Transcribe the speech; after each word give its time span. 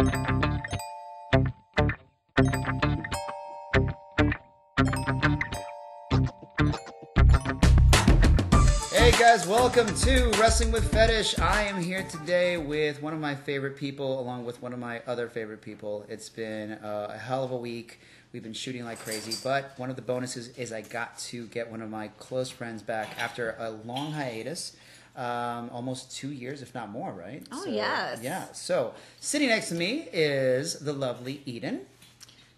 Hey 0.00 0.06
guys, 9.18 9.46
welcome 9.46 9.94
to 9.94 10.30
Wrestling 10.40 10.72
with 10.72 10.90
Fetish. 10.90 11.38
I 11.38 11.64
am 11.64 11.82
here 11.82 12.02
today 12.04 12.56
with 12.56 13.02
one 13.02 13.12
of 13.12 13.20
my 13.20 13.34
favorite 13.34 13.76
people, 13.76 14.18
along 14.18 14.46
with 14.46 14.62
one 14.62 14.72
of 14.72 14.78
my 14.78 15.02
other 15.06 15.28
favorite 15.28 15.60
people. 15.60 16.06
It's 16.08 16.30
been 16.30 16.72
uh, 16.72 17.10
a 17.12 17.18
hell 17.18 17.44
of 17.44 17.50
a 17.50 17.58
week. 17.58 18.00
We've 18.32 18.42
been 18.42 18.54
shooting 18.54 18.86
like 18.86 19.00
crazy, 19.00 19.38
but 19.44 19.78
one 19.78 19.90
of 19.90 19.96
the 19.96 20.02
bonuses 20.02 20.56
is 20.56 20.72
I 20.72 20.80
got 20.80 21.18
to 21.18 21.46
get 21.48 21.70
one 21.70 21.82
of 21.82 21.90
my 21.90 22.08
close 22.16 22.48
friends 22.48 22.82
back 22.82 23.18
after 23.18 23.54
a 23.58 23.68
long 23.70 24.12
hiatus. 24.12 24.76
Um, 25.16 25.70
almost 25.72 26.16
two 26.16 26.30
years, 26.30 26.62
if 26.62 26.74
not 26.74 26.90
more, 26.90 27.12
right? 27.12 27.42
Oh, 27.50 27.66
yes. 27.66 28.20
Yeah. 28.22 28.46
So 28.52 28.94
sitting 29.18 29.48
next 29.48 29.68
to 29.70 29.74
me 29.74 30.08
is 30.12 30.78
the 30.78 30.92
lovely 30.92 31.42
Eden. 31.44 31.82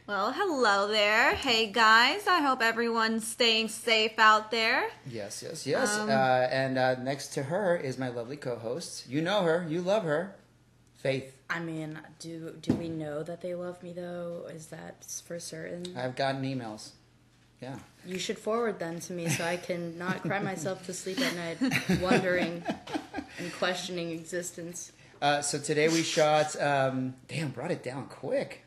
Well, 0.07 0.33
hello 0.33 0.89
there. 0.89 1.35
Hey 1.35 1.71
guys, 1.73 2.27
I 2.27 2.41
hope 2.41 2.61
everyone's 2.61 3.27
staying 3.27 3.69
safe 3.69 4.19
out 4.19 4.51
there. 4.51 4.91
Yes, 5.07 5.43
yes, 5.43 5.67
yes. 5.67 5.97
Um, 5.97 6.11
uh, 6.11 6.13
and 6.13 6.77
uh, 6.77 6.97
next 7.01 7.29
to 7.35 7.45
her 7.45 7.77
is 7.77 7.99
my 7.99 8.09
lovely 8.09 8.37
co-host. 8.37 9.09
You 9.09 9.23
know 9.23 9.43
her, 9.43 9.65
you 9.69 9.81
love 9.81 10.03
her, 10.03 10.35
Faith. 11.03 11.37
I 11.51 11.59
mean, 11.59 11.99
do 12.21 12.55
do 12.63 12.75
we 12.75 12.89
know 12.89 13.25
that 13.25 13.41
they 13.41 13.57
love 13.57 13.83
me 13.83 13.93
though? 13.93 14.47
Is 14.55 14.67
that 14.67 15.05
for 15.27 15.41
certain? 15.41 15.97
I've 15.97 16.15
gotten 16.15 16.43
emails. 16.43 16.91
Yeah. 17.63 17.77
You 18.05 18.19
should 18.19 18.39
forward 18.39 18.81
them 18.81 18.99
to 19.01 19.13
me 19.13 19.29
so 19.29 19.45
I 19.45 19.57
can 19.57 19.97
not 19.97 20.23
cry 20.23 20.41
myself 20.41 20.85
to 20.87 20.93
sleep 20.93 21.21
at 21.21 21.35
night, 21.37 22.01
wondering 22.01 22.65
and 23.39 23.53
questioning 23.59 24.11
existence. 24.11 24.91
Uh, 25.21 25.41
so 25.41 25.57
today 25.59 25.87
we 25.89 26.03
shot. 26.03 26.61
Um, 26.61 27.15
damn, 27.29 27.51
brought 27.51 27.71
it 27.71 27.85
down 27.85 28.07
quick. 28.09 28.65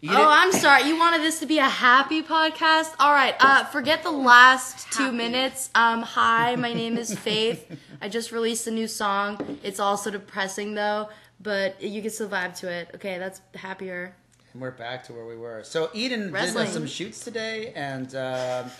You 0.00 0.10
Oh, 0.10 0.16
didn't- 0.16 0.28
I'm 0.28 0.52
sorry. 0.52 0.82
You 0.84 0.96
wanted 0.98 1.22
this 1.22 1.40
to 1.40 1.46
be 1.46 1.58
a 1.58 1.68
happy 1.68 2.22
podcast? 2.22 2.94
All 3.00 3.12
right. 3.12 3.34
Uh, 3.40 3.64
forget 3.64 4.04
the 4.04 4.10
last 4.12 4.92
two 4.92 5.04
Happy. 5.04 5.16
minutes. 5.16 5.70
Um, 5.74 6.02
hi, 6.02 6.54
my 6.54 6.72
name 6.72 6.96
is 6.96 7.18
Faith. 7.18 7.76
I 8.00 8.08
just 8.08 8.30
released 8.30 8.68
a 8.68 8.70
new 8.70 8.86
song. 8.86 9.58
It's 9.64 9.80
also 9.80 10.10
depressing 10.12 10.74
though, 10.74 11.08
but 11.40 11.82
you 11.82 12.02
can 12.02 12.10
still 12.12 12.28
vibe 12.28 12.54
to 12.60 12.70
it. 12.70 12.90
Okay, 12.96 13.18
that's 13.18 13.40
happier. 13.56 14.14
And 14.54 14.62
we're 14.62 14.70
back 14.70 15.02
to 15.04 15.12
where 15.12 15.26
we 15.26 15.36
were. 15.36 15.64
So 15.64 15.90
Eden 15.92 16.32
did 16.32 16.56
uh, 16.56 16.64
some 16.66 16.86
shoots 16.86 17.20
today, 17.24 17.72
and 17.74 18.14
um 18.14 18.70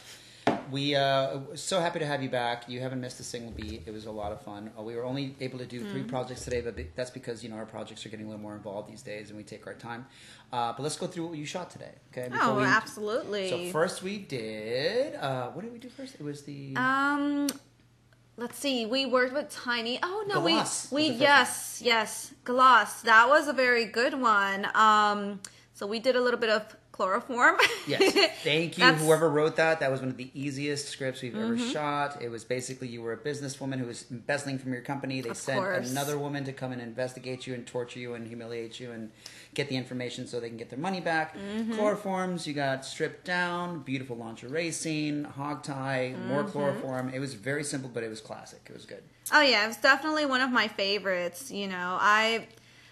we 0.71 0.95
uh, 0.95 1.41
so 1.55 1.81
happy 1.81 1.99
to 1.99 2.07
have 2.07 2.23
you 2.23 2.29
back. 2.31 2.69
You 2.69 2.79
haven't 2.81 3.01
missed 3.01 3.19
a 3.19 3.25
single 3.25 3.51
beat. 3.51 3.83
It 3.87 3.91
was 3.93 4.07
a 4.07 4.11
lot 4.11 4.31
of 4.31 4.41
fun. 4.43 4.71
Uh, 4.79 4.83
we 4.83 4.95
were 4.95 5.05
only 5.05 5.35
able 5.41 5.59
to 5.59 5.67
do 5.67 5.81
three 5.81 6.01
Mm-hmm. 6.01 6.09
projects 6.09 6.45
today, 6.45 6.61
but 6.61 6.77
that's 6.95 7.11
because 7.11 7.43
you 7.43 7.51
know 7.51 7.57
our 7.57 7.67
projects 7.67 8.07
are 8.07 8.09
getting 8.09 8.27
a 8.27 8.29
little 8.29 8.41
more 8.43 8.55
involved 8.55 8.89
these 8.91 9.03
days, 9.03 9.29
and 9.31 9.37
we 9.37 9.43
take 9.43 9.67
our 9.67 9.75
time. 9.75 10.07
Uh, 10.53 10.73
but 10.73 10.83
let's 10.85 10.97
go 10.97 11.07
through 11.09 11.27
what 11.27 11.39
you 11.39 11.45
shot 11.45 11.71
today. 11.71 11.93
Okay. 12.13 12.29
Oh, 12.41 12.59
we- 12.59 12.63
absolutely. 12.65 13.51
So 13.51 13.73
first 13.73 14.03
we 14.03 14.19
did. 14.19 15.17
Uh, 15.17 15.49
what 15.51 15.63
did 15.63 15.73
we 15.73 15.79
do 15.81 15.89
first? 15.89 16.15
It 16.15 16.23
was 16.23 16.43
the. 16.43 16.75
Um, 16.77 17.49
let's 18.37 18.57
see. 18.59 18.87
We 18.87 19.07
worked 19.07 19.35
with 19.35 19.51
Tiny. 19.51 19.99
Oh 20.05 20.25
no, 20.29 20.41
Gloss 20.41 20.93
we 20.93 21.11
we 21.11 21.17
yes 21.17 21.83
yes 21.85 22.33
Gloss. 22.45 23.03
That 23.03 23.29
was 23.29 23.49
a 23.49 23.53
very 23.53 23.87
good 23.87 24.15
one. 24.15 24.69
Um, 24.75 25.41
so 25.75 25.87
we 25.87 25.99
did 25.99 26.17
a 26.17 26.21
little 26.21 26.41
bit 26.41 26.51
of 26.51 26.75
chloroform. 26.93 27.57
Yes. 27.89 28.15
Thank 28.45 28.79
you, 28.79 28.85
Mm-hmm. 28.85 29.05
whoever 29.05 29.29
wrote 29.29 29.57
that. 29.57 29.81
That 29.81 29.91
was 29.91 30.01
one 30.01 30.09
of 30.11 30.17
the 30.17 30.31
easiest 30.33 30.89
scripts 30.89 31.21
we've 31.23 31.37
ever 31.37 31.59
shot. 31.59 32.23
It 32.23 32.29
was 32.31 32.45
basically 32.45 32.87
you 32.89 33.03
were 33.03 33.13
a 33.13 33.17
businesswoman 33.17 33.79
who 33.81 33.87
was 33.87 34.07
embezzling 34.13 34.59
from 34.61 34.73
your 34.73 34.83
company. 34.83 35.21
They 35.21 35.31
Of 35.31 35.37
sent 35.37 35.59
course. 35.59 35.91
another 35.91 36.17
woman 36.17 36.45
to 36.45 36.53
come 36.53 36.71
and 36.71 36.81
investigate 36.81 37.47
you 37.49 37.55
and 37.55 37.67
torture 37.67 37.99
you 37.99 38.15
and 38.15 38.27
humiliate 38.29 38.79
you 38.79 38.93
and 38.93 39.11
get 39.55 39.69
the 39.69 39.77
information 39.77 40.27
so 40.29 40.39
they 40.39 40.49
can 40.49 40.57
get 40.57 40.71
their 40.71 40.79
money 40.79 41.01
back. 41.01 41.37
Mm-hmm. 41.37 41.73
Chloroforms, 41.73 42.47
you 42.47 42.53
got 42.55 42.85
stripped 42.85 43.25
down, 43.25 43.81
beautiful 43.81 44.17
lingerie 44.17 44.71
scene, 44.71 45.25
hog 45.25 45.63
tie, 45.65 46.15
more 46.29 46.43
Mm-hmm. 46.45 46.53
chloroform. 46.53 47.09
It 47.13 47.19
was 47.19 47.35
very 47.35 47.65
simple, 47.65 47.91
but 47.93 48.05
it 48.05 48.09
was 48.09 48.21
classic. 48.21 48.61
It 48.71 48.73
was 48.73 48.87
good. 48.87 49.03
Oh 49.33 49.41
yeah, 49.43 49.67
it's 49.67 49.79
definitely 49.79 50.27
one 50.27 50.41
of 50.43 50.51
my 50.53 50.69
favorites. 50.69 51.51
You 51.51 51.67
know, 51.67 51.99
I, 52.01 52.47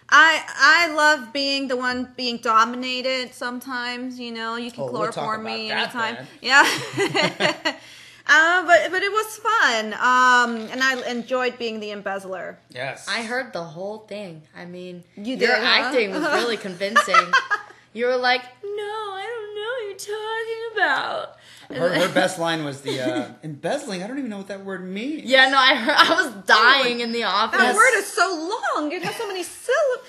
I, 0.08 0.42
I 0.46 0.94
love 0.94 1.32
being 1.32 1.68
the 1.68 1.76
one 1.76 2.12
being 2.16 2.36
dominated. 2.38 3.32
Sometimes, 3.34 4.18
you 4.20 4.32
know, 4.32 4.56
you 4.56 4.70
can 4.70 4.82
Oh, 4.84 4.92
we'll 4.92 5.04
talk 5.10 5.14
chloroform 5.14 5.44
me 5.44 5.70
about 5.70 5.92
that 5.92 6.16
anytime. 6.18 6.26
Yeah. 6.42 7.76
uh, 8.26 8.66
but 8.66 8.90
but 8.90 9.02
it 9.02 9.10
was 9.12 9.36
fun. 9.38 9.92
Um, 9.94 10.68
and 10.70 10.82
I 10.82 11.02
enjoyed 11.10 11.58
being 11.58 11.80
the 11.80 11.90
embezzler. 11.92 12.58
Yes. 12.70 13.06
I 13.08 13.22
heard 13.22 13.52
the 13.52 13.62
whole 13.64 13.98
thing. 13.98 14.42
I 14.56 14.64
mean, 14.66 15.04
You 15.16 15.36
your 15.36 15.56
huh? 15.56 15.62
acting 15.64 16.10
was 16.10 16.22
really 16.22 16.56
convincing. 16.68 17.32
You 17.92 18.06
were 18.06 18.16
like, 18.16 18.42
"No, 18.62 18.70
I 18.70 19.24
don't 19.26 19.54
know 19.54 19.70
what 19.72 19.88
you're 19.88 20.16
talking 20.16 20.76
about." 20.76 21.36
Her, 21.70 22.06
her 22.06 22.12
best 22.12 22.38
line 22.38 22.64
was 22.64 22.82
the 22.82 23.00
uh, 23.14 23.28
embezzling. 23.42 24.02
I 24.02 24.06
don't 24.06 24.18
even 24.18 24.30
know 24.30 24.38
what 24.38 24.48
that 24.48 24.64
word 24.64 24.84
means. 24.84 25.24
Yeah, 25.24 25.48
no, 25.48 25.58
I 25.58 25.74
heard. 25.74 25.94
I 25.96 26.22
was 26.22 26.34
dying 26.44 27.00
in 27.00 27.12
the 27.12 27.24
office. 27.24 27.58
That 27.58 27.74
word 27.74 27.94
is 27.96 28.06
so 28.06 28.50
long. 28.76 28.92
It 28.92 29.02
has 29.02 29.16
so 29.16 29.26
many 29.26 29.42
syllables. 29.42 30.08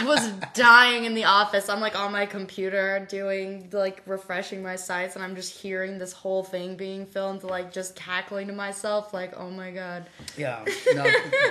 I 0.00 0.04
was 0.06 0.30
dying 0.54 1.04
in 1.04 1.14
the 1.14 1.24
office. 1.24 1.68
I'm 1.68 1.80
like 1.80 1.98
on 1.98 2.12
my 2.12 2.26
computer 2.26 3.06
doing 3.08 3.68
like 3.72 4.02
refreshing 4.06 4.62
my 4.62 4.76
sites, 4.76 5.14
and 5.14 5.24
I'm 5.24 5.34
just 5.36 5.52
hearing 5.58 5.98
this 5.98 6.12
whole 6.12 6.42
thing 6.44 6.76
being 6.76 7.06
filmed, 7.06 7.42
like 7.42 7.72
just 7.72 7.94
cackling 7.96 8.46
to 8.48 8.52
myself, 8.52 9.12
like, 9.12 9.32
"Oh 9.36 9.50
my 9.50 9.70
god." 9.70 10.06
Yeah. 10.36 10.64
No, 10.94 11.04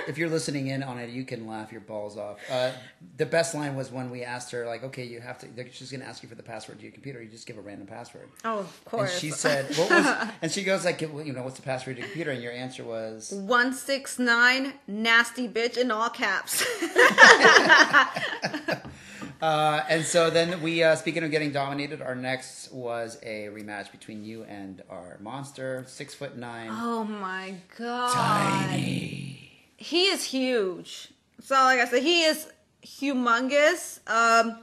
if 0.06 0.18
you're 0.18 0.28
listening 0.28 0.66
in 0.66 0.82
on 0.82 0.98
it, 0.98 1.08
you 1.10 1.24
can 1.24 1.46
laugh 1.46 1.72
your 1.72 1.80
balls 1.80 2.18
off. 2.18 2.38
Uh, 2.50 2.72
the 3.16 3.24
best 3.24 3.54
line 3.54 3.74
was 3.74 3.90
when 3.90 4.10
we 4.10 4.22
asked 4.22 4.50
her, 4.52 4.66
like, 4.66 4.84
okay, 4.84 5.04
you 5.04 5.20
have 5.20 5.38
to, 5.38 5.46
going 5.46 5.70
to 5.70 6.04
ask 6.04 6.22
you 6.22 6.28
for 6.28 6.34
the 6.34 6.42
password 6.42 6.78
to 6.78 6.84
your 6.84 6.92
computer. 6.92 7.22
You 7.22 7.28
just 7.28 7.46
give 7.46 7.56
a 7.56 7.60
random 7.62 7.86
password. 7.86 8.28
Oh, 8.44 8.58
of 8.60 8.66
And 8.66 8.84
course. 8.84 9.18
she 9.18 9.30
said, 9.30 9.64
what 9.76 9.88
was, 9.90 10.28
and 10.42 10.52
she 10.52 10.62
goes, 10.62 10.84
like, 10.84 11.00
you 11.00 11.32
know, 11.32 11.42
what's 11.42 11.56
the 11.56 11.62
password 11.62 11.96
to 11.96 12.00
your 12.02 12.08
computer? 12.08 12.30
And 12.32 12.42
your 12.42 12.52
answer 12.52 12.84
was, 12.84 13.32
One 13.32 13.72
six 13.72 14.18
nine 14.18 14.74
nasty 14.86 15.48
bitch 15.48 15.78
in 15.78 15.90
all 15.90 16.10
caps. 16.10 16.62
uh, 19.42 19.82
and 19.88 20.04
so 20.04 20.30
then 20.30 20.60
we, 20.62 20.82
uh, 20.82 20.96
speaking 20.96 21.22
of 21.24 21.30
getting 21.30 21.52
dominated, 21.52 22.00
our 22.02 22.14
next 22.14 22.72
was 22.72 23.18
a 23.22 23.48
rematch 23.52 23.90
between 23.92 24.24
you 24.24 24.44
and 24.44 24.82
our 24.90 25.18
monster, 25.20 25.84
six 25.86 26.14
foot 26.14 26.36
nine. 26.36 26.70
oh 26.72 27.04
my 27.04 27.54
god. 27.78 28.12
Tiny. 28.12 29.50
he 29.76 30.04
is 30.06 30.24
huge. 30.24 31.08
So 31.42 31.54
like 31.54 31.80
I 31.80 31.86
said, 31.86 32.02
he 32.02 32.22
is 32.24 32.48
humongous. 32.84 34.00
Um, 34.08 34.58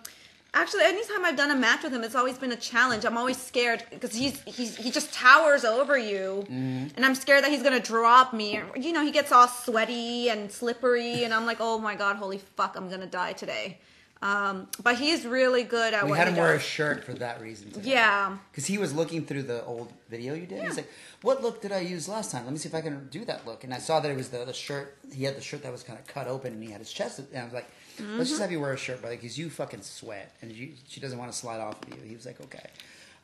actually, 0.61 0.83
anytime 0.83 1.25
I've 1.25 1.35
done 1.35 1.51
a 1.51 1.55
match 1.55 1.83
with 1.83 1.93
him, 1.93 2.03
it's 2.03 2.15
always 2.15 2.37
been 2.37 2.51
a 2.51 2.57
challenge. 2.57 3.05
I'm 3.05 3.17
always 3.17 3.37
scared 3.37 3.83
because 3.89 4.13
he's 4.13 4.41
he's 4.43 4.75
he 4.75 4.91
just 4.91 5.13
towers 5.13 5.63
over 5.63 5.97
you, 5.97 6.45
and 6.49 7.05
I'm 7.05 7.15
scared 7.15 7.43
that 7.43 7.51
he's 7.51 7.63
gonna 7.63 7.79
drop 7.79 8.33
me. 8.33 8.59
You 8.75 8.93
know, 8.93 9.03
he 9.03 9.11
gets 9.11 9.31
all 9.31 9.47
sweaty 9.47 10.29
and 10.29 10.51
slippery, 10.51 11.23
and 11.23 11.33
I'm 11.33 11.45
like, 11.45 11.57
oh 11.59 11.79
my 11.79 11.95
god, 11.95 12.17
holy 12.17 12.39
fuck, 12.55 12.75
I'm 12.75 12.89
gonna 12.89 13.05
die 13.05 13.33
today. 13.33 13.79
Um, 14.21 14.67
but 14.81 14.97
he's 14.97 15.25
really 15.25 15.63
good 15.63 15.93
at 15.93 16.03
We 16.03 16.09
what 16.09 16.17
had 16.17 16.27
he 16.27 16.33
him 16.33 16.39
wear 16.39 16.55
a 16.55 16.59
shirt 16.59 17.03
for 17.03 17.13
that 17.13 17.39
reason. 17.39 17.69
Today. 17.69 17.91
Yeah. 17.91 18.37
Because 18.51 18.65
he 18.65 18.79
was 18.79 18.93
looking 18.93 19.25
through 19.25 19.43
the 19.43 19.63
old 19.65 19.93
video 20.09 20.33
you 20.33 20.47
did. 20.47 20.63
He's 20.63 20.77
like, 20.77 20.89
"What 21.21 21.43
look 21.43 21.61
did 21.61 21.71
I 21.71 21.79
use 21.81 22.09
last 22.09 22.31
time? 22.31 22.43
Let 22.45 22.51
me 22.51 22.57
see 22.57 22.67
if 22.67 22.73
I 22.73 22.81
can 22.81 23.07
do 23.09 23.25
that 23.25 23.45
look." 23.45 23.63
And 23.63 23.73
I 23.73 23.77
saw 23.77 23.99
that 23.99 24.09
it 24.09 24.17
was 24.17 24.29
the, 24.29 24.43
the 24.43 24.53
shirt. 24.53 24.97
He 25.13 25.23
had 25.23 25.37
the 25.37 25.41
shirt 25.41 25.61
that 25.63 25.71
was 25.71 25.83
kind 25.83 25.99
of 25.99 26.07
cut 26.07 26.27
open, 26.27 26.53
and 26.53 26.63
he 26.63 26.71
had 26.71 26.79
his 26.79 26.91
chest. 26.91 27.19
And 27.19 27.39
I 27.39 27.43
was 27.43 27.53
like, 27.53 27.69
"Let's 27.99 28.09
Mm-hmm. 28.11 28.23
just 28.23 28.41
have 28.41 28.51
you 28.51 28.59
wear 28.59 28.73
a 28.73 28.77
shirt, 28.77 29.01
brother, 29.01 29.15
because 29.15 29.37
you 29.37 29.49
fucking 29.49 29.81
sweat, 29.81 30.33
and 30.41 30.51
you, 30.51 30.73
she 30.87 30.99
doesn't 30.99 31.17
want 31.17 31.31
to 31.31 31.37
slide 31.37 31.59
off 31.59 31.81
of 31.83 31.89
you." 31.89 32.07
He 32.07 32.15
was 32.15 32.25
like, 32.25 32.39
"Okay." 32.41 32.65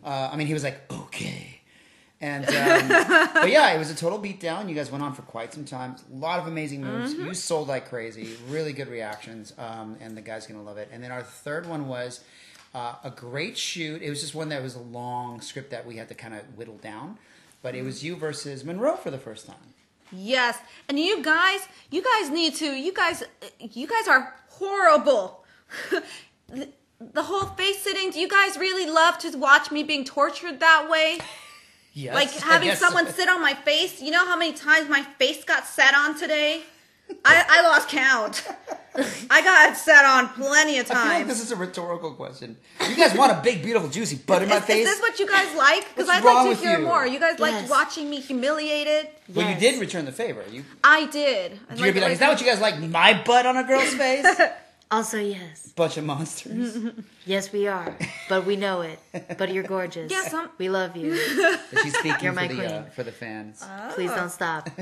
Uh, 0.03 0.29
I 0.31 0.35
mean, 0.35 0.47
he 0.47 0.53
was 0.53 0.63
like, 0.63 0.81
"Okay." 0.91 1.59
And 2.21 2.45
um, 2.45 2.87
but 3.33 3.49
yeah, 3.49 3.71
it 3.73 3.77
was 3.77 3.89
a 3.91 3.95
total 3.95 4.17
beatdown. 4.19 4.69
You 4.69 4.75
guys 4.75 4.89
went 4.91 5.03
on 5.03 5.13
for 5.13 5.23
quite 5.23 5.53
some 5.53 5.65
time. 5.65 5.95
A 6.13 6.15
lot 6.15 6.39
of 6.39 6.47
amazing 6.47 6.81
moves. 6.81 7.13
Mm-hmm. 7.13 7.25
You 7.27 7.33
sold 7.33 7.67
like 7.67 7.89
crazy. 7.89 8.29
Really 8.47 8.71
good 8.73 8.87
reactions, 8.87 9.53
um, 9.57 9.97
and 9.99 10.15
the 10.15 10.21
guys 10.21 10.47
gonna 10.47 10.63
love 10.63 10.77
it. 10.77 10.89
And 10.91 11.03
then 11.03 11.11
our 11.11 11.23
third 11.23 11.65
one 11.67 11.87
was 11.87 12.21
uh, 12.73 12.95
a 13.03 13.09
great 13.09 13.57
shoot. 13.57 14.01
It 14.01 14.09
was 14.09 14.21
just 14.21 14.33
one 14.35 14.49
that 14.49 14.63
was 14.63 14.75
a 14.75 14.79
long 14.79 15.41
script 15.41 15.69
that 15.71 15.85
we 15.85 15.97
had 15.97 16.07
to 16.09 16.15
kind 16.15 16.33
of 16.33 16.41
whittle 16.57 16.77
down. 16.77 17.17
But 17.61 17.75
it 17.75 17.83
was 17.83 18.03
you 18.03 18.15
versus 18.15 18.63
Monroe 18.65 18.95
for 18.97 19.09
the 19.11 19.17
first 19.17 19.45
time. 19.47 19.55
Yes, 20.11 20.57
and 20.87 20.99
you 20.99 21.23
guys, 21.23 21.61
you 21.89 22.03
guys 22.03 22.29
need 22.29 22.55
to. 22.55 22.65
You 22.65 22.93
guys, 22.93 23.23
you 23.59 23.87
guys 23.87 24.07
are 24.07 24.33
horrible. 24.59 25.43
the, 26.49 27.23
whole 27.23 27.45
face 27.55 27.81
sitting. 27.81 28.11
Do 28.11 28.19
you 28.19 28.27
guys 28.27 28.57
really 28.57 28.89
love 28.89 29.17
to 29.19 29.37
watch 29.37 29.71
me 29.71 29.83
being 29.83 30.05
tortured 30.05 30.59
that 30.59 30.89
way? 30.89 31.19
Yes, 31.93 32.15
Like 32.15 32.31
having 32.31 32.73
someone 32.73 33.07
sit 33.07 33.29
on 33.29 33.41
my 33.41 33.53
face. 33.53 34.01
You 34.01 34.11
know 34.11 34.25
how 34.25 34.37
many 34.37 34.53
times 34.53 34.89
my 34.89 35.03
face 35.19 35.43
got 35.43 35.65
sat 35.65 35.93
on 35.93 36.17
today? 36.19 36.63
I, 37.25 37.45
I 37.47 37.61
lost 37.63 37.89
count. 37.89 38.47
I 39.29 39.41
got 39.41 39.75
set 39.77 40.05
on 40.05 40.29
plenty 40.29 40.77
of 40.77 40.85
I 40.91 40.93
feel 40.93 40.97
like 41.03 41.07
times. 41.19 41.27
this 41.27 41.41
is 41.41 41.51
a 41.51 41.55
rhetorical 41.55 42.13
question. 42.13 42.57
You 42.87 42.95
guys 42.95 43.17
want 43.17 43.31
a 43.31 43.41
big, 43.41 43.63
beautiful, 43.63 43.89
juicy 43.89 44.17
butt 44.17 44.43
in 44.43 44.49
my 44.49 44.57
Is, 44.57 44.63
face? 44.65 44.85
is 44.87 44.93
this 44.93 45.01
what 45.01 45.19
you 45.19 45.27
guys 45.27 45.55
like? 45.57 45.87
Because 45.95 46.09
I'd 46.09 46.23
wrong 46.23 46.47
like 46.49 46.57
to 46.59 46.63
hear 46.63 46.77
you? 46.79 46.85
more. 46.85 47.05
You 47.07 47.19
guys 47.19 47.39
like 47.39 47.51
Yes. 47.53 47.69
watching 47.69 48.09
me 48.09 48.19
humiliated? 48.19 49.07
well, 49.33 49.49
you 49.49 49.55
did 49.59 49.79
return 49.79 50.05
the 50.05 50.11
favor. 50.11 50.43
You 50.51 50.63
I 50.83 51.05
did. 51.07 51.53
I'd 51.69 51.77
you're 51.79 51.87
gonna 51.87 51.93
be 51.93 51.99
like, 52.01 52.11
is 52.11 52.19
that 52.19 52.29
what 52.29 52.39
you 52.41 52.45
guys 52.47 52.61
like? 52.61 52.79
My 52.79 53.19
butt 53.25 53.45
on 53.47 53.57
a 53.57 53.63
girl's 53.63 53.93
face? 53.95 54.27
Also, 54.91 55.17
yes. 55.17 55.71
Bunch 55.75 55.97
of 55.97 56.03
monsters. 56.05 56.77
Yes, 57.25 57.53
we 57.53 57.67
are. 57.69 57.97
But 58.27 58.45
we 58.45 58.57
know 58.57 58.81
it. 58.81 58.99
But 59.37 59.53
you're 59.53 59.63
gorgeous. 59.63 60.11
Yes, 60.11 60.33
I'm- 60.33 60.49
We 60.57 60.67
love 60.67 60.97
you. 60.97 61.11
But 61.71 61.81
she's 61.83 61.97
speaking 61.97 62.25
You're 62.25 62.33
for 62.33 62.41
my 62.41 62.47
the 62.49 62.65
uh, 62.65 62.83
for 62.89 63.03
the 63.03 63.13
fans. 63.13 63.63
Please 63.95 64.11
don't 64.11 64.29
stop. 64.29 64.69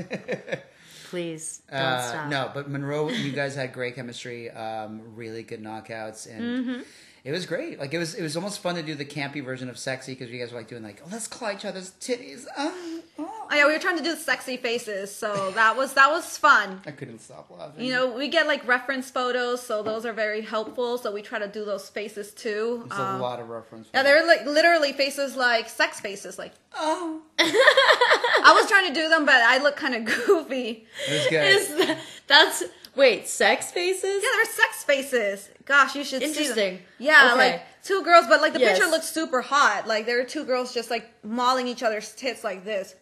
Please 1.12 1.60
don't 1.70 1.78
Uh, 1.78 2.00
stop. 2.08 2.28
no, 2.30 2.50
but 2.54 2.70
Monroe, 2.70 3.10
you 3.10 3.32
guys 3.32 3.54
had 3.54 3.74
great 3.74 3.94
chemistry, 3.96 4.50
um, 4.50 5.14
really 5.14 5.42
good 5.42 5.62
knockouts, 5.62 6.26
and 6.26 6.42
Mm-hmm. 6.42 6.80
It 7.24 7.30
was 7.32 7.46
great. 7.46 7.78
Like 7.78 7.94
it 7.94 7.98
was, 7.98 8.14
it 8.14 8.22
was 8.22 8.36
almost 8.36 8.60
fun 8.60 8.74
to 8.76 8.82
do 8.82 8.94
the 8.94 9.04
campy 9.04 9.44
version 9.44 9.68
of 9.68 9.78
sexy 9.78 10.12
because 10.14 10.30
you 10.30 10.38
guys 10.40 10.52
were 10.52 10.58
like 10.58 10.68
doing 10.68 10.82
like, 10.82 11.00
oh, 11.04 11.08
let's 11.12 11.26
claw 11.28 11.52
each 11.52 11.64
other's 11.64 11.92
titties. 12.00 12.46
Oh, 12.58 13.00
oh. 13.18 13.28
Oh 13.50 13.54
yeah, 13.54 13.66
we 13.66 13.72
were 13.74 13.78
trying 13.78 13.98
to 13.98 14.02
do 14.02 14.16
sexy 14.16 14.56
faces, 14.56 15.14
so 15.14 15.50
that 15.50 15.76
was 15.76 15.92
that 15.92 16.10
was 16.10 16.38
fun. 16.38 16.80
I 16.86 16.90
couldn't 16.90 17.18
stop 17.18 17.50
laughing. 17.50 17.84
You 17.84 17.92
know, 17.92 18.16
we 18.16 18.28
get 18.28 18.46
like 18.46 18.66
reference 18.66 19.10
photos, 19.10 19.62
so 19.62 19.82
those 19.82 20.06
are 20.06 20.14
very 20.14 20.40
helpful. 20.40 20.96
So 20.96 21.12
we 21.12 21.20
try 21.20 21.38
to 21.38 21.48
do 21.48 21.62
those 21.66 21.90
faces 21.90 22.32
too. 22.32 22.84
there's 22.88 22.98
Um, 23.00 23.16
a 23.20 23.22
lot 23.22 23.40
of 23.40 23.50
reference. 23.50 23.88
yeah, 23.92 24.02
they're 24.04 24.26
like 24.26 24.46
literally 24.46 24.94
faces 24.94 25.36
like 25.36 25.68
sex 25.68 26.00
faces. 26.00 26.38
Like 26.38 26.52
oh, 26.74 27.20
I 27.38 28.58
was 28.58 28.68
trying 28.70 28.88
to 28.88 28.94
do 28.94 29.08
them, 29.10 29.26
but 29.26 29.34
I 29.34 29.58
look 29.62 29.76
kind 29.76 29.94
of 29.94 30.04
goofy. 30.26 30.86
it 31.08 31.12
was 31.12 31.26
good. 31.28 31.44
Is 31.44 31.68
that, 31.86 31.98
that's 32.26 32.62
wait, 32.96 33.28
sex 33.28 33.70
faces? 33.70 34.22
Yeah, 34.22 34.28
they're 34.36 34.52
sex 34.52 34.84
faces. 34.84 35.48
Gosh, 35.64 35.94
you 35.96 36.04
should 36.04 36.20
see 36.22 36.28
Interesting. 36.28 36.78
Yeah, 36.98 37.30
Okay. 37.34 37.52
like 37.52 37.62
two 37.82 38.02
girls, 38.02 38.26
but 38.28 38.40
like 38.40 38.52
the 38.52 38.60
Yes. 38.60 38.78
picture 38.78 38.90
looks 38.90 39.06
super 39.08 39.40
hot. 39.40 39.86
Like 39.86 40.06
there 40.06 40.20
are 40.20 40.24
two 40.24 40.44
girls 40.44 40.72
just 40.74 40.90
like 40.90 41.08
mauling 41.24 41.66
each 41.68 41.82
other's 41.82 42.12
tits 42.12 42.42
like 42.44 42.64
this. 42.64 42.94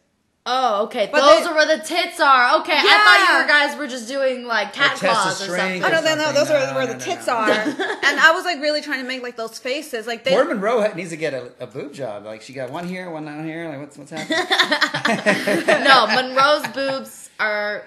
Oh, 0.47 0.85
okay. 0.85 1.07
But 1.13 1.21
Those 1.21 1.45
they- 1.45 1.51
are 1.51 1.55
where 1.55 1.67
the 1.77 1.83
tits 1.85 2.19
are. 2.19 2.61
Okay, 2.61 2.73
I 2.75 2.83
thought 2.83 3.43
you 3.43 3.47
guys 3.47 3.77
were 3.79 3.87
just 3.87 4.09
doing 4.09 4.47
like 4.47 4.73
cat 4.73 4.95
Or 4.95 4.97
claws 5.07 5.27
oh, 5.27 5.29
or 5.29 5.33
something. 5.35 5.55
string. 5.55 5.85
I 5.85 5.89
Or 5.89 5.91
don't 5.91 6.05
know. 6.05 6.15
No, 6.15 6.25
something. 6.25 6.35
those 6.35 6.51
are 6.51 6.67
No, 6.67 6.75
where 6.75 6.87
no, 6.87 6.93
the 6.95 6.99
tits 6.99 7.27
no. 7.27 7.35
are. 7.35 7.51
and 7.51 8.21
I 8.21 8.33
was 8.35 8.45
like 8.47 8.59
really 8.61 8.81
trying 8.81 9.03
to 9.03 9.07
make 9.07 9.23
like 9.23 9.37
those 9.37 9.59
faces. 9.59 10.07
Like 10.07 10.25
they. 10.25 10.31
Poor 10.33 10.47
Monroe 10.47 10.91
needs 10.95 11.11
to 11.11 11.17
get 11.19 11.35
a, 11.35 11.53
a 11.61 11.67
boob 11.67 11.93
job. 11.93 12.25
Like 12.25 12.41
she 12.41 12.55
got 12.55 12.71
one 12.71 12.89
here, 12.89 13.11
one 13.11 13.27
down 13.27 13.45
here. 13.45 13.69
Like 13.69 13.81
what's 13.81 13.99
what's 13.99 14.11
happening? 14.11 15.85
no, 15.85 16.07
Monroe's 16.07 16.67
boobs 16.69 17.29
are 17.39 17.85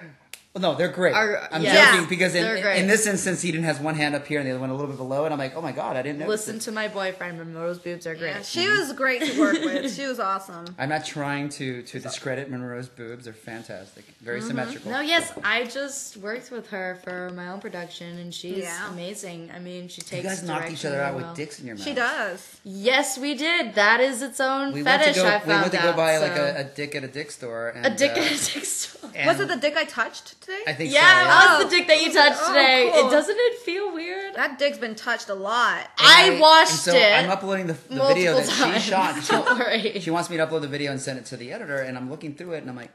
well, 0.53 0.61
no, 0.61 0.75
they're 0.77 0.87
great. 0.87 1.15
Are- 1.15 1.47
I'm 1.51 1.63
yeah. 1.63 1.93
joking 1.93 2.07
because 2.07 2.35
in, 2.35 2.45
in 2.45 2.87
this 2.87 3.07
instance, 3.07 3.43
Eden 3.43 3.63
has 3.63 3.79
one 3.79 3.95
hand 3.95 4.13
up 4.13 4.27
here 4.27 4.39
and 4.39 4.47
the 4.47 4.51
other 4.51 4.59
one 4.59 4.69
a 4.69 4.73
little 4.73 4.87
bit 4.87 4.97
below, 4.97 5.25
and 5.25 5.33
I'm 5.33 5.39
like, 5.39 5.55
oh 5.55 5.61
my 5.61 5.71
god, 5.71 5.97
I 5.97 6.03
didn't 6.03 6.19
know. 6.19 6.27
listen 6.27 6.59
to 6.59 6.71
my 6.71 6.87
boyfriend. 6.87 7.39
Monroe's 7.39 7.79
boobs 7.79 8.05
are 8.05 8.13
great. 8.13 8.29
Yeah, 8.29 8.41
she 8.43 8.67
was 8.67 8.93
great 8.93 9.23
to 9.23 9.39
work 9.39 9.53
with. 9.53 9.93
She 10.03 10.05
was 10.05 10.19
awesome. 10.19 10.65
I'm 10.77 10.89
not 10.89 11.05
trying 11.05 11.49
to 11.49 11.81
to 11.81 11.99
discredit 11.99 12.49
Monroe's 12.51 12.87
boobs. 12.87 13.25
They're 13.25 13.33
fantastic, 13.33 14.05
very 14.21 14.39
mm-hmm. 14.39 14.47
symmetrical. 14.47 14.91
No, 14.91 15.01
yes, 15.01 15.33
I 15.43 15.65
just 15.65 16.17
worked 16.17 16.51
with 16.51 16.69
her 16.69 16.99
for 17.03 17.31
my 17.35 17.47
own 17.49 17.59
production, 17.59 18.19
and 18.19 18.33
she's 18.33 18.59
Yeah. 18.59 18.91
amazing. 18.91 19.49
I 19.53 19.59
mean, 19.59 19.87
she 19.87 20.01
takes. 20.01 20.11
you 20.11 20.29
takes. 20.29 20.41
guys 20.41 20.47
knocked 20.47 20.71
each 20.71 20.85
other 20.85 21.01
out 21.01 21.15
really 21.15 21.25
with 21.25 21.35
dicks 21.35 21.59
in 21.59 21.65
your 21.65 21.75
mouth. 21.75 21.83
She 21.83 21.93
does. 21.93 22.52
Yes, 22.65 23.17
we 23.17 23.35
did. 23.35 23.75
That 23.75 23.99
is 23.99 24.21
its 24.21 24.39
own 24.39 24.71
We 24.71 24.83
went 24.83 25.01
to 25.03 25.07
fetish. 25.09 25.21
go. 25.21 25.27
I 25.27 25.33
we 25.39 25.39
found 25.45 25.61
went 25.63 25.73
to 25.73 25.79
go 25.79 25.89
out, 25.89 25.95
buy 25.97 26.17
like 26.17 26.37
a, 26.37 26.61
a 26.61 26.63
dick 26.63 26.95
at 26.95 27.03
a 27.03 27.09
dick 27.09 27.29
store. 27.29 27.69
And, 27.75 27.85
a 27.85 27.89
dick 27.89 28.11
uh, 28.11 28.21
at 28.21 28.27
a 28.27 28.53
dick 28.53 28.63
store. 28.63 29.11
Was 29.25 29.41
it 29.41 29.49
the 29.49 29.57
dick 29.57 29.75
I 29.75 29.83
touched 29.83 30.39
today? 30.39 30.61
I 30.65 30.71
think 30.73 30.93
Yeah, 30.93 31.01
so. 31.01 31.05
that 31.05 31.25
Yeah. 31.27 31.57
was 31.57 31.65
the 31.65 31.77
dick 31.77 31.87
that 31.89 32.01
you 32.01 32.13
touched 32.13 32.39
Oh, 32.41 32.47
today. 32.47 32.89
cool. 32.93 33.07
It 33.07 33.11
doesn't 33.11 33.35
it 33.37 33.57
feel 33.59 33.93
weird? 33.93 34.35
that 34.35 34.57
dick's 34.59 34.77
been 34.77 34.95
touched 34.95 35.27
a 35.27 35.33
lot. 35.35 35.87
I 35.97 36.29
And 36.31 36.39
watched 36.39 36.71
and 36.71 36.79
so 36.79 36.95
it 36.95 37.11
I'm 37.11 37.29
uploading 37.29 37.67
the, 37.67 37.73
the 37.73 38.05
video 38.07 38.33
that 38.35 38.47
multiple 38.47 38.79
she 38.79 38.89
times. 38.91 39.27
shot. 39.27 39.45
Don't 39.45 39.59
worry. 39.59 39.99
She 39.99 40.09
wants 40.11 40.29
me 40.29 40.37
to 40.37 40.47
upload 40.47 40.61
the 40.61 40.67
video 40.69 40.91
and 40.91 41.01
send 41.01 41.19
it 41.19 41.25
to 41.25 41.37
the 41.37 41.51
editor, 41.51 41.77
and 41.79 41.97
I'm 41.97 42.09
looking 42.09 42.33
through 42.33 42.53
it, 42.53 42.59
and 42.59 42.69
I'm 42.69 42.77
like, 42.77 42.91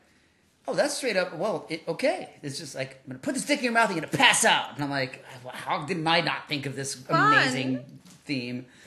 "Oh, 0.67 0.73
that's 0.75 0.95
straight 0.97 1.17
up. 1.19 1.37
Well, 1.37 1.67
it, 1.69 1.83
okay. 1.87 2.31
It's 2.43 2.59
just 2.59 2.75
like 2.75 3.01
I'm 3.05 3.11
gonna 3.13 3.19
put 3.19 3.35
this 3.35 3.45
dick 3.45 3.59
in 3.59 3.65
your 3.65 3.73
mouth, 3.75 3.91
and 3.91 3.97
you're 4.01 4.07
gonna 4.07 4.17
pass 4.17 4.47
out." 4.47 4.75
And 4.77 4.83
I'm 4.85 4.91
like, 4.91 5.23
"How 5.53 5.85
did 5.85 6.05
I 6.07 6.23
not 6.23 6.49
think 6.49 6.65
of 6.65 6.75
this 6.75 6.95
Fun. 6.95 7.35
amazing 7.35 7.85
theme?" 8.25 8.67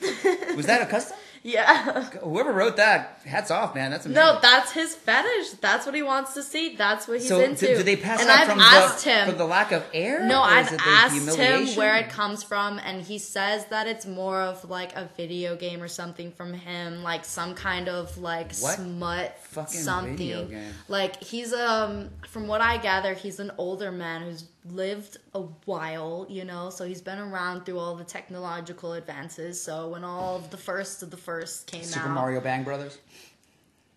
Was 0.56 0.66
that 0.66 0.82
a 0.82 0.86
custom? 0.86 1.16
Yeah. 1.44 2.04
Whoever 2.22 2.52
wrote 2.52 2.76
that, 2.76 3.20
hats 3.24 3.50
off, 3.50 3.74
man. 3.74 3.90
That's 3.90 4.06
amazing. 4.06 4.22
No, 4.22 4.38
that's 4.40 4.70
his 4.72 4.94
fetish. 4.94 5.50
That's 5.60 5.84
what 5.86 5.94
he 5.94 6.02
wants 6.02 6.34
to 6.34 6.42
see. 6.42 6.76
That's 6.76 7.08
what 7.08 7.18
he's 7.18 7.28
so 7.28 7.40
into. 7.40 7.66
do, 7.66 7.76
do 7.78 7.82
they 7.82 7.96
pass 7.96 8.20
and 8.20 8.30
out 8.30 8.40
I've 8.40 8.48
from 8.48 8.60
asked 8.60 9.04
the, 9.04 9.10
him. 9.10 9.28
from 9.30 9.38
the 9.38 9.46
lack 9.46 9.72
of 9.72 9.84
air? 9.92 10.24
No, 10.24 10.40
I've 10.40 10.66
is 10.66 10.72
it 10.74 10.76
the 10.76 10.84
asked 10.86 11.36
him 11.36 11.66
where 11.76 11.96
it 11.96 12.10
comes 12.10 12.44
from, 12.44 12.78
and 12.78 13.02
he 13.02 13.18
says 13.18 13.64
that 13.66 13.88
it's 13.88 14.06
more 14.06 14.40
of 14.40 14.68
like 14.70 14.94
a 14.94 15.10
video 15.16 15.56
game 15.56 15.82
or 15.82 15.88
something 15.88 16.30
from 16.30 16.52
him, 16.52 17.02
like 17.02 17.24
some 17.24 17.54
kind 17.54 17.88
of 17.88 18.16
like 18.18 18.52
What 18.60 18.76
smut 18.76 19.36
fucking 19.40 19.80
something. 19.80 20.56
Like 20.86 21.22
he's 21.22 21.52
um, 21.52 22.10
from 22.28 22.46
what 22.46 22.60
I 22.60 22.76
gather, 22.76 23.14
he's 23.14 23.40
an 23.40 23.50
older 23.58 23.90
man 23.90 24.22
who's 24.22 24.44
lived 24.64 25.18
a 25.34 25.40
while, 25.64 26.26
you 26.28 26.44
know, 26.44 26.68
so 26.70 26.84
he's 26.84 27.00
been 27.00 27.18
around 27.18 27.64
through 27.64 27.78
all 27.78 27.94
the 27.96 28.04
technological 28.04 28.92
advances. 28.92 29.60
So 29.62 29.88
when 29.88 30.04
all 30.04 30.36
of 30.36 30.50
the 30.50 30.56
first 30.58 31.02
of 31.02 31.10
the 31.10 31.16
first 31.16 31.66
came 31.66 31.82
Super 31.84 32.00
out, 32.00 32.02
Super 32.04 32.14
Mario 32.14 32.40
Bang 32.40 32.64
Brothers. 32.64 32.98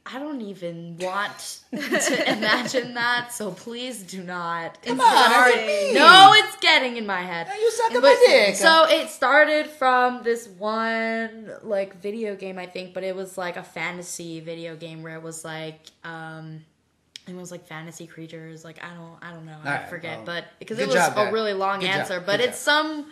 I 0.08 0.20
don't 0.20 0.40
even 0.42 0.98
want 1.00 1.62
to 1.74 2.32
imagine 2.32 2.94
that, 2.94 3.34
so 3.34 3.52
please 3.52 4.04
do 4.04 4.22
not. 4.22 4.80
Come 4.84 5.02
on, 5.02 5.52
it's. 5.56 5.96
No, 5.96 6.32
it's 6.36 6.56
getting 6.58 6.96
in 6.98 7.08
my 7.08 7.24
head. 7.24 7.48
you 7.60 7.72
suck 7.72 7.92
But- 7.94 8.04
my 8.04 8.24
dick. 8.28 8.56
So 8.56 8.86
it 8.88 9.10
started 9.10 9.66
from 9.68 10.22
this 10.22 10.48
one 10.48 11.50
like 11.64 12.00
video 12.02 12.36
game, 12.36 12.60
I 12.60 12.68
think, 12.68 12.94
but 12.94 13.04
it 13.04 13.16
was 13.16 13.36
like 13.36 13.58
a 13.58 13.64
fantasy 13.64 14.40
video 14.42 14.76
game 14.76 15.02
where 15.02 15.16
it 15.16 15.24
was 15.24 15.44
like 15.44 15.80
um 16.04 16.62
it 17.28 17.36
was 17.36 17.52
like 17.52 17.66
fantasy 17.66 18.06
creatures, 18.08 18.64
like 18.64 18.84
I 18.84 18.94
don't 18.94 19.18
I 19.22 19.32
don't 19.34 19.46
know, 19.46 19.58
I 19.64 19.68
Alright, 19.68 19.90
forget, 19.90 20.18
well, 20.18 20.26
but 20.28 20.46
because 20.60 20.78
it 20.80 20.88
was 20.88 20.96
job, 20.96 21.14
a 21.18 21.32
really 21.32 21.54
long 21.54 21.80
Good 21.80 21.88
job, 21.88 21.96
answer, 22.02 22.18
good 22.20 22.26
but 22.26 22.40
job. 22.40 22.50
it's 22.50 22.60
some 22.60 23.12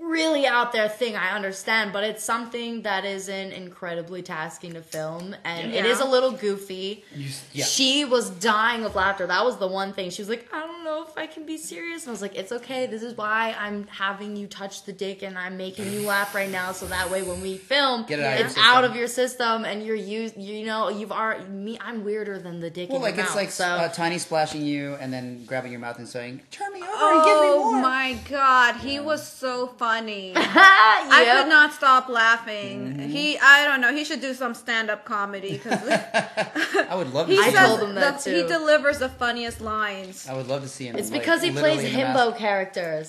really 0.00 0.46
out 0.46 0.72
there 0.72 0.88
thing 0.88 1.16
I 1.16 1.30
understand, 1.34 1.92
but 1.92 2.02
it's 2.04 2.24
something 2.24 2.82
that 2.82 3.04
isn't 3.04 3.52
incredibly 3.52 4.22
tasking 4.22 4.72
to 4.74 4.82
film 4.82 5.34
and 5.44 5.72
it 5.72 5.84
Yeah. 5.84 5.90
is 5.90 6.00
a 6.00 6.04
little 6.04 6.32
goofy. 6.32 7.04
You 7.14 7.28
yeah. 7.52 7.64
She 7.64 8.04
was 8.04 8.30
dying 8.30 8.84
of 8.84 8.94
laughter. 8.94 9.26
That 9.26 9.44
was 9.44 9.58
the 9.58 9.66
one 9.68 9.92
thing. 9.92 10.10
She 10.10 10.22
was 10.22 10.28
like, 10.28 10.48
I 10.52 10.60
don't 10.60 10.84
know 10.84 11.04
if 11.08 11.16
I 11.18 11.26
can 11.26 11.44
be 11.44 11.58
serious. 11.58 12.02
And 12.02 12.08
I 12.08 12.12
was 12.12 12.22
like, 12.22 12.34
it's 12.36 12.52
okay. 12.52 12.86
This 12.86 13.02
is 13.02 13.16
why 13.16 13.54
I'm 13.58 13.86
having 13.88 14.36
you 14.36 14.46
touch 14.46 14.84
the 14.84 14.92
dick 14.92 15.22
and 15.22 15.36
I'm 15.38 15.56
making 15.56 15.92
you 15.92 16.02
laugh 16.06 16.34
right 16.34 16.50
now. 16.50 16.72
So 16.72 16.86
that 16.86 17.10
way 17.10 17.22
when 17.22 17.40
we 17.42 17.58
film, 17.58 18.04
Get 18.06 18.18
it 18.18 18.24
out 18.24 18.40
it's 18.40 18.54
system. 18.54 18.64
out 18.64 18.84
of 18.84 18.96
your 18.96 19.08
system 19.08 19.64
and 19.64 19.84
you're 19.84 19.94
used, 19.94 20.36
you 20.38 20.64
know, 20.64 20.88
you've 20.88 21.12
already, 21.12 21.44
me, 21.44 21.78
I'm 21.80 22.02
weirder 22.04 22.38
than 22.38 22.60
the 22.60 22.70
dick 22.70 22.88
Well, 22.90 23.00
like 23.00 23.18
it's 23.18 23.28
mouth. 23.28 23.36
like 23.36 23.50
so. 23.50 23.64
uh, 23.66 23.88
Tiny 23.88 24.18
splashing 24.18 24.62
you 24.62 24.94
and 25.00 25.12
then 25.12 25.44
grabbing 25.44 25.70
your 25.70 25.80
mouth 25.80 25.98
and 25.98 26.08
saying, 26.08 26.40
"Turn 26.50 26.72
me 26.72 26.80
over 26.80 26.88
and 26.90 27.24
give 27.24 27.36
me 27.40 27.48
Oh 27.52 27.72
my 27.80 28.16
god, 28.30 28.76
he 28.76 28.98
was 29.00 29.26
so 29.26 29.66
funny. 29.82 30.32
I 30.36 31.38
could 31.40 31.48
not 31.48 31.72
stop 31.72 32.08
laughing. 32.08 32.94
Mm-hmm. 32.94 33.08
He, 33.08 33.36
I 33.38 33.64
don't 33.66 33.80
know, 33.80 33.92
he 33.92 34.04
should 34.04 34.20
do 34.20 34.32
some 34.32 34.54
stand-up 34.54 35.04
comedy 35.04 35.54
because 35.54 35.80
I 35.88 36.94
would 36.94 37.12
love 37.12 37.26
to. 37.26 37.32
he 37.34 37.42
see 37.42 37.48
I 37.56 37.66
told 37.66 37.80
him 37.82 37.94
that 37.96 38.18
the- 38.22 38.30
too. 38.30 38.36
he 38.36 38.42
delivers 38.46 39.00
the 39.00 39.08
funniest 39.08 39.60
lines. 39.60 40.28
I 40.28 40.34
would 40.36 40.46
love 40.46 40.62
to 40.62 40.68
see 40.68 40.86
him. 40.86 40.94
It's 40.96 41.10
like, 41.10 41.20
because 41.20 41.42
he 41.42 41.50
plays 41.50 41.82
in 41.82 41.92
the 41.92 41.98
himbo 41.98 42.28
mask. 42.30 42.36
characters. 42.38 43.08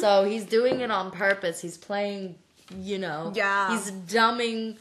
So 0.00 0.24
he's 0.24 0.44
doing 0.44 0.80
it 0.80 0.90
on 0.90 1.12
purpose. 1.12 1.60
He's 1.60 1.78
playing, 1.78 2.34
you 2.76 2.98
know, 2.98 3.32
Yeah. 3.34 3.70
he's 3.70 3.92
dumbing 3.92 4.76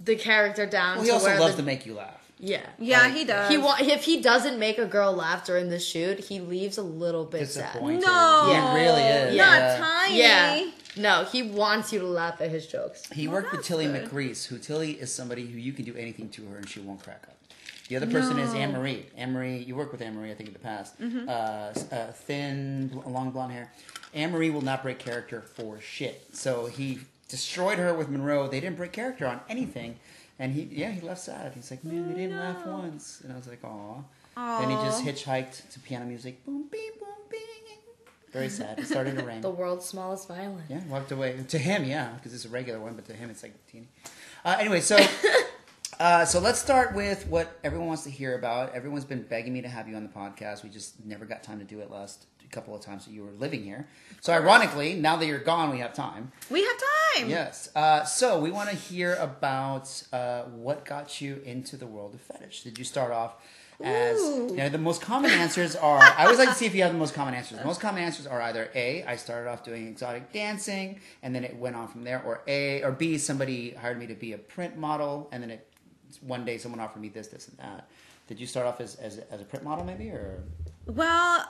the 0.00 0.16
character 0.16 0.66
down 0.66 0.96
Well, 0.96 1.04
he 1.04 1.08
to 1.10 1.14
also 1.14 1.26
where 1.26 1.40
loves 1.40 1.54
the, 1.56 1.62
to 1.62 1.66
make 1.66 1.86
you 1.86 1.94
laugh. 1.94 2.25
Yeah. 2.38 2.60
Yeah, 2.78 3.00
Like, 3.02 3.14
he 3.14 3.24
does. 3.24 3.50
He 3.50 3.58
wa- 3.58 3.76
if 3.80 4.04
he 4.04 4.20
doesn't 4.20 4.58
make 4.58 4.78
a 4.78 4.86
girl 4.86 5.12
laugh 5.12 5.44
during 5.46 5.68
the 5.70 5.78
shoot, 5.78 6.18
he 6.20 6.40
leaves 6.40 6.78
a 6.78 6.82
little 6.82 7.24
bit 7.24 7.48
sad. 7.48 7.72
Disappointed. 7.72 8.04
no, 8.06 8.72
He 8.74 8.80
really 8.82 9.02
is. 9.02 9.36
Not 9.36 9.78
tiny. 9.78 10.18
Yeah. 10.18 10.70
No, 10.98 11.24
he 11.24 11.42
wants 11.42 11.92
you 11.92 11.98
to 12.00 12.06
laugh 12.06 12.40
at 12.40 12.50
his 12.50 12.66
jokes. 12.66 13.06
He 13.12 13.28
worked 13.28 13.52
with 13.52 13.64
Tilly 13.64 13.86
good. 13.86 14.06
McGreese, 14.10 14.46
who 14.46 14.56
Tilly 14.58 14.92
is 14.92 15.12
somebody 15.12 15.46
who 15.46 15.58
you 15.58 15.72
can 15.74 15.84
do 15.84 15.94
anything 15.94 16.30
to 16.30 16.44
her 16.46 16.56
and 16.56 16.68
she 16.68 16.80
won't 16.80 17.02
crack 17.02 17.22
up. 17.28 17.34
The 17.88 17.96
other 17.96 18.06
person 18.06 18.38
is 18.38 18.52
Anne 18.54 18.72
Marie. 18.72 19.06
Anne 19.16 19.32
Marie, 19.32 19.58
you 19.58 19.76
worked 19.76 19.92
with 19.92 20.00
Anne 20.02 20.16
Marie, 20.16 20.30
I 20.30 20.34
think, 20.34 20.48
in 20.48 20.52
the 20.54 20.58
past. 20.58 21.00
Mm-hmm. 21.00 21.28
Uh, 21.28 21.32
uh, 21.32 22.12
thin, 22.12 22.88
bl- 22.88 23.08
long 23.08 23.30
blonde 23.30 23.52
hair. 23.52 23.70
Anne 24.12 24.32
Marie 24.32 24.50
will 24.50 24.62
not 24.62 24.82
break 24.82 24.98
character 24.98 25.42
for 25.42 25.80
shit. 25.80 26.26
So 26.34 26.66
he 26.66 26.98
destroyed 27.28 27.78
her 27.78 27.94
with 27.94 28.08
Monroe. 28.08 28.48
They 28.48 28.58
didn't 28.60 28.76
break 28.76 28.92
character 28.92 29.26
on 29.26 29.40
anything. 29.48 29.98
And 30.38 30.52
he, 30.52 30.68
yeah, 30.70 30.90
he 30.90 31.00
left 31.00 31.20
sad. 31.22 31.52
He's 31.54 31.70
like, 31.70 31.82
man, 31.82 32.08
they 32.08 32.22
didn't 32.22 32.38
laugh 32.38 32.66
once. 32.66 33.22
And 33.22 33.32
I 33.32 33.36
was 33.36 33.48
like, 33.48 33.64
aw. 33.64 34.02
Then 34.36 34.70
he 34.70 34.76
just 34.76 35.04
hitchhiked 35.04 35.70
to 35.70 35.80
piano 35.80 36.04
music. 36.04 36.44
Boom, 36.44 36.66
beep, 36.70 37.00
boom, 37.00 37.08
bing. 37.30 37.40
Very 38.32 38.50
sad. 38.50 38.78
It 38.78 38.86
started 38.86 39.16
to 39.18 39.24
rain. 39.24 39.40
The 39.46 39.50
world's 39.50 39.86
smallest 39.86 40.28
violin. 40.28 40.62
Yeah, 40.68 40.80
walked 40.90 41.10
away. 41.10 41.42
To 41.48 41.58
him, 41.58 41.84
yeah, 41.84 42.12
because 42.16 42.34
it's 42.34 42.44
a 42.44 42.50
regular 42.50 42.78
one, 42.78 42.94
but 42.94 43.06
to 43.06 43.14
him, 43.14 43.30
it's 43.30 43.42
like 43.42 43.54
teeny. 43.66 43.88
Uh, 44.44 44.56
anyway, 44.60 44.80
so 44.80 44.98
uh, 46.00 46.26
so 46.26 46.38
let's 46.38 46.60
start 46.60 46.94
with 46.94 47.26
what 47.28 47.58
everyone 47.64 47.88
wants 47.88 48.02
to 48.02 48.10
hear 48.10 48.36
about. 48.36 48.74
Everyone's 48.74 49.06
been 49.06 49.22
begging 49.22 49.54
me 49.54 49.62
to 49.62 49.68
have 49.68 49.88
you 49.88 49.96
on 49.96 50.02
the 50.02 50.10
podcast. 50.10 50.62
We 50.62 50.68
just 50.68 51.02
never 51.06 51.24
got 51.24 51.42
time 51.42 51.58
to 51.60 51.64
do 51.64 51.80
it 51.80 51.90
last 51.90 52.26
couple 52.50 52.74
of 52.74 52.80
times 52.80 53.06
that 53.06 53.12
you 53.12 53.24
were 53.24 53.32
living 53.32 53.62
here. 53.62 53.88
So 54.20 54.32
ironically, 54.32 54.94
now 54.94 55.16
that 55.16 55.26
you're 55.26 55.38
gone, 55.38 55.70
we 55.70 55.78
have 55.78 55.94
time. 55.94 56.32
We 56.50 56.62
have 56.64 56.76
time. 57.14 57.30
Yes. 57.30 57.70
Uh, 57.74 58.04
so 58.04 58.40
we 58.40 58.50
want 58.50 58.70
to 58.70 58.76
hear 58.76 59.14
about 59.14 60.02
uh, 60.12 60.42
what 60.44 60.84
got 60.84 61.20
you 61.20 61.40
into 61.44 61.76
the 61.76 61.86
world 61.86 62.14
of 62.14 62.20
fetish. 62.20 62.62
Did 62.62 62.78
you 62.78 62.84
start 62.84 63.12
off 63.12 63.36
as 63.82 64.18
Ooh. 64.18 64.48
you 64.50 64.56
know, 64.56 64.68
the 64.68 64.78
most 64.78 65.02
common 65.02 65.30
answers 65.30 65.76
are. 65.76 66.00
I 66.00 66.24
always 66.24 66.38
like 66.38 66.48
to 66.48 66.54
see 66.54 66.66
if 66.66 66.74
you 66.74 66.82
have 66.82 66.92
the 66.92 66.98
most 66.98 67.14
common 67.14 67.34
answers. 67.34 67.58
The 67.58 67.64
most 67.64 67.80
common 67.80 68.02
answers 68.02 68.26
are 68.26 68.40
either 68.40 68.70
A, 68.74 69.04
I 69.04 69.16
started 69.16 69.50
off 69.50 69.64
doing 69.64 69.88
exotic 69.88 70.32
dancing, 70.32 71.00
and 71.22 71.34
then 71.34 71.44
it 71.44 71.56
went 71.56 71.76
on 71.76 71.88
from 71.88 72.04
there, 72.04 72.22
or 72.24 72.42
A, 72.46 72.82
or 72.82 72.92
B, 72.92 73.18
somebody 73.18 73.70
hired 73.72 73.98
me 73.98 74.06
to 74.06 74.14
be 74.14 74.32
a 74.32 74.38
print 74.38 74.76
model, 74.76 75.28
and 75.32 75.42
then 75.42 75.50
it 75.50 75.68
one 76.22 76.44
day 76.44 76.56
someone 76.56 76.80
offered 76.80 77.02
me 77.02 77.08
this, 77.08 77.28
this, 77.28 77.48
and 77.48 77.58
that. 77.58 77.88
Did 78.28 78.40
you 78.40 78.46
start 78.46 78.66
off 78.66 78.80
as 78.80 78.96
as, 78.96 79.18
as 79.30 79.40
a 79.40 79.44
print 79.44 79.64
model, 79.64 79.84
maybe, 79.84 80.08
or 80.08 80.42
Well, 80.86 81.44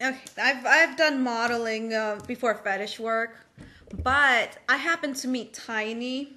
okay, 0.00 0.18
I've 0.40 0.66
I've 0.66 0.96
done 0.96 1.22
modeling 1.22 1.94
uh, 1.94 2.20
before 2.26 2.54
fetish 2.54 2.98
work, 2.98 3.36
but 4.02 4.58
I 4.68 4.76
happened 4.76 5.16
to 5.16 5.28
meet 5.28 5.54
Tiny. 5.54 6.34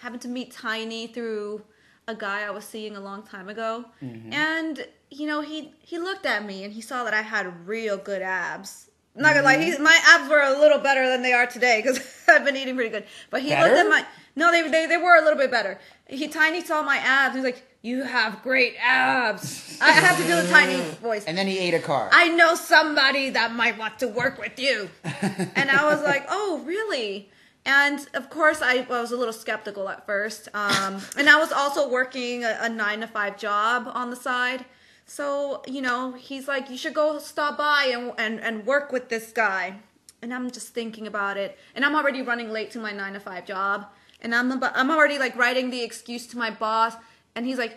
Happened 0.00 0.22
to 0.22 0.28
meet 0.28 0.52
Tiny 0.52 1.06
through 1.08 1.62
a 2.06 2.14
guy 2.14 2.42
I 2.42 2.50
was 2.50 2.64
seeing 2.64 2.96
a 2.96 3.00
long 3.00 3.22
time 3.22 3.48
ago, 3.48 3.84
and 4.32 4.86
you 5.10 5.26
know 5.26 5.40
he 5.40 5.72
he 5.80 5.98
looked 5.98 6.26
at 6.26 6.44
me 6.44 6.64
and 6.64 6.72
he 6.72 6.80
saw 6.80 7.04
that 7.04 7.14
I 7.14 7.22
had 7.22 7.66
real 7.66 7.96
good 7.96 8.22
abs. 8.22 8.90
I'm 9.16 9.22
not 9.22 9.34
gonna 9.34 9.46
lie, 9.46 9.58
he, 9.58 9.76
my 9.78 9.98
abs 10.06 10.30
were 10.30 10.40
a 10.40 10.56
little 10.60 10.78
better 10.78 11.08
than 11.08 11.22
they 11.22 11.32
are 11.32 11.46
today 11.46 11.82
because 11.82 12.00
I've 12.28 12.44
been 12.44 12.56
eating 12.56 12.76
pretty 12.76 12.90
good. 12.90 13.04
But 13.30 13.42
he 13.42 13.50
looked 13.50 13.74
at 13.74 13.88
my 13.88 14.04
no, 14.36 14.52
they, 14.52 14.62
they 14.68 14.86
they 14.86 14.96
were 14.96 15.16
a 15.16 15.22
little 15.22 15.38
bit 15.38 15.50
better. 15.50 15.80
He 16.06 16.28
Tiny 16.28 16.62
saw 16.62 16.82
my 16.82 16.98
abs. 16.98 17.34
He's 17.34 17.42
like, 17.44 17.67
"You 17.82 18.02
have 18.02 18.42
great 18.42 18.74
abs." 18.82 19.78
I 19.80 19.92
have 19.92 20.16
to 20.18 20.26
do 20.26 20.36
a 20.38 20.46
Tiny 20.48 20.80
voice. 21.00 21.24
and 21.24 21.36
then 21.38 21.46
he 21.46 21.58
ate 21.58 21.74
a 21.74 21.78
car. 21.78 22.08
I 22.12 22.28
know 22.28 22.54
somebody 22.54 23.30
that 23.30 23.52
might 23.54 23.78
want 23.78 23.98
to 24.00 24.08
work 24.08 24.38
with 24.38 24.58
you. 24.58 24.90
and 25.04 25.70
I 25.70 25.84
was 25.84 26.02
like, 26.02 26.26
oh, 26.28 26.62
really? 26.64 27.30
And 27.64 28.06
of 28.14 28.30
course, 28.30 28.60
I, 28.62 28.78
I 28.78 29.00
was 29.00 29.12
a 29.12 29.16
little 29.16 29.32
skeptical 29.32 29.88
at 29.88 30.06
first. 30.06 30.48
Um, 30.54 31.00
and 31.16 31.28
I 31.28 31.38
was 31.38 31.52
also 31.52 31.88
working 31.88 32.42
a, 32.44 32.58
a 32.62 32.68
nine 32.68 33.00
to 33.00 33.06
five 33.06 33.36
job 33.38 33.88
on 33.92 34.10
the 34.10 34.16
side. 34.16 34.64
So, 35.04 35.62
you 35.66 35.80
know, 35.80 36.12
he's 36.12 36.48
like, 36.48 36.70
you 36.70 36.76
should 36.76 36.94
go 36.94 37.18
stop 37.18 37.56
by 37.58 37.90
and, 37.92 38.12
and, 38.18 38.40
and 38.40 38.66
work 38.66 38.90
with 38.90 39.08
this 39.08 39.32
guy. 39.32 39.76
And 40.22 40.34
I'm 40.34 40.50
just 40.50 40.68
thinking 40.68 41.06
about 41.06 41.36
it. 41.36 41.58
And 41.74 41.84
I'm 41.84 41.94
already 41.94 42.22
running 42.22 42.50
late 42.50 42.70
to 42.72 42.78
my 42.78 42.92
nine 42.92 43.12
to 43.12 43.20
five 43.20 43.46
job. 43.46 43.86
And 44.20 44.34
I'm, 44.34 44.62
I'm 44.64 44.90
already 44.90 45.18
like 45.18 45.36
writing 45.36 45.70
the 45.70 45.82
excuse 45.82 46.26
to 46.28 46.38
my 46.38 46.50
boss. 46.50 46.94
And 47.34 47.46
he's 47.46 47.58
like, 47.58 47.76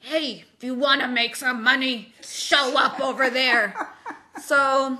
hey, 0.00 0.44
if 0.56 0.64
you 0.64 0.74
want 0.74 1.00
to 1.00 1.08
make 1.08 1.36
some 1.36 1.62
money, 1.62 2.12
show 2.22 2.76
up 2.76 3.00
over 3.00 3.30
there. 3.30 3.74
so 4.42 4.98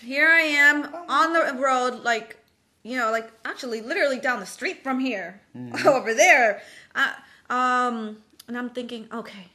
here 0.00 0.28
I 0.28 0.42
am 0.42 0.94
on 1.08 1.32
the 1.32 1.60
road, 1.60 2.02
like, 2.04 2.36
you 2.82 2.96
know, 2.96 3.10
like 3.10 3.30
actually 3.44 3.80
literally 3.80 4.18
down 4.18 4.40
the 4.40 4.46
street 4.46 4.82
from 4.82 5.00
here, 5.00 5.40
over 5.86 6.14
there. 6.14 6.62
I, 6.94 7.14
um, 7.50 8.18
and 8.46 8.56
I'm 8.56 8.70
thinking, 8.70 9.08
okay, 9.12 9.48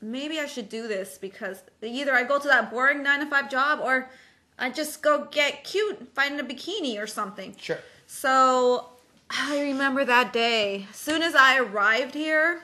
maybe 0.00 0.38
I 0.38 0.46
should 0.46 0.68
do 0.68 0.86
this 0.86 1.18
because 1.18 1.62
either 1.82 2.12
I 2.12 2.24
go 2.24 2.38
to 2.38 2.48
that 2.48 2.70
boring 2.70 3.02
nine 3.02 3.20
to 3.20 3.26
five 3.26 3.50
job 3.50 3.80
or 3.82 4.10
I 4.58 4.70
just 4.70 5.02
go 5.02 5.26
get 5.30 5.64
cute, 5.64 6.14
find 6.14 6.38
a 6.38 6.42
bikini 6.42 7.00
or 7.02 7.06
something. 7.06 7.56
sure. 7.58 7.78
So 8.06 8.90
I 9.30 9.60
remember 9.60 10.04
that 10.04 10.32
day. 10.32 10.86
As 10.90 10.96
soon 10.96 11.22
as 11.22 11.34
I 11.34 11.58
arrived 11.58 12.14
here, 12.14 12.62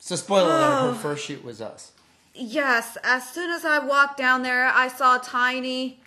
So 0.00 0.16
spoiler 0.16 0.50
alert: 0.50 0.94
her 0.94 0.94
first 1.00 1.24
shoot 1.26 1.44
was 1.44 1.60
us. 1.60 1.92
Yes, 2.34 2.96
as 3.04 3.28
soon 3.28 3.50
as 3.50 3.64
I 3.64 3.78
walked 3.78 4.16
down 4.16 4.42
there, 4.42 4.66
I 4.66 4.88
saw 4.88 5.18
Tiny 5.18 6.00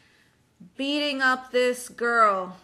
beating 0.75 1.21
up 1.21 1.51
this 1.51 1.87
girl. 1.87 2.57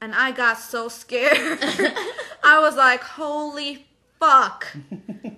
And 0.00 0.14
I 0.14 0.30
got 0.30 0.58
so 0.58 0.88
scared. 0.88 1.58
I 2.44 2.60
was 2.60 2.76
like, 2.76 3.02
holy 3.02 3.86
fuck. 4.20 4.68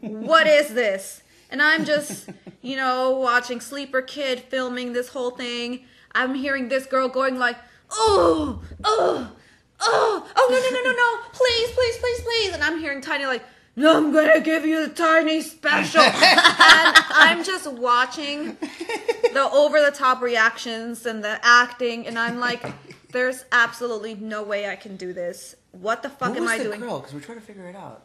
What 0.03 0.47
is 0.47 0.75
this? 0.75 1.23
And 1.51 1.63
I'm 1.63 1.85
just, 1.87 2.29
you 2.61 2.77
know, 2.77 3.13
watching 3.13 3.61
Sleeper 3.61 4.03
Kid 4.03 4.41
filming 4.41 4.93
this 4.93 5.09
whole 5.09 5.31
thing. 5.31 5.85
I'm 6.13 6.35
hearing 6.35 6.69
this 6.69 6.85
girl 6.85 7.09
going 7.09 7.39
like, 7.39 7.57
oh, 7.91 8.61
oh, 8.85 9.33
oh, 9.81 10.27
oh, 10.37 10.49
no, 10.51 10.59
no, 10.59 10.83
no, 10.83 10.91
no, 10.91 10.97
no, 10.97 11.31
please, 11.33 11.71
please, 11.71 11.97
please, 11.97 12.21
please. 12.21 12.53
And 12.53 12.63
I'm 12.63 12.79
hearing 12.79 13.01
Tiny 13.01 13.25
like, 13.25 13.45
I'm 13.89 14.13
gonna 14.13 14.41
give 14.41 14.65
you 14.67 14.87
the 14.87 14.93
Tiny 14.95 15.41
special. 15.41 16.01
and 16.03 16.15
I'm 17.11 17.45
just 17.45 17.71
watching 17.73 18.57
the 19.33 19.49
over 19.53 19.81
the 19.81 19.91
top 19.91 20.21
reactions 20.23 21.07
and 21.07 21.23
the 21.25 21.39
acting, 21.43 22.07
and 22.07 22.19
I'm 22.19 22.39
like, 22.39 22.63
there's 23.13 23.45
absolutely 23.53 24.15
no 24.15 24.43
way 24.43 24.69
I 24.69 24.77
can 24.77 24.97
do 24.97 25.13
this. 25.13 25.57
What 25.73 26.03
the 26.03 26.09
fuck 26.11 26.31
Who 26.31 26.37
am 26.37 26.43
was 26.43 26.51
I 26.53 26.59
the 26.59 26.65
doing? 26.65 26.81
girl? 26.81 26.99
Because 27.01 27.15
we're 27.15 27.21
trying 27.21 27.39
to 27.41 27.45
figure 27.45 27.67
it 27.69 27.77
out. 27.77 28.03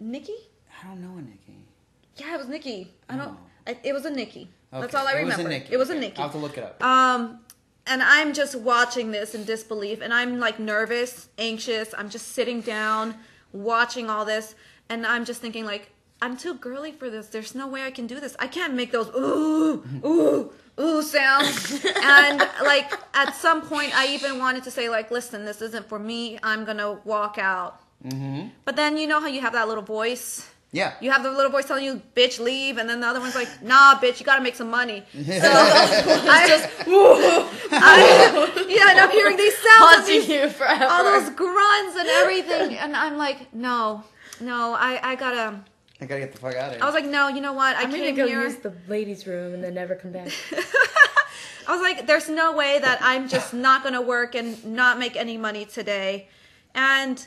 Nikki? 0.00 0.34
I 0.82 0.86
don't 0.88 1.00
know 1.02 1.18
a 1.18 1.22
Nikki. 1.22 1.56
Yeah, 2.16 2.34
it 2.34 2.38
was 2.38 2.48
Nikki. 2.48 2.90
I 3.08 3.16
don't. 3.16 3.28
Oh. 3.28 3.36
I, 3.66 3.76
it 3.84 3.92
was 3.92 4.04
a 4.06 4.10
Nikki. 4.10 4.48
That's 4.72 4.84
Okay, 4.94 4.96
all 4.98 5.06
I 5.08 5.12
it 5.20 5.24
was 5.24 5.34
a 5.34 5.36
remember. 5.38 5.48
Nikki. 5.50 5.72
It 5.74 5.76
was 5.76 5.90
a 5.90 5.92
Okay, 5.92 6.00
Nikki. 6.00 6.16
I'll 6.18 6.24
have 6.24 6.32
to 6.32 6.38
look 6.38 6.56
it 6.58 6.64
up. 6.64 6.82
Um, 6.82 7.40
and 7.86 8.02
I'm 8.02 8.32
just 8.32 8.54
watching 8.56 9.10
this 9.10 9.34
in 9.34 9.44
disbelief, 9.44 10.00
and 10.00 10.12
I'm 10.14 10.38
like 10.38 10.58
nervous, 10.58 11.28
anxious. 11.38 11.92
I'm 11.96 12.08
just 12.10 12.28
sitting 12.28 12.60
down, 12.60 13.14
watching 13.52 14.08
all 14.10 14.24
this, 14.24 14.54
and 14.90 15.06
I'm 15.06 15.24
just 15.24 15.40
thinking 15.40 15.64
like, 15.64 15.90
I'm 16.20 16.36
too 16.36 16.54
girly 16.54 16.92
for 16.92 17.08
this. 17.08 17.28
There's 17.28 17.54
no 17.54 17.66
way 17.66 17.84
I 17.84 17.90
can 17.90 18.06
do 18.06 18.20
this. 18.20 18.36
I 18.38 18.46
can't 18.46 18.74
make 18.74 18.92
those 18.92 19.08
ooh, 19.16 19.82
ooh, 20.04 20.52
ooh 20.78 21.02
sounds. 21.02 21.82
and 22.02 22.38
like 22.62 22.92
at 23.14 23.34
some 23.34 23.62
point, 23.62 23.96
I 23.96 24.08
even 24.08 24.38
wanted 24.38 24.64
to 24.64 24.70
say 24.70 24.90
like, 24.90 25.10
listen, 25.10 25.46
this 25.46 25.62
isn't 25.62 25.88
for 25.88 25.98
me. 25.98 26.38
I'm 26.42 26.66
gonna 26.66 27.00
walk 27.04 27.38
out. 27.38 27.80
Mm-hmm. 28.04 28.48
But 28.64 28.76
then 28.76 28.98
you 28.98 29.06
know 29.06 29.20
how 29.20 29.28
you 29.28 29.40
have 29.40 29.54
that 29.54 29.68
little 29.68 29.82
voice. 29.82 30.46
Yeah. 30.72 30.92
You 31.00 31.10
have 31.10 31.22
the 31.22 31.30
little 31.30 31.50
voice 31.50 31.64
telling 31.66 31.84
you, 31.84 32.00
"Bitch, 32.14 32.38
leave," 32.38 32.78
and 32.78 32.88
then 32.88 33.00
the 33.00 33.06
other 33.08 33.18
one's 33.18 33.34
like, 33.34 33.48
"Nah, 33.60 33.96
bitch, 33.96 34.20
you 34.20 34.26
gotta 34.26 34.42
make 34.42 34.54
some 34.54 34.70
money." 34.70 35.02
So 35.12 35.50
I 35.50 36.44
just, 36.46 36.68
I, 37.72 38.64
yeah, 38.68 38.90
and 38.90 39.00
I'm 39.00 39.10
hearing 39.10 39.36
these 39.36 39.54
sounds, 39.54 39.96
Haunting 39.96 40.20
these, 40.20 40.28
you 40.28 40.48
forever. 40.48 40.84
all 40.84 41.02
those 41.02 41.30
grunts 41.30 41.96
and 41.98 42.08
everything, 42.08 42.78
and 42.78 42.94
I'm 42.94 43.16
like, 43.16 43.52
"No, 43.52 44.04
no, 44.40 44.74
I, 44.74 45.00
I 45.02 45.14
gotta." 45.14 45.60
I 46.02 46.06
gotta 46.06 46.20
get 46.20 46.32
the 46.32 46.38
fuck 46.38 46.54
out 46.54 46.68
of 46.68 46.74
here. 46.76 46.82
I 46.82 46.86
was 46.86 46.94
like, 46.94 47.04
"No, 47.04 47.28
you 47.28 47.40
know 47.40 47.52
what? 47.52 47.76
I 47.76 47.82
I'm 47.82 47.90
gonna 47.90 48.12
go 48.12 48.26
here." 48.26 48.42
use 48.42 48.56
the 48.56 48.72
ladies' 48.88 49.26
room 49.26 49.54
and 49.54 49.62
then 49.62 49.74
never 49.74 49.94
come 49.94 50.12
back. 50.12 50.28
I 51.70 51.72
was 51.72 51.82
like, 51.82 52.06
there's 52.06 52.28
no 52.28 52.52
way 52.52 52.80
that 52.80 52.98
I'm 53.00 53.28
just 53.28 53.54
not 53.54 53.82
going 53.82 53.94
to 53.94 54.00
work 54.00 54.34
and 54.34 54.64
not 54.64 54.98
make 54.98 55.14
any 55.14 55.36
money 55.36 55.64
today. 55.64 56.28
And 56.74 57.24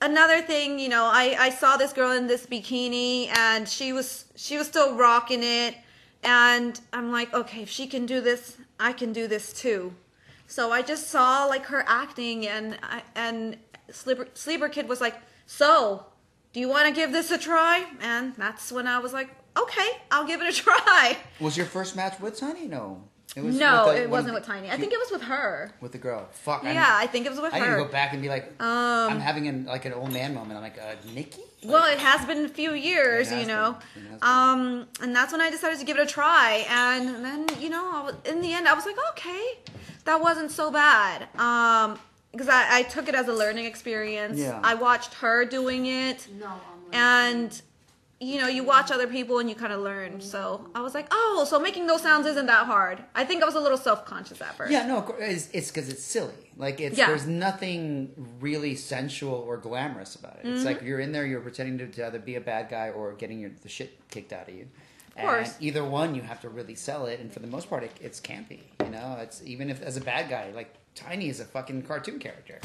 another 0.00 0.42
thing, 0.42 0.80
you 0.80 0.88
know, 0.88 1.04
I, 1.04 1.36
I 1.38 1.50
saw 1.50 1.76
this 1.76 1.92
girl 1.92 2.10
in 2.10 2.26
this 2.26 2.44
bikini 2.44 3.28
and 3.28 3.68
she 3.68 3.92
was 3.92 4.24
she 4.34 4.58
was 4.58 4.66
still 4.66 4.96
rocking 4.96 5.44
it. 5.44 5.76
And 6.24 6.80
I'm 6.92 7.12
like, 7.12 7.32
okay, 7.34 7.62
if 7.62 7.68
she 7.68 7.86
can 7.86 8.04
do 8.04 8.20
this, 8.20 8.56
I 8.80 8.92
can 8.92 9.12
do 9.12 9.28
this 9.28 9.52
too. 9.52 9.94
So 10.48 10.72
I 10.72 10.82
just 10.82 11.08
saw 11.08 11.44
like 11.44 11.66
her 11.66 11.84
acting 11.86 12.48
and 12.48 12.78
I, 12.82 13.02
and 13.14 13.58
Sleeper, 13.90 14.26
Sleeper 14.34 14.68
Kid 14.68 14.88
was 14.88 15.00
like, 15.00 15.20
so 15.46 16.06
do 16.54 16.60
you 16.60 16.68
want 16.68 16.86
to 16.88 16.94
give 16.94 17.12
this 17.12 17.30
a 17.30 17.36
try? 17.36 17.84
And 18.00 18.34
that's 18.36 18.72
when 18.72 18.86
I 18.86 19.00
was 19.00 19.12
like, 19.12 19.28
okay, 19.60 19.88
I'll 20.10 20.26
give 20.26 20.40
it 20.40 20.48
a 20.48 20.52
try. 20.62 21.18
was 21.40 21.56
your 21.56 21.66
first 21.66 21.96
match 21.96 22.18
with 22.20 22.38
Tiny? 22.38 22.66
No. 22.66 23.02
It 23.36 23.42
was 23.42 23.58
no, 23.58 23.86
the, 23.92 24.02
it 24.02 24.10
wasn't 24.10 24.36
of 24.36 24.42
with 24.42 24.46
Tiny. 24.46 24.70
I 24.70 24.76
think 24.76 24.92
it 24.92 24.98
was 24.98 25.10
with 25.10 25.22
her. 25.22 25.72
with 25.80 25.90
the 25.90 25.98
girl. 25.98 26.28
Fuck. 26.30 26.62
I 26.62 26.72
Yeah, 26.72 26.86
I 26.88 27.08
think 27.08 27.26
it 27.26 27.30
was 27.30 27.40
with 27.40 27.52
her. 27.52 27.58
I 27.58 27.68
need 27.68 27.76
to 27.78 27.84
go 27.84 27.90
back 27.90 28.12
and 28.12 28.22
be 28.22 28.28
like, 28.28 28.44
Um, 28.60 29.12
I'm 29.12 29.18
having 29.18 29.48
an 29.48 29.64
like 29.64 29.84
an 29.86 29.92
old 29.92 30.12
man 30.12 30.34
moment. 30.34 30.56
I'm 30.56 30.62
like, 30.62 30.78
uh, 30.78 30.94
Nikki. 31.12 31.40
Well, 31.64 31.90
it 31.92 31.98
has 31.98 32.24
been 32.26 32.44
a 32.44 32.48
few 32.48 32.74
years, 32.74 33.32
you 33.32 33.46
know. 33.46 33.76
been. 33.94 34.04
It 34.04 34.10
has 34.10 34.20
been. 34.20 34.28
Um, 34.28 34.86
and 35.02 35.16
that's 35.16 35.32
when 35.32 35.40
I 35.40 35.50
decided 35.50 35.80
to 35.80 35.84
give 35.84 35.96
it 35.98 36.02
a 36.02 36.06
try. 36.06 36.64
And 36.68 37.24
then, 37.24 37.46
you 37.58 37.70
know, 37.70 37.90
I 37.92 38.02
was, 38.02 38.14
in 38.24 38.40
the 38.40 38.52
end, 38.52 38.68
I 38.68 38.74
was 38.74 38.86
like, 38.86 38.96
okay, 39.10 39.44
that 40.04 40.20
wasn't 40.20 40.52
so 40.52 40.70
bad. 40.70 41.22
Um, 41.36 41.98
because 42.34 42.48
I, 42.48 42.78
I 42.78 42.82
took 42.82 43.08
it 43.08 43.14
as 43.14 43.28
a 43.28 43.32
learning 43.32 43.64
experience. 43.64 44.38
Yeah. 44.38 44.60
I 44.62 44.74
watched 44.74 45.14
her 45.14 45.44
doing 45.44 45.86
it, 45.86 46.26
No, 46.38 46.46
I'm 46.46 46.60
and 46.92 47.62
you 48.20 48.40
know, 48.40 48.46
you 48.48 48.64
watch 48.64 48.90
other 48.90 49.06
people 49.06 49.38
and 49.38 49.50
you 49.50 49.54
kind 49.56 49.72
of 49.72 49.80
learn. 49.80 50.20
So 50.20 50.66
I 50.74 50.80
was 50.80 50.94
like, 50.94 51.08
oh, 51.10 51.44
so 51.48 51.58
making 51.60 51.86
those 51.86 52.00
sounds 52.00 52.26
isn't 52.26 52.46
that 52.46 52.64
hard. 52.64 53.02
I 53.14 53.24
think 53.24 53.42
I 53.42 53.46
was 53.46 53.54
a 53.54 53.60
little 53.60 53.76
self 53.76 54.06
conscious 54.06 54.40
at 54.40 54.56
first. 54.56 54.72
Yeah, 54.72 54.86
no, 54.86 54.98
of 54.98 55.06
course, 55.06 55.20
it's 55.20 55.48
it's 55.52 55.70
because 55.70 55.88
it's 55.88 56.02
silly. 56.02 56.32
Like 56.56 56.80
it's 56.80 56.96
Yeah. 56.96 57.08
there's 57.08 57.26
nothing 57.26 58.12
really 58.40 58.76
sensual 58.76 59.34
or 59.34 59.56
glamorous 59.56 60.14
about 60.14 60.36
it. 60.36 60.46
Mm-hmm. 60.46 60.54
It's 60.56 60.64
like 60.64 60.82
you're 60.82 61.00
in 61.00 61.12
there, 61.12 61.26
you're 61.26 61.40
pretending 61.40 61.76
to, 61.78 61.86
to 61.96 62.06
either 62.06 62.18
be 62.18 62.36
a 62.36 62.40
bad 62.40 62.68
guy 62.70 62.90
or 62.90 63.12
getting 63.14 63.40
your 63.40 63.50
the 63.62 63.68
shit 63.68 63.98
kicked 64.10 64.32
out 64.32 64.48
of 64.48 64.54
you. 64.54 64.68
Of 65.16 65.22
course. 65.22 65.54
either 65.60 65.84
one, 65.84 66.14
you 66.16 66.22
have 66.22 66.40
to 66.40 66.48
really 66.48 66.74
sell 66.74 67.06
it, 67.06 67.20
and 67.20 67.32
for 67.32 67.38
the 67.38 67.46
most 67.46 67.70
part, 67.70 67.84
it, 67.84 67.92
it's 68.00 68.20
campy. 68.20 68.62
You 68.82 68.90
know, 68.90 69.16
it's 69.20 69.42
even 69.44 69.70
if 69.70 69.80
as 69.82 69.96
a 69.96 70.00
bad 70.00 70.28
guy, 70.28 70.50
like 70.54 70.74
Tiny 70.94 71.28
is 71.28 71.40
a 71.40 71.44
fucking 71.44 71.82
cartoon 71.82 72.18
character. 72.18 72.60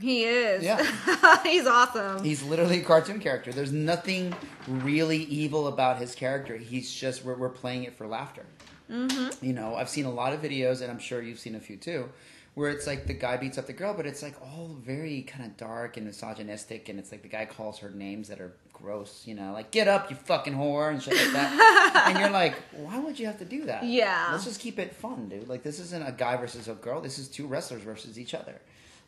He 0.00 0.24
is. 0.24 0.62
Yeah. 0.62 1.42
He's 1.42 1.66
awesome. 1.66 2.24
He's 2.24 2.42
literally 2.42 2.80
a 2.80 2.84
cartoon 2.84 3.20
character. 3.20 3.52
There's 3.52 3.72
nothing 3.72 4.34
really 4.66 5.18
evil 5.24 5.66
about 5.66 5.98
his 5.98 6.14
character. 6.14 6.56
He's 6.56 6.92
just 6.92 7.24
we're, 7.24 7.36
we're 7.36 7.50
playing 7.50 7.84
it 7.84 7.96
for 7.96 8.06
laughter. 8.06 8.46
Mm-hmm. 8.90 9.44
You 9.44 9.52
know, 9.52 9.74
I've 9.74 9.88
seen 9.88 10.06
a 10.06 10.10
lot 10.10 10.32
of 10.32 10.40
videos, 10.40 10.80
and 10.80 10.90
I'm 10.90 10.98
sure 10.98 11.22
you've 11.22 11.38
seen 11.38 11.54
a 11.54 11.60
few 11.60 11.76
too, 11.76 12.08
where 12.54 12.70
it's 12.70 12.86
like 12.86 13.06
the 13.06 13.14
guy 13.14 13.36
beats 13.36 13.58
up 13.58 13.66
the 13.66 13.72
girl, 13.72 13.94
but 13.94 14.06
it's 14.06 14.22
like 14.22 14.34
all 14.40 14.76
very 14.80 15.22
kind 15.22 15.44
of 15.44 15.56
dark 15.56 15.96
and 15.96 16.06
misogynistic, 16.06 16.88
and 16.88 16.98
it's 16.98 17.12
like 17.12 17.22
the 17.22 17.28
guy 17.28 17.44
calls 17.44 17.78
her 17.78 17.90
names 17.90 18.28
that 18.28 18.40
are 18.40 18.52
gross, 18.82 19.22
you 19.26 19.34
know, 19.34 19.52
like 19.52 19.70
"get 19.70 19.88
up, 19.88 20.10
you 20.10 20.16
fucking 20.16 20.54
whore" 20.54 20.90
and 20.90 21.02
shit 21.02 21.14
like 21.14 21.32
that. 21.32 22.06
and 22.08 22.18
you're 22.18 22.30
like, 22.30 22.54
why 22.72 22.98
would 22.98 23.18
you 23.18 23.26
have 23.26 23.38
to 23.38 23.44
do 23.44 23.66
that? 23.66 23.84
Yeah. 23.84 24.28
let's 24.32 24.44
just 24.44 24.60
keep 24.60 24.78
it 24.78 24.94
fun, 24.94 25.28
dude. 25.28 25.48
Like 25.48 25.62
this 25.62 25.78
isn't 25.80 26.02
a 26.06 26.12
guy 26.12 26.36
versus 26.36 26.68
a 26.68 26.74
girl. 26.74 27.00
This 27.00 27.18
is 27.18 27.28
two 27.28 27.46
wrestlers 27.46 27.82
versus 27.82 28.18
each 28.18 28.34
other. 28.34 28.60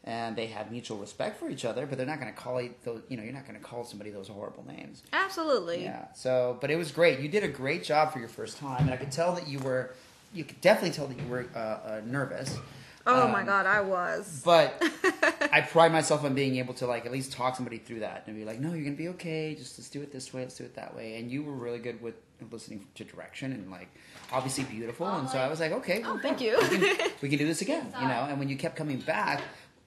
And 0.04 0.34
they 0.34 0.46
have 0.46 0.72
mutual 0.72 0.98
respect 0.98 1.38
for 1.38 1.48
each 1.48 1.64
other, 1.64 1.86
but 1.86 1.96
they're 1.96 2.06
not 2.06 2.18
going 2.20 2.32
to 2.32 2.38
call 2.38 2.58
it 2.58 2.82
those. 2.82 3.02
You 3.08 3.16
know, 3.16 3.22
you're 3.22 3.32
not 3.32 3.46
going 3.46 3.58
to 3.58 3.64
call 3.64 3.84
somebody 3.84 4.10
those 4.10 4.26
horrible 4.26 4.66
names. 4.66 5.02
Absolutely. 5.12 5.84
Yeah. 5.84 6.06
So, 6.12 6.58
but 6.60 6.72
it 6.72 6.76
was 6.76 6.90
great. 6.90 7.20
You 7.20 7.28
did 7.28 7.44
a 7.44 7.48
great 7.48 7.84
job 7.84 8.12
for 8.12 8.18
your 8.18 8.28
first 8.28 8.58
time, 8.58 8.82
and 8.82 8.90
I 8.90 8.96
could 8.96 9.12
tell 9.12 9.32
that 9.34 9.46
you 9.46 9.60
were. 9.60 9.94
You 10.34 10.44
could 10.44 10.60
definitely 10.60 10.90
tell 10.90 11.06
that 11.06 11.18
you 11.20 11.26
were 11.28 11.46
uh, 11.54 11.58
uh, 11.58 12.00
nervous. 12.04 12.58
Oh 13.06 13.24
Um, 13.24 13.32
my 13.32 13.42
god, 13.42 13.66
I 13.66 13.80
was. 13.80 14.42
But 14.44 14.80
I 15.52 15.60
pride 15.60 15.92
myself 15.92 16.24
on 16.24 16.34
being 16.34 16.56
able 16.56 16.74
to 16.74 16.86
like 16.86 17.04
at 17.06 17.12
least 17.12 17.32
talk 17.32 17.56
somebody 17.56 17.78
through 17.78 18.00
that 18.00 18.24
and 18.26 18.36
be 18.36 18.44
like, 18.44 18.60
no, 18.60 18.72
you're 18.72 18.84
gonna 18.84 18.96
be 18.96 19.08
okay. 19.08 19.54
Just 19.54 19.78
let's 19.78 19.88
do 19.90 20.02
it 20.02 20.12
this 20.12 20.32
way. 20.32 20.42
Let's 20.42 20.56
do 20.56 20.64
it 20.64 20.74
that 20.76 20.94
way. 20.94 21.16
And 21.18 21.30
you 21.30 21.42
were 21.42 21.52
really 21.52 21.78
good 21.78 22.00
with 22.00 22.14
listening 22.50 22.86
to 22.96 23.04
direction 23.04 23.52
and 23.52 23.70
like 23.70 23.88
obviously 24.32 24.64
beautiful. 24.64 25.06
and 25.08 25.28
so 25.28 25.38
I 25.38 25.48
was 25.48 25.60
like, 25.60 25.72
okay, 25.72 26.02
Oh, 26.04 26.14
well, 26.14 26.22
thank 26.22 26.40
you. 26.40 26.58
we 26.60 26.78
can, 26.78 27.10
we 27.22 27.28
can 27.28 27.38
do 27.38 27.46
this 27.46 27.60
again, 27.62 27.86
you 28.00 28.08
know. 28.08 28.26
And 28.30 28.38
when 28.38 28.48
you 28.48 28.56
kept 28.56 28.76
coming 28.76 28.98
back, 28.98 29.42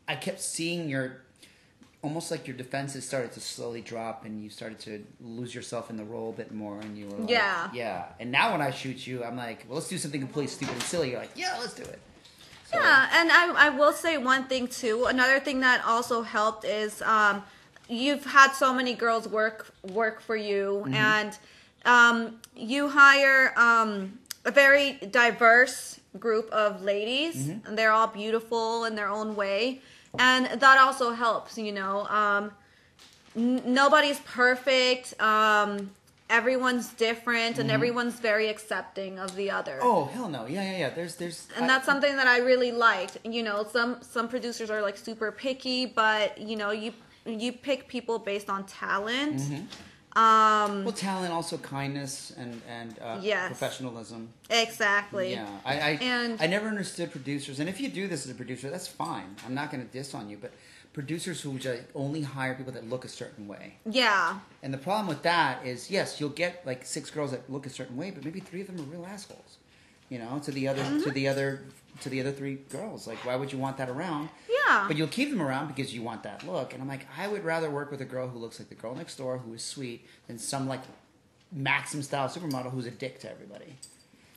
I 0.08 0.16
kept 0.16 0.40
seeing 0.42 0.88
your 0.90 1.22
almost 2.02 2.30
like 2.30 2.46
your 2.48 2.56
defenses 2.56 3.04
started 3.04 3.32
to 3.32 3.40
slowly 3.40 3.82
drop, 3.82 4.26
and 4.26 4.40
you 4.44 4.48
started 4.48 4.78
to 4.78 5.04
lose 5.22 5.56
yourself 5.56 5.90
in 5.90 5.98
the 5.98 6.04
role 6.04 6.30
a 6.30 6.34
bit 6.34 6.54
more, 6.54 6.80
and 6.80 6.96
you 6.96 7.08
were 7.08 7.18
like, 7.18 7.30
Yeah. 7.32 7.70
yeah. 7.74 8.06
And 8.20 8.32
now 8.32 8.52
when 8.52 8.62
I 8.62 8.70
shoot 8.70 9.08
you, 9.08 9.24
I'm 9.24 9.36
like, 9.36 9.66
well, 9.68 9.78
let's 9.78 9.90
do 9.90 9.98
something 9.98 10.22
completely 10.22 10.52
stupid 10.52 10.76
and 10.76 10.84
silly. 10.84 11.10
You're 11.12 11.20
like, 11.22 11.32
yeah, 11.36 11.58
let's 11.60 11.74
do 11.74 11.82
it. 11.82 12.00
Yeah, 12.76 13.10
and 13.14 13.32
I, 13.32 13.68
I 13.68 13.70
will 13.70 13.94
say 13.94 14.18
one 14.18 14.44
thing 14.46 14.68
too. 14.68 15.06
Another 15.06 15.40
thing 15.40 15.60
that 15.62 15.84
also 15.86 16.22
helped 16.22 16.66
is 16.66 17.02
um, 17.02 17.44
you've 17.90 18.26
had 18.26 18.52
so 18.52 18.74
many 18.74 18.94
girls 18.94 19.28
work 19.28 19.74
work 19.94 20.22
for 20.22 20.36
you, 20.36 20.84
Mm-hmm. 20.86 20.94
and 20.96 21.38
um, 21.86 22.36
you 22.56 22.90
hire 22.90 23.54
um, 23.58 24.18
a 24.44 24.52
very 24.52 24.94
diverse 25.12 26.00
group 26.20 26.50
of 26.52 26.82
ladies, 26.82 27.36
Mm-hmm. 27.36 27.68
and 27.68 27.78
they're 27.78 27.92
all 27.92 28.08
beautiful 28.08 28.86
in 28.86 28.96
their 28.96 29.10
own 29.10 29.36
way, 29.36 29.82
and 30.18 30.46
that 30.60 30.78
also 30.80 31.12
helps. 31.12 31.58
You 31.58 31.72
know, 31.74 32.06
um, 32.08 32.52
n- 33.36 33.62
nobody's 33.66 34.20
perfect. 34.22 35.20
Um, 35.22 35.92
everyone's 36.30 36.90
different, 36.94 37.60
and 37.60 37.70
everyone's 37.72 38.16
very 38.20 38.48
accepting 38.50 39.20
of 39.20 39.36
the 39.36 39.52
other 39.52 39.74
Mm-hmm. 39.80 39.88
Oh 39.88 40.06
hell 40.06 40.30
no! 40.30 40.46
Yeah, 40.46 40.64
yeah, 40.64 40.78
yeah. 40.78 40.90
There's, 40.90 41.16
there's. 41.16 41.48
and 41.56 41.66
I- 41.66 41.68
that's 41.68 41.86
something 41.86 42.16
that 42.16 42.28
I 42.28 42.40
really 42.40 42.72
liked. 42.72 43.18
You 43.24 43.44
know, 43.44 43.66
some 43.72 43.98
some 44.02 44.28
producers 44.28 44.70
are 44.70 44.82
like 44.82 44.98
super 44.98 45.32
picky, 45.32 45.86
but 45.86 46.38
you 46.38 46.56
know, 46.56 46.72
you 46.72 46.94
you 47.26 47.52
pick 47.52 47.88
people 47.88 48.20
based 48.20 48.50
on 48.50 48.66
talent. 48.66 49.42
Um, 50.16 50.86
Well, 50.86 50.94
talent, 50.94 51.34
also 51.34 51.58
kindness 51.58 52.32
and 52.38 52.62
and 52.70 52.98
uh, 53.02 53.20
Yes. 53.22 53.48
professionalism. 53.48 54.30
exactly. 54.50 55.32
Yeah, 55.34 55.48
I 55.66 55.74
I, 55.74 55.90
And- 56.02 56.42
I 56.42 56.48
never 56.48 56.68
understood 56.70 57.12
producers, 57.12 57.60
and 57.60 57.68
if 57.68 57.82
you 57.82 57.90
do 57.90 58.08
this 58.08 58.26
as 58.26 58.32
a 58.32 58.36
producer, 58.36 58.70
that's 58.70 58.88
fine. 58.88 59.36
I'm 59.46 59.54
not 59.54 59.72
going 59.72 59.86
to 59.86 59.92
diss 59.92 60.14
on 60.14 60.30
you, 60.30 60.38
but 60.38 60.52
producers 60.94 61.42
who 61.42 61.60
just 61.60 61.82
only 61.94 62.22
hire 62.22 62.56
people 62.56 62.72
that 62.72 62.90
look 62.90 63.04
a 63.04 63.10
certain 63.10 63.46
way, 63.48 63.74
Yeah. 63.86 64.40
and 64.64 64.74
the 64.74 64.78
problem 64.78 65.08
with 65.08 65.24
that 65.24 65.66
is, 65.66 65.92
yes, 65.92 66.20
you'll 66.22 66.38
get 66.46 66.66
like 66.66 66.86
six 66.86 67.12
girls 67.12 67.32
that 67.32 67.50
look 67.52 67.66
a 67.66 67.70
certain 67.70 67.98
way, 67.98 68.12
but 68.12 68.24
maybe 68.24 68.40
three 68.40 68.62
of 68.62 68.68
them 68.68 68.80
are 68.80 68.84
real 68.96 69.06
assholes. 69.06 69.58
You 70.08 70.20
know, 70.20 70.40
to 70.46 70.52
the 70.52 70.68
other 70.68 70.84
Mm-hmm. 70.84 71.02
to 71.04 71.12
the 71.12 71.28
other 71.28 71.50
to 72.04 72.10
the 72.10 72.20
other 72.22 72.32
three 72.32 72.58
girls. 72.70 73.08
Like, 73.08 73.18
why 73.26 73.36
would 73.36 73.52
you 73.52 73.58
want 73.58 73.76
that 73.78 73.90
around? 73.90 74.30
Yeah. 74.68 74.86
But 74.88 74.98
you'll 74.98 75.08
keep 75.08 75.30
them 75.30 75.42
around 75.42 75.68
because 75.68 75.94
you 75.94 76.02
want 76.02 76.24
that 76.24 76.46
look. 76.46 76.74
And 76.74 76.82
I'm 76.82 76.88
like, 76.88 77.06
I 77.18 77.28
would 77.28 77.44
rather 77.44 77.70
work 77.70 77.92
with 77.92 78.02
a 78.02 78.06
girl 78.06 78.28
who 78.28 78.40
looks 78.40 78.60
like 78.60 78.70
the 78.70 78.76
girl 78.76 78.96
next 78.96 79.16
door, 79.16 79.38
who 79.38 79.54
is 79.54 79.64
sweet, 79.64 80.06
than 80.28 80.38
some 80.38 80.68
like 80.68 80.82
Maxim 81.52 82.02
style 82.02 82.28
supermodel 82.28 82.72
who's 82.72 82.86
a 82.86 82.92
dick 82.92 83.20
to 83.20 83.32
everybody. 83.32 83.76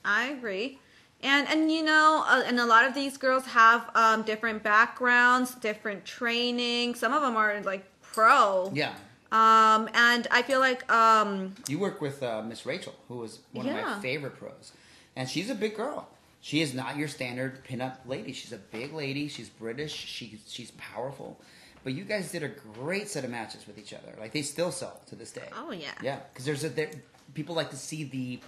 I 0.04 0.28
agree. 0.28 0.78
And 1.22 1.48
and 1.48 1.72
you 1.72 1.82
know, 1.82 2.24
uh, 2.26 2.44
and 2.46 2.60
a 2.60 2.66
lot 2.66 2.84
of 2.84 2.94
these 2.94 3.16
girls 3.16 3.44
have 3.46 3.90
um, 3.94 4.22
different 4.22 4.62
backgrounds, 4.62 5.54
different 5.56 6.04
training. 6.04 6.94
Some 6.94 7.12
of 7.12 7.22
them 7.22 7.36
are 7.36 7.60
like 7.62 7.84
pro. 8.02 8.70
Yeah. 8.72 8.92
Um, 9.30 9.90
and 9.92 10.26
I 10.30 10.42
feel 10.42 10.60
like 10.60 10.90
um, 10.90 11.54
You 11.66 11.78
work 11.78 12.00
with 12.00 12.22
uh, 12.22 12.42
Miss 12.42 12.64
Rachel, 12.64 12.94
who 13.08 13.18
was 13.18 13.40
one 13.52 13.68
of 13.68 13.74
my 13.74 14.00
favorite 14.00 14.38
pros, 14.38 14.72
and 15.16 15.28
she's 15.28 15.50
a 15.50 15.54
big 15.54 15.76
girl. 15.76 16.08
She 16.48 16.62
is 16.62 16.72
not 16.72 16.96
your 16.96 17.08
standard 17.08 17.62
pinup 17.66 17.98
lady. 18.06 18.32
She's 18.32 18.54
a 18.54 18.56
big 18.56 18.94
lady. 18.94 19.28
She's 19.28 19.50
British. 19.50 19.92
She 19.92 20.40
she's 20.48 20.70
powerful. 20.78 21.38
But 21.84 21.92
you 21.92 22.04
guys 22.04 22.32
did 22.32 22.42
a 22.42 22.48
great 22.48 23.10
set 23.10 23.22
of 23.24 23.30
matches 23.30 23.66
with 23.66 23.78
each 23.78 23.92
other. 23.92 24.14
Like 24.18 24.32
they 24.32 24.40
still 24.40 24.72
sell 24.72 24.98
to 25.08 25.14
this 25.14 25.30
day. 25.30 25.50
Oh, 25.54 25.72
yeah. 25.72 25.90
Yeah, 26.02 26.20
because 26.32 26.46
there's 26.46 26.64
a 26.64 26.70
there, 26.70 26.90
people 27.34 27.54
like 27.54 27.68
to 27.68 27.76
see 27.76 28.04
the 28.04 28.40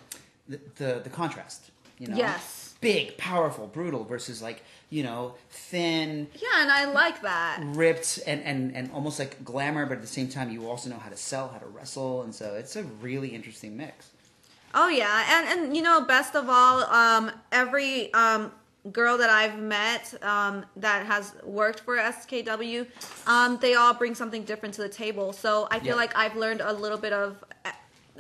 the, 0.49 0.61
the 0.77 1.01
the 1.05 1.11
contrast. 1.11 1.73
You 1.99 2.07
know. 2.07 2.17
Yes. 2.17 2.75
Big, 2.81 3.19
powerful, 3.19 3.67
brutal 3.67 4.05
versus 4.05 4.41
like 4.41 4.63
you 4.89 5.03
know 5.03 5.35
thin, 5.51 6.27
yeah, 6.37 6.63
and 6.63 6.71
I 6.71 6.87
like 6.87 7.21
that. 7.21 7.61
ripped 7.63 8.19
and, 8.27 8.43
and, 8.43 8.75
and 8.75 8.91
almost 8.93 9.19
like 9.19 9.45
glamour, 9.45 9.85
but 9.85 9.97
at 9.97 10.01
the 10.01 10.09
same 10.09 10.31
time, 10.31 10.49
you 10.49 10.71
also 10.71 10.89
know 10.89 10.97
how 10.97 11.11
to 11.11 11.19
sell, 11.19 11.49
how 11.49 11.59
to 11.59 11.67
wrestle, 11.67 12.23
and 12.23 12.35
so 12.35 12.55
it's 12.55 12.77
a 12.77 12.83
really 13.03 13.29
interesting 13.29 13.77
mix. 13.77 14.09
Oh 14.75 14.89
yeah, 14.89 15.25
and 15.49 15.61
and 15.65 15.77
you 15.77 15.83
know, 15.83 16.01
best 16.03 16.37
of 16.37 16.49
all, 16.49 16.83
um, 16.85 17.31
every 17.51 18.13
um, 18.15 18.53
girl 18.93 19.19
that 19.19 19.29
I've 19.31 19.59
met 19.59 20.15
um, 20.23 20.65
that 20.77 21.05
has 21.07 21.35
worked 21.45 21.81
for 21.81 21.97
SKW, 21.97 22.87
um, 23.27 23.59
they 23.61 23.75
all 23.75 23.95
bring 23.95 24.15
something 24.15 24.45
different 24.45 24.75
to 24.77 24.83
the 24.83 24.89
table. 24.89 25.33
So 25.33 25.67
I 25.71 25.79
feel 25.81 25.89
Yeah. 25.89 25.95
like 25.97 26.17
I've 26.17 26.37
learned 26.37 26.61
a 26.61 26.73
little 26.73 26.99
bit 26.99 27.13
of 27.13 27.43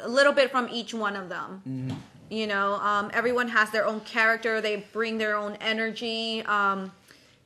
a 0.03 0.09
little 0.09 0.33
bit 0.33 0.51
from 0.51 0.69
each 0.71 0.93
one 0.93 1.15
of 1.17 1.29
them. 1.29 1.63
Mm-hmm. 1.69 1.97
You 2.31 2.47
know, 2.47 2.75
um, 2.75 3.11
everyone 3.13 3.49
has 3.49 3.71
their 3.71 3.87
own 3.87 4.01
character. 4.01 4.61
They 4.61 4.77
bring 4.93 5.19
their 5.19 5.37
own 5.37 5.57
energy, 5.61 6.43
um, 6.47 6.93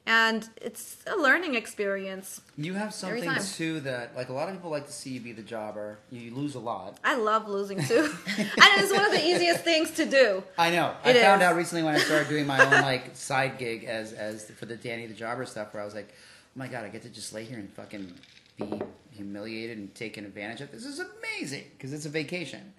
and 0.06 0.48
it's 0.60 0.96
a 1.06 1.16
learning 1.16 1.54
experience. 1.54 2.40
You 2.56 2.74
have 2.74 2.92
something 2.92 3.30
too 3.54 3.80
that, 3.80 4.14
like, 4.14 4.28
a 4.28 4.32
lot 4.32 4.48
of 4.48 4.54
people 4.54 4.70
like 4.70 4.86
to 4.86 4.92
see 4.92 5.10
you 5.10 5.20
be 5.20 5.32
the 5.32 5.42
jobber. 5.42 5.98
You 6.10 6.34
lose 6.34 6.54
a 6.54 6.60
lot. 6.60 6.98
I 7.02 7.16
love 7.16 7.48
losing 7.48 7.82
too, 7.82 8.12
and 8.36 8.48
it's 8.76 8.92
one 8.92 9.04
of 9.04 9.12
the 9.12 9.24
easiest 9.26 9.64
things 9.64 9.92
to 9.92 10.04
do. 10.04 10.42
I 10.58 10.70
know. 10.70 10.94
I 11.02 11.10
It 11.10 11.22
found 11.22 11.42
out 11.42 11.56
recently 11.56 11.84
when 11.84 11.94
I 11.94 11.98
started 11.98 12.28
doing 12.28 12.46
my 12.46 12.62
own 12.62 12.82
like 12.82 13.16
side 13.16 13.58
gig 13.58 13.84
as 13.84 14.12
as 14.12 14.50
for 14.50 14.66
the 14.66 14.76
Danny 14.76 15.06
the 15.06 15.14
Jobber 15.14 15.46
stuff, 15.46 15.72
where 15.72 15.82
I 15.82 15.86
was 15.86 15.94
like, 15.94 16.08
oh 16.10 16.58
my 16.58 16.68
god, 16.68 16.84
I 16.84 16.88
get 16.88 17.02
to 17.02 17.08
just 17.10 17.32
lay 17.32 17.44
here 17.44 17.58
and 17.58 17.72
fucking 17.72 18.12
be 18.56 18.80
humiliated 19.10 19.78
and 19.78 19.94
taken 19.94 20.24
advantage 20.24 20.60
of. 20.60 20.70
This 20.70 20.84
is 20.84 21.00
amazing 21.00 21.64
because 21.76 21.92
it's 21.92 22.04
a 22.06 22.10
vacation, 22.10 22.74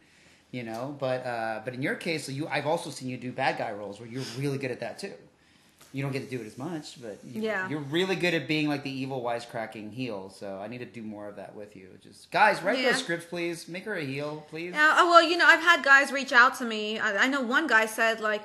you 0.52 0.64
know. 0.64 0.96
But 1.00 1.26
uh, 1.26 1.62
but 1.66 1.74
in 1.74 1.82
your 1.82 1.96
case, 1.96 2.26
so 2.26 2.32
you 2.32 2.48
I've 2.48 2.68
also 2.68 2.92
seen 2.92 3.10
you 3.10 3.18
do 3.18 3.32
bad 3.32 3.58
guy 3.58 3.72
roles 3.72 4.00
where 4.00 4.08
you're 4.08 4.24
really 4.38 4.60
good 4.60 4.72
at 4.72 4.80
that 4.82 5.00
too. 5.00 5.14
You 5.96 6.04
don't 6.04 6.12
get 6.12 6.30
to 6.30 6.38
do 6.38 6.44
it 6.44 6.46
as 6.46 6.58
much, 6.58 7.02
but 7.02 7.20
you, 7.24 7.42
Yeah. 7.42 7.70
you're 7.70 7.80
really 7.80 8.18
good 8.18 8.34
at 8.34 8.50
being 8.50 8.68
like 8.68 8.84
the 8.84 8.92
evil 8.92 9.24
wisecracking 9.24 9.94
heel. 9.94 10.30
So 10.30 10.60
I 10.62 10.68
need 10.68 10.80
to 10.80 10.86
do 10.86 11.02
more 11.02 11.30
of 11.30 11.38
that 11.38 11.56
with 11.56 11.74
you. 11.74 11.88
Just 12.04 12.30
guys, 12.32 12.62
write 12.62 12.80
Yeah. 12.80 12.92
those 12.92 13.02
scripts, 13.02 13.26
please. 13.28 13.70
Make 13.70 13.86
her 13.86 13.96
a 13.96 14.04
heel, 14.04 14.46
please. 14.50 14.74
Yeah, 14.74 14.96
oh, 14.98 15.10
well, 15.10 15.24
you 15.24 15.38
know, 15.38 15.46
I've 15.46 15.62
had 15.62 15.86
guys 15.86 16.12
reach 16.12 16.34
out 16.34 16.56
to 16.58 16.66
me. 16.66 17.00
I, 17.00 17.24
I 17.24 17.28
know 17.30 17.40
one 17.42 17.68
guy 17.68 17.86
said 17.86 18.20
like, 18.20 18.42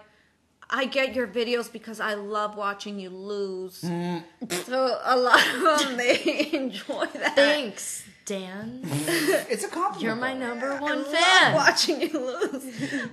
"I 0.70 0.84
get 0.84 1.12
your 1.16 1.26
videos 1.26 1.72
because 1.72 1.98
I 1.98 2.14
love 2.14 2.56
watching 2.56 3.00
you 3.00 3.10
lose." 3.10 3.82
Mm-hmm. 3.82 4.48
So 4.70 5.00
a 5.02 5.16
lot 5.16 5.44
of 5.54 5.80
them 5.80 5.96
they 5.96 6.50
enjoy 6.52 7.06
that. 7.14 7.34
Thanks, 7.34 8.04
Dan. 8.30 8.80
Mm. 8.84 9.50
It's 9.50 9.64
a 9.64 9.68
compliment. 9.68 10.02
You're 10.02 10.14
my 10.14 10.34
number 10.34 10.72
I 10.72 10.78
one 10.80 11.02
love 11.02 11.12
fan. 11.12 11.54
watching 11.54 12.00
you 12.00 12.12
lose. 12.12 12.62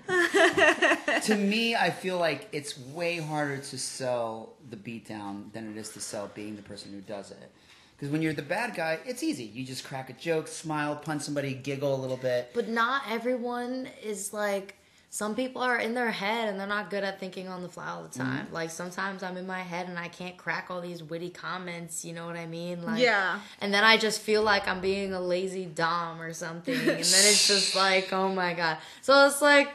to 1.25 1.35
me, 1.35 1.75
I 1.75 1.89
feel 1.89 2.19
like 2.19 2.47
it's 2.51 2.77
way 2.77 3.17
harder 3.17 3.57
to 3.57 3.77
sell 3.79 4.53
the 4.69 4.77
beatdown 4.77 5.51
than 5.53 5.71
it 5.71 5.77
is 5.77 5.89
to 5.89 5.99
sell 5.99 6.29
being 6.35 6.55
the 6.55 6.61
person 6.61 6.91
who 6.91 7.01
does 7.01 7.31
it. 7.31 7.51
Because 7.95 8.11
when 8.11 8.21
you're 8.21 8.33
the 8.33 8.43
bad 8.43 8.75
guy, 8.75 8.99
it's 9.05 9.23
easy. 9.23 9.45
You 9.45 9.65
just 9.65 9.83
crack 9.83 10.11
a 10.11 10.13
joke, 10.13 10.47
smile, 10.47 10.95
punch 10.95 11.23
somebody, 11.23 11.55
giggle 11.55 11.95
a 11.95 11.99
little 11.99 12.17
bit. 12.17 12.51
But 12.53 12.69
not 12.69 13.01
everyone 13.09 13.89
is 14.03 14.31
like. 14.33 14.76
Some 15.09 15.35
people 15.35 15.61
are 15.61 15.77
in 15.79 15.93
their 15.93 16.11
head 16.11 16.49
and 16.49 16.59
they're 16.59 16.67
not 16.67 16.89
good 16.89 17.03
at 17.03 17.19
thinking 17.19 17.47
on 17.47 17.61
the 17.61 17.69
fly 17.69 17.87
all 17.87 18.03
the 18.03 18.09
time. 18.09 18.45
Mm-hmm. 18.45 18.53
Like 18.53 18.69
sometimes 18.69 19.23
I'm 19.23 19.37
in 19.37 19.47
my 19.47 19.61
head 19.61 19.87
and 19.87 19.97
I 19.97 20.09
can't 20.09 20.35
crack 20.37 20.67
all 20.69 20.81
these 20.81 21.01
witty 21.01 21.29
comments. 21.29 22.03
You 22.03 22.13
know 22.13 22.25
what 22.25 22.35
I 22.35 22.45
mean? 22.45 22.83
Like, 22.83 23.01
Yeah. 23.01 23.39
And 23.61 23.73
then 23.73 23.83
I 23.83 23.97
just 23.97 24.21
feel 24.21 24.43
like 24.43 24.67
I'm 24.67 24.81
being 24.81 25.13
a 25.13 25.21
lazy 25.21 25.65
dom 25.65 26.21
or 26.21 26.33
something, 26.33 26.75
and 26.75 26.87
then 26.87 26.97
it's 26.97 27.47
just 27.53 27.75
like, 27.75 28.11
oh 28.11 28.33
my 28.33 28.53
god. 28.53 28.77
So 29.01 29.25
it's 29.27 29.41
like, 29.41 29.69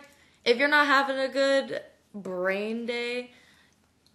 if 0.45 0.59
you're 0.59 0.68
not 0.68 0.87
having 0.87 1.18
a 1.18 1.29
good 1.29 1.81
brain 2.14 2.85
day, 2.85 3.31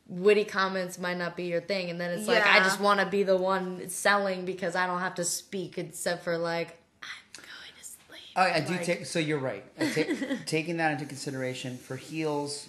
witty 0.09 0.45
comments 0.45 0.97
might 0.97 1.17
not 1.17 1.35
be 1.35 1.45
your 1.45 1.59
thing 1.59 1.89
and 1.89 1.99
then 1.99 2.17
it's 2.17 2.29
like 2.29 2.45
i 2.45 2.59
just 2.59 2.79
want 2.79 2.97
to 2.99 3.05
be 3.05 3.23
the 3.23 3.35
one 3.35 3.89
selling 3.89 4.45
because 4.45 4.73
i 4.73 4.87
don't 4.87 5.01
have 5.01 5.15
to 5.15 5.23
speak 5.25 5.77
except 5.77 6.23
for 6.23 6.37
like 6.37 6.77
i'm 7.03 7.09
going 7.35 7.73
to 7.77 7.83
sleep 7.83 8.26
Oh, 8.37 8.41
I, 8.43 8.55
I 8.55 8.59
do 8.61 8.73
Like- 8.73 8.83
take. 8.83 9.05
So 9.05 9.19
you're 9.19 9.39
right. 9.39 9.63
I 9.79 9.89
take, 9.89 10.09
taking 10.45 10.77
that 10.77 10.91
into 10.93 11.05
consideration 11.05 11.77
for 11.77 11.95
heels, 11.97 12.67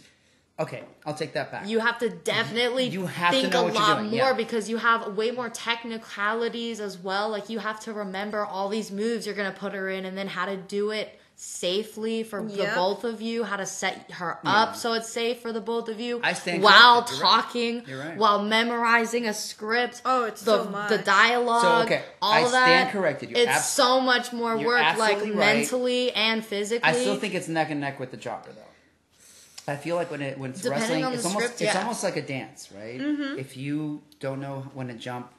Okay, 0.61 0.83
I'll 1.07 1.15
take 1.15 1.35
that 1.35 1.53
back. 1.53 1.69
You 1.69 1.79
have 1.79 1.99
to 1.99 2.09
definitely 2.11 2.89
You 2.89 3.07
have 3.07 3.33
to 3.33 3.41
think 3.43 3.53
know 3.53 3.69
a 3.69 3.71
lot 3.71 4.03
more 4.03 4.13
yeah. 4.13 4.33
because 4.33 4.69
you 4.69 4.77
have 4.79 5.17
way 5.17 5.31
more 5.31 5.49
technicalities 5.49 6.81
as 6.81 6.99
well. 6.99 7.29
Like 7.29 7.49
you 7.49 7.61
have 7.61 7.79
to 7.81 7.93
remember 7.93 8.45
all 8.45 8.69
these 8.69 8.91
moves 8.91 9.25
you're 9.25 9.37
gonna 9.37 9.53
put 9.53 9.73
her 9.73 9.89
in, 9.89 10.05
and 10.05 10.19
then 10.19 10.27
how 10.27 10.47
to 10.47 10.57
do 10.57 10.91
it 10.91 11.17
safely 11.41 12.25
for 12.25 12.43
the 12.43 12.69
both 12.75 13.05
of 13.05 13.23
you. 13.23 13.45
How 13.45 13.57
to 13.57 13.65
set 13.65 14.11
her 14.11 14.39
up 14.45 14.75
so 14.75 14.95
it's 14.95 15.09
safe 15.09 15.41
for 15.41 15.53
the 15.53 15.61
both 15.61 15.89
of 15.89 16.01
you. 16.01 16.21
I 16.23 16.33
stand 16.33 16.63
while 16.65 17.03
corrected. 17.03 17.17
You're 17.19 17.25
right. 17.25 17.43
talking, 17.43 17.83
You're 17.87 17.99
right. 18.01 18.17
while 18.17 18.43
memorizing 18.43 19.27
a 19.27 19.33
script. 19.33 20.03
Oh, 20.05 20.25
it's 20.25 20.43
the 20.43 20.65
so 20.65 20.71
much. 20.71 20.91
the 20.91 20.99
dialogue. 20.99 21.63
So, 21.63 21.95
okay, 21.95 22.03
all 22.21 22.33
I 22.33 22.41
of 22.41 22.51
that. 22.51 22.65
stand 22.65 22.91
corrected. 22.91 23.31
You're 23.31 23.39
it's 23.39 23.51
abs- 23.51 23.69
so 23.69 24.01
much 24.01 24.33
more 24.33 24.59
work, 24.59 24.99
like 24.99 25.19
right. 25.21 25.35
mentally 25.35 26.13
and 26.13 26.45
physically. 26.45 26.89
I 26.89 26.93
still 26.93 27.17
think 27.17 27.35
it's 27.35 27.47
neck 27.47 27.71
and 27.71 27.81
neck 27.81 28.01
with 28.01 28.11
the 28.11 28.17
jobber 28.17 28.51
though. 28.53 29.73
I 29.73 29.77
feel 29.77 29.95
like 29.95 30.11
when 30.11 30.23
it 30.23 30.39
when 30.39 30.51
it's 30.51 30.63
Depending 30.63 31.03
wrestling, 31.03 31.15
it's 31.15 31.25
almost 31.25 31.45
script, 31.45 31.63
it's 31.63 31.77
almost 31.77 32.03
like 32.03 32.17
a 32.17 32.23
dance, 32.23 32.71
right? 32.77 32.99
Mm-hmm. 32.99 33.39
If 33.39 33.57
you 33.57 34.03
don't 34.19 34.41
know 34.41 34.67
when 34.75 34.89
to 34.89 34.95
jump, 34.95 35.31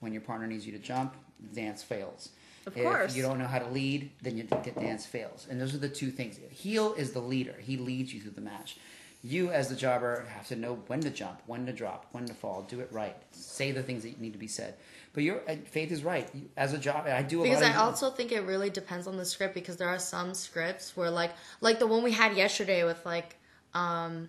when 0.00 0.12
your 0.12 0.22
partner 0.22 0.46
needs 0.46 0.66
you 0.66 0.72
to 0.72 0.78
jump, 0.78 1.14
the 1.40 1.54
dance 1.54 1.82
fails. 1.82 2.28
Of 2.66 2.76
if 2.76 2.82
course. 2.82 3.16
you 3.16 3.22
don't 3.22 3.38
know 3.38 3.46
how 3.46 3.60
to 3.60 3.68
lead, 3.68 4.10
then 4.22 4.36
your 4.36 4.46
dance 4.46 5.06
fails. 5.06 5.46
And 5.48 5.60
those 5.60 5.74
are 5.74 5.78
the 5.78 5.88
two 5.88 6.10
things. 6.10 6.38
Heel 6.50 6.94
is 6.94 7.12
the 7.12 7.20
leader; 7.20 7.54
he 7.58 7.76
leads 7.76 8.12
you 8.12 8.20
through 8.20 8.32
the 8.32 8.40
match. 8.40 8.76
You, 9.22 9.50
as 9.50 9.68
the 9.68 9.76
jobber, 9.76 10.24
have 10.34 10.46
to 10.48 10.56
know 10.56 10.74
when 10.86 11.00
to 11.00 11.10
jump, 11.10 11.40
when 11.46 11.66
to 11.66 11.72
drop, 11.72 12.06
when 12.12 12.26
to 12.26 12.34
fall. 12.34 12.66
Do 12.68 12.80
it 12.80 12.88
right. 12.92 13.16
Say 13.32 13.72
the 13.72 13.82
things 13.82 14.02
that 14.02 14.20
need 14.20 14.32
to 14.34 14.38
be 14.38 14.46
said. 14.46 14.74
But 15.14 15.22
your 15.22 15.40
Faith 15.64 15.90
is 15.90 16.04
right. 16.04 16.28
As 16.56 16.74
a 16.74 16.78
jobber, 16.78 17.10
I 17.10 17.22
do 17.22 17.40
a 17.40 17.44
because 17.44 17.62
I 17.62 17.70
of 17.70 17.76
also 17.78 18.10
think 18.10 18.32
it 18.32 18.42
really 18.42 18.68
depends 18.68 19.06
on 19.06 19.16
the 19.16 19.24
script 19.24 19.54
because 19.54 19.78
there 19.78 19.88
are 19.88 19.98
some 19.98 20.34
scripts 20.34 20.96
where 20.96 21.10
like 21.10 21.32
like 21.60 21.78
the 21.78 21.86
one 21.86 22.02
we 22.02 22.12
had 22.12 22.36
yesterday 22.36 22.84
with 22.84 23.04
like 23.06 23.36
um 23.74 24.28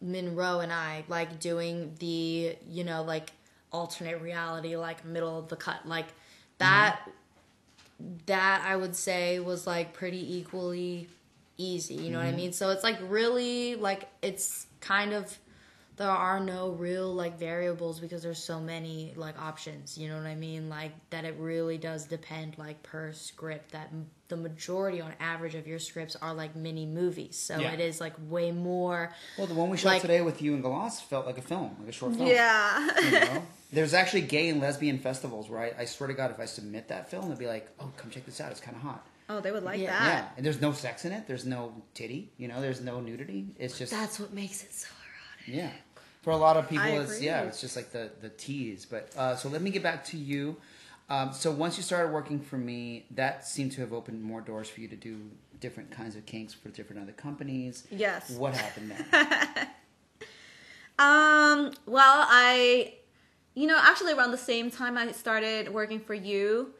Monroe 0.00 0.60
and 0.60 0.72
I 0.72 1.04
like 1.08 1.38
doing 1.38 1.94
the 2.00 2.56
you 2.68 2.84
know 2.84 3.02
like 3.02 3.32
alternate 3.72 4.20
reality 4.20 4.76
like 4.76 5.04
middle 5.04 5.38
of 5.38 5.48
the 5.48 5.56
cut 5.56 5.86
like 5.86 6.06
that 6.58 7.00
that 8.26 8.62
I 8.64 8.76
would 8.76 8.94
say 8.94 9.40
was 9.40 9.66
like 9.66 9.92
pretty 9.92 10.36
equally 10.36 11.08
easy 11.58 11.94
you 11.94 12.10
know 12.10 12.18
what 12.18 12.26
I 12.26 12.28
mm-hmm. 12.28 12.36
mean? 12.36 12.52
So 12.52 12.70
it's 12.70 12.84
like 12.84 12.98
really 13.08 13.76
like 13.76 14.08
it's 14.22 14.66
kind 14.80 15.12
of 15.12 15.38
there 15.96 16.10
are 16.10 16.40
no 16.40 16.70
real 16.70 17.12
like 17.12 17.38
variables 17.38 18.00
because 18.00 18.22
there's 18.22 18.42
so 18.42 18.60
many 18.60 19.12
like 19.16 19.40
options 19.40 19.96
you 19.96 20.08
know 20.08 20.16
what 20.16 20.26
i 20.26 20.34
mean 20.34 20.68
like 20.68 20.92
that 21.10 21.24
it 21.24 21.34
really 21.38 21.78
does 21.78 22.04
depend 22.04 22.56
like 22.58 22.82
per 22.82 23.12
script 23.12 23.72
that 23.72 23.88
m- 23.92 24.06
the 24.28 24.36
majority 24.36 25.00
on 25.00 25.12
average 25.20 25.54
of 25.54 25.66
your 25.66 25.78
scripts 25.78 26.14
are 26.16 26.34
like 26.34 26.54
mini 26.56 26.84
movies 26.84 27.36
so 27.36 27.58
Yeah. 27.58 27.72
it 27.72 27.80
is 27.80 28.00
like 28.00 28.14
way 28.28 28.50
more 28.52 29.12
Well, 29.38 29.46
the 29.46 29.54
one 29.54 29.70
we 29.70 29.76
shot 29.76 29.88
like- 29.90 30.02
today 30.02 30.20
with 30.20 30.42
you 30.42 30.54
and 30.54 30.62
Galance 30.62 31.00
felt 31.00 31.24
like 31.26 31.38
a 31.38 31.42
film, 31.42 31.76
like 31.80 31.88
a 31.88 31.92
short 31.92 32.14
film. 32.16 32.28
Yeah. 32.28 32.88
You 33.02 33.10
know? 33.12 33.42
There's 33.72 33.94
actually 33.94 34.22
gay 34.22 34.48
and 34.48 34.60
lesbian 34.60 34.98
festivals 34.98 35.48
where 35.48 35.60
I, 35.60 35.82
I 35.82 35.84
swear 35.86 36.06
to 36.08 36.14
God, 36.14 36.30
if 36.30 36.38
I 36.40 36.44
submit 36.44 36.88
that 36.88 37.10
film, 37.10 37.28
they'll 37.28 37.36
be 37.38 37.46
like, 37.48 37.68
"Oh, 37.80 37.90
come 37.96 38.10
check 38.10 38.24
this 38.24 38.40
out. 38.40 38.50
It's 38.52 38.60
kind 38.60 38.76
of 38.76 38.82
hot." 38.82 39.04
oh, 39.28 39.40
they 39.40 39.50
would 39.50 39.64
like 39.64 39.80
Yeah. 39.80 39.90
that. 39.90 40.06
Yeah, 40.06 40.28
and 40.36 40.46
there's 40.46 40.60
no 40.60 40.72
sex 40.72 41.04
in 41.04 41.12
it. 41.12 41.26
There's 41.26 41.44
no 41.44 41.72
titty. 41.94 42.30
You 42.36 42.46
know, 42.48 42.60
there's 42.60 42.80
no 42.80 43.00
nudity. 43.00 43.48
It's 43.58 43.76
just 43.78 43.90
that's 43.92 44.18
what 44.20 44.32
makes 44.32 44.62
it 44.62 44.72
so 44.72 44.88
erotic 45.48 45.54
yeah. 45.64 45.70
For 46.26 46.32
a 46.32 46.36
lot 46.36 46.56
of 46.56 46.68
people, 46.68 46.84
it's 47.02 47.22
yeah, 47.22 47.42
it's 47.42 47.60
just 47.60 47.76
like 47.76 47.92
the 47.92 48.10
the 48.20 48.30
tease. 48.30 48.84
But 48.84 49.14
uh, 49.16 49.36
so 49.36 49.48
let 49.48 49.62
me 49.62 49.70
get 49.70 49.84
back 49.84 50.04
to 50.06 50.16
you. 50.16 50.56
Um, 51.08 51.32
so 51.32 51.52
once 51.52 51.76
you 51.76 51.84
started 51.84 52.12
working 52.12 52.40
for 52.40 52.58
me, 52.58 53.06
that 53.12 53.46
seemed 53.46 53.70
to 53.72 53.80
have 53.82 53.92
opened 53.92 54.20
more 54.24 54.40
doors 54.40 54.68
for 54.68 54.80
you 54.80 54.88
to 54.88 54.96
do 54.96 55.20
different 55.60 55.92
kinds 55.92 56.16
of 56.16 56.26
kinks 56.26 56.52
for 56.52 56.68
different 56.70 57.00
other 57.00 57.12
companies. 57.12 57.86
Yes. 57.92 58.30
What 58.30 58.56
happened 58.56 58.90
there? 58.90 59.68
Um, 60.98 61.74
well, 61.84 62.24
I, 62.26 62.94
you 63.54 63.66
know, 63.66 63.78
actually 63.78 64.14
around 64.14 64.30
the 64.30 64.38
same 64.38 64.70
time 64.70 64.96
I 64.96 65.12
started 65.12 65.72
working 65.72 66.00
for 66.00 66.14
you, 66.14 66.72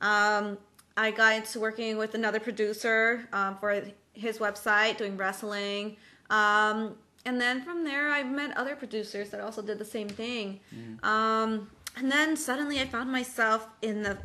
um, 0.00 0.58
I 0.96 1.10
got 1.10 1.34
into 1.34 1.58
working 1.58 1.96
with 1.96 2.14
another 2.14 2.38
producer 2.38 3.28
um, 3.32 3.58
for 3.58 3.82
his 4.12 4.38
website 4.38 4.96
doing 4.96 5.16
wrestling. 5.16 5.96
Um, 6.30 6.94
and 7.24 7.40
then 7.40 7.62
from 7.62 7.84
there, 7.84 8.10
I 8.10 8.22
met 8.22 8.56
other 8.56 8.76
producers 8.76 9.30
that 9.30 9.40
also 9.40 9.62
did 9.62 9.78
the 9.78 9.84
same 9.84 10.08
thing. 10.08 10.60
Um, 11.02 11.70
and 11.96 12.10
then 12.10 12.36
suddenly 12.36 12.80
I 12.80 12.86
found 12.86 13.10
myself 13.10 13.66
in 13.82 14.02
the 14.02 14.18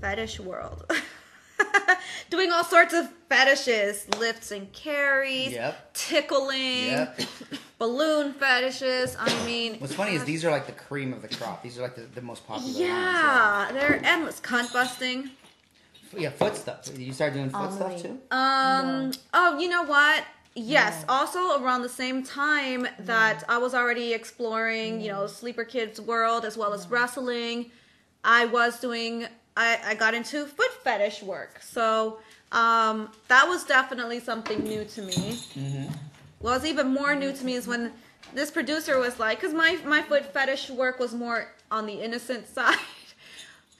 fetish 0.00 0.40
world. 0.40 0.84
Doing 2.30 2.50
all 2.50 2.64
sorts 2.64 2.94
of 2.94 3.08
fetishes, 3.28 4.06
lifts 4.18 4.50
and 4.52 4.72
carries, 4.72 5.52
Yep. 5.52 5.92
tickling, 5.94 6.86
Yep. 6.86 7.20
balloon 7.78 8.32
fetishes. 8.32 9.16
I 9.18 9.46
mean, 9.46 9.76
What's 9.78 9.94
funny 9.94 10.14
is 10.14 10.24
these 10.24 10.44
are 10.44 10.50
like 10.50 10.66
the 10.66 10.72
cream 10.72 11.12
of 11.12 11.20
the 11.22 11.28
crop. 11.28 11.62
These 11.62 11.78
are 11.78 11.82
like 11.82 11.94
the, 11.94 12.02
the 12.02 12.22
most 12.22 12.46
popular. 12.46 12.70
ones, 12.72 12.78
yeah, 12.80 13.70
they're 13.72 14.00
endless. 14.04 14.40
Cunt 14.40 14.72
busting. 14.72 15.30
yeah. 16.16 16.30
Foot 16.30 16.56
stuff. 16.56 16.88
You 16.96 17.12
started 17.12 17.34
doing 17.34 17.50
foot 17.50 17.58
On 17.60 17.72
stuff 17.72 18.02
too. 18.02 18.18
Um. 18.30 19.12
Oh, 19.34 19.58
you 19.58 19.68
know 19.68 19.82
what? 19.84 20.24
Yes. 20.54 21.04
Also, 21.08 21.62
around 21.62 21.82
the 21.82 21.88
same 21.88 22.22
time 22.22 22.86
that 23.00 23.42
I 23.48 23.58
was 23.58 23.74
already 23.74 24.12
exploring, 24.12 25.00
you 25.00 25.10
know, 25.10 25.26
sleeper 25.26 25.64
kids 25.64 26.00
world 26.00 26.44
as 26.44 26.56
well 26.58 26.74
as 26.74 26.88
wrestling, 26.88 27.70
I 28.22 28.46
was 28.46 28.78
doing. 28.80 29.26
I 29.56 29.78
I 29.84 29.94
got 29.94 30.14
into 30.14 30.46
foot 30.46 30.72
fetish 30.84 31.22
work. 31.22 31.60
So, 31.62 32.18
um, 32.52 33.10
that 33.28 33.48
was 33.48 33.64
definitely 33.64 34.20
something 34.20 34.62
new 34.62 34.84
to 34.84 35.02
me. 35.02 35.38
What 36.40 36.54
was 36.54 36.64
even 36.66 36.88
more 36.92 37.14
new 37.14 37.32
to 37.32 37.44
me 37.44 37.54
is 37.54 37.66
when 37.66 37.92
this 38.34 38.50
producer 38.50 38.98
was 38.98 39.18
like, 39.18 39.40
because 39.40 39.54
my 39.54 39.78
my 39.86 40.02
foot 40.02 40.32
fetish 40.32 40.70
work 40.70 40.98
was 40.98 41.14
more 41.14 41.52
on 41.70 41.86
the 41.86 41.94
innocent 41.94 42.46
side, 42.54 42.76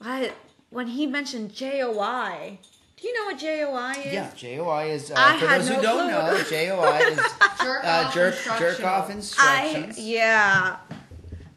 but 0.01 0.33
when 0.71 0.87
he 0.87 1.07
mentioned 1.07 1.53
JOI, 1.53 2.59
you 3.03 3.13
know 3.15 3.25
what 3.27 3.39
JOI 3.39 4.07
is? 4.07 4.13
Yeah, 4.13 4.31
JOI 4.37 4.91
is. 4.91 5.11
Uh, 5.11 5.15
I 5.17 5.39
for 5.39 5.47
had 5.47 5.61
those 5.61 5.69
no 5.71 5.75
who 5.77 5.83
don't 5.83 6.09
know, 6.11 6.43
JOI 6.45 6.99
is 7.13 7.17
jerk 7.61 7.81
uh, 7.85 8.13
jerk 8.13 8.35
jerk 8.59 8.85
off 8.85 9.09
I 9.09 9.13
instructions. 9.13 9.99
yeah. 9.99 10.77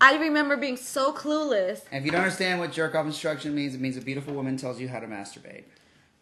I 0.01 0.17
remember 0.17 0.57
being 0.57 0.75
so 0.77 1.13
clueless. 1.13 1.81
And 1.91 1.99
if 2.01 2.05
you 2.05 2.11
don't 2.11 2.21
understand 2.21 2.59
what 2.59 2.71
jerk 2.73 2.95
off 2.95 3.05
instruction 3.05 3.55
means, 3.55 3.75
it 3.75 3.81
means 3.81 3.95
a 3.95 4.01
beautiful 4.01 4.33
woman 4.33 4.57
tells 4.57 4.79
you 4.79 4.87
how 4.89 4.99
to 4.99 5.07
masturbate 5.07 5.63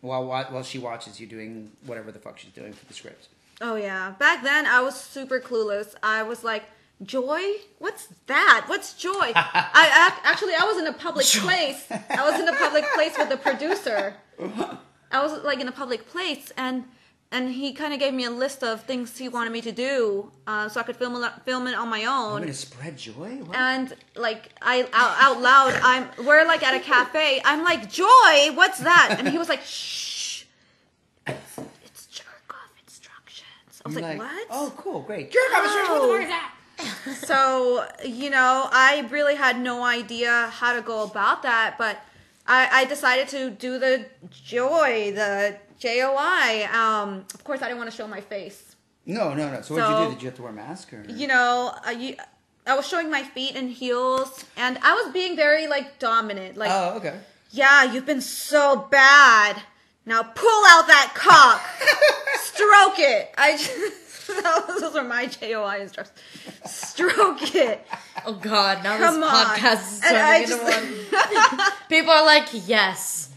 while 0.02 0.26
while 0.26 0.64
she 0.64 0.78
watches 0.78 1.20
you 1.20 1.28
doing 1.28 1.72
whatever 1.86 2.12
the 2.12 2.20
fuck 2.20 2.38
she's 2.38 2.52
doing 2.52 2.74
for 2.74 2.86
the 2.86 2.94
script. 2.94 3.30
Oh 3.62 3.76
yeah. 3.76 4.12
Back 4.20 4.44
then 4.44 4.66
I 4.66 4.82
was 4.82 5.00
super 5.00 5.40
clueless. 5.40 5.96
I 6.04 6.24
was 6.24 6.44
like, 6.44 6.64
joy? 7.02 7.42
What's 7.80 8.08
that? 8.28 8.66
What's 8.68 8.94
joy? 8.94 9.12
I 9.36 10.10
ac- 10.12 10.22
actually 10.24 10.54
I 10.56 10.64
was 10.66 10.78
in 10.78 10.88
a 10.88 10.94
public 10.94 11.26
place. 11.26 11.86
I 11.92 12.30
was 12.30 12.40
in 12.40 12.48
a 12.48 12.54
public 12.56 12.86
place 12.94 13.18
with 13.18 13.30
the 13.30 13.38
producer. 13.38 14.16
I 15.14 15.22
was 15.24 15.44
like 15.44 15.60
in 15.60 15.68
a 15.68 15.72
public 15.72 16.08
place 16.08 16.52
and 16.58 16.84
and 17.34 17.50
he 17.50 17.74
kind 17.74 17.94
of 17.94 18.00
gave 18.00 18.14
me 18.14 18.26
a 18.26 18.30
list 18.30 18.64
of 18.64 18.84
things 18.84 19.18
he 19.18 19.28
wanted 19.28 19.52
me 19.52 19.62
to 19.62 19.72
do 19.72 20.32
uh, 20.46 20.70
so 20.70 20.80
I 20.80 20.84
could 20.84 20.96
film 20.96 21.22
it, 21.22 21.32
film 21.46 21.66
it 21.66 21.74
on 21.74 21.90
my 21.90 22.06
own. 22.06 22.36
I'm 22.36 22.42
gonna 22.42 22.54
spread 22.54 22.96
joy. 22.96 23.42
What? 23.44 23.58
and 23.58 23.96
like 24.16 24.52
I 24.62 24.88
out, 24.94 25.16
out 25.20 25.42
loud, 25.42 25.80
I'm 25.84 26.26
we're 26.26 26.46
like 26.46 26.62
at 26.62 26.76
a 26.76 26.80
cafe. 26.80 27.42
I'm 27.44 27.64
like, 27.64 27.92
Joy, 27.92 28.52
what's 28.54 28.80
that? 28.80 29.16
And 29.18 29.28
he 29.28 29.40
was 29.40 29.50
like, 29.50 29.62
Shh, 29.64 30.44
it's, 31.26 31.58
it's 31.84 32.06
jerk 32.06 32.28
off 32.52 32.72
instructions. 32.84 33.82
I 33.84 33.90
was 33.90 33.96
You're 33.96 34.04
like, 34.04 34.20
what? 34.20 34.48
Oh, 34.52 34.74
cool, 34.78 35.02
great. 35.02 35.32
Jerk 35.32 35.42
off 35.56 35.64
instructions. 35.64 36.00
What 36.00 36.18
the 36.20 36.28
fuck 36.28 37.06
is 37.08 37.16
that? 37.18 37.28
So 37.28 37.88
you 38.06 38.30
know, 38.30 38.68
I 38.72 39.08
really 39.10 39.36
had 39.36 39.60
no 39.60 39.84
idea 39.84 40.52
how 40.52 40.76
to 40.76 40.84
go 40.84 41.04
about 41.04 41.42
that, 41.44 41.76
but 41.80 41.98
I, 42.46 42.82
I 42.82 42.86
decided 42.86 43.28
to 43.30 43.50
do 43.52 43.80
the 43.80 44.06
Joy, 44.30 45.12
the 45.16 45.58
J 45.80 46.02
O 46.04 46.16
I. 46.18 46.68
Um, 46.74 47.26
of 47.34 47.44
course, 47.44 47.62
I 47.62 47.68
didn't 47.68 47.78
want 47.80 47.90
to 47.92 47.96
show 47.96 48.08
my 48.08 48.22
face. 48.22 48.76
No, 49.06 49.34
no, 49.34 49.52
no. 49.52 49.62
So, 49.62 49.76
what 49.76 49.82
did 49.82 49.90
you 49.90 49.96
So- 49.98 50.06
do? 50.06 50.14
Did 50.14 50.22
you 50.24 50.28
have 50.30 50.36
to 50.38 50.42
wear 50.44 50.52
a 50.52 50.56
mask 50.56 50.94
or? 50.94 51.04
you 51.10 51.28
know, 51.28 51.74
I, 51.86 51.92
you, 51.92 52.16
I 52.66 52.76
was 52.76 52.88
showing 52.88 53.10
my 53.12 53.24
feet 53.24 53.56
and 53.56 53.70
heels, 53.70 54.46
and 54.58 54.78
I 54.82 54.94
was 54.94 55.14
being 55.14 55.36
very 55.36 55.68
like 55.68 56.00
dominant. 56.00 56.58
Like, 56.58 56.72
Oh, 56.72 56.96
okay. 56.98 57.20
yeah, 57.52 57.84
you've 57.92 58.06
been 58.06 58.22
so 58.22 58.88
bad. 58.92 59.62
Now 60.06 60.22
pull 60.24 60.64
out 60.68 60.88
that 60.88 61.14
cock, 61.16 61.62
stroke 62.42 63.00
it. 63.00 63.34
I 63.38 63.52
just, 63.58 64.03
those 64.80 64.96
are 64.96 65.04
my 65.04 65.26
JOI 65.28 65.82
instructions. 65.82 66.18
Stroke 66.66 67.56
it. 67.56 67.86
oh 68.26 68.34
god 68.34 68.84
now 68.84 68.98
Come 68.98 69.20
this 69.22 69.30
on. 69.30 69.46
podcast 69.46 69.94
is 69.94 70.00
turning 70.02 70.44
into 70.44 71.58
one 71.58 71.72
people 71.90 72.12
are 72.12 72.26
like 72.26 72.48
yes 72.68 73.30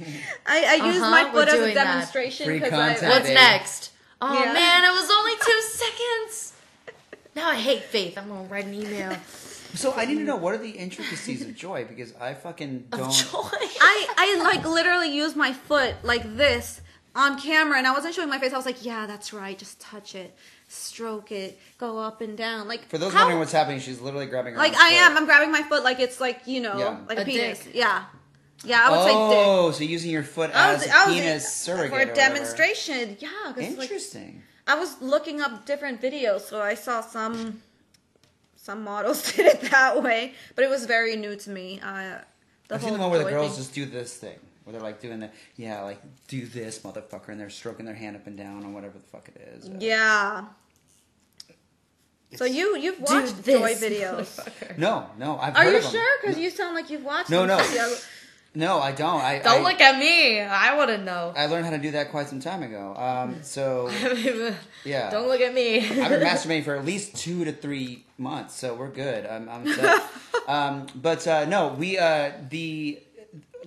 I, 0.46 0.80
I 0.80 0.86
used 0.86 1.00
Uh-huh, 1.00 1.10
my 1.10 1.30
foot 1.32 1.48
as 1.48 1.60
a 1.60 1.74
demonstration 1.74 2.46
Free 2.46 2.58
because 2.60 2.72
I, 3.02 3.08
what's 3.08 3.22
baby. 3.24 3.34
next 3.34 3.92
oh 4.20 4.32
Yeah. 4.32 4.52
man 4.52 4.84
it 4.84 4.92
was 4.92 5.10
only 5.10 5.32
two 5.36 5.60
seconds 5.84 6.52
now 7.34 7.48
i 7.50 7.56
hate 7.56 7.82
faith 7.82 8.16
i'm 8.18 8.28
gonna 8.28 8.42
write 8.48 8.64
an 8.66 8.74
email 8.74 9.16
So 9.74 9.92
I 9.94 10.06
need 10.06 10.14
to 10.16 10.24
know 10.24 10.36
what 10.36 10.54
are 10.54 10.58
the 10.58 10.70
intricacies 10.70 11.42
of 11.42 11.54
joy 11.54 11.84
because 11.84 12.14
I 12.16 12.32
fucking 12.32 12.86
don't. 12.90 13.10
joy 13.12 13.50
I, 13.52 14.06
I 14.16 14.42
like 14.42 14.64
literally 14.66 15.14
use 15.14 15.36
my 15.36 15.52
foot 15.52 15.94
like 16.02 16.24
this 16.36 16.80
on 17.14 17.38
camera 17.38 17.76
and 17.76 17.86
I 17.86 17.92
wasn't 17.92 18.14
showing 18.14 18.30
my 18.30 18.38
face. 18.38 18.52
I 18.54 18.56
was 18.56 18.64
like, 18.64 18.82
yeah, 18.84 19.04
that's 19.06 19.32
right. 19.34 19.56
Just 19.58 19.78
touch 19.80 20.14
it. 20.14 20.34
Stroke 20.68 21.30
it, 21.32 21.58
go 21.78 21.98
up 21.98 22.20
and 22.20 22.36
down. 22.36 22.68
Like 22.68 22.88
For 22.88 22.98
those 22.98 23.12
how- 23.12 23.20
wondering 23.20 23.38
what's 23.38 23.52
happening, 23.52 23.80
she's 23.80 24.00
literally 24.00 24.26
grabbing 24.26 24.54
her 24.54 24.58
like 24.58 24.74
I 24.74 24.90
foot. 24.90 24.98
am. 24.98 25.16
I'm 25.16 25.24
grabbing 25.26 25.52
my 25.52 25.62
foot 25.62 25.84
like 25.84 26.00
it's 26.00 26.20
like 26.20 26.40
you 26.46 26.60
know, 26.60 26.78
Yeah. 26.78 26.98
like 27.08 27.18
a, 27.18 27.22
A 27.22 27.24
penis. 27.24 27.60
dick. 27.64 27.74
Yeah, 27.74 28.04
yeah. 28.64 28.86
I 28.86 28.90
would 28.90 28.98
say 29.04 29.08
dick. 29.12 29.16
Oh, 29.46 29.70
so 29.70 29.84
using 29.84 30.10
your 30.10 30.22
foot 30.24 30.50
I 30.54 30.72
as 30.74 30.80
was, 30.82 30.88
a 30.88 30.96
I 30.96 31.06
was 31.06 31.14
penis 31.14 31.52
surrogate 31.54 31.90
for 31.90 31.96
or 31.98 32.02
a 32.02 32.06
whatever. 32.08 32.34
demonstration. 32.34 33.16
Yeah, 33.20 33.28
'cause, 33.46 33.56
like 33.56 33.82
Interesting. 33.82 34.42
I 34.66 34.74
was 34.74 35.00
looking 35.00 35.40
up 35.40 35.64
different 35.66 36.02
videos, 36.02 36.40
so 36.42 36.60
I 36.60 36.74
saw 36.74 37.00
some 37.00 37.62
some 38.56 38.82
models 38.82 39.32
did 39.36 39.46
it 39.46 39.60
that 39.70 40.02
way, 40.02 40.34
but 40.56 40.64
it 40.64 40.68
was 40.70 40.86
very 40.86 41.14
new 41.16 41.36
to 41.36 41.50
me. 41.50 41.80
Uh, 41.80 42.18
the 42.68 42.74
I've 42.74 42.80
whole 42.80 42.90
seen 42.90 42.98
the 42.98 43.02
one 43.04 43.10
where 43.12 43.20
the 43.20 43.24
joy 43.26 43.30
girls 43.30 43.50
thing. 43.52 43.58
just 43.58 43.74
do 43.74 43.86
this 43.86 44.16
thing, 44.16 44.38
where 44.66 44.72
they're 44.72 44.82
like 44.82 45.00
doing 45.00 45.20
the 45.20 45.30
yeah, 45.56 45.82
like 45.82 46.00
do 46.26 46.44
this 46.44 46.80
motherfucker, 46.80 47.28
and 47.28 47.40
they're 47.40 47.48
stroking 47.50 47.86
their 47.86 47.94
hand 47.94 48.16
up 48.16 48.26
and 48.26 48.36
down 48.36 48.64
on 48.64 48.72
whatever 48.74 48.98
the 48.98 49.04
fuck 49.04 49.28
it 49.28 49.40
is. 49.56 49.68
Uh, 49.68 49.76
Yeah. 49.78 50.44
So 52.34 52.44
you 52.44 52.76
you've 52.76 53.00
watched 53.00 53.44
this, 53.44 53.58
joy 53.58 53.74
videos. 53.74 54.76
No, 54.76 55.06
no, 55.16 55.38
I've 55.38 55.54
Are 55.56 55.62
heard 55.64 55.70
you 55.72 55.78
of 55.78 55.84
sure? 55.84 56.18
Because 56.20 56.36
you 56.36 56.50
sound 56.50 56.74
like 56.74 56.90
you've 56.90 57.04
watched. 57.04 57.30
No, 57.30 57.46
them. 57.46 57.58
no. 57.58 57.64
Yeah. 57.72 57.94
No, 58.56 58.78
I 58.80 58.90
don't. 58.92 59.20
I 59.20 59.38
Don't 59.40 59.60
I, 59.66 59.70
look 59.70 59.82
at 59.82 59.98
me. 59.98 60.40
I 60.40 60.74
wouldn't 60.78 61.04
know. 61.04 61.34
I 61.36 61.44
learned 61.44 61.66
how 61.66 61.72
to 61.72 61.78
do 61.78 61.90
that 61.90 62.10
quite 62.10 62.26
some 62.26 62.40
time 62.40 62.62
ago. 62.62 62.94
Um, 62.96 63.42
so 63.42 63.90
yeah, 64.86 65.10
Don't 65.10 65.28
look 65.28 65.42
at 65.42 65.52
me. 65.52 65.80
I've 65.80 66.08
been 66.08 66.20
masturbating 66.26 66.64
for 66.64 66.74
at 66.74 66.86
least 66.86 67.14
two 67.16 67.44
to 67.44 67.52
three 67.52 68.06
months, 68.16 68.54
so 68.54 68.74
we're 68.74 68.88
good. 68.88 69.26
I'm, 69.26 69.46
I'm 69.50 69.70
set. 69.74 70.02
um, 70.48 70.86
but 70.94 71.26
uh, 71.28 71.44
no, 71.44 71.68
we 71.78 71.98
uh, 71.98 72.32
the 72.48 72.98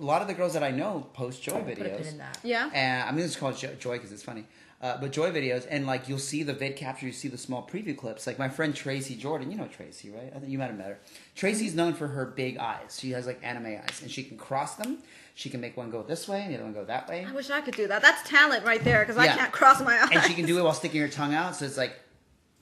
a 0.00 0.04
lot 0.04 0.22
of 0.22 0.28
the 0.28 0.34
girls 0.34 0.54
that 0.54 0.62
I 0.62 0.70
know 0.70 1.06
post 1.12 1.42
joy 1.42 1.60
Put 1.62 1.72
a 1.72 1.76
pin 1.76 1.84
videos. 1.84 2.10
in 2.12 2.18
that. 2.18 2.38
Yeah. 2.42 2.70
And 2.72 3.02
I'm 3.02 3.14
gonna 3.14 3.26
just 3.26 3.38
call 3.38 3.50
it 3.50 3.80
Joy 3.80 3.96
because 3.96 4.12
it's 4.12 4.22
funny. 4.22 4.46
Uh, 4.80 4.96
but 4.98 5.12
Joy 5.12 5.30
videos, 5.30 5.66
and 5.68 5.86
like 5.86 6.08
you'll 6.08 6.18
see 6.18 6.42
the 6.42 6.54
vid 6.54 6.74
capture, 6.74 7.04
you 7.04 7.12
see 7.12 7.28
the 7.28 7.36
small 7.36 7.68
preview 7.70 7.94
clips. 7.94 8.26
Like 8.26 8.38
my 8.38 8.48
friend 8.48 8.74
Tracy 8.74 9.14
Jordan, 9.14 9.50
you 9.50 9.58
know 9.58 9.66
Tracy, 9.68 10.08
right? 10.10 10.32
I 10.34 10.38
think 10.38 10.50
you 10.50 10.56
might 10.56 10.68
have 10.68 10.78
met 10.78 10.86
her. 10.88 10.98
Tracy's 11.34 11.74
known 11.74 11.92
for 11.92 12.08
her 12.08 12.24
big 12.24 12.56
eyes. 12.56 12.98
She 12.98 13.10
has 13.10 13.26
like 13.26 13.40
anime 13.42 13.66
eyes, 13.66 14.00
and 14.00 14.10
she 14.10 14.22
can 14.22 14.38
cross 14.38 14.76
them. 14.76 14.98
She 15.34 15.50
can 15.50 15.60
make 15.60 15.76
one 15.76 15.90
go 15.90 16.02
this 16.02 16.26
way 16.28 16.42
and 16.42 16.50
the 16.50 16.56
other 16.56 16.64
one 16.64 16.72
go 16.74 16.84
that 16.84 17.08
way, 17.08 17.24
I 17.26 17.32
wish 17.32 17.48
I 17.50 17.60
could 17.62 17.74
do 17.76 17.86
that. 17.88 18.02
That's 18.02 18.28
talent 18.28 18.64
right 18.64 18.82
there 18.82 19.00
because 19.00 19.16
I 19.16 19.26
can't 19.28 19.52
cross 19.52 19.80
my 19.80 19.98
eyes. 19.98 20.08
and 20.12 20.22
she 20.24 20.34
can 20.34 20.44
do 20.44 20.58
it 20.58 20.62
while 20.62 20.74
sticking 20.74 21.00
her 21.00 21.08
tongue 21.08 21.34
out. 21.34 21.56
So 21.56 21.64
it's 21.64 21.78
like, 21.78 21.98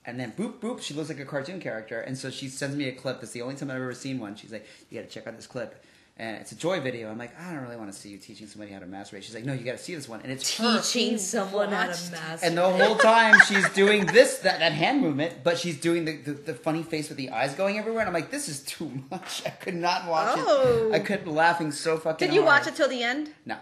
and 0.05 0.19
then 0.19 0.33
boop 0.33 0.61
boop, 0.61 0.81
she 0.81 0.95
looks 0.95 1.09
like 1.09 1.19
a 1.19 1.25
cartoon 1.25 1.61
character. 1.61 2.01
And 2.01 2.17
so 2.17 2.31
she 2.31 2.49
sends 2.49 2.77
me 2.77 2.89
a 2.89 2.93
clip. 2.93 3.21
That's 3.21 3.33
the 3.33 3.43
only 3.43 3.57
time 3.57 3.71
I've 3.71 3.77
ever 3.77 3.95
seen 3.95 4.19
one. 4.21 4.37
She's 4.37 4.53
like, 4.53 4.67
you 4.91 5.01
got 5.01 5.09
to 5.09 5.13
check 5.13 5.27
out 5.27 5.35
this 5.37 5.47
clip. 5.47 5.85
And 6.21 6.37
it's 6.39 6.51
a 6.51 6.57
joy 6.57 6.81
video. 6.81 7.09
I'm 7.11 7.17
like, 7.19 7.39
I 7.41 7.53
don't 7.53 7.63
really 7.63 7.77
want 7.77 7.93
to 7.93 7.97
see 7.99 8.09
you 8.09 8.19
teaching 8.19 8.49
somebody 8.49 8.73
how 8.73 8.81
to 8.81 8.87
masturbate. 8.87 9.23
She's 9.23 9.37
like, 9.37 9.45
no, 9.45 9.53
you 9.53 9.63
got 9.65 9.73
to 9.73 9.79
see 9.79 9.95
this 9.95 10.09
one. 10.09 10.21
And 10.23 10.33
it's 10.33 10.57
her. 10.59 10.81
Teaching 10.81 11.17
someone 11.17 11.69
how 11.71 11.83
to 11.85 11.89
watched- 11.91 12.11
masturbate. 12.13 12.43
And 12.43 12.59
the 12.59 12.69
whole 12.69 12.97
time 12.97 13.37
she's 13.47 13.69
doing 13.71 14.05
this, 14.07 14.39
that, 14.39 14.59
that 14.59 14.73
hand 14.73 15.01
movement, 15.01 15.45
but 15.45 15.59
she's 15.59 15.79
doing 15.81 16.05
the, 16.07 16.17
the, 16.17 16.33
the 16.33 16.55
funny 16.55 16.83
face 16.83 17.09
with 17.09 17.19
the 17.19 17.31
eyes 17.31 17.55
going 17.55 17.79
everywhere. 17.79 18.01
And 18.01 18.09
I'm 18.09 18.15
like, 18.15 18.33
this 18.33 18.49
is 18.49 18.63
too 18.65 18.91
much. 19.13 19.43
I 19.47 19.51
could 19.51 19.77
not 19.77 20.09
watch 20.09 20.35
Oh. 20.41 20.89
it. 20.91 20.95
I 20.97 20.99
oh. 20.99 21.05
kept 21.05 21.29
laughing 21.29 21.71
so 21.71 21.97
fucking 21.99 22.27
Did 22.27 22.35
you 22.35 22.43
hard. 22.43 22.63
watch 22.63 22.67
it 22.69 22.75
till 22.75 22.89
the 22.89 23.03
end? 23.05 23.31
No. 23.47 23.57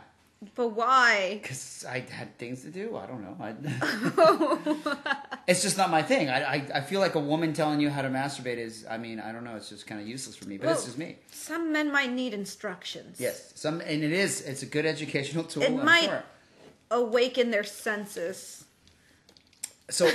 But 0.54 0.68
why? 0.68 1.38
Because 1.42 1.84
I 1.88 2.00
had 2.00 2.36
things 2.38 2.62
to 2.62 2.70
do. 2.70 2.96
I 2.96 3.06
don't 3.06 3.22
know. 3.22 3.36
I, 3.40 3.54
it's 5.48 5.62
just 5.62 5.78
not 5.78 5.90
my 5.90 6.02
thing. 6.02 6.28
I, 6.28 6.42
I, 6.44 6.66
I 6.74 6.80
feel 6.82 7.00
like 7.00 7.14
a 7.14 7.20
woman 7.20 7.54
telling 7.54 7.80
you 7.80 7.88
how 7.88 8.02
to 8.02 8.08
masturbate 8.08 8.58
is, 8.58 8.84
I 8.88 8.98
mean, 8.98 9.18
I 9.18 9.32
don't 9.32 9.44
know. 9.44 9.56
It's 9.56 9.70
just 9.70 9.86
kind 9.86 10.00
of 10.00 10.06
useless 10.06 10.36
for 10.36 10.46
me, 10.46 10.58
but 10.58 10.68
it's 10.68 10.84
just 10.84 10.98
me. 10.98 11.16
Some 11.32 11.72
men 11.72 11.90
might 11.90 12.12
need 12.12 12.34
instructions. 12.34 13.18
Yes. 13.18 13.52
Some, 13.54 13.80
and 13.80 14.02
it 14.04 14.12
is. 14.12 14.42
It's 14.42 14.62
a 14.62 14.66
good 14.66 14.84
educational 14.84 15.44
tool. 15.44 15.62
It 15.62 15.70
I'm 15.70 15.84
might- 15.84 16.04
sure. 16.04 16.22
Awaken 16.90 17.50
their 17.50 17.64
senses. 17.64 18.64
So 19.90 20.04
Look 20.04 20.14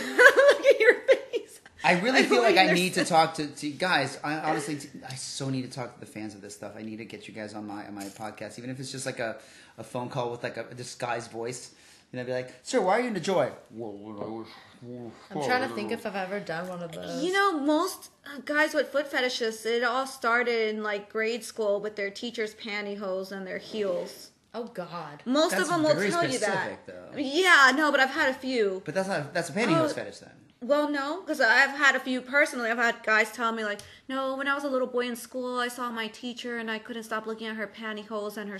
at 0.66 0.80
your 0.80 0.94
face. 1.02 1.60
I 1.84 2.00
really 2.00 2.24
feel 2.24 2.42
like 2.42 2.58
I 2.58 2.72
need 2.72 2.94
to 2.94 3.04
talk 3.04 3.34
to, 3.36 3.48
to 3.48 3.70
guys. 3.72 4.18
I 4.24 4.36
honestly, 4.38 4.80
I 5.10 5.16
so 5.16 5.50
need 5.50 5.64
to 5.64 5.70
talk 5.70 5.96
to 5.96 6.00
the 6.00 6.06
fans 6.06 6.36
of 6.36 6.42
this 6.42 6.54
stuff. 6.56 6.74
I 6.78 6.82
need 6.84 6.98
to 6.98 7.06
get 7.06 7.28
you 7.28 7.34
guys 7.34 7.54
on 7.54 7.68
my 7.68 7.86
on 7.88 7.96
my 7.96 8.06
podcast, 8.06 8.58
even 8.58 8.70
if 8.70 8.80
it's 8.80 8.92
just 8.92 9.06
like 9.06 9.20
a, 9.20 9.38
a 9.78 9.84
phone 9.84 10.10
call 10.10 10.32
with 10.32 10.44
like 10.44 10.58
a, 10.58 10.64
disguised 10.76 11.32
voice. 11.32 11.74
And 12.12 12.20
I'd 12.20 12.26
be 12.28 12.34
like, 12.34 12.54
"Sir, 12.64 12.82
why 12.82 12.98
are 12.98 13.02
you 13.02 13.08
into 13.08 13.22
joy?" 13.22 13.52
I'm 13.74 15.44
trying 15.44 15.68
to 15.68 15.74
think 15.76 15.92
if 15.92 16.06
I've 16.06 16.16
ever 16.16 16.40
done 16.40 16.68
one 16.68 16.82
of 16.82 16.92
those. 16.92 17.24
You 17.24 17.32
know, 17.32 17.60
most 17.60 18.10
uh, 18.26 18.40
guys 18.44 18.74
with 18.74 18.90
foot 18.90 19.08
fetishes, 19.08 19.66
it 19.66 19.84
all 19.84 20.08
started 20.08 20.70
in 20.76 20.84
like 20.84 21.10
grade 21.10 21.44
school 21.44 21.80
with 21.80 21.96
their 21.96 22.10
teacher's 22.10 22.54
pantyhose 22.56 23.32
and 23.32 23.46
their 23.46 23.60
heels. 23.60 24.32
oh 24.54 24.66
God. 24.66 25.22
Most 25.26 25.52
That's 25.52 25.64
of 25.64 25.70
them 25.70 25.84
will 25.84 25.94
very 25.96 26.10
tell 26.10 26.30
you 26.30 26.40
that. 26.40 26.86
though. 26.86 27.18
Yeah, 27.18 27.72
no, 27.76 27.92
but 27.92 28.00
I've 28.00 28.10
had 28.10 28.30
a 28.30 28.34
few. 28.34 28.82
But 28.86 28.96
that's 28.96 29.08
not 29.08 29.34
that's 29.34 29.50
a 29.50 29.54
pantyhose 29.54 29.92
Oh. 29.92 29.94
fetish 29.94 30.20
then. 30.20 30.32
Well, 30.64 30.90
no, 30.92 31.22
because 31.22 31.42
I've 31.42 31.72
had 31.72 31.96
a 31.96 32.00
few 32.00 32.22
personally. 32.22 32.70
I've 32.70 32.78
had 32.78 33.02
guys 33.04 33.32
tell 33.32 33.52
me 33.52 33.64
like, 33.64 33.80
no, 34.08 34.36
when 34.36 34.48
I 34.48 34.54
was 34.54 34.64
a 34.64 34.70
little 34.70 34.88
boy 34.88 35.08
in 35.08 35.16
school, 35.16 35.58
I 35.60 35.70
saw 35.70 35.90
my 35.90 36.08
teacher 36.08 36.58
and 36.58 36.70
I 36.70 36.78
couldn't 36.78 37.04
stop 37.04 37.26
looking 37.26 37.48
at 37.48 37.56
her 37.56 37.68
pantyhose 37.68 38.38
and 38.38 38.48
her, 38.50 38.60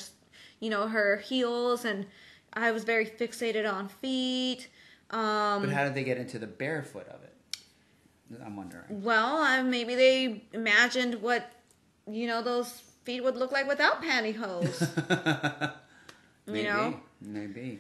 you 0.62 0.70
know, 0.70 0.88
her 0.88 1.18
heels, 1.18 1.84
and 1.84 2.06
I 2.54 2.72
was 2.72 2.86
very 2.86 3.06
fixated 3.06 3.70
on 3.72 3.90
feet. 3.90 4.70
Um, 5.10 5.64
But 5.64 5.72
how 5.72 5.84
did 5.84 5.96
they 5.96 6.06
get 6.06 6.18
into 6.18 6.40
the 6.40 6.48
barefoot 6.48 7.08
of 7.10 7.22
it? 7.24 7.34
I'm 8.46 8.56
wondering. 8.56 9.04
well, 9.04 9.42
uh, 9.42 9.62
maybe 9.62 9.96
they 9.96 10.46
imagined 10.54 11.16
what, 11.16 11.52
you 12.10 12.28
know, 12.28 12.42
those 12.42 12.82
feet 13.04 13.22
would 13.22 13.36
look 13.36 13.52
like 13.52 13.68
without 13.68 14.02
pantyhose. 14.02 14.80
Maybe, 16.48 16.64
know? 16.68 17.00
maybe. 17.22 17.80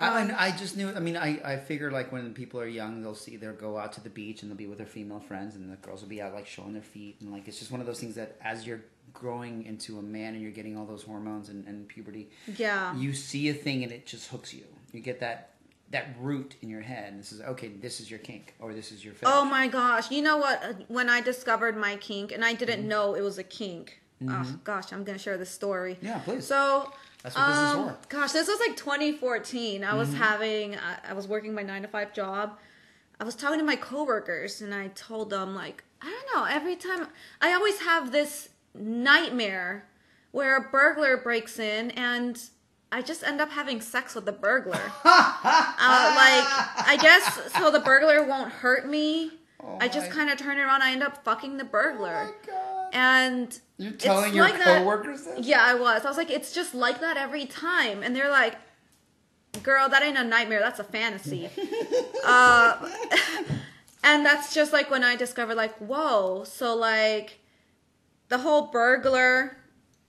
I, 0.00 0.46
I 0.46 0.50
just 0.52 0.76
knew. 0.76 0.90
I 0.90 1.00
mean, 1.00 1.16
I, 1.16 1.40
I 1.44 1.56
figure 1.58 1.90
like 1.90 2.10
when 2.10 2.32
people 2.34 2.58
are 2.60 2.66
young, 2.66 3.02
they'll 3.02 3.14
see 3.14 3.36
they'll 3.36 3.52
go 3.52 3.78
out 3.78 3.92
to 3.92 4.00
the 4.00 4.10
beach 4.10 4.42
and 4.42 4.50
they'll 4.50 4.56
be 4.56 4.66
with 4.66 4.78
their 4.78 4.86
female 4.86 5.20
friends, 5.20 5.54
and 5.54 5.70
the 5.70 5.76
girls 5.76 6.00
will 6.00 6.08
be 6.08 6.20
out 6.20 6.34
like 6.34 6.46
showing 6.46 6.72
their 6.72 6.82
feet, 6.82 7.16
and 7.20 7.30
like 7.30 7.46
it's 7.46 7.58
just 7.58 7.70
one 7.70 7.80
of 7.80 7.86
those 7.86 8.00
things 8.00 8.14
that 8.16 8.36
as 8.42 8.66
you're 8.66 8.80
growing 9.12 9.64
into 9.64 9.98
a 9.98 10.02
man 10.02 10.34
and 10.34 10.42
you're 10.42 10.50
getting 10.52 10.76
all 10.76 10.86
those 10.86 11.02
hormones 11.02 11.48
and, 11.48 11.66
and 11.66 11.86
puberty, 11.88 12.30
yeah. 12.56 12.94
you 12.96 13.12
see 13.12 13.48
a 13.48 13.54
thing 13.54 13.82
and 13.84 13.92
it 13.92 14.06
just 14.06 14.28
hooks 14.30 14.52
you. 14.54 14.64
You 14.92 15.00
get 15.00 15.20
that 15.20 15.50
that 15.90 16.08
root 16.18 16.56
in 16.62 16.68
your 16.68 16.80
head, 16.80 17.12
and 17.12 17.20
this 17.20 17.30
is 17.30 17.40
okay. 17.42 17.68
This 17.68 18.00
is 18.00 18.10
your 18.10 18.18
kink, 18.18 18.54
or 18.58 18.72
this 18.72 18.90
is 18.90 19.04
your 19.04 19.14
fetish. 19.14 19.28
Oh 19.32 19.44
my 19.44 19.68
gosh! 19.68 20.10
You 20.10 20.22
know 20.22 20.38
what? 20.38 20.62
Uh, 20.64 20.72
When 20.88 21.08
I 21.08 21.20
discovered 21.20 21.76
my 21.76 21.96
kink, 21.96 22.32
and 22.32 22.44
I 22.44 22.54
didn't 22.54 22.80
Mm-hmm. 22.80 22.88
know 22.88 23.14
it 23.14 23.20
was 23.20 23.38
a 23.38 23.44
kink. 23.44 24.00
Oh 24.26 24.56
gosh, 24.64 24.92
I'm 24.92 25.04
gonna 25.04 25.18
share 25.18 25.36
this 25.36 25.50
story. 25.50 25.98
Yeah, 26.00 26.18
please. 26.20 26.46
So, 26.46 26.90
That's 27.22 27.36
what 27.36 27.46
this 27.48 27.56
is 27.56 27.62
um, 27.62 27.84
for. 27.88 27.90
Mm-hmm. 27.92 28.20
gosh, 28.20 28.32
this 28.32 28.48
was 28.48 28.58
like 28.60 28.76
2014. 28.76 29.84
I 29.84 29.94
was 29.94 30.12
having, 30.14 30.76
I, 30.76 31.10
I 31.10 31.12
was 31.12 31.28
working 31.28 31.54
my 31.54 31.62
nine 31.62 31.82
to 31.82 31.88
five 31.88 32.12
job. 32.14 32.58
I 33.20 33.24
was 33.24 33.34
talking 33.36 33.58
to 33.58 33.64
my 33.64 33.76
coworkers, 33.76 34.62
and 34.62 34.74
I 34.74 34.88
told 34.88 35.30
them 35.30 35.54
like, 35.54 35.84
I 36.00 36.06
don't 36.10 36.34
know. 36.34 36.48
Every 36.50 36.76
time, 36.76 37.06
I 37.40 37.52
always 37.52 37.78
have 37.80 38.10
this 38.10 38.48
nightmare 38.74 39.86
where 40.32 40.56
a 40.56 40.60
burglar 40.60 41.16
breaks 41.16 41.58
in 41.58 41.90
and. 41.92 42.40
I 42.92 43.02
just 43.02 43.24
end 43.24 43.40
up 43.40 43.50
having 43.50 43.80
sex 43.80 44.14
with 44.14 44.24
the 44.24 44.30
burglar. 44.30 44.74
uh, 45.04 45.04
like, 45.04 46.44
I 46.86 46.96
guess 47.02 47.52
so 47.58 47.72
the 47.72 47.80
burglar 47.80 48.22
won't 48.22 48.52
hurt 48.52 48.86
me. 48.88 49.32
I 49.80 49.88
just 49.88 50.12
kind 50.12 50.30
of 50.30 50.38
turn 50.38 50.58
around. 50.58 50.80
I 50.82 50.92
end 50.92 51.02
up 51.02 51.24
fucking 51.24 51.56
the 51.56 51.64
burglar. 51.64 52.28
Oh 52.28 52.34
my 52.46 52.52
God. 52.52 52.90
And 52.92 53.60
You're 53.78 53.94
it's 53.94 54.04
telling 54.04 54.32
your 54.32 54.44
like 54.44 54.58
that- 54.58 54.78
coworkers 54.78 55.24
this? 55.24 55.44
Yeah, 55.44 55.64
I 55.64 55.74
was. 55.74 56.04
I 56.04 56.08
was 56.08 56.16
like, 56.16 56.30
it's 56.30 56.52
just 56.52 56.72
like 56.72 57.00
that 57.00 57.16
every 57.16 57.46
time. 57.46 58.04
And 58.04 58.14
they're 58.14 58.30
like, 58.30 58.54
girl, 59.64 59.88
that 59.88 60.04
ain't 60.04 60.18
a 60.18 60.22
nightmare. 60.22 60.60
That's 60.60 60.78
a 60.78 60.84
fantasy. 60.84 61.48
uh, 62.24 62.90
and 64.04 64.24
that's 64.24 64.54
just 64.54 64.72
like 64.72 64.88
when 64.88 65.02
I 65.02 65.16
discovered, 65.16 65.56
like, 65.56 65.74
whoa. 65.78 66.44
So, 66.44 66.76
like, 66.76 67.40
the 68.34 68.42
whole 68.42 68.62
burglar 68.66 69.56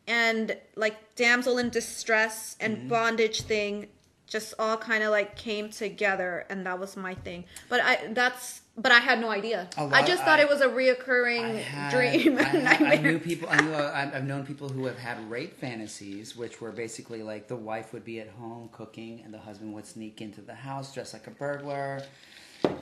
and, 0.08 0.58
like, 0.76 0.96
damsel 1.16 1.58
in 1.60 1.70
distress 1.70 2.58
and 2.60 2.78
Mm-hmm. 2.78 2.88
bondage 2.88 3.42
thing 3.42 3.88
just 4.28 4.56
all 4.58 4.76
kind 4.78 5.04
of, 5.04 5.12
like, 5.12 5.36
came 5.36 5.70
together. 5.70 6.46
And 6.50 6.66
that 6.66 6.80
was 6.80 6.98
my 6.98 7.14
thing. 7.14 7.46
But 7.70 7.82
I, 7.84 8.08
that's, 8.14 8.62
but 8.76 8.92
I 8.92 8.98
had 8.98 9.20
no 9.22 9.30
idea. 9.30 9.70
I 9.78 10.02
just 10.04 10.24
thought 10.24 10.40
I- 10.40 10.44
it 10.44 10.50
was 10.50 10.62
a 10.62 10.68
reoccurring 10.68 11.62
had- 11.62 11.92
dream 11.92 12.40
I, 12.40 12.44
had- 12.44 12.82
I 12.82 12.96
knew 12.96 13.20
people. 13.20 13.48
I 13.52 13.62
knew. 13.62 13.74
I've 13.76 14.26
known 14.26 14.44
people 14.44 14.68
who 14.70 14.86
have 14.88 14.98
had 14.98 15.30
rape 15.30 15.60
fantasies, 15.60 16.36
which 16.36 16.60
were 16.62 16.72
basically 16.72 17.22
like 17.22 17.48
the 17.48 17.56
wife 17.56 17.94
would 17.94 18.04
be 18.04 18.20
at 18.20 18.30
home 18.30 18.70
cooking, 18.72 19.22
and 19.24 19.32
the 19.32 19.38
husband 19.40 19.74
would 19.76 19.86
sneak 19.86 20.20
into 20.22 20.42
the 20.42 20.56
house 20.56 20.92
dressed 20.96 21.14
like 21.14 21.28
a 21.28 21.32
burglar. 21.32 22.02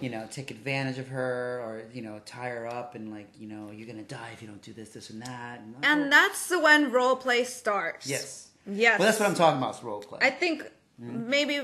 You 0.02 0.10
know, 0.10 0.28
take 0.30 0.52
advantage 0.52 0.98
of 0.98 1.08
her, 1.08 1.62
or 1.64 1.84
you 1.94 2.02
know, 2.02 2.20
tie 2.26 2.50
her 2.50 2.68
up, 2.68 2.96
and 2.96 3.10
like, 3.12 3.28
you 3.40 3.48
know, 3.48 3.72
you're 3.72 3.88
gonna 3.88 4.04
die 4.04 4.30
if 4.34 4.42
you 4.42 4.48
don't 4.48 4.62
do 4.62 4.74
this, 4.74 4.90
this, 4.90 5.10
and 5.10 5.22
that. 5.22 5.60
And, 5.62 5.76
And 5.86 6.12
that's 6.12 6.50
when 6.52 6.92
role 6.92 7.16
play 7.16 7.44
starts. 7.46 8.06
yes, 8.08 8.50
Yes. 8.68 9.00
well, 9.00 9.06
that's 9.08 9.20
what 9.20 9.30
I'm 9.30 9.36
talking 9.36 9.58
about. 9.60 9.76
Is 9.76 9.84
role 9.84 10.02
play. 10.02 10.20
I 10.22 10.30
think 10.30 10.64
Mm-hmm. 11.02 11.28
maybe 11.28 11.62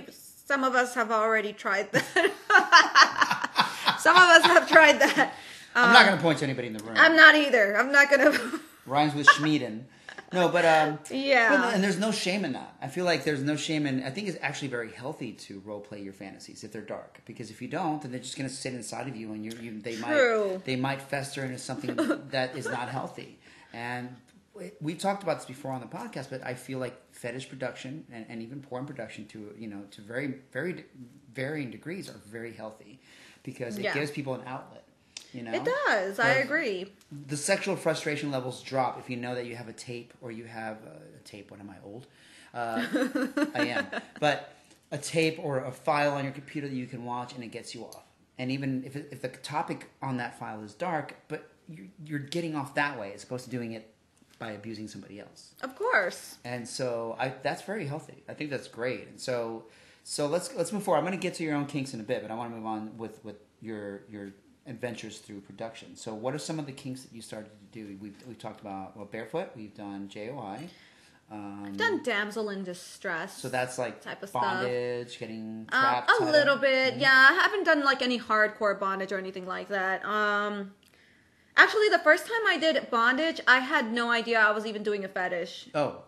some 0.48 0.64
of 0.64 0.74
us 0.74 0.96
have 0.96 1.12
already 1.12 1.54
tried 1.54 1.92
that. 1.92 2.04
some 4.00 4.16
of 4.16 4.24
us 4.24 4.44
have 4.44 4.68
tried 4.68 5.00
that. 5.00 5.34
I'm 5.76 5.94
not 5.94 6.06
gonna 6.08 6.20
point 6.22 6.40
to 6.40 6.46
anybody 6.46 6.68
in 6.68 6.74
the 6.74 6.84
room. 6.84 6.96
I'm 6.98 7.16
not 7.16 7.36
either. 7.36 7.78
I'm 7.78 7.92
not 7.92 8.10
gonna. 8.10 8.32
Rhymes 8.88 9.14
with 9.14 9.28
Schmieden. 9.28 9.84
No, 10.34 10.50
but 10.50 10.66
um, 10.66 11.00
Yeah. 11.12 11.50
but 11.50 11.74
and 11.74 11.84
there's 11.84 11.98
no 12.00 12.12
shame 12.12 12.46
in 12.46 12.54
that. 12.54 12.76
I 12.82 12.88
feel 12.88 13.06
like 13.06 13.24
there's 13.24 13.42
no 13.44 13.56
shame 13.56 13.86
in. 13.86 14.04
I 14.04 14.10
think 14.12 14.28
it's 14.28 14.38
actually 14.42 14.68
very 14.70 14.92
healthy 14.92 15.32
to 15.34 15.60
role 15.66 15.80
play 15.80 16.02
your 16.02 16.14
fantasies 16.14 16.64
if 16.64 16.72
they're 16.72 16.82
dark, 16.82 17.22
because 17.26 17.50
if 17.50 17.62
you 17.62 17.68
don't, 17.68 18.02
then 18.02 18.12
they're 18.12 18.20
just 18.22 18.38
gonna 18.38 18.50
sit 18.50 18.74
inside 18.74 19.08
of 19.08 19.16
you, 19.16 19.34
and 19.34 19.44
you, 19.46 19.52
you 19.62 19.80
they 19.82 19.96
True. 19.96 20.50
might 20.54 20.66
they 20.66 20.76
might 20.76 21.02
fester 21.02 21.44
into 21.44 21.58
something 21.58 21.96
that 22.32 22.56
is 22.58 22.66
not 22.66 22.90
healthy. 22.90 23.40
And 23.74 24.16
we- 24.54 24.72
we've 24.82 24.98
talked 25.00 25.24
about 25.24 25.38
this 25.38 25.46
before 25.46 25.72
on 25.72 25.82
the 25.82 25.88
podcast, 25.88 26.30
but 26.30 26.44
I 26.46 26.54
feel 26.54 26.80
like 26.80 26.96
fetish 27.14 27.50
production 27.50 28.06
and, 28.12 28.26
and 28.30 28.42
even 28.42 28.62
porn 28.62 28.86
production 28.86 29.26
to 29.28 29.54
you 29.58 29.68
know 29.68 29.82
to 29.92 30.02
very 30.02 30.36
very 30.52 30.86
varying 31.34 31.72
degrees 31.72 32.10
are 32.10 32.20
very 32.30 32.54
healthy 32.54 33.00
because 33.44 33.78
it 33.78 33.84
Yeah. 33.84 33.94
gives 33.94 34.12
people 34.12 34.34
an 34.36 34.42
outlet. 34.46 34.84
You 35.34 35.44
know, 35.44 35.54
It 35.54 35.64
does. 35.66 36.20
I 36.20 36.30
agree. 36.36 36.92
the 37.28 37.38
sexual 37.38 37.76
frustration 37.76 38.32
levels 38.32 38.62
drop 38.64 39.00
if 39.00 39.10
you 39.10 39.16
know 39.18 39.36
that 39.36 39.46
you 39.46 39.56
have 39.56 39.68
a 39.68 39.74
tape 39.74 40.14
or 40.22 40.32
you 40.32 40.46
have 40.46 40.78
a, 40.84 41.18
a 41.18 41.20
tape. 41.24 41.52
What 41.52 41.60
am 41.60 41.70
I 41.70 41.76
old? 41.86 42.08
Uh, 42.54 42.84
I 43.54 43.66
am, 43.68 43.86
but 44.20 44.56
a 44.92 44.98
tape 44.98 45.38
or 45.40 45.60
a 45.66 45.72
file 45.72 46.14
on 46.14 46.24
your 46.24 46.34
computer 46.34 46.68
that 46.68 46.76
you 46.76 46.88
can 46.88 47.06
watch 47.06 47.34
and 47.36 47.44
it 47.44 47.52
gets 47.52 47.76
you 47.76 47.84
off. 47.84 48.04
And 48.40 48.50
even 48.52 48.84
if, 48.86 48.96
it, 48.96 49.10
if 49.12 49.22
the 49.22 49.28
topic 49.28 49.90
on 50.02 50.18
that 50.18 50.40
file 50.40 50.64
is 50.64 50.74
dark, 50.74 51.16
but 51.28 51.48
you're, 51.68 51.86
you're 52.04 52.20
getting 52.20 52.56
off 52.56 52.74
that 52.76 53.00
way 53.00 53.12
as 53.14 53.24
opposed 53.24 53.44
to 53.44 53.52
doing 53.52 53.74
it 53.74 53.94
by 54.40 54.52
abusing 54.52 54.88
somebody 54.88 55.20
else. 55.20 55.54
Of 55.62 55.76
course. 55.76 56.38
And 56.46 56.68
so 56.68 57.16
I, 57.20 57.34
that's 57.44 57.62
very 57.64 57.86
healthy. 57.86 58.24
I 58.28 58.34
think 58.34 58.50
that's 58.50 58.68
great. 58.70 59.08
And 59.10 59.20
so, 59.20 59.66
so 60.06 60.26
let's 60.28 60.56
let's 60.56 60.72
move 60.72 60.82
forward. 60.82 61.00
I'm 61.00 61.06
going 61.06 61.20
to 61.20 61.22
get 61.22 61.36
to 61.36 61.44
your 61.44 61.56
own 61.56 61.66
kinks 61.68 61.94
in 61.94 62.00
a 62.00 62.04
bit, 62.04 62.22
but 62.24 62.32
I 62.32 62.36
want 62.36 62.50
to 62.50 62.56
move 62.56 62.66
on 62.66 62.98
with 62.98 63.24
with 63.24 63.36
your 63.62 64.02
your 64.10 64.32
adventures 64.70 65.18
through 65.20 65.42
production. 65.42 65.96
So, 65.96 66.14
what 66.14 66.34
are 66.34 66.38
some 66.40 66.60
of 66.60 66.66
the 66.66 66.72
kinks 66.72 67.02
that 67.04 67.14
you 67.14 67.22
started 67.22 67.50
to 67.50 67.80
do? 67.80 67.98
We've 68.02 68.16
we've 68.28 68.38
talked 68.38 68.62
about 68.62 68.96
well, 68.96 69.06
barefoot. 69.06 69.50
We've 69.56 69.74
done 69.76 70.08
JOI. 70.08 70.70
Um, 71.32 71.74
Done 71.78 72.02
damsel 72.02 72.50
in 72.50 72.64
distress. 72.64 73.38
so 73.38 73.50
that's 73.50 73.78
like 73.78 74.02
type 74.02 74.24
of 74.24 74.30
stuff. 74.30 74.42
bondage, 74.42 75.20
getting 75.20 75.68
Um, 75.72 75.80
trapped. 75.82 76.12
a 76.20 76.24
little 76.26 76.58
bit, 76.58 76.96
Mhm. 76.96 77.02
yeah. 77.02 77.28
I 77.30 77.34
haven't 77.34 77.66
done 77.66 77.84
like 77.84 78.02
any 78.02 78.20
hardcore 78.20 78.80
bondage 78.80 79.12
or 79.12 79.20
anything 79.20 79.46
like 79.46 79.68
that. 79.68 80.04
Um, 80.04 80.74
actually, 81.56 81.90
the 81.90 82.00
first 82.00 82.26
time 82.26 82.42
I 82.48 82.58
did 82.58 82.90
bondage, 82.90 83.42
I 83.48 83.60
had 83.60 83.94
no 83.94 84.10
idea 84.10 84.40
I 84.40 84.50
was 84.50 84.66
even 84.66 84.82
doing 84.82 85.06
a 85.06 85.08
fetish. 85.08 85.70
Oh, 85.76 86.02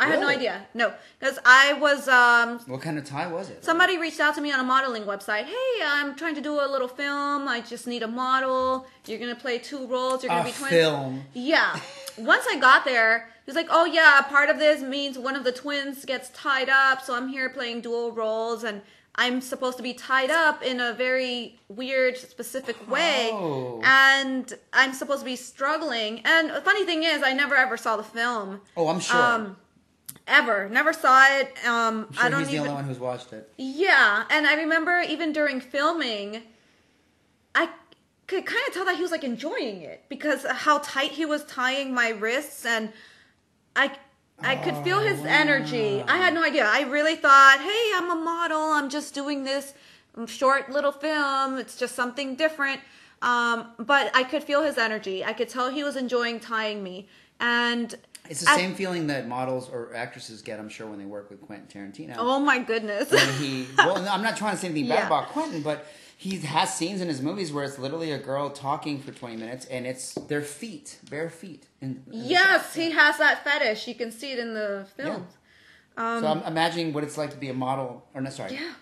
I 0.00 0.06
had 0.06 0.20
no 0.20 0.26
really? 0.28 0.36
idea. 0.36 0.66
No, 0.74 0.92
because 1.18 1.38
I 1.44 1.72
was 1.72 2.06
um, 2.08 2.60
What 2.72 2.80
kind 2.82 2.98
of 2.98 3.04
tie 3.04 3.26
was 3.26 3.50
it? 3.50 3.64
Somebody 3.64 3.98
reached 3.98 4.20
out 4.20 4.34
to 4.36 4.40
me 4.40 4.52
on 4.52 4.60
a 4.60 4.64
modeling 4.64 5.02
website. 5.04 5.44
Hey, 5.44 5.82
I'm 5.84 6.14
trying 6.14 6.36
to 6.36 6.40
do 6.40 6.52
a 6.60 6.66
little 6.70 6.86
film. 6.88 7.48
I 7.48 7.60
just 7.60 7.86
need 7.86 8.02
a 8.02 8.08
model. 8.08 8.86
You're 9.06 9.18
gonna 9.18 9.34
play 9.34 9.58
two 9.58 9.86
roles. 9.86 10.22
You're 10.22 10.30
gonna 10.30 10.42
a 10.42 10.44
be 10.44 10.52
twins. 10.52 10.70
film. 10.72 11.22
Yeah. 11.34 11.78
Once 12.16 12.44
I 12.48 12.58
got 12.58 12.84
there, 12.84 13.28
he 13.44 13.50
was 13.50 13.56
like, 13.56 13.68
"Oh 13.70 13.86
yeah, 13.86 14.20
part 14.22 14.50
of 14.50 14.58
this 14.58 14.82
means 14.82 15.18
one 15.18 15.34
of 15.34 15.42
the 15.44 15.52
twins 15.52 16.04
gets 16.04 16.28
tied 16.30 16.68
up, 16.68 17.02
so 17.02 17.14
I'm 17.16 17.28
here 17.28 17.48
playing 17.50 17.80
dual 17.80 18.12
roles, 18.12 18.62
and 18.64 18.82
I'm 19.16 19.40
supposed 19.40 19.76
to 19.78 19.82
be 19.82 19.94
tied 19.94 20.30
up 20.30 20.62
in 20.62 20.78
a 20.78 20.92
very 20.92 21.58
weird, 21.68 22.16
specific 22.18 22.76
way, 22.88 23.30
Oh. 23.32 23.80
and 23.82 24.52
I'm 24.72 24.92
supposed 24.92 25.20
to 25.20 25.24
be 25.24 25.34
struggling." 25.36 26.20
And 26.24 26.50
the 26.50 26.60
funny 26.60 26.84
thing 26.84 27.02
is, 27.02 27.22
I 27.24 27.32
never 27.32 27.54
ever 27.56 27.76
saw 27.76 27.96
the 27.96 28.04
film. 28.04 28.60
Oh, 28.76 28.88
I'm 28.88 29.00
sure. 29.00 29.20
Um, 29.20 29.56
ever, 30.28 30.68
never 30.68 30.92
saw 30.92 31.24
it. 31.38 31.52
Um, 31.66 32.12
sure 32.12 32.24
I 32.24 32.28
don't 32.28 32.40
he's 32.40 32.48
the 32.48 32.54
even. 32.54 32.68
only 32.68 32.74
one 32.74 32.84
who's 32.84 32.98
watched 32.98 33.32
it. 33.32 33.50
Yeah, 33.56 34.24
and 34.30 34.46
I 34.46 34.54
remember 34.54 35.00
even 35.00 35.32
during 35.32 35.60
filming, 35.60 36.42
I 37.54 37.68
could 38.26 38.44
kind 38.46 38.62
of 38.68 38.74
tell 38.74 38.84
that 38.84 38.96
he 38.96 39.02
was 39.02 39.10
like 39.10 39.24
enjoying 39.24 39.82
it 39.82 40.04
because 40.08 40.44
how 40.48 40.78
tight 40.78 41.12
he 41.12 41.24
was 41.26 41.44
tying 41.44 41.94
my 41.94 42.10
wrists, 42.10 42.64
and 42.66 42.92
I 43.74 43.92
I 44.40 44.56
could 44.56 44.76
feel 44.84 45.00
his 45.00 45.20
Oh, 45.20 45.24
energy. 45.26 46.02
I 46.06 46.16
had 46.18 46.32
no 46.34 46.44
idea. 46.44 46.64
I 46.64 46.82
really 46.82 47.16
thought, 47.16 47.58
hey, 47.60 47.90
I'm 47.96 48.10
a 48.10 48.14
model. 48.22 48.60
I'm 48.60 48.88
just 48.88 49.12
doing 49.14 49.42
this 49.44 49.74
short 50.26 50.70
little 50.70 50.92
film. 50.92 51.58
It's 51.58 51.76
just 51.76 51.96
something 51.96 52.36
different. 52.36 52.80
Um, 53.20 53.68
but 53.78 54.12
I 54.14 54.22
could 54.22 54.44
feel 54.44 54.62
his 54.62 54.78
energy. 54.78 55.24
I 55.24 55.32
could 55.32 55.48
tell 55.48 55.70
he 55.70 55.82
was 55.82 55.96
enjoying 55.96 56.38
tying 56.38 56.84
me, 56.84 57.08
and 57.40 57.96
It's 58.30 58.40
the 58.42 58.50
at- 58.50 58.56
same 58.56 58.74
feeling 58.74 59.06
that 59.08 59.26
models 59.28 59.68
or 59.70 59.94
actresses 59.94 60.42
get, 60.42 60.58
I'm 60.60 60.68
sure, 60.68 60.86
when 60.86 60.98
they 60.98 61.04
work 61.06 61.30
with 61.30 61.40
Quentin 61.40 61.66
Tarantino. 61.68 62.14
Oh 62.18 62.38
my 62.40 62.58
goodness. 62.58 63.10
when 63.10 63.32
he 63.34 63.66
well 63.78 63.96
i'm 64.08 64.22
not 64.22 64.36
trying 64.36 64.54
to 64.54 64.60
say 64.60 64.68
anything 64.68 64.88
bad 64.88 64.98
Yeah. 65.00 65.06
about 65.06 65.28
quentin 65.28 65.62
but 65.62 65.86
he 66.16 66.38
has 66.40 66.74
scenes 66.74 67.00
in 67.00 67.06
his 67.08 67.22
movies 67.22 67.52
where 67.52 67.64
it's 67.64 67.78
literally 67.78 68.10
a 68.10 68.18
girl 68.18 68.50
talking 68.50 69.00
for 69.00 69.12
20 69.12 69.36
minutes 69.36 69.66
and 69.66 69.86
it's 69.86 70.14
their 70.14 70.42
feet 70.42 70.98
bare 71.10 71.30
feet 71.30 71.66
in, 71.80 72.02
in 72.10 72.24
Yes, 72.28 72.74
he 72.74 72.90
has 72.90 73.18
that 73.18 73.44
fetish. 73.44 73.86
You 73.86 73.94
can 73.94 74.10
see 74.10 74.32
it 74.32 74.38
in 74.40 74.52
the 74.54 74.86
films. 74.96 75.32
so 75.96 76.02
um, 76.04 76.24
i'm 76.24 76.42
imagining 76.42 76.92
what 76.92 77.04
it's 77.04 77.16
like 77.18 77.30
to 77.30 77.36
be 77.36 77.48
a 77.48 77.54
model 77.54 78.04
or 78.14 78.20
no 78.20 78.30
sorry 78.30 78.54
Yeah. 78.54 78.72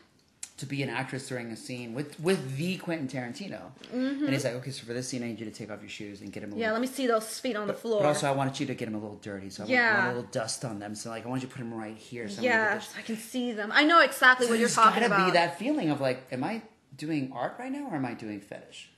To 0.58 0.64
be 0.66 0.82
an 0.82 0.88
actress 0.88 1.28
during 1.28 1.50
a 1.50 1.56
scene 1.56 1.92
with 1.92 2.18
with 2.20 2.56
the 2.56 2.76
quentin 2.78 3.06
tarantino 3.06 3.60
and 3.92 4.26
he's 4.30 4.42
like 4.44 4.54
okay 4.54 4.70
so 4.70 4.86
for 4.86 4.94
this 4.94 5.06
scene 5.08 5.22
i 5.22 5.26
need 5.26 5.38
you 5.38 5.44
to 5.44 5.50
take 5.52 5.70
off 5.70 5.80
your 5.82 5.88
shoes 5.90 6.22
and 6.22 6.32
get 6.32 6.42
him 6.42 6.48
a 6.50 6.52
Mm-hmm. 6.52 6.60
Yeah, 6.60 6.66
little 6.72 6.80
let 6.82 6.90
me 6.90 6.94
see 6.96 7.06
those 7.06 7.38
feet 7.38 7.56
on 7.56 7.66
the 7.66 7.74
floor. 7.74 8.00
but 8.00 8.06
also, 8.08 8.26
I 8.26 8.30
wanted 8.32 8.58
you 8.60 8.66
to 8.66 8.74
get 8.74 8.88
him 8.88 8.94
a 8.94 8.98
little 8.98 9.16
dirty, 9.16 9.50
so 9.50 9.62
I 9.62 9.64
want- 9.64 9.70
Yeah. 9.70 9.94
want, 9.98 10.04
a 10.04 10.14
little 10.16 10.30
dust 10.30 10.64
on 10.64 10.78
them. 10.78 10.94
So, 10.94 11.10
like, 11.10 11.26
I 11.26 11.28
want 11.28 11.42
you 11.42 11.48
to 11.48 11.54
put 11.54 11.60
him 11.60 11.74
right 11.74 11.96
here. 11.96 12.26
So 12.28 12.40
get 12.40 12.74
this- 12.74 12.94
I 12.96 13.02
can 13.02 13.16
see 13.16 13.52
them. 13.52 13.70
I 13.72 13.84
know 13.84 14.00
exactly 14.00 14.46
So 14.46 14.52
what 14.52 14.58
you're 14.58 14.68
talking 14.70 15.02
gotta 15.02 15.14
about. 15.14 15.26
be 15.26 15.32
that 15.32 15.58
feeling 15.58 15.90
of 15.90 16.00
like, 16.00 16.26
am 16.32 16.42
I 16.42 16.62
doing 16.96 17.30
art 17.34 17.56
right 17.58 17.70
now, 17.70 17.88
or 17.90 17.96
am 17.96 18.06
I 18.06 18.14
doing 18.14 18.40
fetish? 18.40 18.88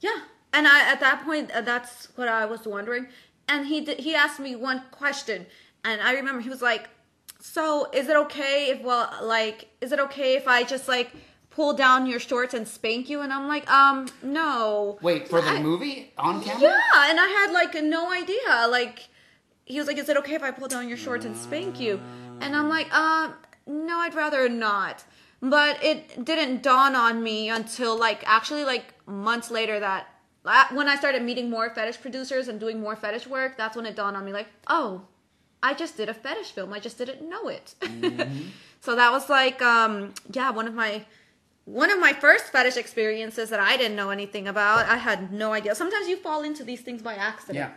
Yeah, 0.00 0.18
and 0.52 0.68
I 0.68 0.88
at 0.92 1.00
that 1.00 1.24
point 1.24 1.50
uh, 1.50 1.62
that's 1.62 2.08
what 2.16 2.28
I 2.28 2.44
was 2.46 2.64
wondering. 2.66 3.08
And 3.48 3.66
he 3.66 3.80
did, 3.80 3.98
he 3.98 4.14
asked 4.14 4.38
me 4.38 4.54
one 4.54 4.82
question, 4.92 5.46
and 5.84 6.00
I 6.00 6.12
remember 6.12 6.40
he 6.42 6.50
was 6.50 6.62
like, 6.62 6.88
"So 7.40 7.88
is 7.92 8.08
it 8.08 8.16
okay 8.16 8.70
if 8.70 8.82
well 8.82 9.10
like 9.22 9.68
is 9.80 9.92
it 9.92 10.00
okay 10.00 10.34
if 10.34 10.46
I 10.48 10.64
just 10.64 10.88
like 10.88 11.10
pull 11.50 11.72
down 11.72 12.06
your 12.06 12.20
shorts 12.20 12.54
and 12.54 12.66
spank 12.66 13.08
you?" 13.08 13.20
And 13.20 13.32
I'm 13.32 13.48
like, 13.48 13.68
"Um, 13.70 14.08
no." 14.22 14.98
Wait, 15.02 15.28
for 15.28 15.40
the 15.40 15.48
I- 15.48 15.62
movie 15.62 16.12
on 16.18 16.42
camera? 16.42 16.62
Yeah, 16.62 17.10
and 17.10 17.18
I 17.20 17.26
had 17.26 17.52
like 17.52 17.74
no 17.82 18.10
idea. 18.12 18.66
Like 18.68 19.08
he 19.64 19.78
was 19.78 19.86
like, 19.86 19.98
"Is 19.98 20.08
it 20.08 20.16
okay 20.18 20.34
if 20.34 20.42
I 20.42 20.50
pull 20.50 20.68
down 20.68 20.88
your 20.88 20.96
shorts 20.98 21.24
and 21.24 21.36
spank 21.36 21.78
you?" 21.80 22.00
And 22.40 22.54
I'm 22.56 22.68
like, 22.68 22.88
"Uh, 22.92 23.32
no, 23.66 23.98
I'd 23.98 24.14
rather 24.14 24.48
not." 24.48 25.04
But 25.40 25.82
it 25.84 26.24
didn't 26.24 26.62
dawn 26.64 26.96
on 26.96 27.22
me 27.22 27.48
until 27.48 27.96
like 27.96 28.22
actually 28.26 28.64
like 28.64 28.86
months 29.06 29.50
later 29.52 29.78
that 29.78 30.08
uh, 30.44 30.64
when 30.72 30.88
I 30.88 30.96
started 30.96 31.22
meeting 31.22 31.48
more 31.50 31.70
fetish 31.70 32.00
producers 32.00 32.48
and 32.48 32.58
doing 32.58 32.80
more 32.80 32.96
fetish 32.96 33.26
work, 33.26 33.56
that's 33.56 33.76
when 33.76 33.86
it 33.86 33.94
dawned 33.94 34.16
on 34.16 34.24
me 34.24 34.32
like, 34.32 34.48
"Oh, 34.68 35.02
I 35.62 35.74
just 35.74 35.96
did 35.96 36.08
a 36.08 36.14
fetish 36.14 36.52
film. 36.52 36.72
I 36.72 36.80
just 36.80 36.98
didn't 36.98 37.28
know 37.28 37.48
it." 37.48 37.74
so 38.80 38.94
that 38.96 39.10
was 39.12 39.28
like 39.28 39.60
um 39.62 40.14
yeah, 40.32 40.50
one 40.50 40.66
of 40.68 40.74
my 40.74 41.04
one 41.64 41.90
of 41.90 41.98
my 42.00 42.12
first 42.14 42.46
fetish 42.46 42.76
experiences 42.76 43.50
that 43.50 43.60
I 43.60 43.76
didn't 43.76 43.96
know 43.96 44.10
anything 44.10 44.48
about. 44.48 44.86
I 44.86 44.96
had 44.96 45.32
no 45.32 45.52
idea. 45.52 45.74
Sometimes 45.74 46.08
you 46.08 46.16
fall 46.16 46.42
into 46.42 46.64
these 46.64 46.80
things 46.80 47.02
by 47.02 47.14
accident. 47.14 47.56
Yeah. 47.58 47.72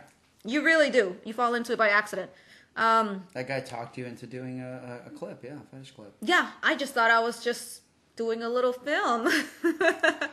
You 0.50 0.64
really 0.64 0.90
do. 0.90 1.16
You 1.24 1.34
fall 1.34 1.54
into 1.54 1.72
it 1.72 1.78
by 1.78 1.90
accident. 1.90 2.30
Um, 2.74 3.24
That 3.34 3.46
guy 3.48 3.60
talked 3.60 3.98
you 3.98 4.06
into 4.06 4.26
doing 4.26 4.60
a, 4.60 5.02
a, 5.04 5.08
a 5.08 5.10
clip, 5.10 5.44
yeah, 5.44 5.56
a 5.62 5.76
fetish 5.76 5.90
clip. 5.90 6.12
yeah, 6.22 6.52
I 6.62 6.74
just 6.74 6.94
thought 6.94 7.10
I 7.10 7.20
was 7.20 7.44
just 7.44 7.82
doing 8.16 8.42
a 8.42 8.48
little 8.48 8.72
film. 8.72 9.26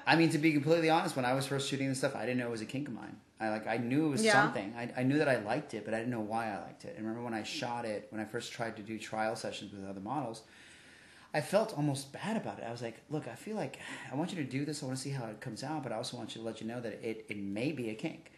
I 0.05 0.15
mean, 0.17 0.29
to 0.31 0.37
be 0.37 0.51
completely 0.53 0.89
honest, 0.89 1.15
when 1.15 1.25
I 1.25 1.33
was 1.33 1.45
first 1.47 1.69
shooting 1.69 1.89
this 1.89 1.99
stuff, 1.99 2.15
I 2.15 2.21
didn't 2.25 2.37
know 2.37 2.47
it 2.47 2.51
was 2.51 2.61
a 2.61 2.65
kink 2.65 2.87
of 2.87 2.93
mine. 2.93 3.15
I 3.39 3.49
like, 3.49 3.67
I 3.67 3.77
knew 3.77 4.07
it 4.07 4.09
was 4.09 4.23
Yeah. 4.25 4.33
something. 4.33 4.73
I, 4.77 4.89
I 4.97 5.03
knew 5.03 5.17
that 5.17 5.29
I 5.29 5.37
liked 5.37 5.73
it, 5.73 5.85
but 5.85 5.93
I 5.93 5.97
didn't 5.97 6.11
know 6.11 6.19
why 6.19 6.49
I 6.53 6.59
liked 6.61 6.83
it. 6.85 6.95
And 6.97 7.05
remember 7.05 7.23
when 7.23 7.33
I 7.33 7.43
shot 7.43 7.85
it, 7.85 8.07
when 8.09 8.19
I 8.19 8.25
first 8.25 8.51
tried 8.51 8.75
to 8.77 8.81
do 8.83 8.97
trial 8.99 9.35
sessions 9.35 9.71
with 9.71 9.87
other 9.89 10.01
models, 10.01 10.41
I 11.33 11.41
felt 11.41 11.73
almost 11.77 12.11
bad 12.11 12.35
about 12.37 12.57
it. 12.59 12.65
I 12.67 12.71
was 12.71 12.81
like, 12.81 12.97
look, 13.09 13.27
I 13.27 13.35
feel 13.35 13.55
like 13.55 13.79
I 14.11 14.15
want 14.15 14.31
you 14.33 14.43
to 14.43 14.49
do 14.49 14.65
this. 14.65 14.81
I 14.83 14.87
want 14.87 14.97
to 14.97 15.03
see 15.03 15.11
how 15.11 15.25
it 15.27 15.39
comes 15.39 15.63
out, 15.63 15.83
but 15.83 15.91
I 15.91 15.95
also 15.95 16.17
want 16.17 16.35
you 16.35 16.41
to 16.41 16.45
let 16.45 16.59
you 16.59 16.67
know 16.67 16.81
that 16.81 16.93
it, 17.07 17.25
it 17.29 17.37
may 17.37 17.71
be 17.71 17.89
a 17.91 17.95
kink. 17.95 18.31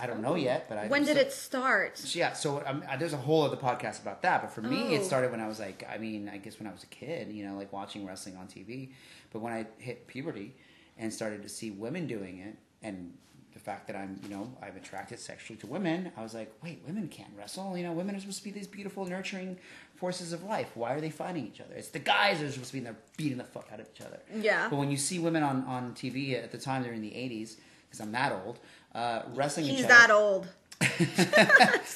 I 0.00 0.06
don't 0.06 0.20
know 0.22 0.34
yet, 0.34 0.66
but 0.68 0.78
I 0.78 0.86
when 0.88 1.04
did 1.04 1.14
so- 1.16 1.20
it 1.22 1.32
start? 1.32 2.02
Yeah, 2.14 2.32
so 2.32 2.62
um, 2.66 2.82
uh, 2.88 2.96
there's 2.96 3.12
a 3.12 3.16
whole 3.18 3.42
other 3.42 3.56
podcast 3.56 4.00
about 4.02 4.22
that. 4.22 4.42
But 4.42 4.50
for 4.50 4.62
me, 4.62 4.94
it 4.94 5.00
Oh. 5.00 5.04
started 5.04 5.30
when 5.30 5.40
I 5.40 5.46
was 5.46 5.60
like, 5.60 5.86
I 5.92 5.98
mean, 5.98 6.28
I 6.32 6.38
guess 6.38 6.58
when 6.58 6.66
I 6.66 6.72
was 6.72 6.82
a 6.82 6.86
kid, 6.88 7.30
you 7.32 7.46
know, 7.46 7.56
like 7.56 7.72
watching 7.72 8.04
wrestling 8.06 8.36
on 8.36 8.46
TV. 8.48 8.90
But 9.32 9.40
when 9.40 9.52
I 9.52 9.66
hit 9.78 10.06
puberty 10.08 10.54
and 10.98 11.12
started 11.12 11.42
to 11.42 11.48
see 11.48 11.70
women 11.70 12.06
doing 12.06 12.38
it, 12.38 12.56
and 12.82 13.12
the 13.52 13.60
fact 13.60 13.86
that 13.86 13.94
I'm, 13.96 14.18
you 14.24 14.30
know, 14.30 14.50
I'm 14.62 14.74
attracted 14.76 15.20
sexually 15.20 15.58
to 15.60 15.66
women, 15.66 16.10
I 16.16 16.22
was 16.22 16.32
like, 16.34 16.52
wait, 16.64 16.82
women 16.86 17.06
can't 17.08 17.30
wrestle. 17.36 17.76
You 17.76 17.84
know, 17.84 17.92
women 17.92 18.16
are 18.16 18.20
supposed 18.20 18.38
to 18.38 18.44
be 18.44 18.50
these 18.50 18.66
beautiful, 18.66 19.04
nurturing 19.04 19.58
forces 19.94 20.32
of 20.32 20.42
life. 20.42 20.70
Why 20.74 20.94
are 20.94 21.00
they 21.02 21.10
fighting 21.10 21.46
each 21.46 21.60
other? 21.60 21.74
It's 21.74 21.88
the 21.88 21.98
guys 21.98 22.40
that 22.40 22.46
are 22.46 22.50
supposed 22.50 22.70
to 22.70 22.72
be 22.72 22.78
in 22.78 22.84
there 22.84 22.96
beating 23.18 23.36
the 23.38 23.44
fuck 23.44 23.68
out 23.72 23.78
of 23.78 23.86
each 23.94 24.00
other. 24.00 24.18
Yeah. 24.34 24.68
But 24.70 24.76
when 24.76 24.90
you 24.90 24.96
see 24.96 25.18
women 25.18 25.42
on, 25.42 25.64
on 25.64 25.92
TV 25.92 26.42
at 26.42 26.50
the 26.50 26.58
time, 26.58 26.82
they're 26.82 26.94
in 26.94 27.02
the 27.02 27.10
80s, 27.10 27.56
because 27.88 28.00
I'm 28.00 28.10
that 28.12 28.32
old, 28.32 28.58
uh, 28.94 29.22
wrestling 29.34 29.66
each 29.66 29.76
He's 29.78 29.86
that 29.86 30.10
old. 30.10 30.48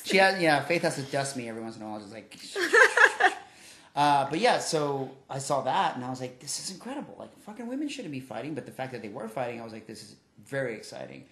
she 0.05 0.17
has, 0.19 0.41
yeah, 0.41 0.63
Faith 0.65 0.83
has 0.83 0.95
to 0.97 1.03
dust 1.03 1.37
me 1.37 1.49
every 1.49 1.63
once 1.63 1.77
in 1.77 1.83
a 1.83 1.87
while, 1.89 2.01
just 2.01 2.13
like. 2.13 2.37
uh, 3.95 4.29
but 4.29 4.39
yeah, 4.39 4.59
so 4.59 5.11
I 5.31 5.39
saw 5.39 5.63
that 5.63 5.97
and 5.97 6.05
I 6.05 6.11
was 6.11 6.21
like, 6.21 6.39
this 6.41 6.61
is 6.63 6.71
incredible. 6.75 7.17
Like, 7.19 7.37
fucking 7.41 7.67
women 7.67 7.89
shouldn't 7.89 8.13
be 8.13 8.21
fighting, 8.21 8.55
but 8.55 8.67
the 8.67 8.73
fact 8.73 8.93
that 8.93 9.03
they 9.03 9.09
were 9.09 9.29
fighting, 9.29 9.61
I 9.61 9.65
was 9.65 9.73
like, 9.73 9.87
this 9.87 10.03
is 10.03 10.17
very 10.45 10.75
exciting. 10.75 11.25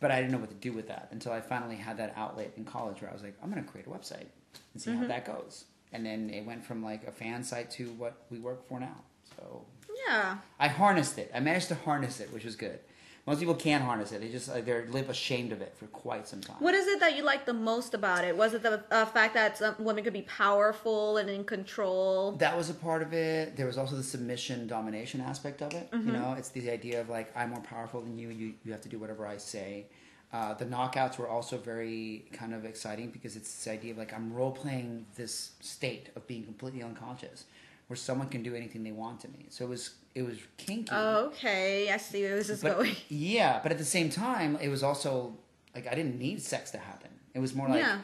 but 0.00 0.10
I 0.10 0.16
didn't 0.20 0.32
know 0.32 0.38
what 0.38 0.50
to 0.50 0.56
do 0.56 0.72
with 0.72 0.88
that 0.88 1.08
until 1.12 1.32
I 1.32 1.40
finally 1.40 1.76
had 1.76 1.96
that 1.98 2.12
outlet 2.16 2.52
in 2.56 2.64
college 2.64 3.00
where 3.00 3.10
I 3.10 3.14
was 3.14 3.22
like, 3.22 3.34
I'm 3.42 3.50
going 3.50 3.62
to 3.64 3.68
create 3.70 3.86
a 3.86 3.90
website 3.90 4.26
and 4.74 4.82
see 4.82 4.90
Mm-hmm. 4.90 5.02
how 5.02 5.08
that 5.08 5.24
goes. 5.24 5.64
And 5.92 6.04
then 6.06 6.30
it 6.30 6.44
went 6.46 6.64
from 6.64 6.82
like 6.84 7.06
a 7.06 7.12
fan 7.12 7.42
site 7.44 7.70
to 7.72 7.88
what 7.92 8.14
we 8.30 8.38
work 8.38 8.66
for 8.68 8.78
now. 8.80 8.96
So 9.36 9.64
Yeah. 10.08 10.38
I 10.58 10.68
harnessed 10.68 11.18
it. 11.18 11.30
I 11.34 11.40
managed 11.40 11.68
to 11.68 11.74
harness 11.74 12.20
it, 12.20 12.32
which 12.32 12.44
was 12.44 12.56
good. 12.56 12.78
Most 13.24 13.38
people 13.38 13.54
can't 13.54 13.84
harness 13.84 14.10
it. 14.10 14.20
They 14.20 14.30
just 14.30 14.48
like, 14.48 14.64
they're 14.64 14.86
live 14.90 15.08
ashamed 15.08 15.52
of 15.52 15.60
it 15.60 15.74
for 15.76 15.86
quite 15.86 16.26
some 16.26 16.40
time. 16.40 16.56
What 16.58 16.74
is 16.74 16.88
it 16.88 16.98
that 16.98 17.16
you 17.16 17.22
liked 17.22 17.46
the 17.46 17.52
most 17.52 17.94
about 17.94 18.24
it? 18.24 18.36
Was 18.36 18.52
it 18.52 18.64
the 18.64 18.82
uh, 18.90 19.06
fact 19.06 19.34
that 19.34 19.58
some 19.58 19.76
women 19.78 20.02
could 20.02 20.12
be 20.12 20.22
powerful 20.22 21.18
and 21.18 21.30
in 21.30 21.44
control? 21.44 22.32
that 22.38 22.56
was 22.56 22.68
a 22.68 22.74
part 22.74 23.00
of 23.00 23.12
it. 23.12 23.56
There 23.56 23.66
was 23.66 23.78
also 23.78 23.94
the 23.94 24.02
submission 24.02 24.66
domination 24.66 25.20
aspect 25.20 25.62
of 25.62 25.72
it. 25.72 25.88
Mm-hmm. 25.92 26.08
You 26.08 26.12
know, 26.14 26.34
it's 26.36 26.48
the 26.48 26.68
idea 26.70 27.00
of 27.00 27.08
like 27.08 27.30
I'm 27.36 27.50
more 27.50 27.60
powerful 27.60 28.00
than 28.00 28.18
you. 28.18 28.30
You 28.30 28.54
you 28.64 28.72
have 28.72 28.80
to 28.82 28.88
do 28.88 28.98
whatever 28.98 29.24
I 29.26 29.36
say. 29.36 29.86
Uh, 30.32 30.54
the 30.54 30.64
knockouts 30.64 31.18
were 31.18 31.28
also 31.28 31.58
very 31.58 32.24
kind 32.32 32.54
of 32.54 32.64
exciting 32.64 33.10
because 33.10 33.36
it's 33.36 33.54
this 33.54 33.72
idea 33.72 33.92
of 33.92 33.98
like 33.98 34.12
I'm 34.12 34.32
role 34.32 34.50
playing 34.50 35.06
this 35.14 35.52
state 35.60 36.08
of 36.16 36.26
being 36.26 36.42
completely 36.42 36.82
unconscious, 36.82 37.44
where 37.86 37.96
someone 37.96 38.28
can 38.28 38.42
do 38.42 38.54
anything 38.54 38.82
they 38.82 38.92
want 38.92 39.20
to 39.20 39.28
me. 39.28 39.46
So 39.50 39.64
it 39.64 39.68
was 39.68 39.90
it 40.14 40.22
was 40.22 40.38
kinky. 40.56 40.90
Oh, 40.92 41.26
okay, 41.26 41.90
I 41.90 41.96
see 41.96 42.22
where 42.22 42.36
this 42.36 42.50
is 42.50 42.62
but, 42.62 42.76
going. 42.76 42.96
Yeah, 43.08 43.60
but 43.62 43.72
at 43.72 43.78
the 43.78 43.84
same 43.84 44.10
time, 44.10 44.58
it 44.60 44.68
was 44.68 44.82
also 44.82 45.36
like 45.74 45.86
I 45.86 45.94
didn't 45.94 46.18
need 46.18 46.42
sex 46.42 46.70
to 46.72 46.78
happen. 46.78 47.10
It 47.34 47.38
was 47.38 47.54
more 47.54 47.68
like, 47.68 47.80
Yeah. 47.80 48.00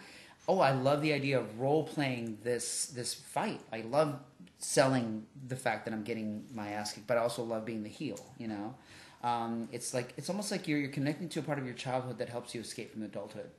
oh, 0.48 0.60
I 0.60 0.72
love 0.72 1.02
the 1.02 1.12
idea 1.12 1.38
of 1.38 1.60
role 1.60 1.84
playing 1.84 2.38
this 2.42 2.86
this 2.86 3.14
fight. 3.14 3.60
I 3.72 3.82
love 3.82 4.18
selling 4.58 5.26
the 5.46 5.56
fact 5.56 5.84
that 5.84 5.94
I'm 5.94 6.02
getting 6.02 6.44
my 6.52 6.70
ass 6.70 6.92
kicked, 6.92 7.06
but 7.06 7.16
I 7.16 7.20
also 7.20 7.42
love 7.42 7.64
being 7.64 7.82
the 7.82 7.88
heel. 7.88 8.18
You 8.38 8.48
know, 8.48 8.74
um, 9.22 9.68
it's 9.72 9.92
like 9.92 10.14
it's 10.16 10.30
almost 10.30 10.50
like 10.50 10.66
you're 10.66 10.78
you're 10.78 10.90
connecting 10.90 11.28
to 11.30 11.40
a 11.40 11.42
part 11.42 11.58
of 11.58 11.64
your 11.64 11.74
childhood 11.74 12.18
that 12.18 12.28
helps 12.28 12.54
you 12.54 12.60
escape 12.60 12.92
from 12.92 13.02
adulthood. 13.02 13.50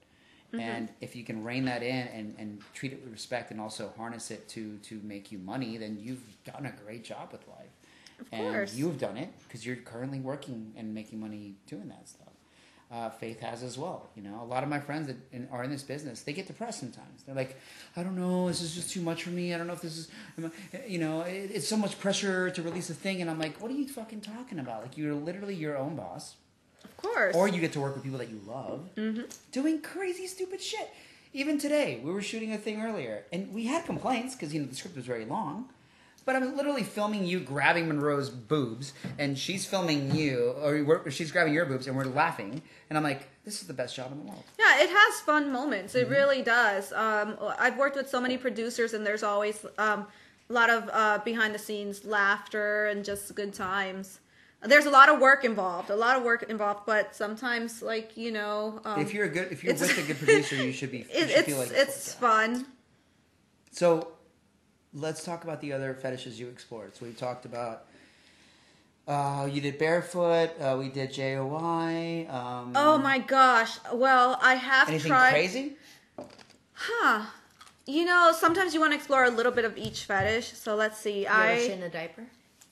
Mm-hmm. 0.54 0.60
And 0.62 0.90
if 1.00 1.16
you 1.16 1.24
can 1.24 1.44
rein 1.44 1.66
that 1.66 1.84
in 1.84 2.08
and, 2.08 2.36
and 2.40 2.62
treat 2.74 2.92
it 2.92 3.04
with 3.04 3.12
respect 3.12 3.52
and 3.52 3.62
also 3.62 3.94
harness 3.98 4.32
it 4.32 4.48
to, 4.50 4.78
to 4.78 5.00
make 5.04 5.32
you 5.32 5.38
money, 5.38 5.78
then 5.78 5.98
you've 6.00 6.24
done 6.44 6.66
a 6.66 6.74
great 6.84 7.04
job 7.04 7.30
with 7.32 7.48
life. 7.48 7.70
Of 8.22 8.28
and 8.32 8.54
course. 8.54 8.76
you've 8.76 9.00
done 9.00 9.18
it 9.18 9.30
because 9.48 9.66
you're 9.66 9.78
currently 9.78 10.20
working 10.20 10.74
and 10.78 10.94
making 10.94 11.20
money 11.20 11.56
doing 11.68 11.88
that 11.90 12.08
stuff. 12.08 12.28
Uh, 12.92 13.08
Faith 13.12 13.40
has 13.40 13.62
as 13.62 13.78
well. 13.78 14.10
You 14.16 14.24
know, 14.24 14.42
a 14.42 14.46
lot 14.46 14.64
of 14.64 14.70
my 14.70 14.80
friends 14.80 15.06
that 15.08 15.18
in, 15.32 15.48
are 15.52 15.64
in 15.64 15.70
this 15.70 15.84
business, 15.84 16.24
they 16.24 16.34
get 16.34 16.48
depressed 16.48 16.80
sometimes. 16.80 17.22
They're 17.24 17.36
like, 17.36 17.56
I 17.96 18.02
don't 18.02 18.16
know, 18.18 18.48
this 18.48 18.62
is 18.62 18.74
just 18.74 18.90
too 18.90 19.02
much 19.02 19.24
for 19.24 19.30
me. 19.30 19.54
I 19.54 19.60
don't 19.60 19.68
know 19.68 19.74
if 19.74 19.82
this 19.82 19.96
is, 19.96 20.08
you 20.88 20.98
know, 20.98 21.22
it, 21.22 21.52
it's 21.54 21.68
so 21.68 21.78
much 21.78 22.00
pressure 22.00 22.50
to 22.50 22.62
release 22.64 22.90
a 22.90 22.96
thing. 22.96 23.22
And 23.22 23.30
I'm 23.30 23.38
like, 23.38 23.62
what 23.62 23.70
are 23.70 23.76
you 23.76 23.88
fucking 23.88 24.22
talking 24.22 24.58
about? 24.58 24.82
Like, 24.82 24.98
you're 24.98 25.14
literally 25.14 25.54
your 25.54 25.78
own 25.78 25.96
boss 25.98 26.34
Of 26.84 26.98
course. 26.98 27.36
or 27.36 27.48
you 27.48 27.62
get 27.62 27.74
to 27.74 27.80
work 27.80 27.94
with 27.94 28.04
people 28.04 28.18
that 28.18 28.30
you 28.30 28.42
love 28.48 28.90
doing 29.52 29.82
crazy 29.82 30.26
stupid 30.26 30.60
shit 30.62 30.90
even 31.32 31.60
today 31.60 32.00
we 32.04 32.12
were 32.12 32.22
shooting 32.24 32.54
a 32.54 32.58
thing 32.58 32.82
earlier 32.82 33.24
and 33.32 33.54
we 33.54 33.66
had 33.66 33.86
complaints 33.86 34.34
because 34.36 34.52
you 34.52 34.60
know 34.62 34.66
the 34.68 34.76
script 34.76 34.96
was 34.96 35.06
very 35.06 35.26
long 35.26 35.70
but 36.20 36.36
i'm 36.36 36.56
literally 36.56 36.84
filming 36.84 37.26
you 37.26 37.40
grabbing 37.40 37.88
monroe's 37.88 38.30
boobs 38.30 38.94
and 39.18 39.38
she's 39.38 39.66
filming 39.66 40.14
you 40.16 40.54
or 40.62 41.10
she's 41.10 41.32
grabbing 41.32 41.54
your 41.54 41.66
boobs 41.66 41.88
and 41.88 41.96
we're 41.96 42.06
laughing 42.06 42.62
and 42.90 42.98
i'm 42.98 43.04
like 43.04 43.28
this 43.46 43.62
is 43.62 43.68
the 43.68 43.74
best 43.74 43.96
job 43.96 44.12
in 44.12 44.20
the 44.20 44.26
world 44.26 44.44
Yeah, 44.60 44.84
it 44.84 44.90
has 44.92 45.22
fun 45.22 45.52
moments. 45.52 45.96
Mm-hmm. 45.96 46.12
It 46.12 46.16
really 46.16 46.42
does. 46.44 46.94
Um, 46.94 47.36
I've 47.58 47.78
worked 47.78 47.96
with 47.96 48.08
so 48.08 48.22
many 48.22 48.38
producers, 48.38 48.94
and 48.94 49.04
there's 49.04 49.24
always 49.24 49.66
um, 49.80 50.06
a 50.50 50.54
lot 50.54 50.70
of 50.70 50.88
uh, 50.94 51.18
behind 51.26 51.56
the 51.56 51.60
scenes 51.60 52.06
laughter 52.06 52.86
and 52.88 53.04
just 53.04 53.34
good 53.34 53.54
times. 53.54 54.20
There's 54.62 54.86
a 54.86 54.92
lot 54.92 55.10
of 55.10 55.20
work 55.20 55.46
involved, 55.46 55.90
a 55.90 55.96
lot 55.96 56.16
of 56.16 56.24
work 56.24 56.44
involved, 56.44 56.82
but 56.86 57.16
sometimes, 57.16 57.82
like 57.82 58.16
you 58.18 58.32
know, 58.32 58.82
um, 58.86 59.00
if 59.02 59.16
you're 59.16 59.26
a 59.26 59.30
good 59.30 59.52
if 59.52 59.64
you're 59.64 59.74
with 59.74 59.98
a 59.98 60.04
good 60.04 60.18
producer 60.24 60.56
you 60.56 60.72
should 60.72 60.92
be 60.92 61.00
you 61.00 61.06
it, 61.10 61.20
should 61.20 61.30
it's 61.30 61.48
feel 61.48 61.58
like 61.58 61.72
it's 61.72 62.14
fun. 62.14 62.66
So 63.72 64.10
let's 64.94 65.24
talk 65.24 65.44
about 65.44 65.62
the 65.62 65.74
other 65.74 65.94
fetishes 65.94 66.40
you 66.40 66.48
explored. 66.48 66.96
So 66.96 67.06
we 67.06 67.12
talked 67.14 67.46
about 67.46 67.86
uh, 69.08 69.48
you 69.52 69.60
did 69.62 69.78
barefoot. 69.80 70.50
Uh, 70.60 70.76
we 70.80 70.90
did 70.90 71.12
JOI. 71.14 72.28
Um, 72.30 72.74
Oh 72.76 72.98
my 73.02 73.20
gosh! 73.20 73.78
Well, 73.94 74.38
I 74.42 74.56
have 74.56 74.90
Anything 74.90 75.10
tried. 75.12 75.32
crazy? 75.32 75.74
Huh? 76.74 77.26
You 77.86 78.06
know, 78.06 78.32
sometimes 78.38 78.74
you 78.76 78.80
want 78.80 78.92
to 78.92 78.98
explore 78.98 79.24
a 79.24 79.30
little 79.32 79.52
bit 79.52 79.66
of 79.66 79.78
each 79.78 80.04
fetish. 80.06 80.54
So 80.54 80.76
let's 80.76 80.98
see. 81.00 81.22
You 81.22 81.26
ever 81.28 81.60
shit 81.60 81.72
I 81.72 81.74
in 81.74 81.84
a 81.84 81.90
diaper? 81.90 82.24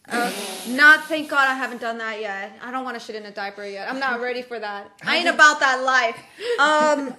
uh, 0.09 0.31
not. 0.69 1.05
Thank 1.05 1.29
God 1.29 1.47
I 1.49 1.55
haven't 1.55 1.81
done 1.81 1.97
that 1.97 2.21
yet. 2.21 2.51
I 2.61 2.71
don't 2.71 2.83
want 2.85 2.99
to 2.99 3.03
shit 3.05 3.15
in 3.15 3.25
a 3.25 3.31
diaper 3.31 3.65
yet. 3.65 3.89
I'm 3.89 3.99
not 3.99 4.21
ready 4.21 4.43
for 4.43 4.59
that. 4.59 4.91
I 5.03 5.17
ain't 5.17 5.27
about 5.29 5.59
that 5.59 5.81
life. 5.83 6.15
Um, 6.59 7.15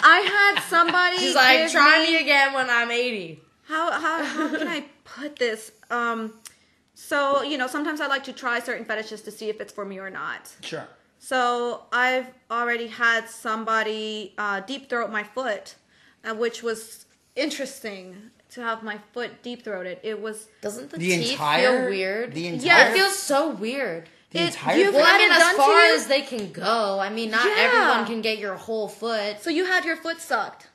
I 0.00 0.18
had 0.20 0.62
somebody. 0.68 1.16
She's 1.16 1.34
like, 1.34 1.58
give 1.60 1.72
try 1.72 2.04
me 2.04 2.20
again 2.20 2.52
when 2.52 2.68
I'm 2.68 2.90
80. 2.90 3.40
How 3.68 3.92
how 3.92 4.24
how 4.24 4.48
can 4.56 4.66
I 4.68 4.84
put 5.04 5.36
this? 5.36 5.70
Um, 5.90 6.32
so 6.94 7.42
you 7.42 7.58
know, 7.58 7.66
sometimes 7.66 8.00
I 8.00 8.06
like 8.06 8.24
to 8.24 8.32
try 8.32 8.60
certain 8.60 8.84
fetishes 8.84 9.22
to 9.22 9.30
see 9.30 9.48
if 9.48 9.60
it's 9.60 9.72
for 9.72 9.84
me 9.84 9.98
or 9.98 10.10
not. 10.10 10.50
Sure. 10.62 10.86
So 11.20 11.82
I've 11.92 12.26
already 12.50 12.86
had 12.86 13.28
somebody 13.28 14.34
uh, 14.38 14.60
deep 14.60 14.88
throat 14.88 15.10
my 15.10 15.24
foot, 15.24 15.74
uh, 16.24 16.34
which 16.34 16.62
was 16.62 17.06
interesting 17.34 18.16
to 18.50 18.62
have 18.62 18.82
my 18.82 18.98
foot 19.12 19.42
deep 19.42 19.62
throated. 19.64 19.98
It 20.02 20.20
was 20.20 20.48
Doesn't 20.60 20.90
the, 20.90 20.98
The 20.98 21.08
teeth 21.16 21.30
entire 21.32 21.80
feel 21.82 21.90
weird? 21.90 22.32
The 22.34 22.46
entire. 22.46 22.66
Yeah, 22.66 22.88
It 22.90 22.94
feels 22.94 23.16
so 23.18 23.50
weird. 23.50 24.08
the 24.30 24.38
it- 24.40 24.46
entire. 24.48 24.76
you've 24.78 24.94
Well, 24.94 25.04
had 25.04 25.16
I 25.16 25.18
mean, 25.18 25.30
it 25.30 25.34
as 25.34 25.38
done 25.42 25.54
to 25.54 25.56
far 25.60 25.86
you? 25.88 25.94
as 25.96 26.06
they 26.06 26.22
can 26.22 26.52
go. 26.52 26.98
I 26.98 27.10
mean, 27.10 27.30
not 27.30 27.44
Yeah. 27.46 27.54
everyone 27.64 28.06
can 28.06 28.22
get 28.22 28.38
your 28.38 28.54
whole 28.54 28.88
foot. 28.88 29.42
so 29.42 29.50
you 29.50 29.64
had 29.66 29.84
your 29.84 29.96
foot 29.96 30.20
sucked. 30.20 30.68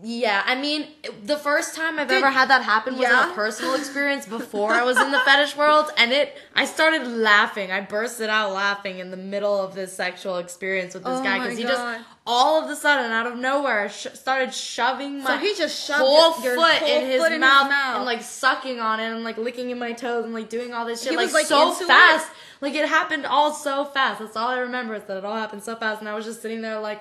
Yeah, 0.00 0.42
I 0.46 0.54
mean, 0.54 0.86
the 1.24 1.36
first 1.36 1.74
time 1.74 1.98
I've 1.98 2.06
Did- 2.08 2.18
ever 2.18 2.30
had 2.30 2.50
that 2.50 2.62
happen 2.62 2.96
was 2.96 3.08
in 3.08 3.12
a 3.30 3.32
personal 3.34 3.74
experience 3.80 4.26
before 4.26 4.72
I 4.72 4.84
was 4.84 4.96
in 4.96 5.10
the 5.10 5.18
fetish 5.20 5.56
world, 5.56 5.90
and 5.96 6.12
it. 6.12 6.36
I 6.54 6.66
started 6.66 7.06
laughing. 7.06 7.72
I 7.72 7.80
bursted 7.80 8.28
out 8.28 8.52
laughing 8.52 9.00
in 9.00 9.10
the 9.10 9.16
middle 9.16 9.60
of 9.60 9.74
this 9.74 9.92
sexual 9.92 10.38
experience 10.38 10.94
with 10.94 11.02
this 11.04 11.18
Oh 11.18 11.22
guy 11.24 11.40
because 11.40 11.58
he 11.58 11.64
just 11.64 11.82
all 12.30 12.62
of 12.62 12.70
a 12.70 12.76
sudden, 12.76 13.10
out 13.10 13.26
of 13.26 13.38
nowhere, 13.38 13.88
sh- 13.88 14.08
started 14.12 14.52
shoving 14.52 15.22
my 15.22 15.30
So 15.30 15.38
he 15.38 15.54
just 15.56 15.84
shoved 15.86 16.00
whole 16.00 16.44
your 16.44 16.56
foot 16.56 16.74
whole 16.74 16.88
in, 17.00 17.06
his, 17.06 17.20
foot 17.22 17.32
in 17.32 17.40
his 17.40 17.40
mouth 17.40 17.72
and 17.96 18.04
like 18.04 18.20
sucking 18.22 18.78
on 18.80 19.00
it 19.00 19.10
and 19.12 19.24
like 19.24 19.38
licking 19.38 19.70
in 19.70 19.78
my 19.78 19.92
toes 19.92 20.26
and 20.26 20.34
like 20.34 20.50
doing 20.50 20.74
all 20.74 20.84
this 20.84 21.02
shit 21.02 21.12
He 21.12 21.16
like, 21.16 21.24
was, 21.26 21.32
like, 21.34 21.46
so 21.46 21.72
into 21.72 21.84
it? 21.84 21.86
fast. 21.86 22.30
Like 22.60 22.74
it 22.74 22.86
happened 22.86 23.24
all 23.24 23.54
so 23.54 23.84
fast. 23.86 24.20
That's 24.20 24.36
all 24.36 24.48
I 24.48 24.58
remember 24.58 24.94
is 24.94 25.04
that 25.04 25.16
it 25.16 25.24
all 25.24 25.36
happened 25.36 25.62
so 25.62 25.74
fast, 25.74 26.00
and 26.00 26.08
I 26.08 26.14
was 26.14 26.24
just 26.26 26.42
sitting 26.42 26.60
there 26.60 26.78
like 26.80 27.00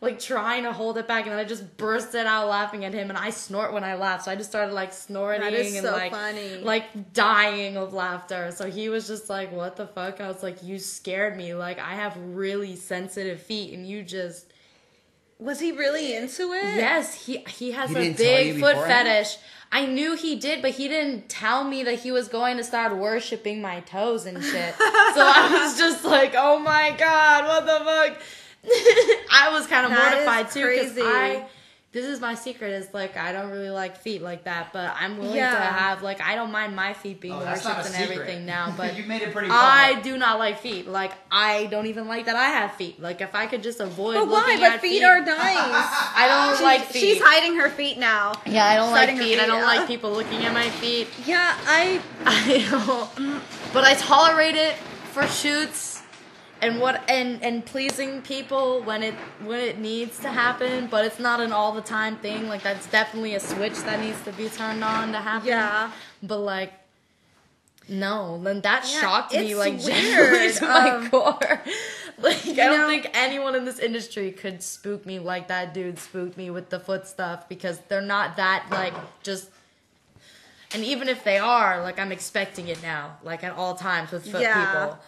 like 0.00 0.18
trying 0.18 0.64
to 0.64 0.72
hold 0.72 0.98
it 0.98 1.08
back, 1.08 1.22
and 1.24 1.32
then 1.32 1.38
I 1.38 1.44
just 1.44 1.76
bursted 1.78 2.26
out 2.26 2.48
laughing 2.48 2.84
at 2.84 2.92
him, 2.92 3.08
and 3.08 3.18
I 3.18 3.30
snort 3.30 3.72
when 3.72 3.82
I 3.82 3.94
laugh, 3.94 4.22
so 4.22 4.30
I 4.30 4.36
just 4.36 4.50
started 4.50 4.72
like 4.74 4.92
snorting 4.92 5.40
That 5.40 5.54
is 5.54 5.74
and 5.74 5.84
so 5.84 5.92
like 5.92 6.12
funny. 6.12 6.58
like 6.58 7.12
dying 7.14 7.76
of 7.76 7.94
laughter. 7.94 8.52
So 8.54 8.70
he 8.70 8.88
was 8.88 9.06
just 9.06 9.30
like, 9.30 9.52
"What 9.52 9.76
the 9.76 9.86
fuck?" 9.86 10.20
I 10.20 10.28
was 10.28 10.42
like, 10.42 10.62
"You 10.62 10.78
scared 10.78 11.36
me. 11.36 11.54
Like 11.54 11.78
I 11.78 11.94
have 11.94 12.16
really 12.18 12.76
sensitive 12.76 13.40
feet, 13.40 13.72
and 13.72 13.86
you 13.88 14.02
just." 14.02 14.52
Was 15.38 15.60
he 15.60 15.72
really 15.72 16.14
into 16.16 16.52
it? 16.54 16.76
Yes, 16.76 17.26
he 17.26 17.44
he 17.48 17.72
has 17.72 17.90
He 17.90 17.96
a 17.96 17.98
didn't 18.00 18.16
tell 18.16 18.40
you 18.40 18.52
big 18.54 18.62
foot 18.62 18.76
fetish. 18.86 19.36
I 19.70 19.84
knew 19.84 20.16
he 20.16 20.36
did, 20.36 20.62
but 20.62 20.70
he 20.70 20.88
didn't 20.88 21.28
tell 21.28 21.64
me 21.64 21.82
that 21.82 21.96
he 22.00 22.10
was 22.12 22.28
going 22.28 22.56
to 22.56 22.64
start 22.64 22.96
worshiping 22.96 23.60
my 23.60 23.80
toes 23.80 24.24
and 24.24 24.42
shit. 24.42 24.74
so 24.78 24.82
I 24.82 25.48
was 25.52 25.76
just 25.78 26.04
like, 26.04 26.34
"Oh 26.36 26.58
my 26.58 26.94
god, 26.96 27.44
what 27.46 27.66
the 27.66 27.84
fuck?" 27.84 28.22
I 29.32 29.50
was 29.52 29.66
kind 29.66 29.86
of 29.86 29.92
mortified 29.92 30.50
too 30.50 30.68
because. 30.68 30.98
I. 30.98 31.46
This 31.92 32.04
is 32.04 32.20
my 32.20 32.34
secret. 32.34 32.72
Is 32.74 32.92
like 32.92 33.16
I 33.16 33.32
don't 33.32 33.50
really 33.50 33.70
like 33.70 33.96
feet 33.96 34.20
like 34.20 34.44
that, 34.44 34.70
but 34.74 34.94
I'm 35.00 35.16
willing 35.16 35.36
to 35.36 35.46
have 35.46 36.02
like 36.02 36.20
I 36.20 36.34
don't 36.34 36.52
mind 36.52 36.76
my 36.76 36.92
feet 36.92 37.22
being 37.22 37.32
Oh, 37.32 37.38
worshipped 37.38 37.86
and 37.86 37.94
everything 37.94 38.44
now. 38.44 38.74
But 38.76 38.98
you 38.98 39.04
made 39.04 39.22
it 39.22 39.32
pretty. 39.32 39.48
I 39.50 39.92
public. 39.94 40.04
do 40.04 40.18
not 40.18 40.38
like 40.38 40.58
feet. 40.58 40.86
Like 40.86 41.12
I 41.32 41.64
don't 41.66 41.86
even 41.86 42.06
like 42.06 42.26
that 42.26 42.36
I 42.36 42.48
have 42.48 42.72
feet. 42.74 43.00
Like 43.00 43.22
if 43.22 43.34
I 43.34 43.46
could 43.46 43.62
just 43.62 43.80
avoid. 43.80 44.16
But 44.16 44.26
why? 44.28 44.40
looking 44.40 44.60
But 44.60 44.72
at 44.72 44.80
feet 44.82 45.02
are 45.04 45.20
nice. 45.20 45.38
I 45.38 46.26
don't 46.28 46.56
She's, 46.56 46.62
like 46.62 46.82
feet. 46.82 47.00
she's 47.00 47.22
hiding 47.22 47.56
her 47.60 47.70
feet 47.70 47.96
now. 47.96 48.34
Yeah, 48.44 48.66
I 48.66 48.76
don't 48.76 48.90
like 48.90 49.00
Setting 49.00 49.16
her 49.16 49.22
feet. 49.22 49.38
I 49.40 49.46
don't 49.46 49.62
up. 49.62 49.66
like 49.66 49.88
people 49.88 50.10
looking 50.12 50.44
at 50.44 50.52
my 50.52 50.68
feet. 50.68 51.08
Yeah, 51.24 51.56
I 51.66 52.02
I 52.26 52.66
don't. 53.16 53.40
But 53.72 53.84
I 53.84 53.94
tolerate 53.94 54.56
it 54.56 54.74
for 55.14 55.26
shoots 55.28 55.95
and 56.62 56.80
what 56.80 57.02
and 57.08 57.42
and 57.42 57.64
pleasing 57.64 58.22
people 58.22 58.82
when 58.82 59.02
it 59.02 59.14
when 59.44 59.60
it 59.60 59.78
needs 59.78 60.18
to 60.20 60.28
happen. 60.28 60.86
But 60.86 61.04
it's 61.04 61.18
not 61.18 61.40
an 61.40 61.52
all 61.52 61.72
the 61.72 61.82
time 61.82 62.16
thing. 62.16 62.48
Like 62.48 62.62
that's 62.62 62.86
definitely 62.88 63.34
a 63.34 63.40
switch 63.40 63.74
that 63.84 64.00
needs 64.00 64.22
to 64.24 64.32
be 64.32 64.48
turned 64.48 64.82
on 64.84 65.12
to 65.12 65.18
happen. 65.18 65.48
yeah. 65.48 65.90
But 66.22 66.38
like. 66.38 66.72
No, 67.88 68.40
then 68.42 68.62
that 68.62 68.84
Yeah, 68.92 69.00
shocked 69.00 69.32
me 69.32 69.54
like 69.54 69.78
genuinely 69.80 70.52
to 70.54 70.64
my 70.66 70.90
Um, 70.90 71.10
core. 71.10 71.60
Like 72.18 72.44
I 72.48 72.54
don't 72.54 72.78
know- 72.80 72.88
think 72.88 73.10
anyone 73.14 73.54
in 73.54 73.64
this 73.66 73.78
industry 73.78 74.32
could 74.32 74.60
spook 74.62 75.04
me 75.06 75.18
like 75.20 75.48
that 75.48 75.72
dude 75.74 75.98
spooked 75.98 76.36
me 76.36 76.48
with 76.50 76.70
the 76.70 76.80
foot 76.80 77.06
stuff 77.06 77.46
because 77.48 77.78
they're 77.88 78.00
not 78.00 78.38
that 78.38 78.66
like 78.70 78.94
just 79.22 79.50
And 80.74 80.82
even 80.82 81.08
if 81.08 81.22
they 81.22 81.38
are, 81.38 81.80
like 81.82 81.98
I'm 82.00 82.10
expecting 82.10 82.66
it 82.68 82.82
now, 82.82 83.18
like 83.22 83.44
at 83.44 83.52
all 83.52 83.74
times 83.76 84.10
with 84.10 84.24
foot 84.32 84.40
Yeah. 84.40 84.64
people. 84.64 84.98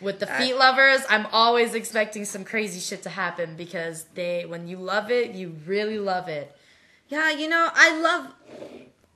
With 0.00 0.20
the 0.20 0.26
feet 0.26 0.54
lovers, 0.54 1.00
I'm 1.08 1.26
always 1.32 1.74
expecting 1.74 2.24
some 2.24 2.44
crazy 2.44 2.80
shit 2.80 3.02
to 3.02 3.10
happen 3.10 3.56
because 3.56 4.04
they 4.14 4.44
when 4.46 4.68
you 4.68 4.76
love 4.76 5.10
it, 5.10 5.32
you 5.32 5.56
really 5.66 5.98
love 5.98 6.28
it. 6.28 6.54
Yeah, 7.08 7.30
you 7.30 7.48
know, 7.48 7.68
I 7.74 7.98
love. 8.00 8.34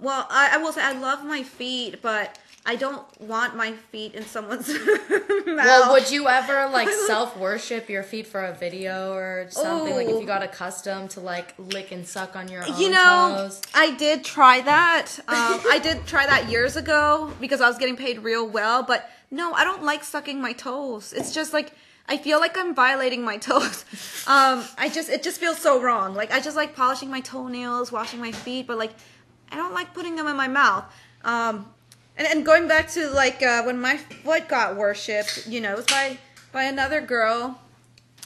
Well, 0.01 0.27
I, 0.31 0.51
I 0.55 0.57
will 0.59 0.73
say 0.73 0.83
I 0.83 0.93
love 0.93 1.25
my 1.25 1.43
feet, 1.43 2.03
but 2.03 2.39
I 2.65 2.77
don't 2.77 3.05
want 3.21 3.57
my 3.57 3.73
feet 3.73 4.15
in 4.15 4.23
someone's 4.23 4.69
mouth. 4.69 5.47
Well, 5.47 5.93
would 5.93 6.11
you 6.11 6.29
ever 6.29 6.69
like 6.69 6.89
self 7.07 7.37
worship 7.37 7.89
your 7.89 8.05
feet 8.05 8.27
for 8.27 8.45
a 8.45 8.55
video 8.55 9.13
or 9.15 9.47
something? 9.51 9.95
Like 9.95 10.07
if 10.07 10.15
you 10.15 10.23
Ooh. 10.23 10.27
got 10.27 10.43
accustomed 10.45 11.11
to 11.11 11.21
like 11.21 11.55
lick 11.59 11.91
and 11.91 12.07
suck 12.07 12.37
on 12.37 12.49
your 12.49 12.65
own 12.65 12.81
You 12.81 12.91
know, 12.91 13.35
toes? 13.37 13.61
I 13.75 13.91
did 13.97 14.25
try 14.25 14.61
that. 14.61 15.19
Um, 15.27 15.61
I 15.71 15.81
did 15.83 16.07
try 16.07 16.25
that 16.27 16.49
years 16.49 16.77
ago 16.77 17.33
because 17.41 17.61
I 17.61 17.69
was 17.69 17.79
getting 17.79 17.97
paid 17.97 18.21
real 18.21 18.49
well. 18.49 18.85
But 18.85 19.11
no, 19.33 19.55
I 19.55 19.65
don't 19.65 19.83
like 19.83 20.05
sucking 20.05 20.41
my 20.41 20.53
toes. 20.53 21.15
It's 21.15 21.33
just 21.33 21.55
like 21.55 21.73
I 22.07 22.19
feel 22.19 22.39
like 22.39 22.57
I'm 22.59 22.75
violating 22.75 23.25
my 23.25 23.37
toes. 23.49 23.85
Um, 24.27 24.63
I 24.79 24.91
just 24.93 25.09
it 25.09 25.23
just 25.23 25.41
feels 25.41 25.59
so 25.59 25.81
wrong. 25.81 26.15
Like 26.15 26.31
I 26.31 26.39
just 26.39 26.55
like 26.55 26.77
polishing 26.77 27.11
my 27.11 27.21
toenails, 27.21 27.91
washing 27.91 28.21
my 28.21 28.31
feet, 28.31 28.67
but 28.67 28.79
like 28.79 28.93
I 29.51 29.57
don't 29.57 29.73
like 29.73 29.95
putting 29.95 30.17
them 30.17 30.27
in 30.27 30.37
my 30.37 30.49
mouth. 30.49 30.85
Um, 31.25 31.67
and, 32.17 32.29
and 32.29 32.45
going 32.45 32.69
back 32.69 32.91
to 32.91 33.09
like 33.11 33.43
uh, 33.43 33.63
when 33.63 33.81
my 33.81 33.97
foot 33.97 34.49
got 34.49 34.77
worshipped, 34.77 35.47
you 35.49 35.61
know, 35.61 35.73
it 35.73 35.77
was 35.77 35.87
by 35.87 36.19
by 36.53 36.65
another 36.65 37.01
girl. 37.01 37.59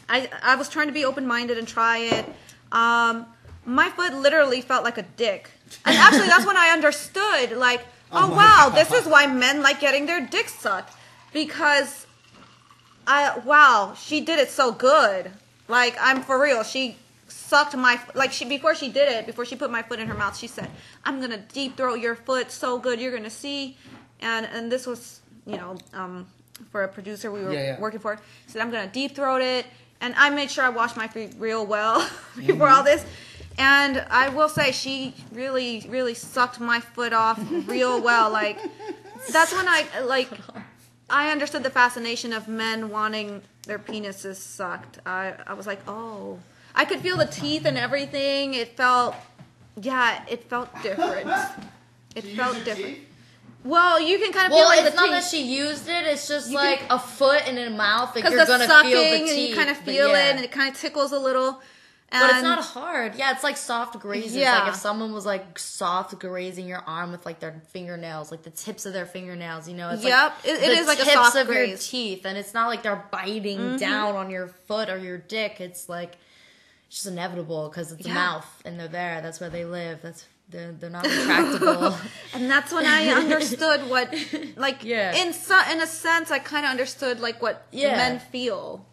I 0.09 0.29
I 0.43 0.57
was 0.57 0.69
trying 0.69 0.89
to 0.89 0.93
be 0.93 1.05
open 1.05 1.25
minded 1.25 1.57
and 1.57 1.69
try 1.69 1.99
it. 1.99 2.27
Um, 2.73 3.27
my 3.65 3.91
foot 3.91 4.13
literally 4.13 4.61
felt 4.61 4.83
like 4.83 4.99
a 4.99 5.03
dick. 5.03 5.51
And 5.85 5.97
actually, 5.97 6.27
that's 6.27 6.47
when 6.47 6.57
I 6.57 6.71
understood. 6.71 7.53
Like, 7.53 7.85
oh, 8.13 8.29
my 8.29 8.37
wow, 8.37 8.69
God. 8.69 8.77
this 8.77 8.93
is 8.93 9.07
why 9.07 9.27
men 9.29 9.63
like 9.63 9.81
getting 9.81 10.07
their 10.07 10.25
dicks 10.25 10.55
sucked 10.55 10.96
because 11.37 12.07
I 13.07 13.39
wow, 13.45 13.93
she 13.95 14.23
did 14.23 14.39
it 14.39 14.49
so 14.51 14.73
good. 14.73 15.31
Like 15.69 15.95
I'm 16.01 16.23
for 16.23 16.41
real. 16.41 16.63
She 16.65 16.97
sucked 17.29 17.77
my 17.77 18.01
like 18.15 18.33
she 18.33 18.47
before 18.47 18.75
she 18.75 18.89
did 18.89 19.09
it 19.13 19.27
before 19.27 19.45
she 19.45 19.55
put 19.55 19.71
my 19.71 19.83
foot 19.83 20.01
in 20.01 20.09
her 20.09 20.15
mouth. 20.15 20.35
She 20.37 20.47
said, 20.47 20.71
"I'm 21.05 21.21
gonna 21.21 21.43
deep 21.53 21.77
throat 21.77 21.97
your 22.01 22.15
foot 22.17 22.51
so 22.51 22.79
good 22.79 23.01
you're 23.01 23.15
gonna 23.15 23.29
see." 23.45 23.77
And 24.21 24.47
and 24.47 24.73
this 24.73 24.87
was 24.87 25.21
you 25.47 25.59
know 25.59 25.77
um 25.93 26.27
for 26.73 26.85
a 26.85 26.89
producer 26.89 27.31
we 27.31 27.43
were 27.45 27.53
Yeah, 27.53 27.63
yeah. 27.75 27.81
working 27.81 28.01
for. 28.01 28.19
Said, 28.47 28.63
"I'm 28.63 28.71
gonna 28.71 28.87
deep 29.01 29.15
throat 29.15 29.43
it," 29.43 29.67
and 30.01 30.15
I 30.17 30.31
made 30.31 30.51
sure 30.51 30.65
I 30.65 30.71
washed 30.71 30.97
my 30.97 31.07
feet 31.07 31.35
real 31.39 31.67
well 31.67 32.09
before 32.47 32.69
all 32.71 32.83
this. 32.83 33.05
And 33.59 34.05
I 34.11 34.31
will 34.31 34.49
say 34.49 34.73
she 34.73 35.13
really 35.33 35.85
really 35.97 36.15
sucked 36.15 36.61
my 36.61 36.81
foot 36.81 37.13
off 37.13 37.39
real 37.69 38.01
well. 38.01 38.31
Like 38.31 38.59
that's 39.31 39.53
when 39.53 39.69
I 39.69 39.85
like 40.05 40.31
I 41.09 41.31
understood 41.31 41.63
the 41.63 41.71
fascination 41.71 42.33
of 42.33 42.49
men 42.49 42.89
wanting 42.91 43.43
their 43.67 43.79
penises 43.79 44.37
sucked. 44.37 44.99
I, 45.07 45.35
I 45.47 45.55
was 45.55 45.67
like, 45.67 45.81
oh. 45.89 46.39
I 46.75 46.85
could 46.85 47.01
feel 47.01 47.17
the 47.17 47.27
teeth 47.27 47.65
and 47.65 47.79
everything. 47.79 48.55
It 48.55 48.77
felt, 48.77 49.15
yeah, 49.81 50.25
it 50.29 50.45
felt 50.45 50.69
different. 50.83 51.31
It 52.15 52.25
felt 52.35 52.65
different. 52.65 52.97
Well, 53.63 54.01
you 54.01 54.19
can 54.19 54.33
kind 54.33 54.47
of 54.47 54.53
Well, 54.53 54.61
feel 54.61 54.69
like 54.69 54.87
it's 54.87 54.97
the 54.97 55.03
not 55.03 55.11
that 55.11 55.25
she 55.25 55.43
used 55.43 55.87
it. 55.87 56.07
It's 56.07 56.27
just 56.29 56.49
You 56.49 56.55
like 56.57 56.79
can- 56.79 56.93
a 56.93 56.99
foot 56.99 57.43
and 57.47 57.59
a 57.59 57.69
mouth 57.69 58.15
that 58.15 58.23
Because 58.25 58.33
you're 58.33 58.41
the 58.47 58.53
gonna 58.53 58.67
sucking 58.67 58.91
feel 58.91 59.03
the 59.03 59.17
and 59.17 59.27
teeth. 59.29 59.51
you 59.51 59.55
kind 59.55 59.69
of 59.69 59.77
feel 59.77 60.09
yeah. 60.09 60.29
it 60.31 60.37
and 60.37 60.45
it 60.47 60.51
kind 60.51 60.75
of 60.75 60.81
tickles 60.81 61.13
a 61.13 61.19
little. 61.19 61.61
And 62.09 62.21
But 62.21 62.31
it's 62.35 62.43
not 62.43 62.61
hard. 62.63 63.17
Yeah, 63.17 63.33
it's 63.33 63.43
like 63.43 63.57
soft 63.57 63.99
grazing. 63.99 64.41
Yeah. 64.41 64.61
Like 64.61 64.69
if 64.69 64.75
someone 64.77 65.13
was 65.13 65.27
like 65.27 65.59
soft 65.59 66.17
grazing 66.21 66.69
your 66.69 66.79
arm 66.87 67.11
with 67.11 67.27
like 67.27 67.41
their 67.41 67.61
fingernails, 67.71 68.31
like 68.31 68.45
the 68.45 68.51
tips 68.51 68.87
of 68.87 68.93
their 68.93 69.07
fingernails, 69.07 69.69
you 69.69 69.75
know, 69.75 69.91
it's 69.91 70.05
Yep, 70.05 70.33
like 70.37 70.45
it- 70.47 70.63
it 70.63 70.79
is 70.79 70.87
like 70.87 71.01
a 71.01 71.03
tips 71.03 71.15
soft 71.15 71.37
of 71.37 71.47
your 71.49 71.57
graze. 71.67 71.81
Mm-hmm. 71.81 71.91
teeth, 71.91 72.25
and 72.25 72.39
it's 72.39 72.55
not 72.55 72.69
like 72.69 72.85
they're 72.85 73.05
biting 73.11 73.77
down 73.77 74.15
on 74.15 74.31
your 74.31 74.47
foot 74.47 74.89
or 74.89 74.99
your 74.99 75.19
dick. 75.19 75.61
It's 75.61 75.89
like 75.89 76.17
it's 76.87 76.97
just 77.03 77.07
inevitable 77.09 77.69
because 77.69 77.91
it's 77.91 78.07
a 78.07 78.11
mouth 78.11 78.47
and 78.65 78.79
they're 78.79 78.87
there. 78.87 79.21
That's 79.21 79.41
where 79.41 79.51
they 79.51 79.65
live. 79.65 79.99
That's 80.01 80.25
they're 80.49 80.71
they're 80.71 80.91
not 80.91 81.05
retractable. 81.05 81.99
and 82.35 82.49
that's 82.49 82.73
when 82.73 82.87
I 82.87 83.09
understood 83.09 83.91
what, 83.91 84.15
like, 84.57 84.85
Yeah. 84.85 85.13
in 85.17 85.33
so, 85.33 85.61
in 85.73 85.81
a 85.81 85.87
sense, 85.89 86.31
I 86.31 86.39
kind 86.39 86.65
of 86.65 86.71
understood 86.71 87.19
like 87.19 87.43
what 87.43 87.67
Yeah. 87.73 87.97
men 87.97 88.21
feel. 88.21 88.87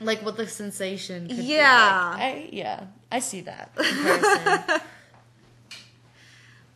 Like 0.00 0.22
what 0.24 0.36
the 0.36 0.46
sensation. 0.46 1.28
Could 1.28 1.36
be 1.38 1.42
Yeah. 1.44 2.10
like. 2.12 2.20
I, 2.22 2.48
yeah, 2.52 2.84
I 3.10 3.18
see 3.20 3.42
that. 3.42 3.70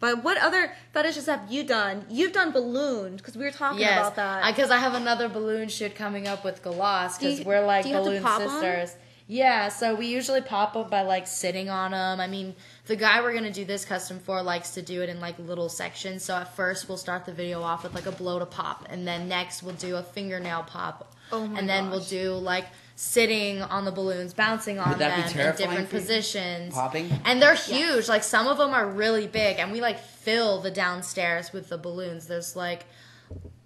But 0.00 0.24
what 0.24 0.36
other 0.38 0.72
fetishes 0.92 1.26
have 1.26 1.42
you 1.48 1.62
done? 1.62 2.04
You've 2.10 2.32
done 2.32 2.50
balloons 2.50 3.20
because 3.20 3.36
we 3.36 3.44
were 3.44 3.52
talking 3.52 3.78
Yes, 3.78 3.98
about 4.00 4.16
that. 4.16 4.52
Because 4.52 4.72
I, 4.72 4.78
have 4.78 4.94
another 4.94 5.28
balloon 5.28 5.68
shoot 5.68 5.94
coming 5.94 6.26
up 6.26 6.44
with 6.44 6.60
Galas 6.60 7.18
because 7.18 7.44
we're 7.44 7.64
like 7.64 7.84
do 7.84 7.90
you 7.90 7.94
have 7.94 8.02
to 8.02 8.10
balloon 8.10 8.22
pop 8.24 8.40
'em? 8.40 8.48
sisters. 8.48 8.96
Yeah, 9.28 9.68
so 9.68 9.94
we 9.94 10.06
usually 10.06 10.40
pop 10.40 10.72
them 10.72 10.90
by 10.90 11.02
like 11.02 11.28
sitting 11.28 11.70
on 11.70 11.92
them. 11.92 12.18
I 12.18 12.26
mean, 12.26 12.56
the 12.88 12.96
guy 12.96 13.22
we're 13.22 13.32
gonna 13.32 13.52
do 13.52 13.64
this 13.64 13.84
custom 13.84 14.18
for 14.18 14.42
likes 14.42 14.70
to 14.72 14.82
do 14.82 15.02
it 15.02 15.08
in 15.08 15.20
like 15.20 15.38
little 15.38 15.68
sections. 15.68 16.24
So 16.24 16.34
at 16.34 16.52
first 16.56 16.88
we'll 16.88 16.98
start 16.98 17.24
the 17.24 17.32
video 17.32 17.62
off 17.62 17.84
with 17.84 17.94
like 17.94 18.06
a 18.06 18.12
blow 18.12 18.40
to 18.40 18.46
pop, 18.46 18.84
and 18.90 19.06
then 19.06 19.28
next 19.28 19.62
we'll 19.62 19.76
do 19.76 19.94
a 19.94 20.02
fingernail 20.02 20.64
pop, 20.64 21.14
Oh 21.30 21.46
my 21.46 21.60
and 21.60 21.68
then 21.68 21.90
we'll 21.90 22.00
do 22.00 22.32
like 22.32 22.66
sitting 23.04 23.60
on 23.62 23.84
the 23.84 23.90
balloons, 23.90 24.32
bouncing 24.32 24.78
on 24.78 24.90
Would 24.90 24.98
that 25.00 25.26
be 25.28 25.32
them 25.34 25.48
in 25.50 25.56
different 25.56 25.90
positions, 25.90 26.72
Popping? 26.72 27.10
and 27.24 27.42
they're 27.42 27.56
huge. 27.56 28.08
Like 28.08 28.22
some 28.22 28.46
of 28.46 28.58
them 28.58 28.70
are 28.70 28.86
really 28.88 29.26
big, 29.26 29.58
and 29.58 29.72
we 29.72 29.80
like 29.80 29.98
fill 29.98 30.60
the 30.60 30.70
downstairs 30.70 31.52
with 31.52 31.68
the 31.68 31.76
balloons. 31.78 32.28
There's 32.28 32.54
like 32.54 32.84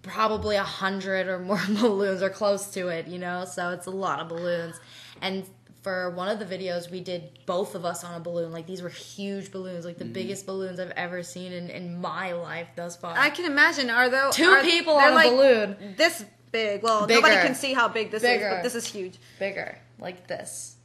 probably 0.03 0.57
a 0.57 0.63
hundred 0.63 1.27
or 1.29 1.39
more 1.39 1.61
balloons 1.69 2.23
or 2.23 2.31
close 2.31 2.69
to 2.73 2.89
it, 2.89 3.07
you 3.09 3.19
know. 3.19 3.45
So 3.45 3.71
it's 3.71 3.87
a 3.87 3.91
lot 3.91 4.21
of 4.21 4.29
balloons. 4.29 4.81
And 5.21 5.45
for 5.83 6.11
one 6.11 6.29
of 6.29 6.39
the 6.39 6.45
videos, 6.47 6.91
we 6.91 7.01
did 7.01 7.39
both 7.47 7.75
of 7.75 7.85
us 7.85 8.05
on 8.05 8.15
a 8.15 8.21
balloon. 8.21 8.53
Like 8.53 8.67
these 8.67 8.81
were 8.83 8.89
huge 8.89 9.53
balloons, 9.53 9.85
like 9.85 9.99
the 9.99 10.05
Mm-hmm. 10.05 10.13
biggest 10.15 10.47
balloons 10.47 10.81
I've 10.81 10.91
ever 10.93 11.23
seen 11.23 11.53
in, 11.53 11.69
in 11.69 12.01
my 12.01 12.33
life 12.33 12.69
thus 12.75 12.97
far. 12.97 13.15
I 13.17 13.29
can 13.31 13.45
imagine. 13.45 13.91
Are 13.91 14.09
those 14.09 14.35
Two 14.35 14.49
are, 14.49 14.63
people 14.63 14.97
they're 14.97 15.07
on 15.09 15.13
a 15.13 15.15
like 15.15 15.31
balloon, 15.31 15.77
This 15.97 16.25
big. 16.57 16.83
Well, 16.83 17.07
Bigger. 17.07 17.21
nobody 17.21 17.37
can 17.47 17.55
see 17.55 17.73
how 17.75 17.89
big 17.89 18.11
this 18.11 18.23
is, 18.23 18.41
but 18.43 18.63
this 18.63 18.75
is 18.75 18.87
huge. 18.87 19.15
bigger, 19.39 19.77
like 19.99 20.27
this. 20.27 20.77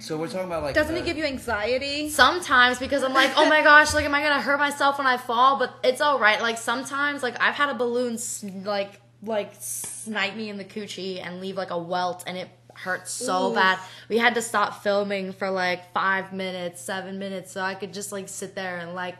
So 0.00 0.16
we're 0.16 0.28
talking 0.28 0.46
about 0.46 0.62
like. 0.62 0.74
Doesn't 0.74 0.94
uh, 0.94 0.98
it 1.00 1.04
give 1.04 1.16
you 1.16 1.24
anxiety? 1.24 2.08
Sometimes 2.08 2.78
because 2.78 3.02
I'm 3.04 3.12
like, 3.12 3.30
oh 3.36 3.48
my 3.48 3.62
gosh, 3.62 3.94
like, 3.94 4.04
am 4.04 4.14
I 4.14 4.22
gonna 4.22 4.40
hurt 4.40 4.58
myself 4.58 4.98
when 4.98 5.06
I 5.06 5.16
fall? 5.16 5.58
But 5.58 5.74
it's 5.84 6.00
all 6.00 6.18
right. 6.18 6.40
Like 6.40 6.58
sometimes, 6.58 7.22
like 7.22 7.36
I've 7.40 7.54
had 7.54 7.68
a 7.68 7.74
balloon 7.74 8.14
s- 8.14 8.44
like 8.64 9.00
like 9.22 9.52
snipe 9.60 10.34
me 10.34 10.48
in 10.48 10.56
the 10.58 10.64
coochie 10.64 11.24
and 11.24 11.40
leave 11.40 11.56
like 11.56 11.70
a 11.70 11.78
welt, 11.78 12.24
and 12.26 12.36
it 12.36 12.48
hurts 12.74 13.12
so 13.12 13.50
Ooh. 13.52 13.54
bad. 13.54 13.78
We 14.08 14.18
had 14.18 14.34
to 14.34 14.42
stop 14.42 14.82
filming 14.82 15.32
for 15.32 15.50
like 15.50 15.92
five 15.92 16.32
minutes, 16.32 16.80
seven 16.80 17.18
minutes, 17.18 17.52
so 17.52 17.60
I 17.60 17.74
could 17.74 17.92
just 17.92 18.10
like 18.12 18.28
sit 18.28 18.54
there 18.56 18.78
and 18.78 18.94
like 18.94 19.16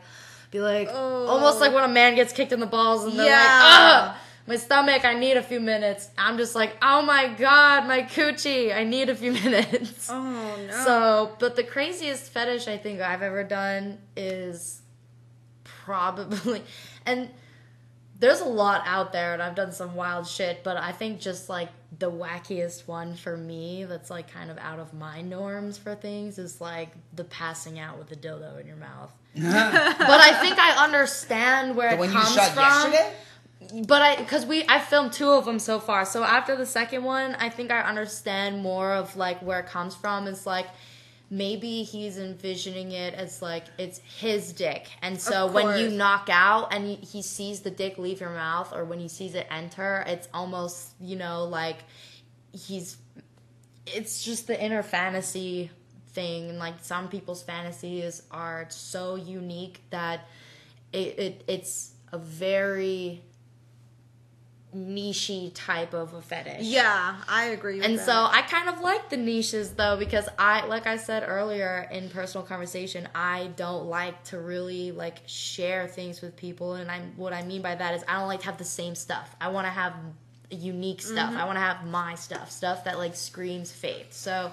be 0.51 0.59
like, 0.59 0.89
Oh. 0.91 1.25
almost 1.27 1.59
like 1.61 1.73
when 1.73 1.83
a 1.83 1.87
man 1.87 2.15
gets 2.15 2.33
kicked 2.33 2.51
in 2.51 2.59
the 2.59 2.65
balls 2.77 3.05
and 3.05 3.17
they're 3.17 3.25
Yeah. 3.27 3.37
like, 4.07 4.09
ugh. 4.11 4.15
My 4.45 4.57
stomach, 4.57 5.05
I 5.05 5.13
need 5.13 5.37
a 5.37 5.43
few 5.43 5.61
minutes. 5.61 6.09
I'm 6.17 6.37
just 6.37 6.53
like, 6.53 6.75
oh 6.81 7.01
my 7.01 7.27
god, 7.27 7.87
my 7.87 8.01
coochie, 8.01 8.75
I 8.75 8.83
need 8.83 9.09
a 9.09 9.15
few 9.15 9.31
minutes. 9.43 10.09
Oh 10.09 10.57
no. 10.67 10.83
So, 10.83 11.35
but 11.39 11.55
the 11.55 11.63
craziest 11.63 12.31
fetish 12.31 12.67
I 12.67 12.77
think 12.77 12.99
I've 12.99 13.21
ever 13.21 13.43
done 13.43 13.99
is 14.17 14.81
probably, 15.63 16.61
and 17.05 17.29
there's 18.19 18.41
a 18.41 18.45
lot 18.45 18.83
out 18.85 19.13
there, 19.13 19.33
and 19.33 19.41
I've 19.41 19.55
done 19.55 19.71
some 19.71 19.95
wild 19.95 20.27
shit, 20.27 20.63
but 20.63 20.77
I 20.77 20.91
think 20.91 21.19
just 21.19 21.49
like 21.49 21.69
the 21.99 22.11
wackiest 22.11 22.87
one 22.87 23.15
for 23.15 23.37
me 23.37 23.85
that's 23.85 24.09
like 24.09 24.31
kind 24.31 24.49
of 24.49 24.57
out 24.57 24.79
of 24.79 24.93
my 24.93 25.21
norms 25.21 25.77
for 25.77 25.95
things 25.95 26.37
is 26.37 26.59
like 26.59 26.89
the 27.13 27.23
passing 27.25 27.79
out 27.79 27.97
with 27.97 28.07
the 28.09 28.15
dildo 28.15 28.59
in 28.59 28.67
your 28.67 28.75
mouth. 28.75 29.11
but 29.35 29.43
I 29.45 30.37
think 30.41 30.57
I 30.59 30.83
understand 30.83 31.75
where 31.75 31.89
the 31.89 31.95
it 31.95 31.99
one 31.99 32.09
you 32.09 32.15
comes 32.15 32.33
shot 32.33 32.51
from 32.51 32.91
yesterday. 32.91 33.13
But 33.85 34.01
I 34.01 34.15
because 34.17 34.45
we 34.45 34.63
I 34.67 34.79
filmed 34.79 35.13
two 35.13 35.29
of 35.29 35.45
them 35.45 35.59
so 35.59 35.79
far. 35.79 36.05
So 36.05 36.23
after 36.23 36.55
the 36.55 36.65
second 36.65 37.03
one, 37.03 37.35
I 37.35 37.49
think 37.49 37.71
I 37.71 37.81
understand 37.81 38.61
more 38.61 38.93
of 38.93 39.15
like 39.15 39.41
where 39.41 39.59
it 39.59 39.65
comes 39.67 39.95
from. 39.95 40.27
It's 40.27 40.45
like 40.45 40.67
maybe 41.29 41.83
he's 41.83 42.17
envisioning 42.19 42.91
it 42.91 43.13
as 43.15 43.41
like 43.41 43.65
it's 43.79 43.99
his 44.19 44.53
dick, 44.53 44.87
and 45.01 45.19
so 45.19 45.47
when 45.47 45.79
you 45.79 45.89
knock 45.89 46.27
out 46.31 46.73
and 46.73 46.85
he- 46.85 46.95
he 47.05 47.21
sees 47.21 47.61
the 47.61 47.71
dick 47.71 47.97
leave 47.97 48.19
your 48.21 48.29
mouth, 48.29 48.71
or 48.73 48.85
when 48.85 48.99
he 48.99 49.07
sees 49.07 49.33
it 49.33 49.47
enter, 49.49 50.03
it's 50.07 50.27
almost 50.33 50.89
you 51.01 51.15
know 51.15 51.45
like 51.45 51.79
he's 52.51 52.97
it's 53.87 54.23
just 54.23 54.47
the 54.47 54.63
inner 54.63 54.83
fantasy 54.83 55.69
thing 56.09 56.49
and 56.49 56.59
like 56.59 56.75
some 56.81 57.07
people's 57.09 57.41
fantasies 57.41 58.21
are 58.29 58.67
so 58.69 59.15
unique 59.15 59.81
that 59.89 60.21
it, 60.93 61.19
it 61.19 61.43
it's 61.47 61.93
a 62.11 62.17
very 62.19 63.23
nichey 64.75 65.51
type 65.53 65.93
of 65.93 66.13
a 66.13 66.21
fetish. 66.21 66.61
Yeah, 66.65 67.15
I 67.27 67.45
agree. 67.45 67.77
With 67.77 67.85
And 67.85 67.97
that. 67.99 68.05
so 68.05 68.11
I 68.13 68.41
kind 68.41 68.69
of 68.69 68.81
like 68.81 69.09
the 69.09 69.17
niches 69.17 69.71
though 69.73 69.97
because 69.97 70.27
I 70.39 70.65
like 70.65 70.87
I 70.87 70.97
said 70.97 71.23
earlier 71.27 71.87
in 71.91 72.09
personal 72.09 72.45
conversation, 72.45 73.07
I 73.13 73.49
don't 73.55 73.85
like 73.85 74.23
to 74.25 74.39
really 74.39 74.91
like 74.91 75.21
share 75.25 75.87
things 75.87 76.21
with 76.21 76.35
people 76.35 76.73
and 76.75 76.89
I 76.91 76.99
what 77.15 77.33
I 77.33 77.43
mean 77.43 77.61
by 77.61 77.75
that 77.75 77.93
is 77.95 78.03
I 78.07 78.19
don't 78.19 78.27
like 78.27 78.39
to 78.41 78.45
have 78.47 78.57
the 78.57 78.63
same 78.65 78.95
stuff. 78.95 79.35
I 79.39 79.49
want 79.49 79.65
to 79.67 79.71
have 79.71 79.93
unique 80.49 81.01
stuff. 81.01 81.29
Mm-hmm. 81.31 81.39
I 81.39 81.45
want 81.45 81.55
to 81.57 81.61
have 81.61 81.85
my 81.85 82.15
stuff, 82.15 82.51
stuff 82.51 82.83
that 82.85 82.97
like 82.97 83.15
screams 83.15 83.71
faith. 83.71 84.13
So 84.13 84.51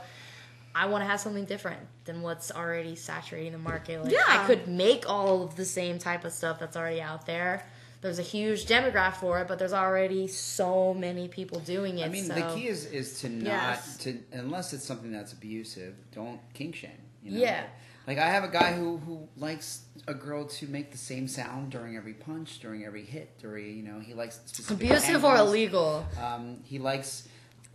I 0.75 0.87
want 0.87 1.03
to 1.03 1.07
have 1.07 1.19
something 1.21 1.45
different 1.47 1.81
than 2.05 2.23
what's 2.23 2.53
already 2.53 2.95
saturating 2.95 3.53
the 3.53 3.59
market. 3.59 4.03
Like 4.05 4.13
Yeah. 4.13 4.21
I 4.27 4.47
could 4.47 4.69
make 4.69 5.09
all 5.09 5.43
of 5.43 5.57
the 5.57 5.65
same 5.65 5.99
type 5.99 6.25
of 6.25 6.33
stuff 6.33 6.59
that's 6.61 6.77
already 6.77 7.01
out 7.03 7.27
there. 7.27 7.65
There's 8.01 8.19
a 8.19 8.23
huge 8.23 8.67
demographic 8.67 9.17
for 9.17 9.41
it, 9.41 9.49
but 9.49 9.59
there's 9.59 9.75
already 9.75 10.27
so 10.27 10.95
many 10.95 11.29
people 11.29 11.61
doing 11.61 11.99
it. 11.99 12.07
I 12.07 12.09
mean, 12.09 12.25
so. 12.25 12.35
the 12.35 12.55
key 12.55 12.67
is 12.67 12.87
is 12.87 13.21
to 13.21 13.29
not 13.29 13.45
Yes. 13.45 13.97
to 13.99 14.19
unless 14.33 14.73
it's 14.73 14.85
something 14.85 15.13
that's 15.13 15.33
abusive, 15.33 15.95
don't 16.13 16.41
kink 16.55 16.77
shame. 16.77 16.93
You 17.23 17.33
know? 17.33 17.41
Yeah. 17.41 17.65
Like 18.07 18.19
I 18.19 18.31
have 18.31 18.43
a 18.45 18.49
guy 18.49 18.73
who 18.73 18.97
who 18.99 19.29
likes 19.37 19.83
a 20.09 20.15
girl 20.15 20.47
to 20.47 20.67
make 20.67 20.91
the 20.91 20.99
same 20.99 21.29
sound 21.29 21.71
during 21.71 21.97
every 21.97 22.15
punch, 22.15 22.59
during 22.61 22.85
every 22.85 23.05
hit, 23.05 23.39
during 23.39 23.77
you 23.77 23.83
know 23.83 24.01
he 24.01 24.15
likes 24.15 24.41
abusive 24.71 25.25
or 25.25 25.37
illegal. 25.37 26.07
Um, 26.21 26.61
he 26.65 26.79
likes 26.79 27.29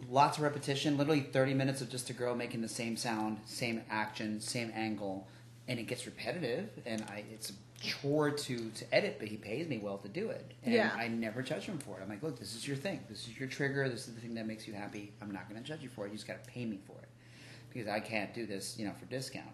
lots 0.10 0.38
of 0.38 0.44
repetition, 0.44 0.98
literally 0.98 1.22
30 1.22 1.54
minutes 1.54 1.82
of 1.82 1.90
just 1.90 2.10
a 2.10 2.14
girl 2.14 2.36
making 2.36 2.62
the 2.62 2.68
same 2.68 2.98
sound, 2.98 3.40
same 3.46 3.82
action, 3.90 4.42
same 4.42 4.72
angle, 4.76 5.28
and 5.68 5.80
it 5.80 5.84
gets 5.84 6.06
repetitive. 6.06 6.70
And 6.86 7.02
I, 7.04 7.24
it's 7.32 7.54
chore 7.82 8.32
to 8.32 8.70
to 8.72 8.96
edit, 8.96 9.18
but 9.20 9.28
he 9.28 9.38
pays 9.38 9.68
me 9.68 9.78
well 9.78 9.98
to 10.00 10.08
do 10.08 10.30
it, 10.30 10.54
and 10.64 10.74
Yeah. 10.74 10.92
I 10.96 11.08
never 11.08 11.42
judge 11.42 11.64
him 11.64 11.78
for 11.78 12.00
it. 12.00 12.04
I'm 12.04 12.10
like, 12.10 12.24
look, 12.24 12.40
this 12.40 12.56
is 12.56 12.68
your 12.68 12.78
thing, 12.78 13.02
this 13.10 13.28
is 13.28 13.38
your 13.40 13.48
trigger, 13.50 13.88
this 13.90 14.08
is 14.08 14.16
the 14.16 14.22
thing 14.22 14.34
that 14.36 14.48
makes 14.48 14.68
you 14.68 14.74
happy. 14.74 15.12
I'm 15.22 15.32
not 15.32 15.50
going 15.50 15.62
to 15.62 15.68
judge 15.68 15.82
you 15.84 15.90
for 15.90 16.06
it. 16.06 16.10
You 16.10 16.16
just 16.16 16.28
got 16.28 16.44
to 16.44 16.50
pay 16.50 16.66
me 16.66 16.80
for 16.88 16.98
it 17.02 17.10
because 17.72 17.88
I 17.88 18.00
can't 18.00 18.34
do 18.34 18.46
this, 18.46 18.78
you 18.80 18.86
know, 18.86 18.94
for 19.00 19.06
discount. 19.06 19.46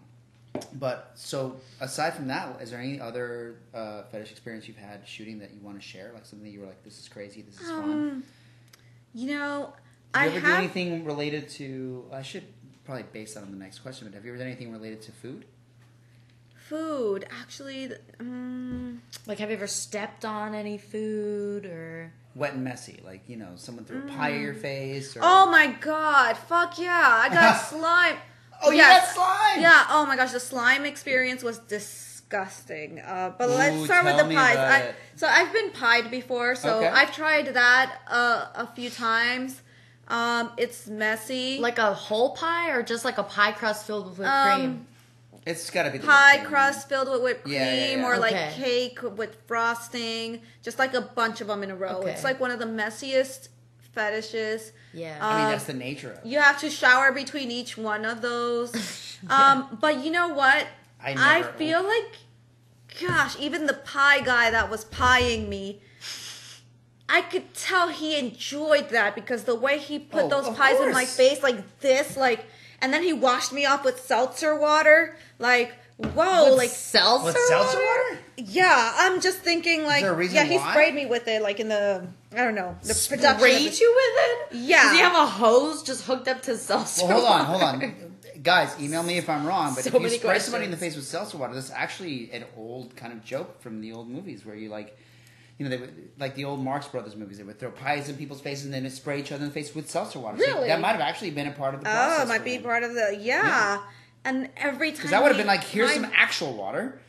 But 0.74 1.12
so 1.14 1.56
aside 1.80 2.14
from 2.14 2.28
that, 2.28 2.60
is 2.62 2.70
there 2.70 2.80
any 2.80 3.00
other 3.00 3.56
uh, 3.74 4.02
fetish 4.04 4.30
experience 4.30 4.68
you've 4.68 4.76
had 4.76 5.06
shooting 5.06 5.38
that 5.40 5.52
you 5.52 5.60
want 5.60 5.80
to 5.80 5.86
share? 5.86 6.12
Like 6.14 6.24
something 6.24 6.46
that 6.46 6.52
you 6.52 6.60
were 6.60 6.66
like, 6.66 6.82
this 6.84 6.98
is 7.00 7.08
crazy, 7.08 7.42
this 7.42 7.60
is 7.60 7.68
fun. 7.68 7.82
Um, 7.90 8.24
you 9.14 9.28
know, 9.36 9.72
Do 10.14 10.20
I 10.20 10.24
you 10.26 10.30
ever 10.32 10.40
do 10.40 10.46
have. 10.46 10.58
anything 10.58 11.04
related 11.04 11.48
to? 11.50 12.04
I 12.12 12.22
should 12.22 12.44
probably 12.84 13.04
base 13.12 13.34
that 13.34 13.42
on 13.42 13.50
the 13.50 13.56
next 13.56 13.80
question. 13.80 14.06
But 14.08 14.14
have 14.14 14.24
you 14.24 14.30
ever 14.30 14.38
done 14.38 14.46
anything 14.46 14.72
related 14.72 15.02
to 15.02 15.12
food? 15.12 15.44
Food, 16.82 17.26
actually, 17.30 17.90
um, 18.18 19.02
Like, 19.26 19.38
have 19.40 19.50
you 19.50 19.56
ever 19.56 19.66
stepped 19.66 20.24
on 20.24 20.54
any 20.54 20.78
food 20.78 21.66
or? 21.66 22.10
Wet 22.34 22.54
and 22.54 22.64
messy, 22.64 22.98
like 23.04 23.20
you 23.28 23.36
know, 23.36 23.50
someone 23.56 23.84
threw 23.84 23.98
a 23.98 24.10
pie 24.10 24.32
at 24.32 24.40
your 24.40 24.54
face. 24.54 25.14
Or, 25.14 25.20
Mm. 25.20 25.24
oh 25.24 25.50
my 25.50 25.66
god, 25.66 26.34
fuck 26.38 26.78
yeah, 26.78 27.20
I 27.24 27.28
got 27.28 27.52
slime. 27.70 28.16
Oh, 28.62 28.70
you 28.70 28.78
Yes. 28.78 29.04
got 29.04 29.14
slime. 29.16 29.60
Yeah, 29.60 29.84
oh 29.90 30.06
my 30.06 30.16
gosh, 30.16 30.32
the 30.32 30.40
slime 30.40 30.86
experience 30.86 31.42
was 31.42 31.58
disgusting. 31.58 33.00
Uh, 33.00 33.32
but 33.36 33.50
Ooh, 33.50 33.52
let's 33.52 33.84
start 33.84 34.06
with 34.06 34.14
tell 34.16 34.24
the 34.24 34.30
me 34.30 34.36
pies. 34.36 34.54
about 34.54 34.70
I, 34.72 34.78
it. 34.78 34.94
so 35.16 35.26
I've 35.28 35.52
been 35.52 35.72
pied 35.72 36.10
before, 36.10 36.54
so 36.54 36.76
Okay. 36.78 36.88
I've 36.88 37.12
tried 37.14 37.48
that 37.48 37.96
uh, 38.08 38.46
a 38.54 38.66
few 38.74 38.88
times. 38.88 39.60
Um, 40.08 40.52
it's 40.56 40.86
messy. 40.86 41.58
Like 41.58 41.76
a 41.76 41.92
whole 41.92 42.30
pie 42.34 42.70
or 42.70 42.82
just 42.82 43.04
like 43.04 43.18
a 43.18 43.22
pie 43.24 43.52
crust 43.52 43.86
filled 43.86 44.16
with 44.16 44.26
Um, 44.26 44.42
cream? 44.60 44.86
It's 45.46 45.70
got 45.70 45.84
to 45.84 45.90
be 45.90 45.98
the 45.98 46.06
pie 46.06 46.32
whipped 46.34 46.44
cream. 46.44 46.54
crust 46.54 46.88
filled 46.88 47.10
with 47.10 47.22
whipped 47.22 47.42
cream 47.44 47.54
Yeah, 47.54 47.74
yeah, 47.74 47.96
yeah. 47.96 48.06
or 48.06 48.16
like 48.18 48.32
Okay. 48.32 48.52
cake 48.54 48.98
with 49.16 49.36
frosting, 49.46 50.40
just 50.62 50.78
like 50.78 50.94
a 50.94 51.00
bunch 51.00 51.40
of 51.40 51.48
them 51.48 51.62
in 51.62 51.70
a 51.70 51.76
row. 51.76 51.98
Okay. 51.98 52.10
It's 52.12 52.22
like 52.24 52.38
one 52.40 52.50
of 52.52 52.58
the 52.60 52.64
messiest 52.66 53.48
fetishes. 53.92 54.72
Yeah. 54.94 55.18
I 55.20 55.36
mean, 55.36 55.44
um, 55.46 55.52
that's 55.52 55.64
the 55.64 55.72
nature 55.74 56.12
of 56.12 56.18
it. 56.18 56.26
You 56.26 56.38
have 56.40 56.60
to 56.60 56.70
shower 56.70 57.12
between 57.12 57.50
each 57.50 57.76
one 57.76 58.04
of 58.04 58.22
those. 58.22 59.18
um, 59.30 59.78
but 59.80 60.04
you 60.04 60.10
know 60.10 60.28
what? 60.28 60.66
I 61.02 61.10
I 61.16 61.40
never- 61.40 61.52
feel 61.54 61.82
like, 61.82 62.16
gosh, 63.00 63.36
even 63.40 63.66
the 63.66 63.74
pie 63.74 64.20
guy 64.20 64.50
that 64.50 64.70
was 64.70 64.84
pieing 64.84 65.48
me, 65.48 65.80
I 67.08 67.20
could 67.22 67.52
tell 67.52 67.88
he 67.88 68.16
enjoyed 68.18 68.88
that 68.90 69.14
because 69.14 69.44
the 69.44 69.54
way 69.56 69.78
he 69.78 69.98
put 69.98 70.24
Oh, 70.24 70.28
those 70.28 70.46
of 70.46 70.56
pies 70.56 70.80
in 70.80 70.92
my 70.92 71.04
face 71.04 71.42
like 71.42 71.80
this, 71.80 72.16
like, 72.16 72.46
and 72.82 72.92
then 72.92 73.02
he 73.02 73.12
washed 73.14 73.52
me 73.52 73.64
off 73.64 73.84
with 73.84 74.00
seltzer 74.00 74.54
water, 74.56 75.16
like. 75.38 75.72
Whoa, 75.98 76.48
With 76.50 76.58
like 76.58 76.70
seltzer, 76.70 77.26
What 77.26 77.48
seltzer 77.48 77.78
water? 77.78 78.18
yeah, 78.36 78.92
I'm 78.96 79.20
just 79.20 79.38
thinking 79.38 79.84
like 79.84 80.02
there 80.02 80.12
a 80.12 80.16
reason 80.16 80.34
yeah, 80.36 80.44
he 80.44 80.56
why? 80.56 80.72
sprayed 80.72 80.94
me 80.94 81.06
with 81.06 81.28
it 81.28 81.42
like 81.42 81.60
in 81.60 81.68
the 81.68 82.04
I 82.32 82.38
don't 82.38 82.56
know 82.56 82.74
the 82.82 83.06
production. 83.08 83.38
Sprayed 83.38 83.66
it. 83.66 83.78
you 83.78 83.94
with 83.94 84.52
it? 84.56 84.66
Yeah. 84.66 84.82
Does 84.84 84.92
he 84.94 84.98
have 84.98 85.14
a 85.14 85.26
hose 85.26 85.84
just 85.84 86.04
hooked 86.04 86.26
up 86.26 86.42
to 86.42 86.56
seltzer? 86.58 87.06
Well, 87.06 87.20
hold 87.20 87.30
on, 87.30 87.52
water? 87.52 87.86
hold 87.86 88.02
on, 88.02 88.16
guys. 88.42 88.74
Email 88.80 89.04
me 89.04 89.16
if 89.18 89.28
I'm 89.28 89.46
wrong. 89.46 89.74
But 89.74 89.84
So 89.84 89.88
if 89.88 89.94
you 89.94 90.00
many 90.00 90.18
spray 90.18 90.38
somebody 90.40 90.64
in 90.64 90.72
the 90.72 90.76
face 90.76 90.96
with 90.96 91.04
seltzer 91.04 91.36
water, 91.36 91.54
that's 91.54 91.70
actually 91.70 92.32
an 92.32 92.46
old 92.56 92.96
kind 92.96 93.12
of 93.12 93.22
joke 93.22 93.60
from 93.60 93.80
the 93.80 93.92
old 93.92 94.08
movies 94.08 94.44
where 94.44 94.56
you 94.56 94.70
like. 94.70 94.96
You 95.58 95.64
know, 95.68 95.70
they 95.70 95.76
would 95.76 96.10
like 96.18 96.34
the 96.34 96.44
old 96.44 96.60
Marx 96.64 96.88
Brothers 96.88 97.14
movies. 97.14 97.38
They 97.38 97.44
would 97.44 97.58
throw 97.58 97.70
pies 97.70 98.08
in 98.08 98.16
people's 98.16 98.40
faces 98.40 98.64
and 98.64 98.74
then 98.74 98.88
spray 98.90 99.20
each 99.20 99.30
other 99.32 99.42
in 99.42 99.48
the 99.48 99.54
face 99.54 99.74
with 99.74 99.88
seltzer 99.90 100.18
water. 100.18 100.38
So 100.38 100.44
Really? 100.46 100.68
that 100.68 100.80
might 100.80 100.92
have 100.92 101.00
actually 101.00 101.30
been 101.30 101.46
a 101.46 101.52
part 101.52 101.74
of 101.74 101.82
the 101.84 101.90
oh, 101.90 101.92
process. 101.92 102.18
Oh, 102.20 102.22
it 102.22 102.28
might 102.28 102.44
be 102.44 102.54
him. 102.54 102.62
part 102.62 102.82
of 102.82 102.94
the 102.94 103.16
yeah. 103.20 103.42
Yeah. 103.42 103.82
And 104.24 104.48
every 104.56 104.88
time 104.90 104.96
Because 104.96 105.10
that 105.10 105.22
would 105.22 105.28
have 105.28 105.36
been 105.36 105.46
like, 105.46 105.64
here's 105.64 105.92
pied- 105.92 106.02
some 106.02 106.10
actual 106.14 106.54
water 106.54 107.00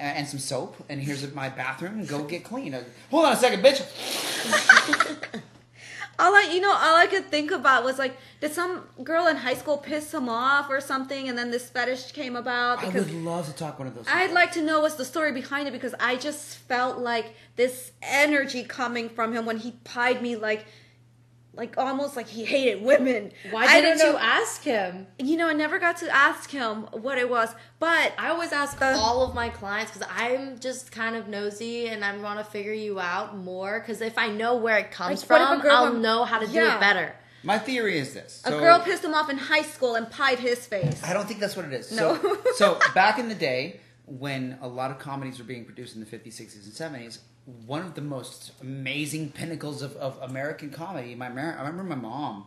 and 0.00 0.26
some 0.26 0.40
soap, 0.40 0.76
and 0.88 1.00
here's 1.00 1.32
my 1.32 1.48
bathroom, 1.48 2.00
and 2.00 2.08
go 2.08 2.24
get 2.24 2.42
clean. 2.42 2.72
Hold 3.10 3.26
on 3.26 3.34
a 3.34 3.36
second, 3.36 3.62
bitch. 3.62 3.82
all 6.22 6.34
I 6.34 6.42
you 6.52 6.60
know 6.60 6.70
all 6.70 6.96
I 6.96 7.06
could 7.06 7.26
think 7.26 7.50
about 7.50 7.82
was 7.82 7.98
like, 7.98 8.16
did 8.40 8.52
some 8.52 8.84
girl 9.02 9.26
in 9.26 9.36
high 9.36 9.54
school 9.54 9.76
piss 9.76 10.14
him 10.14 10.28
off 10.28 10.70
or 10.70 10.80
something, 10.80 11.28
and 11.28 11.36
then 11.36 11.50
this 11.50 11.68
fetish 11.68 12.12
came 12.12 12.36
about 12.36 12.82
I 12.84 12.88
would 12.88 13.12
love 13.12 13.46
to 13.46 13.54
talk 13.54 13.78
one 13.78 13.88
of 13.88 13.94
those. 13.94 14.06
I'd 14.08 14.20
people. 14.22 14.34
like 14.34 14.52
to 14.52 14.62
know 14.62 14.80
what's 14.80 14.94
the 14.94 15.04
story 15.04 15.32
behind 15.32 15.66
it 15.68 15.72
because 15.72 15.94
I 15.98 16.16
just 16.16 16.58
felt 16.58 16.98
like 16.98 17.34
this 17.56 17.92
energy 18.02 18.62
coming 18.62 19.08
from 19.08 19.32
him 19.32 19.44
when 19.46 19.58
he 19.58 19.72
pied 19.84 20.22
me 20.22 20.36
like 20.36 20.64
like 21.54 21.76
almost 21.76 22.16
like 22.16 22.28
he 22.28 22.44
hated 22.44 22.82
women. 22.82 23.30
Why 23.50 23.80
didn't 23.80 23.98
don't 23.98 24.12
you 24.12 24.18
ask 24.18 24.62
him? 24.62 25.06
You 25.18 25.36
know, 25.36 25.48
I 25.48 25.52
never 25.52 25.78
got 25.78 25.98
to 25.98 26.08
ask 26.14 26.50
him 26.50 26.84
what 26.92 27.18
it 27.18 27.28
was, 27.28 27.54
but 27.78 28.12
I 28.18 28.28
always 28.30 28.52
ask 28.52 28.80
Uh, 28.80 28.96
all 28.98 29.22
of 29.22 29.34
my 29.34 29.50
clients 29.50 29.92
because 29.92 30.08
I'm 30.16 30.58
just 30.58 30.92
kind 30.92 31.14
of 31.14 31.28
nosy 31.28 31.88
and 31.88 32.04
I 32.04 32.16
want 32.16 32.38
to 32.38 32.44
figure 32.44 32.72
you 32.72 32.98
out 33.00 33.36
more. 33.36 33.80
Because 33.80 34.00
if 34.00 34.16
I 34.16 34.28
know 34.28 34.56
where 34.56 34.78
it 34.78 34.90
comes 34.90 35.20
Like, 35.22 35.30
what 35.30 35.52
if 35.56 35.58
a 35.58 35.62
from, 35.62 35.70
I'll 35.70 35.84
went- 35.90 36.00
know 36.02 36.24
how 36.24 36.38
to 36.38 36.46
do 36.46 36.58
it 36.58 36.80
better. 36.80 37.14
My 37.44 37.58
theory 37.58 37.98
is 37.98 38.14
this: 38.14 38.40
a 38.44 38.50
girl 38.50 38.78
pissed 38.80 39.04
him 39.04 39.14
off 39.14 39.28
in 39.28 39.36
high 39.36 39.62
school 39.62 39.96
and 39.96 40.08
pied 40.08 40.38
his 40.38 40.64
face. 40.64 41.02
I 41.02 41.12
don't 41.12 41.26
think 41.26 41.40
that's 41.40 41.56
what 41.56 41.64
it 41.64 41.72
is. 41.72 41.90
No. 41.90 42.14
So, 42.14 42.38
so 42.54 42.78
back 42.94 43.18
in 43.18 43.28
the 43.28 43.34
day, 43.34 43.80
when 44.06 44.58
a 44.62 44.68
lot 44.68 44.90
of 44.92 44.98
comedies 45.00 45.38
were 45.38 45.44
being 45.44 45.64
produced 45.64 45.96
in 45.96 46.00
the 46.00 46.06
50s, 46.06 46.40
60s, 46.40 46.64
and 46.64 46.94
70s, 46.94 47.18
one 47.66 47.82
of 47.82 47.94
the 47.94 48.00
most 48.00 48.52
amazing 48.60 49.30
pinnacles 49.32 49.82
of, 49.82 49.96
of 49.96 50.18
American 50.22 50.70
comedy, 50.70 51.14
my 51.14 51.26
I 51.26 51.66
remember 51.66 51.82
my 51.82 51.94
mom 51.96 52.46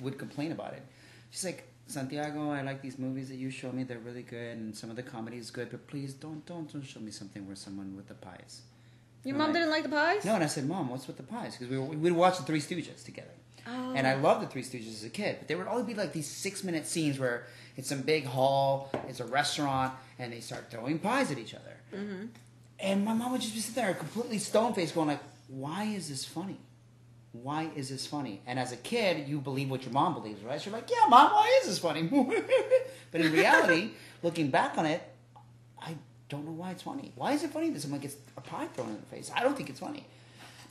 would 0.00 0.18
complain 0.18 0.52
about 0.52 0.72
it. 0.72 0.82
She's 1.30 1.44
like, 1.44 1.68
Santiago, 1.86 2.50
I 2.50 2.62
like 2.62 2.82
these 2.82 2.98
movies 2.98 3.28
that 3.28 3.36
you 3.36 3.50
show 3.50 3.72
me. 3.72 3.82
They're 3.82 3.98
really 3.98 4.22
good, 4.22 4.56
and 4.56 4.76
some 4.76 4.90
of 4.90 4.96
the 4.96 5.02
comedy 5.02 5.38
is 5.38 5.50
good, 5.50 5.70
but 5.70 5.86
please 5.86 6.12
don't 6.12 6.44
don't 6.46 6.70
don't 6.70 6.82
show 6.82 7.00
me 7.00 7.10
something 7.10 7.46
where 7.46 7.56
someone 7.56 7.96
with 7.96 8.08
the 8.08 8.14
pies. 8.14 8.62
Your 9.24 9.34
I'm 9.34 9.38
mom 9.38 9.52
didn't 9.52 9.70
like 9.70 9.82
the 9.82 9.88
pies? 9.88 10.24
No, 10.24 10.34
and 10.34 10.44
I 10.44 10.46
said, 10.46 10.66
Mom, 10.68 10.88
what's 10.90 11.06
with 11.06 11.16
the 11.16 11.22
pies? 11.22 11.56
Because 11.56 11.68
we 11.68 11.78
were, 11.78 11.84
we'd 11.84 12.12
watch 12.12 12.38
the 12.38 12.44
Three 12.44 12.60
Stooges 12.60 13.04
together. 13.04 13.30
Oh. 13.66 13.92
And 13.94 14.06
I 14.06 14.14
loved 14.14 14.42
the 14.42 14.46
Three 14.46 14.62
Stooges 14.62 14.88
as 14.88 15.04
a 15.04 15.10
kid, 15.10 15.36
but 15.38 15.48
there 15.48 15.58
would 15.58 15.66
always 15.66 15.86
be 15.86 15.94
like 15.94 16.12
these 16.12 16.28
six 16.28 16.62
minute 16.62 16.86
scenes 16.86 17.18
where 17.18 17.46
it's 17.76 17.88
some 17.88 18.02
big 18.02 18.24
hall, 18.24 18.90
it's 19.08 19.20
a 19.20 19.26
restaurant, 19.26 19.92
and 20.18 20.32
they 20.32 20.40
start 20.40 20.70
throwing 20.70 20.98
pies 20.98 21.30
at 21.30 21.38
each 21.38 21.54
other. 21.54 21.76
Mm-hmm. 21.94 22.26
And 22.80 23.04
my 23.04 23.12
mom 23.12 23.32
would 23.32 23.40
just 23.40 23.54
be 23.54 23.60
sitting 23.60 23.82
there 23.82 23.94
completely 23.94 24.38
stone 24.38 24.72
faced 24.72 24.94
going 24.94 25.08
like, 25.08 25.22
why 25.48 25.84
is 25.84 26.08
this 26.08 26.24
funny? 26.24 26.58
Why 27.32 27.70
is 27.74 27.88
this 27.88 28.06
funny? 28.06 28.40
And 28.46 28.58
as 28.58 28.72
a 28.72 28.76
kid, 28.76 29.28
you 29.28 29.40
believe 29.40 29.70
what 29.70 29.82
your 29.82 29.92
mom 29.92 30.14
believes, 30.14 30.42
right? 30.42 30.60
So 30.60 30.70
you're 30.70 30.78
like, 30.78 30.90
yeah, 30.90 31.08
mom, 31.08 31.32
why 31.32 31.58
is 31.60 31.68
this 31.68 31.78
funny? 31.78 32.02
but 33.10 33.20
in 33.20 33.32
reality, 33.32 33.90
looking 34.22 34.50
back 34.50 34.78
on 34.78 34.86
it, 34.86 35.02
I 35.80 35.96
don't 36.28 36.44
know 36.44 36.52
why 36.52 36.70
it's 36.70 36.82
funny. 36.82 37.12
Why 37.16 37.32
is 37.32 37.42
it 37.42 37.50
funny 37.50 37.70
that 37.70 37.80
someone 37.80 38.00
gets 38.00 38.16
a 38.36 38.40
pie 38.40 38.66
thrown 38.66 38.88
in 38.88 38.94
their 38.94 39.02
face? 39.04 39.30
I 39.34 39.42
don't 39.42 39.56
think 39.56 39.70
it's 39.70 39.80
funny. 39.80 40.06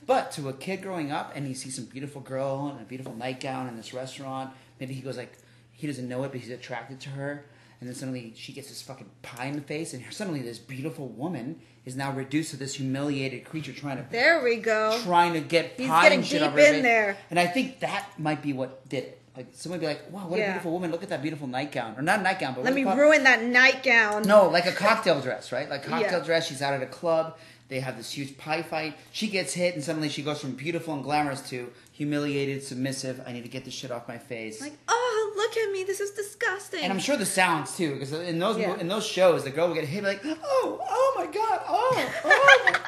But 0.06 0.32
to 0.32 0.48
a 0.48 0.52
kid 0.52 0.82
growing 0.82 1.12
up 1.12 1.32
and 1.34 1.46
he 1.46 1.54
sees 1.54 1.76
some 1.76 1.84
beautiful 1.84 2.22
girl 2.22 2.74
in 2.74 2.82
a 2.82 2.86
beautiful 2.86 3.14
nightgown 3.14 3.68
in 3.68 3.76
this 3.76 3.92
restaurant, 3.92 4.50
maybe 4.80 4.94
he 4.94 5.02
goes 5.02 5.16
like, 5.16 5.36
he 5.72 5.86
doesn't 5.86 6.08
know 6.08 6.24
it, 6.24 6.32
but 6.32 6.40
he's 6.40 6.50
attracted 6.50 6.98
to 7.00 7.10
her. 7.10 7.44
And 7.80 7.88
then 7.88 7.94
suddenly 7.94 8.32
she 8.34 8.52
gets 8.52 8.68
this 8.68 8.82
fucking 8.82 9.08
pie 9.22 9.46
in 9.46 9.54
the 9.54 9.62
face, 9.62 9.94
and 9.94 10.02
suddenly 10.10 10.42
this 10.42 10.58
beautiful 10.58 11.08
woman 11.08 11.60
is 11.88 11.96
now 11.96 12.12
reduced 12.12 12.50
to 12.50 12.56
this 12.56 12.74
humiliated 12.74 13.44
creature 13.44 13.72
trying 13.72 13.96
to 13.96 14.04
There 14.10 14.42
we 14.44 14.56
go. 14.56 14.98
trying 15.02 15.32
to 15.32 15.40
get 15.40 15.72
He's 15.76 15.88
getting 15.88 16.18
and 16.18 16.26
shit 16.26 16.40
deep 16.42 16.50
in 16.50 16.56
face. 16.56 16.82
there. 16.82 17.16
And 17.30 17.38
I 17.38 17.46
think 17.46 17.80
that 17.80 18.06
might 18.18 18.42
be 18.42 18.52
what 18.52 18.88
did 18.88 19.04
it. 19.04 19.14
Like 19.36 19.46
someone 19.54 19.78
would 19.80 19.86
be 19.86 19.88
like, 19.88 20.02
"Wow, 20.12 20.26
what 20.28 20.40
a 20.40 20.44
beautiful 20.44 20.72
woman! 20.72 20.90
Look 20.90 21.04
at 21.04 21.10
that 21.10 21.22
beautiful 21.22 21.46
nightgown, 21.46 21.94
or 21.96 22.02
not 22.02 22.22
nightgown, 22.22 22.54
but 22.54 22.64
Let 22.64 22.74
me 22.74 22.80
do 22.82 22.88
you 22.88 22.94
call 22.94 22.98
it? 22.98 23.00
ruin 23.02 23.22
that 23.24 23.42
nightgown. 23.44 24.22
No, 24.22 24.48
like 24.48 24.66
a 24.66 24.72
cocktail 24.72 25.20
dress, 25.20 25.52
right? 25.52 25.70
Like 25.70 25.84
cocktail 25.92 26.18
Yeah. 26.18 26.24
dress. 26.24 26.48
She's 26.48 26.60
out 26.60 26.74
at 26.74 26.82
a 26.82 26.86
club. 26.86 27.36
They 27.68 27.78
have 27.80 27.96
this 27.96 28.10
huge 28.10 28.36
pie 28.36 28.62
fight. 28.62 28.96
She 29.12 29.28
gets 29.28 29.52
hit, 29.54 29.74
and 29.76 29.84
suddenly 29.84 30.08
she 30.08 30.22
goes 30.22 30.40
from 30.40 30.52
beautiful 30.52 30.92
and 30.94 31.04
glamorous 31.04 31.40
to 31.50 31.70
humiliated, 31.98 32.62
submissive. 32.62 33.20
I 33.26 33.32
need 33.32 33.42
to 33.42 33.48
get 33.48 33.64
this 33.64 33.74
shit 33.74 33.90
off 33.90 34.06
my 34.06 34.18
face. 34.18 34.60
Like, 34.60 34.74
oh, 34.86 35.32
look 35.36 35.56
at 35.56 35.72
me. 35.72 35.82
This 35.82 35.98
is 35.98 36.12
disgusting. 36.12 36.80
and 36.84 36.92
I'm 36.92 37.00
sure 37.00 37.16
the 37.16 37.26
sounds 37.26 37.76
too, 37.76 37.94
because 37.94 38.12
in 38.12 38.38
those 38.38 38.56
Yeah. 38.56 38.78
in 38.78 38.86
those 38.86 39.04
shows, 39.04 39.42
the 39.42 39.50
girl 39.50 39.66
will 39.66 39.74
get 39.74 39.84
hit 39.84 40.04
like, 40.04 40.20
oh, 40.24 40.80
oh 40.80 41.14
my 41.18 41.26
god, 41.26 41.60
oh, 41.68 42.10
oh. 42.24 42.30
oh 42.30 42.84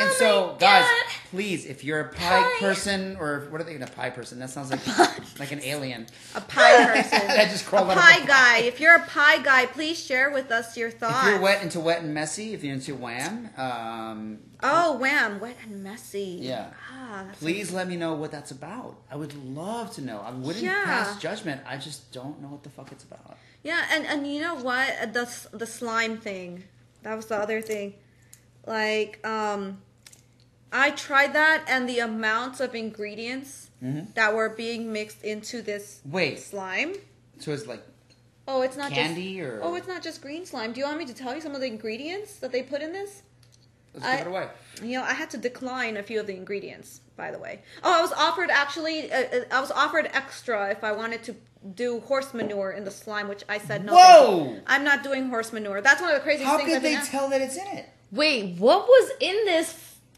my-" 0.00 0.06
Ah, 0.06 0.06
And 0.06 0.10
oh 0.10 0.52
so, 0.52 0.56
guys, 0.58 0.86
please, 1.30 1.66
if 1.66 1.84
you're 1.84 2.00
a 2.00 2.08
pie, 2.08 2.42
Pie. 2.42 2.56
person, 2.60 3.16
or 3.20 3.46
what 3.50 3.60
are 3.60 3.64
they? 3.64 3.76
A 3.76 3.86
pie 3.86 4.10
person? 4.10 4.38
That 4.38 4.50
sounds 4.50 4.70
like 4.70 4.80
like 5.38 5.52
an 5.52 5.60
alien. 5.62 6.06
a 6.34 6.40
pie 6.40 6.86
person. 6.86 7.26
that 7.28 7.50
just 7.50 7.64
a 7.64 7.68
crawled 7.68 7.90
out 7.90 7.96
of 7.96 8.02
pie 8.02 8.24
guy. 8.26 8.58
If 8.58 8.80
you're 8.80 8.96
a 8.96 9.06
pie 9.06 9.42
guy, 9.42 9.66
please 9.66 9.98
share 10.04 10.30
with 10.30 10.50
us 10.50 10.76
your 10.76 10.90
thoughts. 10.90 11.26
If 11.26 11.32
you're 11.34 11.40
wet 11.40 11.62
into 11.62 11.80
wet 11.80 12.02
and 12.02 12.12
messy, 12.14 12.54
if 12.54 12.62
you're 12.64 12.74
into 12.74 12.94
wham, 12.94 13.50
um, 13.56 14.38
Oh, 14.62 14.98
wham! 14.98 15.40
Wet 15.40 15.56
and 15.64 15.82
messy. 15.82 16.38
Yeah. 16.42 16.66
Ah, 16.92 17.24
please 17.38 17.72
let 17.72 17.88
me 17.88 17.96
know 17.96 18.12
what 18.14 18.30
that's 18.30 18.50
about. 18.50 18.96
I 19.10 19.16
would 19.16 19.34
love 19.34 19.90
to 19.94 20.02
know. 20.02 20.20
I 20.20 20.32
wouldn't 20.32 20.62
Yeah. 20.64 20.84
pass 20.84 21.18
judgment. 21.18 21.62
I 21.66 21.78
just 21.78 22.12
don't 22.12 22.42
know 22.42 22.48
what 22.48 22.62
the 22.62 22.68
fuck 22.68 22.92
it's 22.92 23.04
about. 23.04 23.38
Yeah, 23.62 23.82
and 23.90 24.04
and 24.06 24.26
you 24.26 24.40
know 24.42 24.56
what? 24.56 25.14
The 25.14 25.26
the 25.52 25.66
slime 25.66 26.18
thing. 26.18 26.64
That 27.02 27.14
was 27.16 27.26
the 27.26 27.36
other 27.36 27.62
thing. 27.62 27.94
Like, 28.66 29.26
um, 29.26 29.80
I 30.72 30.90
tried 30.92 31.32
that, 31.34 31.64
and 31.68 31.88
the 31.88 31.98
amounts 31.98 32.60
of 32.60 32.74
ingredients 32.74 33.70
Mhm. 33.82 34.14
that 34.14 34.34
were 34.34 34.48
being 34.50 34.92
mixed 34.92 35.22
into 35.22 35.62
this 35.62 36.00
Wait, 36.04 36.38
slime. 36.38 36.94
so 37.38 37.52
it's 37.52 37.66
like 37.66 37.82
Oh, 38.46 38.62
it's 38.62 38.76
not 38.76 38.90
candy 38.92 39.36
just. 39.38 39.46
or 39.46 39.60
Oh, 39.62 39.74
it's 39.76 39.86
not 39.88 40.02
just 40.02 40.20
green 40.22 40.44
slime. 40.44 40.72
Do 40.72 40.80
you 40.80 40.86
want 40.86 40.98
me 40.98 41.04
to 41.06 41.14
tell 41.14 41.34
you 41.34 41.40
some 41.40 41.54
of 41.54 41.60
the 41.60 41.66
ingredients 41.68 42.34
that 42.36 42.50
they 42.52 42.62
put 42.62 42.82
in 42.82 42.92
this? 42.92 43.22
let's 43.94 44.06
I- 44.06 44.16
give 44.18 44.26
it 44.26 44.30
away. 44.30 44.48
You 44.82 44.98
know, 44.98 45.02
I 45.04 45.12
had 45.14 45.30
to 45.30 45.36
decline 45.38 45.96
a 45.96 46.02
few 46.02 46.20
of 46.20 46.26
the 46.28 46.34
ingredients, 46.36 47.00
by 47.16 47.30
the 47.32 47.38
way. 47.38 47.60
Oh, 47.82 47.92
I 47.98 48.00
was 48.02 48.12
offered 48.12 48.50
actually, 48.50 49.10
uh, 49.12 49.18
uh, 49.22 49.40
I 49.50 49.60
was 49.60 49.70
offered 49.72 50.08
extra 50.12 50.70
if 50.70 50.84
I 50.84 50.92
wanted 50.92 51.22
to 51.24 51.36
do 51.74 52.00
horse 52.00 52.32
manure 52.32 52.70
in 52.72 52.84
the 52.84 52.90
slime, 52.90 53.26
which 53.28 53.42
I 53.48 53.58
said 53.58 53.84
no. 53.84 53.94
Whoa! 53.94 54.56
I'm 54.66 54.84
not 54.84 55.02
doing 55.02 55.28
horse 55.28 55.52
manure. 55.52 55.80
That's 55.80 56.00
one 56.00 56.10
of 56.10 56.16
the 56.16 56.22
craziest 56.22 56.48
How 56.50 56.56
things 56.56 56.68
How 56.70 56.74
could 56.74 56.76
I've 56.76 56.82
they 56.90 56.94
asked- 56.96 57.10
tell 57.10 57.28
that 57.28 57.40
it's 57.40 57.56
in 57.56 57.66
it? 57.66 57.86
Wait, 58.12 58.56
what 58.58 58.86
was 58.86 59.10
in 59.20 59.44
this 59.44 59.72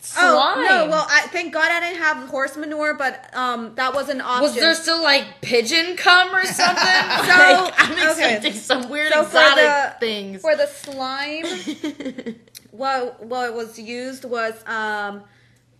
slime? 0.04 0.58
Oh 0.58 0.66
no! 0.68 0.88
Well, 0.88 1.06
I 1.08 1.22
thank 1.28 1.52
God 1.52 1.70
I 1.70 1.80
didn't 1.80 2.02
have 2.02 2.28
horse 2.28 2.56
manure, 2.56 2.94
but 2.94 3.34
um, 3.36 3.74
that 3.76 3.94
was 3.94 4.08
an 4.08 4.20
option. 4.20 4.42
was 4.42 4.54
there 4.54 4.74
still 4.74 5.02
like 5.02 5.40
pigeon 5.40 5.96
cum 5.96 6.34
or 6.34 6.44
something? 6.60 6.84
So, 6.84 7.64
like, 7.64 7.74
I'm 7.78 7.92
okay. 7.92 8.08
expecting 8.36 8.52
some 8.54 8.88
weird 8.88 9.12
So 9.12 9.22
for 9.24 9.28
exotic 9.38 9.64
the- 9.64 9.94
things. 10.00 10.40
for 10.42 10.56
the 10.56 10.66
slime? 10.66 11.44
what 12.70 13.24
what 13.24 13.54
was 13.54 13.78
used 13.78 14.24
was 14.24 14.54
um, 14.66 15.22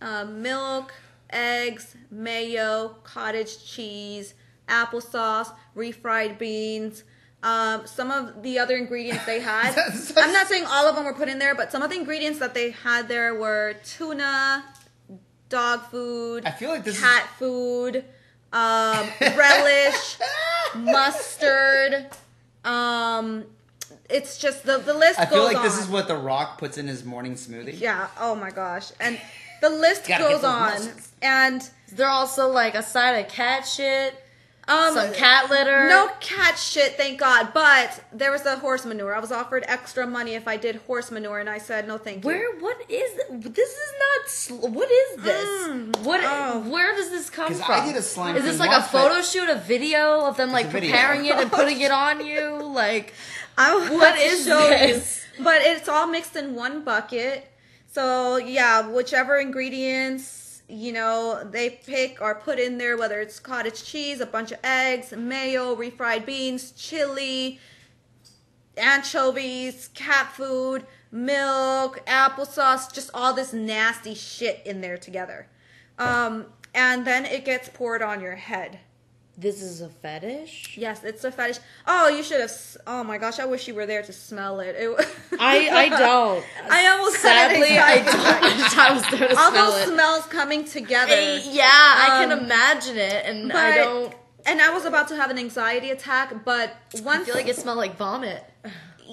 um, 0.01 0.41
milk, 0.41 0.93
eggs, 1.29 1.95
mayo, 2.11 2.95
cottage 3.03 3.63
cheese, 3.65 4.33
applesauce, 4.67 5.51
refried 5.75 6.37
beans. 6.37 7.03
Um, 7.43 7.85
some 7.85 8.09
of 8.09 8.41
the 8.41 8.57
other 8.57 8.75
ingredients 8.77 9.25
they 9.25 9.39
had, 9.41 9.75
I'm 10.17 10.31
not 10.33 10.47
saying 10.47 10.63
all 10.65 10.87
of 10.87 10.95
them 10.95 11.03
were 11.03 11.13
put 11.13 11.27
in 11.27 11.39
there, 11.39 11.53
but 11.53 11.71
some 11.71 11.81
of 11.83 11.89
the 11.89 11.97
ingredients 11.97 12.39
that 12.39 12.53
they 12.53 12.71
had 12.71 13.07
there 13.09 13.35
were 13.35 13.75
tuna, 13.83 14.63
dog 15.49 15.81
food, 15.91 16.45
I 16.45 16.51
feel 16.51 16.69
like 16.69 16.85
this 16.85 16.95
is- 16.95 17.01
cat 17.01 17.27
food, 17.37 18.05
um, 18.53 19.07
relish, 19.21 20.17
mustard. 20.75 22.07
Um, 22.63 23.45
it's 24.09 24.37
just 24.37 24.63
the 24.65 24.77
the 24.77 24.93
list 24.93 25.19
I 25.19 25.25
feel 25.25 25.43
like 25.43 25.57
on. 25.57 25.63
this 25.63 25.77
is 25.79 25.87
what 25.87 26.07
The 26.07 26.15
Rock 26.15 26.57
puts 26.57 26.77
in 26.77 26.87
his 26.87 27.03
morning 27.03 27.33
smoothie. 27.35 27.79
Yeah. 27.79 28.07
Oh 28.19 28.35
my 28.35 28.51
gosh. 28.51 28.91
And 28.99 29.19
the 29.61 29.69
list 29.69 30.07
goes 30.07 30.43
on. 30.43 30.79
And 31.21 31.67
they're 31.91 32.07
also 32.09 32.47
like 32.49 32.75
a 32.75 32.83
side 32.83 33.13
of 33.25 33.27
cat 33.31 33.65
shit? 33.67 34.13
Um 34.67 34.93
some 34.93 35.13
cat 35.13 35.49
litter? 35.49 35.87
No 35.89 36.09
cat 36.19 36.57
shit, 36.57 36.95
thank 36.95 37.19
God. 37.19 37.53
But 37.53 38.03
there 38.13 38.31
was 38.31 38.43
the 38.43 38.55
horse 38.57 38.85
manure. 38.85 39.13
I 39.15 39.19
was 39.19 39.31
offered 39.31 39.63
extra 39.67 40.07
money 40.07 40.35
if 40.35 40.47
I 40.47 40.57
did 40.57 40.77
horse 40.87 41.11
manure, 41.11 41.39
and 41.39 41.49
I 41.49 41.57
said 41.57 41.87
no, 41.87 41.97
thank 41.97 42.23
you. 42.23 42.27
Where? 42.27 42.59
What 42.59 42.77
is 42.89 43.13
this? 43.43 43.69
Is 43.69 43.93
not. 43.99 44.29
Sl- 44.29 44.67
what 44.67 44.89
is 44.89 45.23
this? 45.23 46.05
what? 46.05 46.21
oh. 46.23 46.59
Where 46.69 46.95
does 46.95 47.09
this 47.09 47.29
come 47.29 47.53
from? 47.53 47.71
I 47.71 47.85
did 47.85 47.95
a 47.97 48.01
slime 48.01 48.35
Is 48.37 48.43
this 48.43 48.59
like 48.59 48.69
a 48.69 48.79
once, 48.79 48.91
but- 48.91 49.01
photo 49.09 49.21
shoot, 49.21 49.49
a 49.49 49.55
video 49.55 50.21
of 50.25 50.37
them 50.37 50.51
like 50.51 50.69
preparing 50.69 51.25
it 51.25 51.35
and 51.35 51.51
putting 51.59 51.81
it 51.81 51.91
on 51.91 52.25
you? 52.25 52.61
Like, 52.63 53.13
I 53.57 53.73
will 53.75 53.97
What 53.97 54.15
have 54.15 54.17
to 54.17 54.23
is 54.23 54.45
show 54.45 54.69
this? 54.69 55.25
You. 55.37 55.43
But 55.43 55.61
it's 55.63 55.89
all 55.89 56.07
mixed 56.07 56.35
in 56.35 56.55
one 56.55 56.83
bucket. 56.83 57.49
So 57.91 58.37
yeah, 58.37 58.87
whichever 58.87 59.37
ingredients 59.39 60.42
you 60.73 60.91
know 60.91 61.43
they 61.43 61.69
pick 61.69 62.21
or 62.21 62.35
put 62.35 62.59
in 62.59 62.77
there, 62.77 62.97
whether 62.97 63.19
it's 63.21 63.39
cottage 63.39 63.83
cheese, 63.83 64.19
a 64.19 64.25
bunch 64.25 64.51
of 64.51 64.59
eggs, 64.63 65.11
mayo, 65.11 65.75
refried 65.75 66.25
beans, 66.25 66.71
chili, 66.71 67.59
anchovies, 68.77 69.89
cat 69.93 70.31
food, 70.33 70.85
milk, 71.11 72.05
applesauce, 72.07 72.91
just 72.91 73.09
all 73.13 73.33
this 73.33 73.53
nasty 73.53 74.15
shit 74.15 74.61
in 74.65 74.81
there 74.81 74.97
together. 74.97 75.47
Um, 75.99 76.47
and 76.73 77.05
then 77.05 77.25
it 77.25 77.45
gets 77.45 77.69
poured 77.69 78.01
on 78.01 78.19
your 78.19 78.35
head. 78.35 78.79
This 79.37 79.61
is 79.61 79.81
a 79.81 79.89
fetish. 79.89 80.77
Yes, 80.77 81.03
it's 81.03 81.23
a 81.23 81.31
fetish. 81.31 81.57
Oh, 81.87 82.07
you 82.07 82.21
should 82.23 82.39
have. 82.41 82.51
Oh 82.85 83.03
my 83.03 83.17
gosh, 83.17 83.39
I 83.39 83.45
wish 83.45 83.67
you 83.67 83.73
were 83.73 83.85
there 83.85 84.03
to 84.03 84.13
smell 84.13 84.59
it. 84.59 84.75
it 84.77 84.89
I 85.39 85.69
I 85.69 85.89
don't. 85.89 86.45
I 86.69 86.87
almost 86.87 87.17
Sadly, 87.17 87.77
I 87.77 87.95
don't. 87.97 88.77
I 88.77 88.93
was 88.93 89.01
there 89.09 89.27
to 89.29 89.35
All 89.37 89.51
smell 89.51 89.71
those 89.71 89.81
it. 89.87 89.93
smells 89.93 90.25
coming 90.27 90.65
together. 90.65 91.13
Eh, 91.13 91.41
yeah, 91.51 91.63
I 91.67 92.07
can 92.21 92.31
Um, 92.31 92.39
imagine 92.45 92.97
it, 92.97 93.25
and 93.25 93.51
I 93.51 93.75
don't. 93.75 94.13
And 94.45 94.61
I 94.61 94.71
was 94.71 94.85
about 94.85 95.07
to 95.07 95.15
have 95.15 95.31
an 95.31 95.37
anxiety 95.39 95.89
attack, 95.91 96.43
but 96.43 96.75
I 96.97 97.01
once 97.01 97.25
feel 97.25 97.35
like 97.35 97.47
it 97.47 97.55
smelled 97.55 97.77
like 97.77 97.95
vomit. 97.97 98.43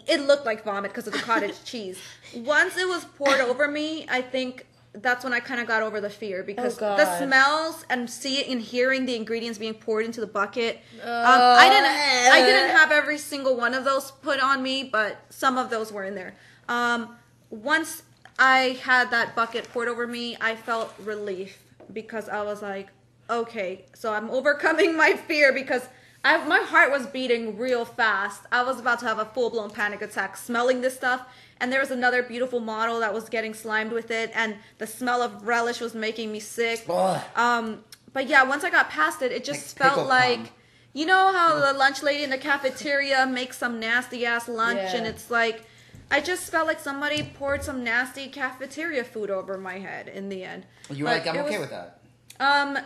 it 0.09 0.21
looked 0.27 0.45
like 0.45 0.65
vomit 0.65 0.91
because 0.91 1.07
of 1.07 1.13
the 1.13 1.21
cottage 1.21 1.55
cheese. 1.65 1.99
Once 2.35 2.77
it 2.77 2.87
was 2.89 3.05
poured 3.17 3.41
over 3.41 3.69
me, 3.69 4.07
I 4.09 4.23
think 4.23 4.67
that's 4.93 5.23
when 5.23 5.33
I 5.33 5.41
kind 5.41 5.61
of 5.61 5.67
got 5.69 5.83
over 5.83 6.01
the 6.01 6.11
fear 6.11 6.43
because 6.43 6.81
Oh, 6.83 6.97
the 6.97 7.19
smells 7.19 7.85
and 7.89 8.11
seeing 8.11 8.51
and 8.51 8.61
hearing 8.61 9.07
the 9.07 9.15
ingredients 9.15 9.59
being 9.59 9.75
poured 9.75 10.05
into 10.05 10.21
the 10.21 10.27
bucket. 10.27 10.81
um, 11.03 11.09
I 11.11 11.69
didn't. 11.69 12.33
I 12.33 12.43
didn't 12.45 12.77
have 12.77 12.91
every 12.91 13.19
single 13.19 13.57
one 13.57 13.75
of 13.75 13.85
those 13.85 14.11
put 14.11 14.41
on 14.43 14.63
me, 14.63 14.85
but 14.85 15.17
some 15.31 15.59
of 15.59 15.71
those 15.71 15.93
were 15.93 16.05
in 16.05 16.15
there. 16.15 16.35
Um, 16.69 17.17
once 17.51 18.03
I 18.39 18.79
had 18.83 19.11
that 19.13 19.37
bucket 19.37 19.69
poured 19.73 19.89
over 19.89 20.07
me, 20.07 20.37
I 20.41 20.57
felt 20.57 20.93
relief 21.05 21.59
because 21.93 22.29
I 22.29 22.43
was 22.43 22.61
like, 22.63 22.89
okay, 23.29 23.85
so 23.95 24.13
I'm 24.13 24.29
overcoming 24.31 24.97
my 25.05 25.13
fear 25.15 25.53
because 25.53 25.89
I, 26.23 26.45
my 26.47 26.59
heart 26.59 26.91
was 26.91 27.07
beating 27.07 27.57
real 27.57 27.85
fast. 27.85 28.43
I 28.53 28.63
was 28.63 28.79
about 28.79 28.99
to 29.01 29.07
have 29.07 29.19
a 29.19 29.25
full 29.25 29.49
blown 29.51 29.71
panic 29.71 30.03
attack 30.03 30.37
smelling 30.37 30.81
this 30.83 30.95
stuff. 30.95 31.27
And 31.61 31.73
there 31.73 31.81
was 31.81 31.91
another 31.91 32.23
beautiful 32.23 32.61
model 32.61 33.01
that 33.01 33.13
was 33.13 33.29
getting 33.29 33.53
slimed 33.55 33.93
with 33.93 34.11
it, 34.11 34.31
and 34.35 34.57
the 34.79 34.87
smell 34.87 35.21
of 35.23 35.47
relish 35.47 35.79
was 35.81 35.95
making 35.95 36.33
me 36.33 36.41
sick. 36.41 36.85
Ugh. 36.89 37.21
Um, 37.37 37.85
but 38.15 38.27
yeah, 38.29 38.43
once 38.45 38.65
I 38.65 38.71
got 38.71 38.89
past 38.89 39.21
it, 39.23 39.31
it 39.31 39.45
just 39.45 39.79
Like 39.79 39.93
felt 39.95 40.09
like, 40.09 40.37
cum. 40.39 40.49
you 40.95 41.05
know 41.07 41.33
how 41.33 41.61
the 41.61 41.77
lunch 41.79 42.03
lady 42.03 42.25
in 42.25 42.31
the 42.31 42.39
cafeteria 42.39 43.27
makes 43.27 43.59
some 43.59 43.79
nasty 43.79 44.25
ass 44.25 44.49
lunch, 44.49 44.79
Yeah. 44.79 44.97
and 44.97 45.07
it's 45.07 45.31
like, 45.31 45.65
I 46.11 46.21
just 46.23 46.51
felt 46.51 46.67
like 46.67 46.81
somebody 46.81 47.23
poured 47.23 47.63
some 47.63 47.85
nasty 47.85 48.29
cafeteria 48.29 49.05
food 49.05 49.31
over 49.31 49.59
my 49.59 49.79
head 49.79 50.09
in 50.09 50.31
the 50.31 50.43
end. 50.45 50.65
You 50.89 51.05
were 51.05 51.11
But 51.11 51.27
like, 51.27 51.35
I'm 51.35 51.41
okay 51.45 51.59
was- 51.59 51.69
with 51.69 51.71
that. 51.71 52.01
Um, 52.41 52.79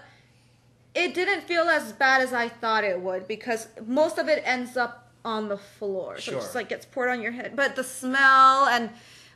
it 0.94 1.14
didn't 1.14 1.42
feel 1.42 1.64
as 1.64 1.92
bad 1.92 2.22
as 2.22 2.32
I 2.32 2.48
thought 2.48 2.84
it 2.84 3.00
would 3.00 3.26
because 3.26 3.68
most 3.86 4.18
of 4.18 4.28
it 4.28 4.42
ends 4.46 4.76
up 4.76 5.12
on 5.24 5.48
the 5.48 5.56
floor, 5.56 6.20
so 6.20 6.32
it 6.32 6.34
just 6.36 6.54
like 6.54 6.68
gets 6.68 6.86
poured 6.86 7.08
on 7.08 7.22
your 7.22 7.32
head. 7.32 7.56
But 7.56 7.76
the 7.76 7.84
smell 7.84 8.66
and 8.66 8.90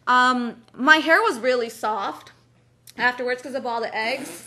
um, 0.07 0.63
my 0.75 0.97
hair 0.97 1.21
was 1.23 1.39
really 1.39 1.69
soft 1.69 2.33
afterwards 2.97 3.43
because 3.43 3.55
of 3.55 3.67
all 3.67 3.81
the 3.81 3.95
eggs. 3.95 4.45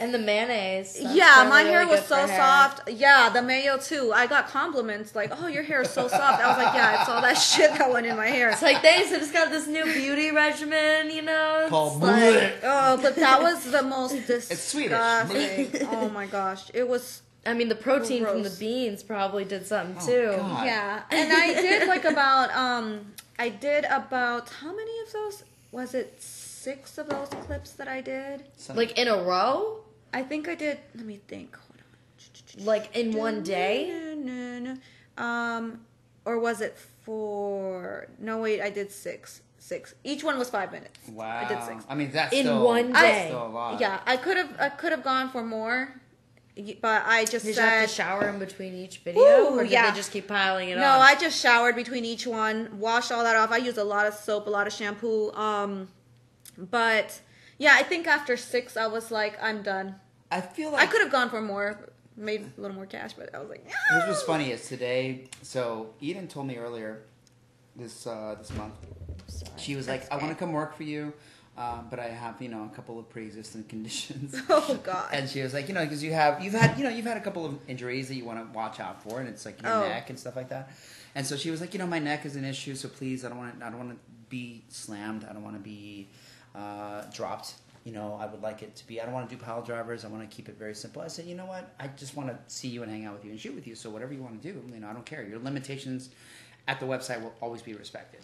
And 0.00 0.12
the 0.12 0.18
mayonnaise. 0.18 0.98
Yeah, 1.00 1.34
probably 1.34 1.50
my 1.50 1.60
really 1.62 1.70
hair 1.72 1.86
was 1.86 2.06
so 2.06 2.16
hair. 2.26 2.36
soft. 2.36 2.90
Yeah, 2.90 3.30
the 3.32 3.40
mayo 3.42 3.78
too. 3.78 4.12
I 4.12 4.26
got 4.26 4.48
compliments 4.48 5.14
like, 5.14 5.30
"Oh, 5.40 5.46
your 5.46 5.62
hair 5.62 5.82
is 5.82 5.90
so 5.90 6.08
soft." 6.08 6.42
I 6.42 6.48
was 6.48 6.58
like, 6.64 6.74
"Yeah, 6.74 7.00
it's 7.00 7.08
all 7.08 7.22
that 7.22 7.34
shit 7.52 7.70
that 7.78 7.92
went 7.92 8.04
in 8.06 8.16
my 8.16 8.26
hair." 8.26 8.50
It's 8.50 8.60
like 8.62 8.82
they 8.82 9.06
just 9.08 9.32
got 9.32 9.50
this 9.50 9.68
new 9.68 9.84
beauty 9.84 10.32
regimen, 10.32 11.10
you 11.10 11.22
know? 11.22 11.66
Called 11.68 12.00
like. 12.02 12.54
Oh, 12.64 12.98
but 13.00 13.14
that 13.16 13.40
was 13.40 13.70
the 13.70 13.82
most 13.84 14.14
disgusting. 14.26 14.90
Swedish. 15.70 15.82
oh 15.88 16.08
my 16.08 16.26
gosh, 16.26 16.70
it 16.74 16.88
was 16.88 17.22
I 17.46 17.54
mean, 17.54 17.68
the 17.68 17.74
protein 17.76 18.24
from 18.26 18.42
the 18.42 18.50
beans 18.58 19.02
probably 19.04 19.44
did 19.44 19.64
something 19.66 19.96
Oh, 20.00 20.06
too. 20.06 20.36
God. 20.38 20.66
Yeah, 20.66 21.02
and 21.12 21.32
I 21.32 21.54
did 21.54 21.86
like 21.86 22.04
about 22.04 22.50
um, 22.56 23.12
I 23.38 23.48
did 23.48 23.84
about 23.84 24.48
how 24.50 24.74
many 24.74 24.92
of 25.06 25.12
those? 25.12 25.44
Was 25.70 25.94
it 25.94 26.20
six 26.20 26.98
of 26.98 27.08
those 27.08 27.28
clips 27.46 27.70
that 27.72 27.86
I 27.86 28.00
did? 28.00 28.44
Some- 28.56 28.74
Like 28.76 28.98
in 28.98 29.06
a 29.06 29.22
row? 29.22 29.78
I 30.14 30.22
think 30.22 30.48
I 30.48 30.54
did. 30.54 30.78
Let 30.94 31.04
me 31.04 31.20
think. 31.28 31.56
Hold 31.56 31.78
on. 32.58 32.64
Like 32.64 32.96
in 32.96 33.12
one 33.12 33.42
day? 33.42 33.88
No, 33.90 34.14
no, 34.14 34.76
no. 35.18 35.22
Um, 35.22 35.80
or 36.24 36.38
was 36.38 36.60
it 36.60 36.78
four? 37.02 38.06
No, 38.18 38.38
wait, 38.38 38.62
I 38.62 38.70
did 38.70 38.90
six. 38.92 39.42
Six. 39.58 39.94
Each 40.04 40.22
one 40.22 40.38
was 40.38 40.50
five 40.50 40.70
minutes. 40.72 40.98
Wow. 41.08 41.40
I 41.44 41.48
did 41.48 41.62
six. 41.64 41.84
I 41.88 41.94
mean, 41.94 42.10
that's 42.12 42.32
In 42.32 42.44
still, 42.44 42.64
one 42.64 42.92
that's 42.92 43.02
day. 43.02 43.26
still 43.28 43.46
a 43.46 43.48
lot. 43.48 43.80
Yeah, 43.80 44.00
I 44.06 44.16
could 44.16 44.36
have. 44.36 44.50
I 44.60 44.68
could 44.68 44.92
have 44.92 45.02
gone 45.02 45.30
for 45.30 45.42
more, 45.42 46.00
but 46.80 47.02
I 47.06 47.24
just 47.24 47.44
Did 47.46 47.56
you 47.56 47.62
have 47.62 47.88
to 47.88 47.94
shower 47.94 48.28
in 48.28 48.38
between 48.38 48.74
each 48.74 48.98
video, 48.98 49.22
Ooh, 49.22 49.58
or 49.58 49.62
did 49.62 49.72
yeah. 49.72 49.90
they 49.90 49.96
just 49.96 50.12
keep 50.12 50.28
piling 50.28 50.68
it 50.68 50.76
no. 50.76 50.84
on? 50.84 51.00
I 51.00 51.14
just 51.14 51.40
showered 51.40 51.76
between 51.76 52.04
each 52.04 52.26
one, 52.26 52.78
washed 52.78 53.10
all 53.10 53.24
that 53.24 53.36
off. 53.36 53.50
I 53.50 53.56
used 53.56 53.78
a 53.78 53.84
lot 53.84 54.06
of 54.06 54.14
soap, 54.14 54.46
a 54.46 54.50
lot 54.50 54.66
of 54.66 54.72
shampoo. 54.72 55.32
Um, 55.32 55.88
but 56.58 57.20
yeah, 57.58 57.74
I 57.74 57.82
think 57.82 58.06
after 58.06 58.36
six, 58.36 58.76
I 58.76 58.86
was 58.86 59.10
like, 59.10 59.42
I'm 59.42 59.62
done. 59.62 59.96
I 60.34 60.40
feel 60.40 60.70
like 60.72 60.82
I 60.82 60.86
could 60.90 61.00
have 61.02 61.12
gone 61.12 61.30
for 61.30 61.40
more, 61.40 61.78
made 62.16 62.50
a 62.56 62.60
little 62.60 62.74
more 62.76 62.86
cash, 62.86 63.12
but 63.12 63.34
I 63.34 63.38
was 63.38 63.48
like, 63.48 63.64
Here's 63.90 64.08
was 64.08 64.22
funny 64.22 64.50
is 64.50 64.66
today. 64.68 65.28
So 65.42 65.90
Eden 66.00 66.26
told 66.28 66.46
me 66.46 66.56
earlier 66.56 67.02
this 67.76 68.06
uh, 68.06 68.34
this 68.38 68.52
month. 68.54 68.74
She 69.56 69.76
was 69.76 69.86
like, 69.88 70.10
"I 70.12 70.16
want 70.16 70.30
to 70.30 70.34
come 70.34 70.52
work 70.52 70.76
for 70.76 70.82
you, 70.82 71.12
um, 71.56 71.86
but 71.90 71.98
I 71.98 72.08
have 72.08 72.40
you 72.42 72.48
know 72.48 72.68
a 72.70 72.74
couple 72.76 72.98
of 72.98 73.08
pre-existing 73.08 73.64
conditions." 73.64 74.34
oh 74.50 74.78
god. 74.82 75.08
And 75.12 75.28
she 75.28 75.40
was 75.42 75.54
like, 75.54 75.68
you 75.68 75.74
know, 75.74 75.82
because 75.84 76.02
you 76.02 76.12
have 76.12 76.42
you've 76.42 76.54
had 76.54 76.76
you 76.78 76.84
know 76.84 76.90
you've 76.90 77.06
had 77.06 77.16
a 77.16 77.20
couple 77.22 77.46
of 77.46 77.58
injuries 77.68 78.08
that 78.08 78.16
you 78.16 78.24
want 78.24 78.38
to 78.40 78.56
watch 78.56 78.80
out 78.80 79.02
for, 79.02 79.20
and 79.20 79.28
it's 79.28 79.44
like 79.46 79.62
your 79.62 79.72
Oh. 79.72 79.88
neck 79.88 80.10
and 80.10 80.18
stuff 80.18 80.36
like 80.36 80.48
that. 80.50 80.70
And 81.14 81.24
so 81.24 81.36
she 81.36 81.50
was 81.50 81.60
like, 81.60 81.72
you 81.74 81.78
know, 81.78 81.86
my 81.86 82.00
neck 82.00 82.26
is 82.26 82.34
an 82.34 82.44
issue, 82.44 82.74
so 82.74 82.88
please, 82.88 83.24
I 83.24 83.28
don't 83.28 83.38
want 83.38 83.60
to, 83.60 83.64
I 83.66 83.70
don't 83.70 83.78
want 83.78 83.90
to 83.92 83.98
be 84.28 84.64
slammed, 84.68 85.24
I 85.24 85.32
don't 85.32 85.44
want 85.44 85.54
to 85.56 85.62
be 85.62 86.08
uh, 86.56 87.02
dropped. 87.12 87.54
You 87.84 87.92
know, 87.92 88.18
I 88.18 88.26
would 88.26 88.42
like 88.42 88.62
it 88.62 88.74
to 88.76 88.86
be. 88.86 89.00
I 89.00 89.04
don't 89.04 89.12
want 89.12 89.28
to 89.28 89.36
do 89.36 89.42
pile 89.42 89.62
drivers. 89.62 90.04
I 90.04 90.08
want 90.08 90.28
to 90.28 90.34
keep 90.34 90.48
it 90.48 90.58
very 90.58 90.74
simple. 90.74 91.02
I 91.02 91.08
said, 91.08 91.26
you 91.26 91.34
know 91.34 91.44
what? 91.44 91.74
I 91.78 91.88
just 91.88 92.16
want 92.16 92.30
to 92.30 92.38
see 92.46 92.68
you 92.68 92.82
and 92.82 92.90
hang 92.90 93.04
out 93.04 93.14
with 93.14 93.24
you 93.24 93.30
and 93.30 93.38
shoot 93.38 93.54
with 93.54 93.66
you. 93.66 93.74
So 93.74 93.90
whatever 93.90 94.14
you 94.14 94.22
want 94.22 94.40
to 94.40 94.52
do, 94.52 94.62
you 94.72 94.80
know, 94.80 94.88
I 94.88 94.94
don't 94.94 95.04
care. 95.04 95.22
Your 95.22 95.38
limitations 95.38 96.08
at 96.66 96.80
the 96.80 96.86
website 96.86 97.20
will 97.20 97.34
always 97.40 97.62
be 97.62 97.74
respected. 97.74 98.20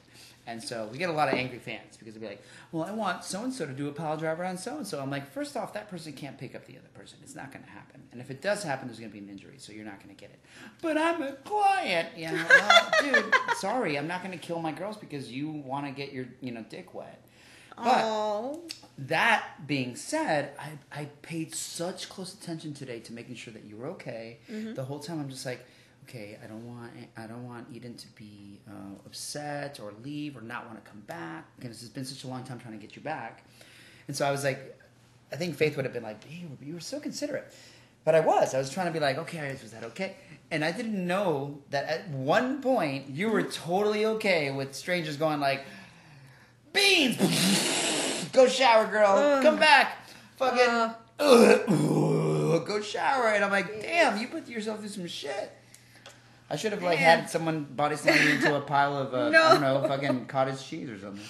And 0.47 0.63
so 0.63 0.89
we 0.91 0.99
get 0.99 1.11
a 1.11 1.13
lot 1.13 1.29
of 1.29 1.35
angry 1.35 1.59
fans 1.59 1.97
because 1.99 2.15
they'll 2.15 2.23
be 2.23 2.29
like, 2.29 2.43
well, 2.73 2.85
I 2.85 2.93
want 2.93 3.25
so 3.25 3.45
and 3.45 3.53
so 3.53 3.67
to 3.67 3.73
do 3.73 3.89
a 3.89 3.93
pile 3.93 4.17
driver 4.17 4.45
on 4.45 4.57
so 4.57 4.79
and 4.79 4.87
so. 4.87 5.01
I'm 5.01 5.11
like, 5.11 5.31
first 5.31 5.57
off, 5.57 5.75
that 5.75 5.91
person 5.91 6.13
can't 6.13 6.39
pick 6.39 6.55
up 6.55 6.67
the 6.67 6.77
other 6.77 6.89
person. 6.95 7.19
It's 7.23 7.35
not 7.35 7.53
going 7.53 7.65
to 7.65 7.71
happen. 7.71 8.03
And 8.13 8.21
if 8.21 8.31
it 8.31 8.41
does 8.41 8.63
happen, 8.63 8.89
there's 8.89 8.99
going 8.99 9.11
to 9.11 9.17
be 9.17 9.23
an 9.23 9.29
injury, 9.29 9.55
so 9.59 9.73
you're 9.73 9.85
not 9.85 10.03
going 10.03 10.15
to 10.15 10.21
get 10.21 10.31
it. 10.31 10.41
But 10.83 10.97
I'm 10.97 11.23
a 11.23 11.33
client. 11.33 12.09
You 12.17 12.33
know, 12.33 12.45
well, 12.51 12.91
dude, 13.01 13.35
sorry, 13.59 13.97
I'm 13.97 14.09
not 14.09 14.25
going 14.25 14.37
to 14.37 14.45
kill 14.45 14.61
my 14.61 14.73
girls 14.73 14.97
because 14.97 15.31
you 15.31 15.51
want 15.51 15.87
to 15.87 15.93
get 15.93 16.13
your 16.13 16.27
you 16.41 16.53
know 16.53 16.65
dick 16.69 16.95
wet. 16.95 17.23
But 17.85 18.03
Oh, 18.05 18.63
that 18.99 19.67
being 19.67 19.97
said, 19.97 20.53
I, 20.59 20.71
I 21.01 21.05
paid 21.23 21.55
such 21.55 22.09
close 22.09 22.35
attention 22.35 22.75
today 22.75 23.01
to 23.01 23.13
making 23.13 23.37
sure 23.37 23.53
that 23.53 23.65
you 23.65 23.77
were 23.77 23.87
okay. 23.89 24.39
The 24.75 24.85
whole 24.85 24.99
time 24.99 25.21
I'm 25.21 25.29
just 25.31 25.47
like, 25.47 25.65
okay, 26.09 26.39
I 26.43 26.47
don't 26.47 26.67
want 26.67 26.93
I 27.17 27.27
don't 27.27 27.47
want 27.47 27.67
Eden 27.73 27.95
to 27.97 28.07
be 28.09 28.61
uh, 28.69 28.73
upset 29.07 29.81
or 29.81 29.93
leave 30.03 30.37
or 30.37 30.41
not 30.43 30.67
want 30.67 30.83
to 30.85 30.91
come 30.91 31.01
back 31.07 31.45
because 31.59 31.83
it's 31.83 31.91
been 31.93 32.05
such 32.05 32.25
a 32.25 32.29
long 32.29 32.43
time 32.45 32.59
trying 32.59 32.79
to 32.79 32.85
get 32.87 32.97
you 32.97 33.03
back. 33.03 33.45
And 34.09 34.17
so 34.17 34.27
I 34.27 34.31
was 34.31 34.45
like, 34.45 34.77
I 35.33 35.37
think 35.37 35.55
Faith 35.57 35.77
would 35.77 35.85
have 35.85 35.95
been 35.95 36.03
like, 36.03 36.23
hey, 36.25 36.45
you 36.63 36.75
were 36.75 36.81
so 36.81 36.99
considerate. 37.01 37.53
But 38.05 38.15
I 38.15 38.21
was. 38.21 38.55
I 38.55 38.59
was 38.59 38.71
trying 38.71 38.87
to 38.87 38.93
be 38.93 38.99
like, 38.99 39.19
okay, 39.19 39.57
was 39.63 39.71
that 39.73 39.85
okay? 39.85 40.17
And 40.51 40.65
I 40.65 40.73
didn't 40.73 41.07
know 41.07 41.59
that 41.71 41.85
at 41.85 42.09
one 42.09 42.61
point 42.63 43.11
you 43.11 43.29
were 43.29 43.43
totally 43.43 44.07
okay 44.07 44.51
with 44.51 44.75
strangers 44.75 45.17
going 45.17 45.39
like, 45.39 45.65
beans, 46.73 48.29
go 48.33 48.47
shower, 48.49 48.87
girl, 48.87 49.43
come 49.43 49.59
back, 49.59 49.99
fucking, 50.37 50.95
Uh. 51.19 51.69
go 52.65 52.81
shower. 52.81 53.29
And 53.29 53.45
I'm 53.45 53.51
like, 53.51 53.81
damn, 53.83 54.17
you 54.19 54.29
put 54.29 54.49
yourself 54.49 54.81
through 54.81 54.89
some 54.89 55.07
shit. 55.07 55.53
I 56.49 56.57
should 56.57 56.73
have 56.73 56.83
like 56.83 56.99
Man. 56.99 57.21
had 57.21 57.31
someone 57.31 57.65
body 57.65 57.95
slam 57.97 58.27
you 58.27 58.35
into 58.35 58.57
a 58.57 58.61
pile 58.61 58.97
of 58.97 59.15
uh, 59.15 59.29
No. 59.31 59.43
I 59.43 59.49
don't 59.53 59.61
know, 59.61 59.89
fucking 59.89 60.27
cottage 60.27 60.65
cheese 60.65 60.91
or 60.91 60.99
something. 60.99 61.23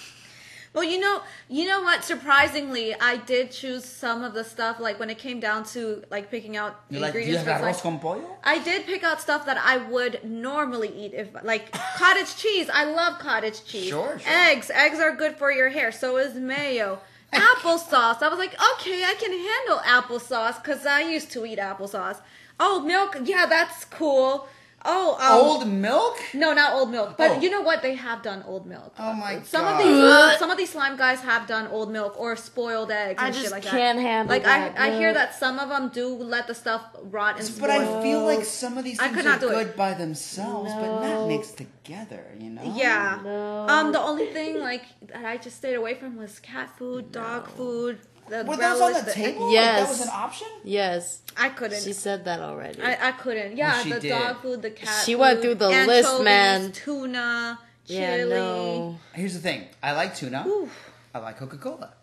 Well, 0.73 0.85
you 0.85 0.99
know, 0.99 1.21
you 1.49 1.67
know 1.67 1.81
what? 1.81 2.03
Surprisingly, 2.03 2.95
I 2.95 3.17
did 3.17 3.51
choose 3.51 3.83
some 3.83 4.23
of 4.23 4.33
the 4.33 4.43
stuff. 4.43 4.79
Like 4.79 4.99
when 4.99 5.09
it 5.09 5.17
came 5.17 5.41
down 5.41 5.65
to 5.65 6.03
like 6.09 6.31
picking 6.31 6.55
out 6.55 6.79
like, 6.89 7.11
do 7.11 7.19
you 7.19 7.25
ingredients. 7.25 7.43
have 7.43 7.61
arroz 7.61 7.73
like, 7.73 7.81
con 7.81 7.99
pollo? 7.99 8.37
I 8.43 8.59
did 8.59 8.85
pick 8.85 9.03
out 9.03 9.19
stuff 9.19 9.45
that 9.47 9.57
I 9.57 9.77
would 9.77 10.23
normally 10.23 10.87
eat 10.95 11.13
if 11.13 11.27
like 11.43 11.71
cottage 11.97 12.37
cheese. 12.37 12.69
I 12.73 12.85
love 12.85 13.19
cottage 13.19 13.65
cheese. 13.65 13.89
Sure, 13.89 14.17
sure. 14.17 14.33
Eggs. 14.33 14.71
Eggs 14.73 14.99
are 14.99 15.13
good 15.13 15.35
for 15.35 15.51
your 15.51 15.69
hair. 15.69 15.91
So 15.91 16.17
is 16.17 16.35
mayo. 16.35 16.99
Applesauce. 17.33 18.21
I 18.21 18.29
was 18.29 18.39
like, 18.39 18.53
okay, 18.73 19.03
I 19.03 19.15
can 19.19 19.31
handle 19.31 19.79
applesauce 19.79 20.61
because 20.61 20.85
I 20.85 21.01
used 21.01 21.31
to 21.31 21.45
eat 21.45 21.59
applesauce. 21.59 22.19
Oh, 22.59 22.81
milk. 22.81 23.17
Yeah, 23.23 23.45
that's 23.45 23.85
cool. 23.85 24.47
Oh, 24.83 25.15
um, 25.19 25.45
Old 25.45 25.67
milk? 25.67 26.17
No, 26.33 26.53
not 26.53 26.73
old 26.73 26.89
milk. 26.89 27.15
But 27.17 27.31
Oh. 27.31 27.39
you 27.39 27.49
know 27.49 27.61
what? 27.61 27.81
They 27.81 27.93
have 27.95 28.21
done 28.23 28.43
old 28.47 28.65
milk. 28.65 28.93
Oh 28.97 29.13
my 29.13 29.41
some 29.43 29.61
God. 29.65 29.79
of 29.81 29.85
these 29.87 29.97
uh, 30.03 30.37
some 30.37 30.49
of 30.49 30.57
these 30.57 30.71
slime 30.71 30.97
guys 30.97 31.19
have 31.21 31.45
done 31.47 31.67
old 31.67 31.91
milk 31.91 32.19
or 32.19 32.35
spoiled 32.35 32.89
eggs 32.91 33.21
I 33.21 33.25
and 33.27 33.33
just 33.33 33.45
shit 33.45 33.51
like 33.51 33.63
can't 33.63 33.97
that. 33.97 34.01
handle 34.03 34.33
like 34.35 34.43
that, 34.43 34.79
I 34.79 34.87
I 34.87 34.97
hear 34.97 35.13
that 35.13 35.35
some 35.35 35.59
of 35.59 35.69
them 35.69 35.89
do 35.93 36.07
let 36.15 36.47
the 36.47 36.55
stuff 36.55 36.83
rot 37.03 37.37
and 37.37 37.45
spoil. 37.45 37.67
But 37.67 37.69
I 37.71 38.01
feel 38.01 38.25
like 38.25 38.43
some 38.43 38.77
of 38.77 38.83
these 38.83 38.99
I 38.99 39.03
things 39.09 39.17
could 39.17 39.25
are 39.27 39.29
not 39.33 39.41
do 39.41 39.49
good 39.49 39.67
it. 39.67 39.77
by 39.77 39.93
themselves, 39.93 40.71
but 40.73 41.01
not 41.07 41.27
mixed 41.27 41.57
together, 41.57 42.25
you 42.39 42.49
know? 42.49 42.63
Yeah. 42.75 43.19
No. 43.23 43.67
Um, 43.67 43.91
the 43.91 43.99
only 43.99 44.27
thing 44.27 44.59
like 44.59 44.83
that 45.07 45.25
I 45.25 45.37
just 45.37 45.57
stayed 45.57 45.75
away 45.75 45.93
from 45.95 46.17
was 46.17 46.39
cat 46.39 46.69
food, 46.77 47.11
dog 47.11 47.47
food. 47.49 47.99
The 48.31 48.43
Were 48.45 48.55
those 48.55 48.79
on 48.81 48.91
relish, 48.93 49.05
the 49.05 49.11
table? 49.11 49.45
Like, 49.45 49.53
Yes. 49.53 49.79
that 49.81 49.89
was 49.89 50.01
an 50.01 50.13
option? 50.13 50.47
Yes, 50.63 51.21
I 51.37 51.49
couldn't. 51.49 51.81
she 51.83 51.93
said 51.93 52.25
that 52.25 52.39
already. 52.39 52.81
I, 52.81 53.09
I 53.09 53.11
couldn't. 53.11 53.57
Yeah, 53.57 53.81
she 53.83 53.91
the 53.91 53.99
did. 53.99 54.09
dog 54.09 54.41
food, 54.41 54.61
the 54.61 54.71
cat. 54.71 55.03
She 55.05 55.15
went 55.15 55.41
through 55.41 55.55
the 55.55 55.67
list, 55.69 56.23
man. 56.23 56.71
Tuna, 56.71 57.59
chili. 57.85 57.99
yeah, 57.99 58.25
no. 58.25 58.97
Here's 59.13 59.33
the 59.33 59.39
thing. 59.39 59.65
I 59.83 59.91
like 59.91 60.15
tuna. 60.15 60.45
Oof. 60.47 60.71
I 61.13 61.19
like 61.19 61.37
Coca-Cola. 61.37 61.93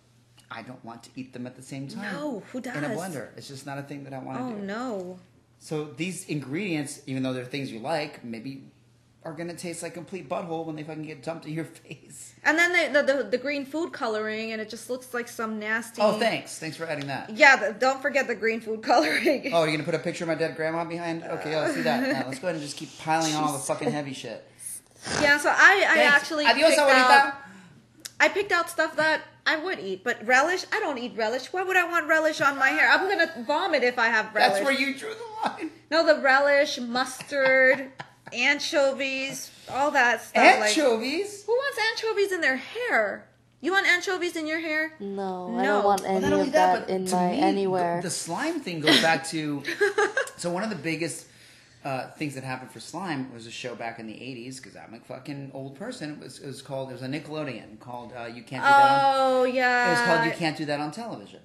I 0.50 0.62
don't 0.62 0.82
want 0.84 1.02
to 1.04 1.10
eat 1.16 1.32
them 1.32 1.46
at 1.46 1.56
the 1.56 1.62
same 1.62 1.88
time. 1.88 2.12
No, 2.12 2.42
who 2.52 2.60
does? 2.60 2.76
In 2.76 2.84
a 2.84 2.88
blender. 2.90 3.28
It's 3.36 3.48
just 3.48 3.64
not 3.66 3.78
a 3.78 3.82
thing 3.82 4.04
that 4.04 4.12
I 4.12 4.18
want 4.18 4.38
to 4.38 4.44
Oh 4.44 4.52
do. 4.52 4.62
no. 4.66 5.18
So 5.60 5.84
these 5.96 6.26
ingredients, 6.28 7.00
even 7.06 7.22
though 7.22 7.32
they're 7.32 7.44
things 7.44 7.72
you 7.72 7.80
like, 7.80 8.22
maybe 8.24 8.64
are 9.28 9.34
gonna 9.34 9.54
taste 9.54 9.82
like 9.82 9.94
complete 9.94 10.28
butthole 10.28 10.64
when 10.64 10.74
they 10.76 10.82
fucking 10.82 11.02
get 11.02 11.22
dumped 11.22 11.44
in 11.46 11.52
your 11.52 11.64
face. 11.84 12.34
And 12.44 12.58
then 12.58 12.92
the, 12.92 13.02
the 13.02 13.12
the 13.14 13.22
the 13.24 13.38
green 13.38 13.66
food 13.66 13.92
coloring, 13.92 14.52
and 14.52 14.60
it 14.60 14.68
just 14.70 14.88
looks 14.88 15.12
like 15.12 15.28
some 15.28 15.58
nasty. 15.58 16.00
Oh, 16.00 16.18
thanks. 16.18 16.58
Thanks 16.58 16.76
for 16.76 16.86
adding 16.86 17.06
that. 17.08 17.30
Yeah, 17.36 17.56
the, 17.56 17.72
don't 17.78 18.00
forget 18.00 18.26
the 18.26 18.34
green 18.34 18.60
food 18.60 18.82
coloring. 18.90 19.50
Oh, 19.52 19.64
you're 19.64 19.72
gonna 19.72 19.84
put 19.84 19.94
a 19.94 19.98
picture 19.98 20.24
of 20.24 20.28
my 20.28 20.34
dead 20.34 20.56
grandma 20.56 20.84
behind? 20.84 21.22
Okay, 21.24 21.50
yeah, 21.52 21.60
let's 21.60 21.74
see 21.74 21.82
that. 21.82 22.00
Now, 22.02 22.26
let's 22.26 22.38
go 22.38 22.46
ahead 22.48 22.56
and 22.56 22.64
just 22.64 22.76
keep 22.76 22.96
piling 22.98 23.34
on 23.34 23.44
all 23.44 23.52
the 23.52 23.58
fucking 23.58 23.90
heavy 23.90 24.14
shit. 24.14 24.44
Yeah, 25.20 25.38
so 25.38 25.50
I 25.50 25.84
I 25.88 25.94
Thanks. 25.96 26.14
actually 26.16 26.46
Adios, 26.46 26.70
picked 26.70 26.80
out, 26.80 27.34
I 28.20 28.28
picked 28.28 28.50
out 28.52 28.68
stuff 28.70 28.96
that 28.96 29.22
I 29.46 29.56
would 29.56 29.78
eat, 29.78 30.02
but 30.04 30.26
relish 30.26 30.64
I 30.72 30.80
don't 30.80 30.98
eat 30.98 31.12
relish. 31.16 31.52
Why 31.52 31.62
would 31.62 31.76
I 31.76 31.84
want 31.86 32.08
relish 32.08 32.40
on 32.40 32.58
my 32.58 32.68
hair? 32.68 32.88
I'm 32.90 33.08
gonna 33.08 33.44
vomit 33.46 33.82
if 33.82 33.98
I 33.98 34.06
have 34.06 34.34
relish. 34.34 34.54
That's 34.54 34.64
where 34.64 34.74
you 34.74 34.94
drew 34.96 35.10
the 35.14 35.48
line. 35.48 35.70
no, 35.90 36.04
the 36.06 36.20
relish, 36.22 36.78
mustard, 36.78 37.92
anchovies, 38.32 39.50
all 39.70 39.90
that 39.92 40.22
stuff. 40.22 40.36
like- 40.60 40.76
Anchovies? 40.76 41.44
who 41.44 41.52
wants 41.52 41.78
anchovies 41.92 42.32
in 42.32 42.40
their 42.40 42.56
hair? 42.56 43.24
You 43.60 43.72
want 43.72 43.86
anchovies 43.88 44.36
in 44.36 44.46
your 44.46 44.60
hair? 44.60 44.92
No, 45.00 45.56
I 45.58 45.64
don't 45.64 45.84
want 45.84 46.02
Well, 46.02 46.10
any 46.12 46.20
not 46.20 46.32
only 46.32 46.46
of 46.46 46.52
that, 46.52 46.86
that, 46.86 46.94
in 46.94 47.06
to 47.06 47.14
my 47.16 47.30
me, 47.32 47.40
anywhere. 47.40 47.96
The, 47.96 48.06
the 48.08 48.10
slime 48.14 48.60
thing 48.60 48.80
goes 48.80 49.00
back 49.02 49.26
to. 49.30 49.64
so 50.36 50.48
one 50.50 50.62
of 50.62 50.70
the 50.70 50.76
biggest 50.76 51.26
uh, 51.84 52.08
things 52.12 52.36
that 52.36 52.44
happened 52.44 52.70
for 52.70 52.78
slime 52.78 53.32
was 53.34 53.46
a 53.48 53.50
show 53.50 53.74
back 53.74 53.98
in 53.98 54.06
the 54.06 54.12
'80s 54.12 54.58
because 54.62 54.76
I'm 54.76 54.94
a 54.94 55.00
fucking 55.00 55.50
old 55.54 55.74
person. 55.76 56.12
It 56.12 56.18
was 56.20 56.38
it 56.38 56.46
was 56.46 56.62
called 56.62 56.90
it 56.90 56.92
was 56.92 57.02
a 57.02 57.08
Nickelodeon 57.08 57.80
called 57.80 58.12
uh, 58.16 58.26
You 58.26 58.42
Can't 58.44 58.62
Do 58.62 58.68
That. 58.68 59.04
On, 59.04 59.14
Oh 59.40 59.44
yeah. 59.44 59.88
it 59.88 59.90
was 59.90 60.00
called 60.02 60.24
You 60.26 60.32
Can't 60.38 60.56
Do 60.56 60.64
That 60.66 60.78
on 60.78 60.92
Television, 60.92 61.40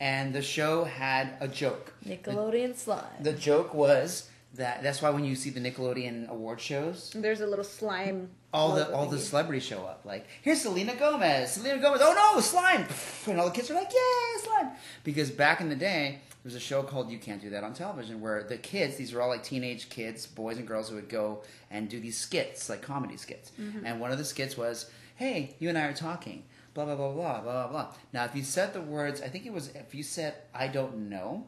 and 0.00 0.32
the 0.34 0.42
show 0.42 0.82
had 0.82 1.34
a 1.40 1.46
joke. 1.46 1.94
Nickelodeon 2.04 2.74
slime. 2.74 3.04
The 3.20 3.34
joke 3.34 3.72
was 3.72 4.28
that 4.54 4.82
that's 4.82 5.00
why 5.00 5.10
when 5.10 5.24
you 5.24 5.34
see 5.34 5.50
the 5.50 5.60
Nickelodeon 5.60 6.28
award 6.28 6.60
shows, 6.60 7.10
There's 7.14 7.40
a 7.40 7.46
little 7.46 7.64
slime. 7.64 8.30
all 8.52 8.74
the 8.74 8.92
all 8.94 9.06
the 9.06 9.18
celebrities 9.18 9.64
show 9.64 9.84
up. 9.86 10.02
Like 10.04 10.26
here's 10.42 10.60
Selena 10.62 10.94
Gomez. 10.94 11.52
Selena 11.52 11.80
Gomez. 11.80 12.00
Oh 12.02 12.14
no, 12.34 12.40
slime! 12.40 12.86
And 13.26 13.38
all 13.40 13.46
the 13.46 13.54
kids 13.54 13.70
are 13.70 13.74
like, 13.74 13.90
yeah, 13.92 14.42
slime. 14.42 14.70
Because 15.04 15.30
back 15.30 15.60
in 15.60 15.68
the 15.68 15.76
day, 15.76 16.18
there 16.28 16.44
was 16.44 16.54
a 16.54 16.60
show 16.60 16.82
called 16.82 17.10
You 17.10 17.18
Can't 17.18 17.40
Do 17.40 17.50
That 17.50 17.64
on 17.64 17.72
television, 17.72 18.20
where 18.20 18.42
the 18.42 18.56
kids, 18.58 18.96
these 18.96 19.12
were 19.14 19.22
all 19.22 19.28
like 19.28 19.42
teenage 19.44 19.88
kids, 19.88 20.26
boys 20.26 20.58
and 20.58 20.66
girls, 20.66 20.88
who 20.90 20.96
would 20.96 21.08
go 21.08 21.42
and 21.70 21.88
do 21.88 21.98
these 22.00 22.18
skits, 22.18 22.68
like 22.68 22.82
comedy 22.82 23.16
skits. 23.16 23.52
Mm-hmm. 23.60 23.86
And 23.86 24.00
one 24.00 24.10
of 24.12 24.18
the 24.18 24.24
skits 24.24 24.56
was, 24.56 24.90
hey, 25.16 25.54
you 25.60 25.68
and 25.68 25.78
I 25.78 25.82
are 25.86 25.94
talking. 25.94 26.42
Blah 26.74 26.84
blah 26.86 26.96
blah 26.96 27.12
blah 27.12 27.40
blah 27.40 27.52
blah 27.52 27.68
blah. 27.68 27.94
Now, 28.12 28.24
if 28.24 28.34
you 28.34 28.42
said 28.42 28.72
the 28.74 28.80
words, 28.82 29.22
I 29.22 29.28
think 29.28 29.46
it 29.46 29.52
was 29.52 29.68
if 29.74 29.94
you 29.94 30.02
said 30.02 30.34
I 30.54 30.68
don't 30.68 31.08
know, 31.08 31.46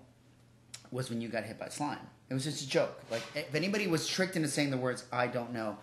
was 0.91 1.11
when 1.11 1.21
you 1.21 1.29
got 1.29 1.45
hit 1.45 1.59
by 1.59 1.69
slime. 1.69 1.99
It 2.31 2.35
was 2.35 2.45
just 2.45 2.63
a 2.65 2.69
joke. 2.69 3.01
Like 3.11 3.23
if 3.35 3.55
anybody 3.55 3.87
was 3.87 4.07
tricked 4.07 4.37
into 4.37 4.49
saying 4.49 4.71
the 4.71 4.77
words 4.79 5.05
"I 5.13 5.27
don't 5.27 5.53
know," 5.53 5.77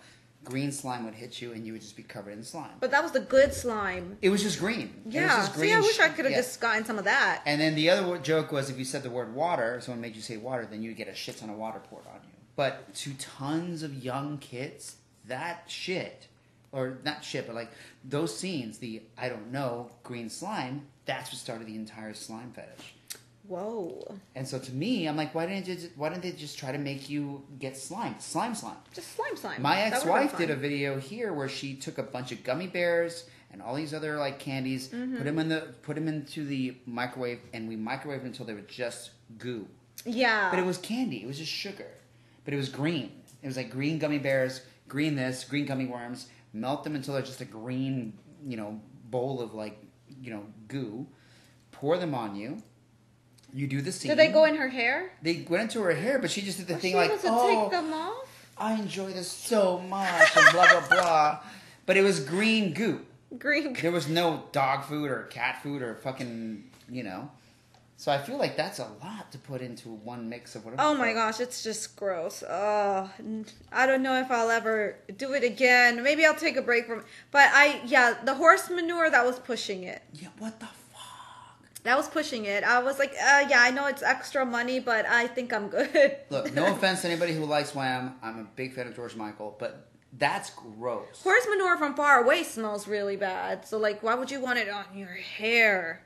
green 0.44 0.72
slime 0.72 1.04
would 1.04 1.14
hit 1.14 1.40
you, 1.40 1.52
and 1.52 1.64
you 1.66 1.72
would 1.72 1.82
just 1.82 1.96
be 1.96 2.02
covered 2.02 2.32
in 2.32 2.42
slime. 2.42 2.72
But 2.80 2.90
that 2.90 3.02
was 3.02 3.12
the 3.12 3.20
good 3.20 3.54
slime. 3.54 4.18
It 4.22 4.30
was 4.30 4.42
just 4.42 4.58
green. 4.58 4.92
It 5.04 5.06
was 5.06 5.14
Yeah. 5.14 5.26
just 5.28 5.54
See, 5.56 5.72
I 5.72 5.78
wish 5.80 5.96
sh- 5.96 6.00
I 6.00 6.08
could 6.08 6.24
have 6.24 6.32
yeah. 6.32 6.38
just 6.38 6.60
gotten 6.60 6.84
some 6.84 6.98
of 6.98 7.04
that. 7.04 7.42
And 7.46 7.60
then 7.60 7.74
the 7.76 7.90
other 7.90 8.18
joke 8.18 8.50
was 8.50 8.68
if 8.68 8.76
you 8.78 8.84
said 8.84 9.02
the 9.04 9.10
word 9.10 9.34
water, 9.34 9.80
someone 9.80 10.00
made 10.00 10.16
you 10.16 10.22
say 10.22 10.36
water, 10.36 10.66
then 10.68 10.82
you 10.82 10.90
would 10.90 10.96
get 10.96 11.08
a 11.08 11.14
shit 11.14 11.36
ton 11.38 11.48
of 11.48 11.56
water 11.56 11.78
poured 11.88 12.06
on 12.06 12.20
you. 12.24 12.34
But 12.56 12.92
to 12.96 13.14
tons 13.14 13.82
of 13.84 13.94
young 14.04 14.38
kids, 14.38 14.96
that 15.26 15.64
shit, 15.68 16.26
or 16.72 16.98
not 17.04 17.24
shit, 17.24 17.46
but 17.46 17.54
like 17.54 17.70
those 18.04 18.36
scenes, 18.36 18.78
the 18.78 19.02
I 19.16 19.28
don't 19.28 19.52
know 19.52 19.90
green 20.02 20.28
slime. 20.28 20.86
That's 21.04 21.30
what 21.30 21.38
started 21.38 21.66
the 21.68 21.76
entire 21.76 22.14
slime 22.14 22.52
fetish. 22.52 22.94
Whoa. 23.52 24.14
And 24.34 24.48
so 24.48 24.58
to 24.58 24.72
me, 24.72 25.06
I'm 25.06 25.16
like, 25.16 25.34
why 25.34 25.44
didn't 25.46 25.68
you? 25.68 25.90
Why 25.96 26.08
didn't 26.08 26.22
they 26.22 26.32
just 26.32 26.58
try 26.58 26.72
to 26.72 26.78
make 26.78 27.10
you 27.10 27.42
get 27.58 27.76
slime, 27.76 28.14
slime, 28.18 28.54
slime? 28.54 28.76
Just 28.94 29.14
slime 29.14 29.36
slime. 29.36 29.60
My 29.60 29.76
That 29.76 29.92
ex-wife 29.94 30.38
did 30.38 30.48
a 30.48 30.56
video 30.56 30.98
here 30.98 31.34
where 31.34 31.48
she 31.48 31.74
took 31.74 31.98
a 31.98 32.02
bunch 32.02 32.32
of 32.32 32.42
gummy 32.44 32.66
bears 32.66 33.28
and 33.52 33.60
all 33.60 33.74
these 33.74 33.92
other 33.92 34.16
like 34.16 34.38
candies, 34.38 34.88
Mm-hmm. 34.88 35.16
put 35.18 35.24
them 35.24 35.38
in 35.38 35.48
the 35.50 35.60
put 35.82 35.96
them 35.96 36.08
into 36.08 36.46
the 36.46 36.76
microwave, 36.86 37.40
and 37.52 37.68
we 37.68 37.76
microwaved 37.76 38.24
until 38.24 38.46
they 38.46 38.54
were 38.54 38.60
just 38.62 39.10
goo. 39.36 39.68
Yeah. 40.06 40.48
But 40.50 40.58
it 40.58 40.64
was 40.64 40.78
candy. 40.78 41.22
It 41.22 41.26
was 41.26 41.38
just 41.38 41.52
sugar. 41.52 41.88
But 42.46 42.54
it 42.54 42.56
was 42.56 42.70
green. 42.70 43.12
It 43.42 43.46
was 43.46 43.58
like 43.58 43.70
green 43.70 43.98
gummy 43.98 44.18
bears, 44.18 44.62
green 44.88 45.14
this, 45.14 45.44
green 45.44 45.66
gummy 45.66 45.84
worms. 45.84 46.28
Melt 46.54 46.84
them 46.84 46.94
until 46.94 47.14
they're 47.14 47.22
just 47.22 47.40
a 47.42 47.44
green, 47.44 48.14
you 48.46 48.56
know, 48.56 48.80
bowl 49.10 49.40
of 49.42 49.52
like, 49.52 49.78
you 50.08 50.30
know, 50.32 50.44
goo. 50.68 51.06
Pour 51.70 51.98
them 51.98 52.14
on 52.14 52.34
you. 52.34 52.62
You 53.54 53.66
do 53.66 53.82
the 53.82 53.92
scene. 53.92 54.08
Did 54.08 54.18
they 54.18 54.28
go 54.28 54.44
in 54.44 54.56
her 54.56 54.68
hair? 54.68 55.12
They 55.20 55.44
went 55.48 55.64
into 55.64 55.82
her 55.82 55.94
hair, 55.94 56.18
but 56.18 56.30
she 56.30 56.40
just 56.40 56.58
did 56.58 56.68
the 56.68 56.76
thing 56.76 56.96
like, 56.96 57.10
oh, 57.24 57.62
take 57.62 57.70
them 57.70 57.92
off? 57.92 58.28
I 58.56 58.74
enjoy 58.74 59.12
this 59.12 59.30
so 59.30 59.78
much, 59.78 60.36
and 60.36 60.52
blah 60.52 60.70
blah 60.70 60.88
blah. 60.88 61.40
But 61.84 61.96
it 61.96 62.02
was 62.02 62.20
green 62.20 62.72
goo. 62.72 63.00
Green. 63.38 63.74
There 63.74 63.90
was 63.90 64.08
no 64.08 64.44
dog 64.52 64.84
food 64.84 65.10
or 65.10 65.24
cat 65.24 65.62
food 65.62 65.82
or 65.82 65.94
fucking, 65.96 66.64
you 66.88 67.02
know. 67.02 67.30
So 67.96 68.10
I 68.10 68.18
feel 68.18 68.36
like 68.36 68.56
that's 68.56 68.78
a 68.78 68.88
lot 69.02 69.30
to 69.32 69.38
put 69.38 69.60
into 69.60 69.88
one 69.88 70.28
mix 70.28 70.54
of 70.54 70.64
whatever. 70.64 70.82
Oh 70.82 70.94
my 70.94 71.12
gosh, 71.12 71.38
it's 71.38 71.62
just 71.62 71.94
gross. 71.94 72.42
Oh, 72.42 73.10
I 73.70 73.86
don't 73.86 74.02
know 74.02 74.18
if 74.18 74.30
I'll 74.30 74.50
ever 74.50 74.96
do 75.16 75.34
it 75.34 75.44
again. 75.44 76.02
Maybe 76.02 76.26
I'll 76.26 76.34
take 76.34 76.56
a 76.56 76.62
break 76.62 76.86
from. 76.86 77.04
But 77.30 77.50
I, 77.52 77.80
yeah, 77.84 78.16
the 78.24 78.34
horse 78.34 78.68
manure 78.70 79.08
that 79.08 79.24
was 79.24 79.38
pushing 79.38 79.84
it. 79.84 80.02
Yeah, 80.14 80.28
what 80.38 80.58
the? 80.58 80.66
That 81.84 81.96
was 81.96 82.08
pushing 82.08 82.44
it. 82.44 82.62
I 82.62 82.80
was 82.82 82.98
like, 82.98 83.10
uh, 83.12 83.44
yeah, 83.48 83.60
I 83.60 83.70
know 83.70 83.86
it's 83.88 84.02
extra 84.02 84.44
money, 84.46 84.78
but 84.78 85.04
I 85.06 85.26
think 85.26 85.52
I'm 85.52 85.68
good. 85.68 86.16
Look, 86.30 86.54
no 86.54 86.66
offense 86.72 87.02
to 87.02 87.08
anybody 87.08 87.34
who 87.34 87.44
likes 87.44 87.74
Wham. 87.74 88.14
I'm 88.22 88.38
a 88.38 88.44
big 88.44 88.72
fan 88.74 88.86
of 88.86 88.94
George 88.94 89.16
Michael, 89.16 89.56
but 89.58 89.88
that's 90.16 90.50
gross. 90.50 91.22
Horse 91.22 91.46
manure 91.48 91.76
from 91.78 91.94
far 91.94 92.22
away 92.22 92.44
smells 92.44 92.86
really 92.86 93.16
bad. 93.16 93.66
So 93.66 93.78
like, 93.78 94.02
why 94.02 94.14
would 94.14 94.30
you 94.30 94.40
want 94.40 94.58
it 94.60 94.68
on 94.68 94.84
your 94.94 95.08
hair? 95.08 96.02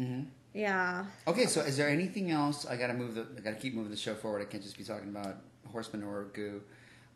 Mhm. 0.00 0.26
Yeah. 0.54 1.04
Okay, 1.26 1.46
so 1.46 1.60
is 1.60 1.76
there 1.76 1.88
anything 1.88 2.30
else? 2.30 2.66
I 2.66 2.76
gotta 2.76 2.94
move 2.94 3.14
the. 3.14 3.26
I 3.36 3.40
gotta 3.40 3.56
keep 3.56 3.74
moving 3.74 3.90
the 3.90 3.96
show 3.96 4.14
forward. 4.14 4.42
I 4.42 4.46
can't 4.46 4.62
just 4.62 4.76
be 4.76 4.84
talking 4.84 5.08
about 5.08 5.36
horse 5.70 5.92
manure 5.92 6.24
goo. 6.34 6.62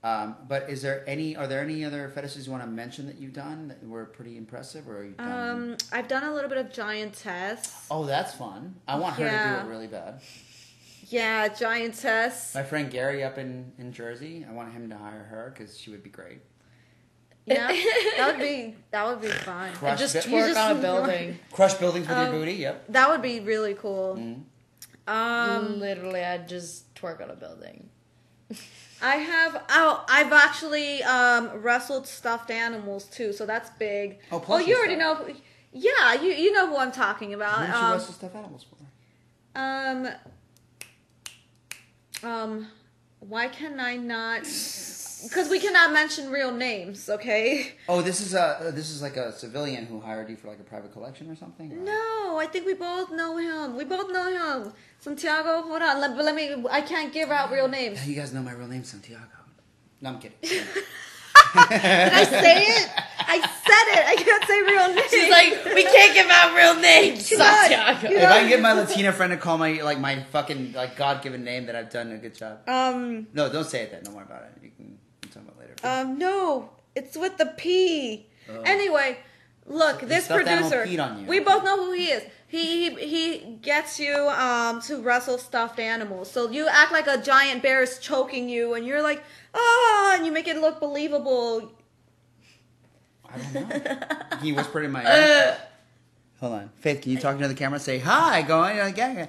Um, 0.05 0.37
but 0.47 0.71
is 0.71 0.83
there 0.83 1.03
any? 1.09 1.35
Are 1.37 1.47
there 1.47 1.61
any 1.61 1.85
other 1.85 2.09
fetishes 2.15 2.47
you 2.47 2.53
want 2.53 2.63
to 2.65 2.71
mention 2.71 3.07
that 3.07 3.19
you've 3.19 3.33
done 3.33 3.69
that 3.69 3.83
were 3.85 4.05
pretty 4.05 4.37
impressive, 4.37 4.89
or 4.89 4.99
are 4.99 5.05
you 5.05 5.13
done? 5.13 5.51
Um, 5.73 5.77
I've 5.93 6.07
done 6.07 6.23
a 6.25 6.33
little 6.33 6.49
bit 6.49 6.59
of 6.59 6.73
giantess. 6.73 7.87
oh, 7.91 8.05
that's 8.05 8.35
fun. 8.35 8.77
I 8.87 8.97
want 8.99 9.17
her 9.17 9.25
to 9.25 9.61
do 9.61 9.67
it 9.67 9.71
really 9.71 9.87
bad. 9.89 10.21
Yeah, 11.09 11.49
giantess. 11.49 12.55
My 12.55 12.63
friend 12.63 12.91
Gary 12.91 13.25
up 13.25 13.39
in 13.39 13.73
in 13.79 13.93
Jersey. 13.93 14.47
I 14.49 14.53
want 14.53 14.73
him 14.73 14.91
to 14.91 14.97
hire 14.97 15.25
her 15.25 15.53
because 15.53 15.77
she 15.79 15.91
would 15.91 16.03
be 16.05 16.11
great. 16.11 16.41
Yeah, 17.47 17.69
that 18.17 18.33
would 18.37 18.41
be 18.41 18.75
that 18.93 19.07
would 19.07 19.21
be 19.23 19.29
fun. 19.29 19.73
Crush 19.73 19.99
just 19.99 20.15
bi- 20.15 20.21
twerk 20.21 20.47
just- 20.49 20.59
on 20.59 20.77
a 20.77 20.81
building. 20.81 21.39
Crush 21.53 21.75
buildings 21.75 22.07
with 22.07 22.17
Um, 22.17 22.27
your 22.33 22.41
booty. 22.41 22.55
Yep. 22.55 22.85
That 22.91 23.09
would 23.09 23.23
be 23.23 23.41
really 23.41 23.75
cool. 23.75 24.17
Mhm. 24.17 24.43
Um, 25.09 25.81
Literally, 25.81 26.23
I'd 26.25 26.49
just 26.49 26.95
twerk 26.95 27.21
on 27.23 27.31
a 27.31 27.35
building. 27.37 27.89
I 29.03 29.17
have 29.17 29.63
oh, 29.71 30.05
I've 30.09 30.33
actually 30.33 31.03
um 31.03 31.51
wrestled 31.63 32.07
stuffed 32.07 32.51
animals 32.51 33.05
too, 33.05 33.33
so 33.33 33.45
that's 33.47 33.71
big. 33.79 34.19
Oh, 34.33 34.41
plushy 34.41 34.71
you 34.71 34.77
already 34.77 34.97
stuff. 34.97 35.27
know. 35.29 35.35
Yeah, 35.73 36.15
you 36.15 36.31
you 36.33 36.53
know 36.53 36.67
who 36.69 36.77
I'm 36.79 36.93
talking 36.93 37.31
Who 37.31 37.37
about. 37.37 37.61
did 37.61 37.69
you 37.69 37.75
Um, 37.75 37.93
wrestle 37.93 38.15
stuffed 38.15 38.35
animals 38.37 38.65
for? 38.65 38.77
um, 39.59 40.09
um, 42.23 42.69
why 43.21 43.49
can 43.49 43.79
I 43.81 43.97
not? 43.97 44.43
Because 44.43 45.49
we 45.51 45.59
cannot 45.59 45.93
mention 45.93 46.31
real 46.31 46.53
names, 46.53 47.09
okay? 47.09 47.73
Oh, 47.89 48.01
this 48.03 48.21
is 48.21 48.35
a 48.35 48.71
this 48.75 48.91
is 48.91 49.01
like 49.03 49.17
a 49.17 49.33
civilian 49.33 49.87
who 49.87 49.99
hired 50.01 50.29
you 50.31 50.37
for 50.37 50.49
like 50.49 50.61
a 50.61 50.63
private 50.65 50.93
collection 50.93 51.31
or 51.31 51.35
something. 51.37 51.73
or- 51.73 51.77
No, 51.77 52.39
I 52.39 52.47
think 52.51 52.67
we 52.67 52.75
both 52.75 53.11
know 53.11 53.37
him. 53.37 53.77
We 53.77 53.85
both 53.85 54.11
know 54.13 54.31
him. 54.31 54.73
Santiago, 55.01 55.63
hold 55.63 55.83
on. 55.83 56.01
Let, 56.01 56.17
let 56.17 56.35
me. 56.35 56.65
I 56.71 56.81
can't 56.81 57.13
give 57.13 57.31
out 57.31 57.51
real 57.53 57.69
names. 57.69 58.07
You 58.09 58.15
guys 58.17 58.33
know 58.33 58.43
my 58.43 58.53
real 58.53 58.69
name, 58.69 58.85
Santiago. 58.85 59.23
No, 60.01 60.11
I'm 60.11 60.19
kidding. 60.19 60.37
Did 60.43 60.63
I 62.13 62.25
say 62.25 62.63
it? 62.65 62.91
I 63.19 63.39
said 63.41 63.87
it. 63.99 64.07
I 64.07 64.17
can't 64.17 64.45
say 64.45 64.63
real 64.63 64.95
names. 64.95 65.11
She's 65.11 65.31
like, 65.31 65.75
we 65.75 65.83
can't 65.85 66.13
give 66.15 66.27
out 66.29 66.55
real 66.57 66.75
names, 66.81 67.27
Santiago. 67.27 68.09
You 68.11 68.17
if 68.19 68.25
I 68.31 68.41
can 68.41 68.49
get 68.49 68.61
my 68.61 68.73
Latina 68.73 69.13
friend 69.13 69.31
to 69.31 69.37
call 69.37 69.57
my 69.59 69.81
like 69.83 69.99
my 70.01 70.23
fucking 70.25 70.73
like 70.73 70.97
God 70.97 71.23
given 71.23 71.45
name, 71.45 71.67
that 71.67 71.77
I've 71.77 71.91
done 71.91 72.13
a 72.13 72.19
good 72.19 72.35
job. 72.35 72.69
um, 72.69 73.27
No, 73.33 73.51
don't 73.51 73.65
say 73.65 73.83
it 73.83 73.91
then. 73.93 74.03
Don't 74.05 74.15
worry 74.15 74.25
about 74.25 74.43
it. 74.43 74.63
You 74.63 74.71
can 74.77 74.99
we 75.23 75.29
talk 75.31 75.43
about 75.45 75.57
it 75.63 75.83
later. 75.83 75.87
um, 76.11 76.19
no, 76.19 76.71
it's 76.95 77.17
with 77.17 77.37
the 77.39 77.47
P. 77.47 78.27
Oh. 78.51 78.61
Anyway, 78.63 79.19
look, 79.67 80.01
this 80.01 80.25
stuffed 80.27 80.47
animal 80.47 80.71
producer. 80.71 81.03
on 81.03 81.21
you. 81.21 81.27
We 81.27 81.41
both 81.41 81.65
know 81.65 81.77
who 81.87 81.93
he 81.93 82.07
is. 82.07 82.23
He, 82.49 82.91
he 82.91 83.07
he 83.07 83.39
gets 83.61 83.99
you 83.99 84.15
um 84.29 84.81
to 84.83 85.03
wrestle 85.03 85.39
stuffed 85.39 85.81
animals. 85.81 86.31
So 86.31 86.49
you 86.51 86.69
act 86.69 86.93
like 86.93 87.07
a 87.07 87.19
giant 87.21 87.63
bear 87.63 87.83
is 87.83 87.99
choking 87.99 88.49
you, 88.49 88.75
and 88.75 88.87
you're 88.87 89.03
like, 89.03 89.23
ah, 89.55 90.15
and 90.17 90.25
you 90.25 90.33
make 90.33 90.47
it 90.47 90.57
look 90.61 90.79
believable. 90.81 91.73
I 93.29 93.39
don't 93.39 93.69
know. 93.85 94.39
he 94.43 94.53
whispered 94.53 94.85
in 94.85 94.93
my 94.93 95.03
ear. 95.05 95.59
Hold 96.41 96.53
on, 96.53 96.71
Faith. 96.81 97.03
Can 97.03 97.13
you 97.13 97.19
talk 97.19 97.35
into 97.35 97.49
the 97.49 97.55
camera? 97.55 97.79
Say 97.81 97.99
hi. 97.99 98.43
Go 98.43 98.61
on 98.61 98.79
again. 98.79 99.29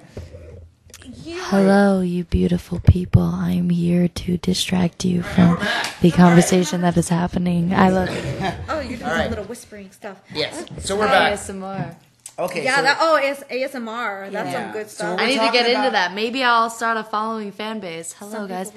You 1.24 1.38
Hello, 1.40 2.00
you 2.02 2.24
beautiful 2.24 2.80
people. 2.80 3.22
I'm 3.22 3.70
here 3.70 4.08
to 4.08 4.36
distract 4.36 5.04
you 5.06 5.22
from 5.22 5.58
the 6.02 6.10
conversation 6.10 6.82
that 6.82 6.96
is 6.98 7.08
happening. 7.08 7.72
I 7.72 7.88
love 7.88 8.10
you. 8.10 8.52
Oh, 8.68 8.80
you're 8.80 8.98
doing 8.98 9.02
All 9.04 9.08
some 9.08 9.18
right. 9.18 9.30
little 9.30 9.44
whispering 9.46 9.90
stuff. 9.90 10.20
Yes. 10.34 10.66
So 10.86 10.96
we're 10.98 11.06
back. 11.06 11.32
ASMR. 11.32 11.96
Okay. 12.38 12.62
Yeah, 12.62 12.76
so 12.76 12.82
that 12.82 12.98
oh, 13.00 13.16
it's 13.16 13.42
ASMR. 13.44 14.30
That's 14.30 14.50
Yeah. 14.52 14.62
some 14.64 14.72
good 14.72 14.88
So 14.88 14.94
stuff. 14.94 15.16
we're 15.18 15.24
I 15.24 15.26
need 15.26 15.32
to 15.34 15.38
talking 15.40 15.60
get 15.60 15.70
into 15.70 15.90
that. 15.90 16.14
Maybe 16.14 16.44
I'll 16.44 16.70
start 16.70 16.96
a 16.96 17.02
following 17.02 17.50
fan 17.50 17.80
base. 17.80 18.12
Hello, 18.12 18.46
guys. 18.46 18.70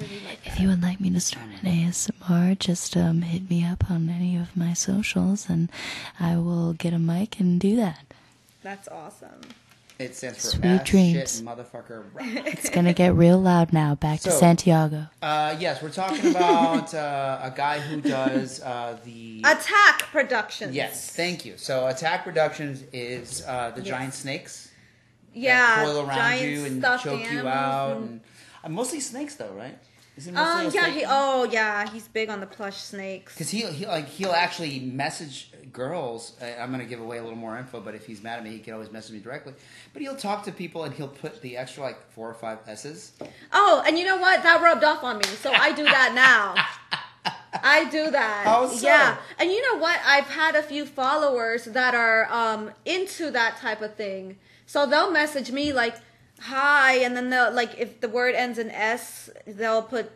If 0.44 0.58
you 0.58 0.66
would 0.68 0.82
like 0.82 1.00
me 1.00 1.10
to 1.10 1.20
start 1.20 1.46
an 1.62 1.70
ASMR, 1.70 2.58
just 2.58 2.96
um, 2.96 3.22
hit 3.22 3.48
me 3.48 3.64
up 3.64 3.88
on 3.88 4.08
any 4.08 4.36
of 4.36 4.56
my 4.56 4.72
socials 4.72 5.48
and 5.48 5.70
I 6.18 6.36
will 6.36 6.72
get 6.72 6.92
a 6.92 6.98
mic 6.98 7.38
and 7.38 7.60
do 7.60 7.76
that. 7.76 8.00
That's 8.64 8.88
awesome. 8.88 9.40
It 9.98 10.16
stands 10.16 10.38
for 10.42 10.56
Sweet 10.56 10.64
ass 10.64 10.86
dreams. 10.88 11.36
shit 11.36 11.46
motherfucker. 11.46 12.04
rock. 12.14 12.26
It's 12.46 12.70
going 12.70 12.86
to 12.86 12.92
get 12.92 13.14
real 13.14 13.38
loud 13.38 13.72
now. 13.72 13.94
Back 13.94 14.20
to 14.20 14.30
So- 14.30 14.38
Santiago. 14.38 15.06
uh, 15.20 15.54
yes, 15.60 15.80
we're 15.82 15.90
talking 15.90 16.30
about 16.30 16.92
uh, 17.06 17.40
a 17.42 17.50
guy 17.54 17.78
who 17.78 18.00
does 18.00 18.60
uh, 18.62 18.96
the. 19.04 19.40
Attack 19.44 20.02
Productions. 20.10 20.74
Yes, 20.74 21.10
thank 21.14 21.44
you. 21.44 21.56
So 21.56 21.86
Attack 21.86 22.24
Productions 22.24 22.82
is 22.92 23.44
uh, 23.46 23.70
the 23.76 23.82
Yes. 23.82 23.88
giant 23.88 24.14
snakes 24.14 24.70
Yeah. 25.34 25.56
that 25.76 25.80
Yeah, 25.80 25.84
coil 25.84 26.00
around 26.06 26.16
giant 26.16 26.50
you 26.50 26.64
and 26.64 26.78
stuffed 26.80 27.04
choke 27.04 27.20
you 27.20 27.26
animals 27.26 27.54
out, 27.54 27.96
and- 27.98 28.08
and 28.10 28.20
uh, 28.64 28.68
mostly 28.70 29.00
snakes 29.00 29.34
though, 29.36 29.52
right? 29.52 29.78
Is 30.16 30.26
it 30.26 30.34
mostly 30.34 30.66
Um. 30.66 30.84
Yeah. 30.86 30.90
He. 30.92 31.04
Oh. 31.08 31.44
Yeah. 31.50 31.88
He's 31.88 32.06
big 32.08 32.28
on 32.28 32.40
the 32.40 32.46
plush 32.46 32.76
snakes. 32.78 33.32
Because 33.34 33.50
he'll, 33.50 33.72
he 33.72 33.86
like 33.86 34.08
he'll 34.08 34.32
actually 34.32 34.80
message 34.80 35.50
girls. 35.72 36.34
I- 36.42 36.56
I'm 36.56 36.70
gonna 36.70 36.84
give 36.84 37.00
away 37.00 37.18
a 37.18 37.22
little 37.22 37.38
more 37.38 37.56
info, 37.56 37.80
but 37.80 37.94
if 37.94 38.06
he's 38.06 38.22
mad 38.22 38.38
at 38.38 38.44
me, 38.44 38.50
he 38.50 38.58
can 38.58 38.74
always 38.74 38.90
message 38.92 39.12
me 39.12 39.20
directly. 39.20 39.54
But 39.92 40.02
he'll 40.02 40.16
talk 40.16 40.44
to 40.44 40.52
people 40.52 40.84
and 40.84 40.92
he'll 40.94 41.08
put 41.08 41.40
the 41.40 41.56
extra 41.56 41.82
like 41.82 42.10
four 42.12 42.28
or 42.28 42.34
five 42.34 42.58
s's. 42.66 43.12
Oh, 43.52 43.82
and 43.86 43.98
you 43.98 44.04
know 44.04 44.18
what? 44.18 44.42
That 44.42 44.60
rubbed 44.60 44.84
off 44.84 45.02
on 45.02 45.18
me, 45.18 45.24
so 45.24 45.50
I 45.50 45.72
do 45.72 45.84
that 45.84 46.12
now. 46.14 46.54
I 47.62 47.84
do 47.90 48.10
that. 48.10 48.42
How 48.44 48.66
so? 48.66 48.86
Yeah, 48.86 49.16
and 49.38 49.50
you 49.50 49.62
know 49.70 49.78
what? 49.78 49.98
I've 50.04 50.24
had 50.28 50.56
a 50.56 50.62
few 50.62 50.84
followers 50.86 51.64
that 51.66 51.94
are 51.94 52.26
um, 52.32 52.70
into 52.84 53.30
that 53.30 53.56
type 53.58 53.80
of 53.82 53.94
thing, 53.94 54.38
so 54.66 54.86
they'll 54.86 55.10
message 55.12 55.52
me 55.52 55.72
like, 55.72 55.96
"Hi," 56.40 56.94
and 56.94 57.16
then 57.16 57.30
they'll 57.30 57.52
like 57.52 57.78
if 57.78 58.00
the 58.00 58.08
word 58.08 58.34
ends 58.34 58.58
in 58.58 58.70
S, 58.70 59.30
they'll 59.46 59.82
put 59.82 60.10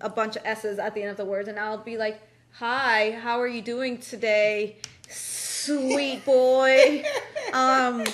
a 0.00 0.08
bunch 0.08 0.36
of 0.36 0.42
S's 0.44 0.78
at 0.78 0.94
the 0.94 1.02
end 1.02 1.10
of 1.10 1.16
the 1.16 1.24
words, 1.24 1.48
and 1.48 1.58
I'll 1.58 1.78
be 1.78 1.96
like, 1.96 2.20
"Hi, 2.54 3.12
how 3.22 3.40
are 3.40 3.48
you 3.48 3.62
doing 3.62 3.98
today?" 3.98 4.76
Sweet 5.08 6.24
boy. 6.24 7.04
um, 7.52 8.04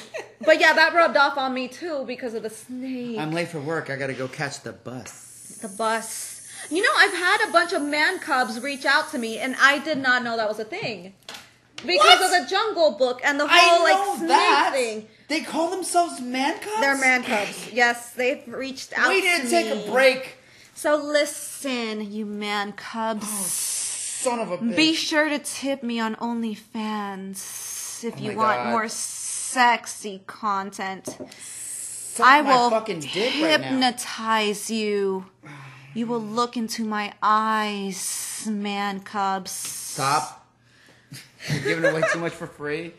but 0.44 0.60
yeah, 0.60 0.72
that 0.72 0.92
rubbed 0.94 1.16
off 1.16 1.38
on 1.38 1.54
me 1.54 1.68
too 1.68 2.04
because 2.06 2.34
of 2.34 2.42
the 2.42 2.50
snake. 2.50 3.18
I'm 3.18 3.32
late 3.32 3.48
for 3.48 3.60
work. 3.60 3.90
I 3.90 3.96
gotta 3.96 4.14
go 4.14 4.28
catch 4.28 4.62
the 4.62 4.72
bus. 4.72 5.58
The 5.62 5.68
bus. 5.68 6.32
You 6.70 6.82
know, 6.82 6.90
I've 6.98 7.12
had 7.14 7.48
a 7.48 7.52
bunch 7.52 7.72
of 7.72 7.82
man 7.82 8.18
cubs 8.18 8.60
reach 8.60 8.84
out 8.84 9.10
to 9.12 9.18
me, 9.18 9.38
and 9.38 9.54
I 9.60 9.78
did 9.78 9.98
not 9.98 10.24
know 10.24 10.36
that 10.36 10.48
was 10.48 10.58
a 10.58 10.64
thing 10.64 11.14
because 11.76 11.98
What? 12.20 12.24
of 12.24 12.30
the 12.42 12.50
Jungle 12.50 12.92
Book 12.92 13.20
and 13.22 13.38
the 13.38 13.46
whole 13.46 13.82
like 13.84 14.16
snake 14.18 14.28
that. 14.28 14.70
thing. 14.74 15.08
They 15.28 15.40
call 15.40 15.70
themselves 15.70 16.20
man 16.20 16.58
cubs. 16.60 16.80
They're 16.80 16.96
man 16.98 17.22
cubs. 17.24 17.72
Yes, 17.72 18.10
they've 18.12 18.42
reached 18.46 18.96
out. 18.96 19.08
We 19.08 19.20
need 19.22 19.42
to 19.42 19.48
take 19.50 19.66
me. 19.74 19.84
a 19.86 19.90
break. 19.90 20.36
So 20.74 20.96
listen, 20.96 22.12
you 22.12 22.26
man 22.26 22.72
cubs. 22.72 23.26
Oh, 23.26 23.44
son 23.46 24.38
of 24.40 24.50
a 24.52 24.58
bitch. 24.58 24.76
Be 24.76 24.94
sure 24.94 25.28
to 25.28 25.38
tip 25.38 25.82
me 25.82 25.98
on 25.98 26.14
OnlyFans 26.16 28.04
if 28.04 28.14
Oh 28.16 28.20
you 28.20 28.36
want 28.36 28.58
God. 28.64 28.70
more 28.70 28.88
sexy 28.88 30.22
content. 30.26 31.06
Suck 31.38 32.26
I 32.26 32.42
will 32.42 32.70
fucking 32.70 33.00
dick 33.00 33.34
right 33.42 33.60
hypnotize 33.60 34.70
you. 34.70 35.26
You 35.94 36.06
will 36.06 36.20
look 36.20 36.56
into 36.56 36.84
my 36.84 37.12
eyes, 37.22 38.46
man 38.50 39.00
cubs. 39.00 39.50
Stop. 39.50 40.46
You're 41.50 41.62
giving 41.62 41.84
away 41.90 42.02
too 42.12 42.18
much 42.18 42.32
for 42.32 42.46
free. 42.46 42.92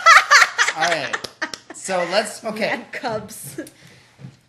All 0.76 0.82
right. 0.88 1.16
So 1.90 2.06
let's. 2.12 2.44
Okay. 2.50 2.68
Man 2.68 2.84
cubs. 2.92 3.60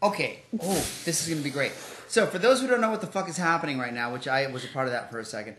Okay. 0.03 0.41
Oh, 0.61 0.73
this 1.05 1.23
is 1.23 1.27
going 1.27 1.39
to 1.39 1.43
be 1.43 1.49
great. 1.49 1.71
So, 2.07 2.27
for 2.27 2.37
those 2.37 2.61
who 2.61 2.67
don't 2.67 2.81
know 2.81 2.91
what 2.91 3.01
the 3.01 3.07
fuck 3.07 3.27
is 3.27 3.37
happening 3.37 3.79
right 3.79 3.93
now, 3.93 4.13
which 4.13 4.27
I 4.27 4.45
was 4.45 4.63
a 4.63 4.67
part 4.67 4.85
of 4.85 4.93
that 4.93 5.09
for 5.09 5.17
a 5.17 5.25
second, 5.25 5.55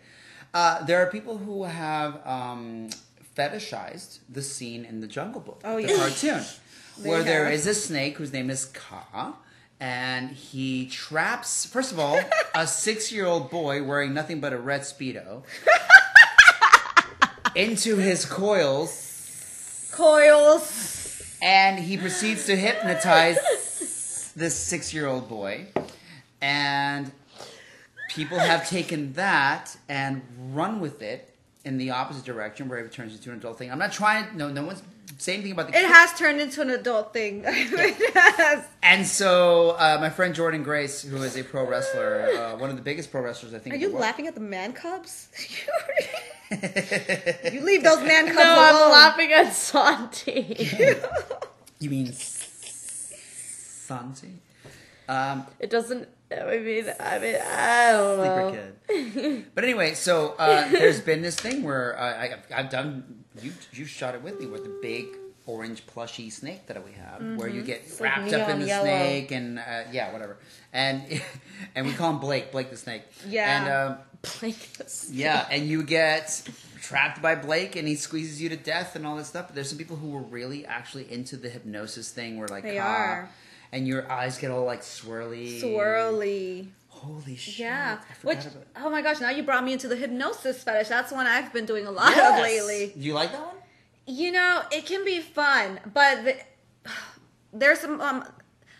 uh, 0.55 0.85
there 0.85 1.03
are 1.03 1.11
people 1.11 1.39
who 1.39 1.64
have 1.64 2.24
um, 2.24 2.89
fetishized 3.37 4.20
the 4.28 4.43
scene 4.43 4.85
in 4.85 5.01
the 5.01 5.09
Jungle 5.09 5.41
Book, 5.41 5.61
Oh, 5.64 5.83
the 5.83 5.89
yeah. 5.89 5.97
cartoon, 5.97 6.45
where 7.03 7.24
there 7.24 7.51
is 7.51 7.66
a 7.66 7.74
snake 7.74 8.16
whose 8.16 8.33
name 8.33 8.49
is 8.49 8.66
Kaa, 8.66 9.35
and 9.80 10.30
he 10.30 10.87
traps, 10.87 11.66
first 11.66 11.91
of 11.91 11.99
all, 11.99 12.20
a 12.55 12.64
six-year-old 12.64 13.51
boy 13.51 13.83
wearing 13.83 14.14
nothing 14.14 14.41
but 14.41 14.53
a 14.53 14.59
red 14.59 14.83
speedo 14.83 15.43
into 17.57 17.97
his 17.97 18.24
coils 18.24 19.89
Coils. 19.93 21.01
And 21.43 21.78
he 21.78 21.99
proceeds 21.99 22.47
to 22.47 22.57
hypnotize 22.57 24.32
this 24.34 24.57
six-year-old 24.57 25.28
boy. 25.28 25.66
And 26.40 27.12
people 28.09 28.38
have 28.38 28.68
taken 28.68 29.12
that 29.14 29.76
and 29.88 30.22
run 30.53 30.80
with 30.80 31.03
it 31.03 31.34
in 31.64 31.78
the 31.78 31.90
opposite 31.90 32.24
direction 32.24 32.68
where 32.68 32.78
it 32.78 32.93
turns 32.93 33.14
into 33.14 33.30
an 33.30 33.38
adult 33.38 33.59
thing. 33.59 33.70
I'm 33.70 33.78
not 33.78 33.93
trying 33.93 34.36
no 34.36 34.49
no 34.49 34.64
one's 34.64 34.82
saying 35.22 35.42
thing 35.42 35.52
about 35.52 35.68
the 35.70 35.78
It 35.78 35.84
has 35.86 36.12
turned 36.18 36.40
into 36.40 36.60
an 36.62 36.70
adult 36.70 37.12
thing. 37.12 37.44
it 37.46 38.14
has. 38.14 38.66
and 38.82 39.06
so 39.06 39.70
uh, 39.78 39.98
my 40.00 40.10
friend 40.10 40.34
Jordynne 40.34 40.64
Grace 40.64 41.02
who 41.02 41.22
is 41.22 41.36
a 41.36 41.44
pro 41.44 41.64
wrestler 41.66 42.26
uh, 42.36 42.56
one 42.58 42.70
of 42.70 42.76
the 42.76 42.82
biggest 42.82 43.10
pro 43.12 43.20
wrestlers 43.22 43.54
i 43.54 43.58
think 43.58 43.74
Are 43.74 43.78
you 43.78 43.90
laughing 43.90 44.26
at 44.26 44.34
the 44.34 44.40
man 44.40 44.72
cubs? 44.72 45.28
you 47.52 47.60
leave 47.62 47.82
those 47.82 48.02
man 48.02 48.26
cubs 48.26 48.36
No, 48.38 48.54
alone. 48.54 48.82
I'm 48.82 48.90
laughing 48.90 49.32
at 49.32 49.52
Santi. 49.52 50.68
you 51.78 51.88
mean 51.90 52.12
Santi? 53.86 54.32
um 55.08 55.46
it 55.60 55.70
doesn't. 55.70 56.08
I 56.32 56.58
mean, 56.58 56.86
I 56.98 57.18
mean, 57.18 57.36
I 57.36 57.92
don't 57.92 58.16
know. 58.18 58.50
Sleeper 58.50 58.72
kid. 59.20 59.44
but 59.54 59.64
anyway, 59.64 59.92
so 59.92 60.34
uh, 60.38 60.66
there's 60.70 61.00
been 61.02 61.20
this 61.20 61.36
thing 61.36 61.62
where 61.62 61.98
uh, 61.98 62.02
I, 62.02 62.58
I've 62.58 62.70
done 62.70 63.21
you 63.41 63.53
you 63.72 63.85
shot 63.85 64.14
it 64.14 64.22
with 64.22 64.39
me 64.41 64.47
with 64.47 64.64
the 64.64 64.78
big 64.83 65.07
orange 65.47 65.85
plushy 65.87 66.30
snake 66.30 66.66
that 66.66 66.85
we 66.85 66.93
have, 66.93 67.37
where 67.37 67.49
you 67.49 67.62
get 67.62 67.83
like 67.91 68.01
wrapped 68.01 68.33
up 68.33 68.49
in 68.49 68.61
the 68.61 68.66
yellow. 68.66 68.85
snake 68.85 69.30
and 69.33 69.59
uh, 69.59 69.83
yeah, 69.91 70.12
whatever, 70.12 70.37
and 70.72 71.03
and 71.74 71.87
we 71.87 71.93
call 71.93 72.11
him 72.11 72.18
Blake, 72.18 72.53
Blake 72.53 72.70
the 72.70 72.76
snake. 72.76 73.03
Yeah. 73.28 73.62
and 73.64 73.72
um, 73.93 73.99
Like 74.43 74.72
this. 74.74 75.09
yeah, 75.12 75.47
and 75.51 75.66
you 75.68 75.83
get 75.83 76.49
trapped 76.80 77.20
by 77.22 77.35
Blake, 77.35 77.74
and 77.76 77.89
he 77.89 77.95
squeezes 77.97 78.41
you 78.41 78.49
to 78.51 78.57
death 78.57 78.95
and 78.97 79.07
all 79.07 79.16
this 79.16 79.28
stuff. 79.28 79.49
But 79.49 79.55
there's 79.57 79.68
some 79.68 79.78
people 79.78 79.97
who 79.97 80.11
were 80.11 80.22
really 80.22 80.64
actually 80.66 81.11
into 81.12 81.37
the 81.37 81.49
hypnosis 81.49 82.11
thing, 82.11 82.39
where 82.39 82.49
like 82.49 82.62
They 82.62 82.78
ah, 82.78 82.85
are. 82.85 83.30
and 83.72 83.89
your 83.89 84.11
eyes 84.12 84.39
get 84.39 84.51
all 84.53 84.64
like 84.64 84.83
swirly, 84.83 85.61
Swirly. 85.61 86.68
Holy 87.03 87.36
shit! 87.36 87.59
Yeah. 87.59 87.98
Which, 88.22 88.38
oh 88.76 88.88
my 88.88 89.03
gosh, 89.03 89.20
now 89.20 89.30
you 89.30 89.42
brought 89.42 89.64
me 89.64 89.72
into 89.72 89.88
the 89.88 89.96
hypnosis 89.96 90.62
fetish. 90.62 90.88
That's 90.88 91.11
one 91.12 91.26
I've 91.26 91.53
been 91.53 91.66
doing 91.66 91.86
a 91.86 91.90
lot 91.90 92.14
Yes. 92.14 92.38
of 92.38 92.42
lately. 92.42 92.92
Do 92.96 93.00
you 93.05 93.14
like 93.14 93.32
that 93.32 93.40
one? 93.40 93.57
You 94.07 94.30
know, 94.32 94.62
it 94.70 94.86
can 94.86 95.05
be 95.05 95.20
fun, 95.20 95.80
but 95.92 96.24
the, 96.24 96.36
there's 97.53 97.80
some. 97.80 98.00
Um, 98.00 98.24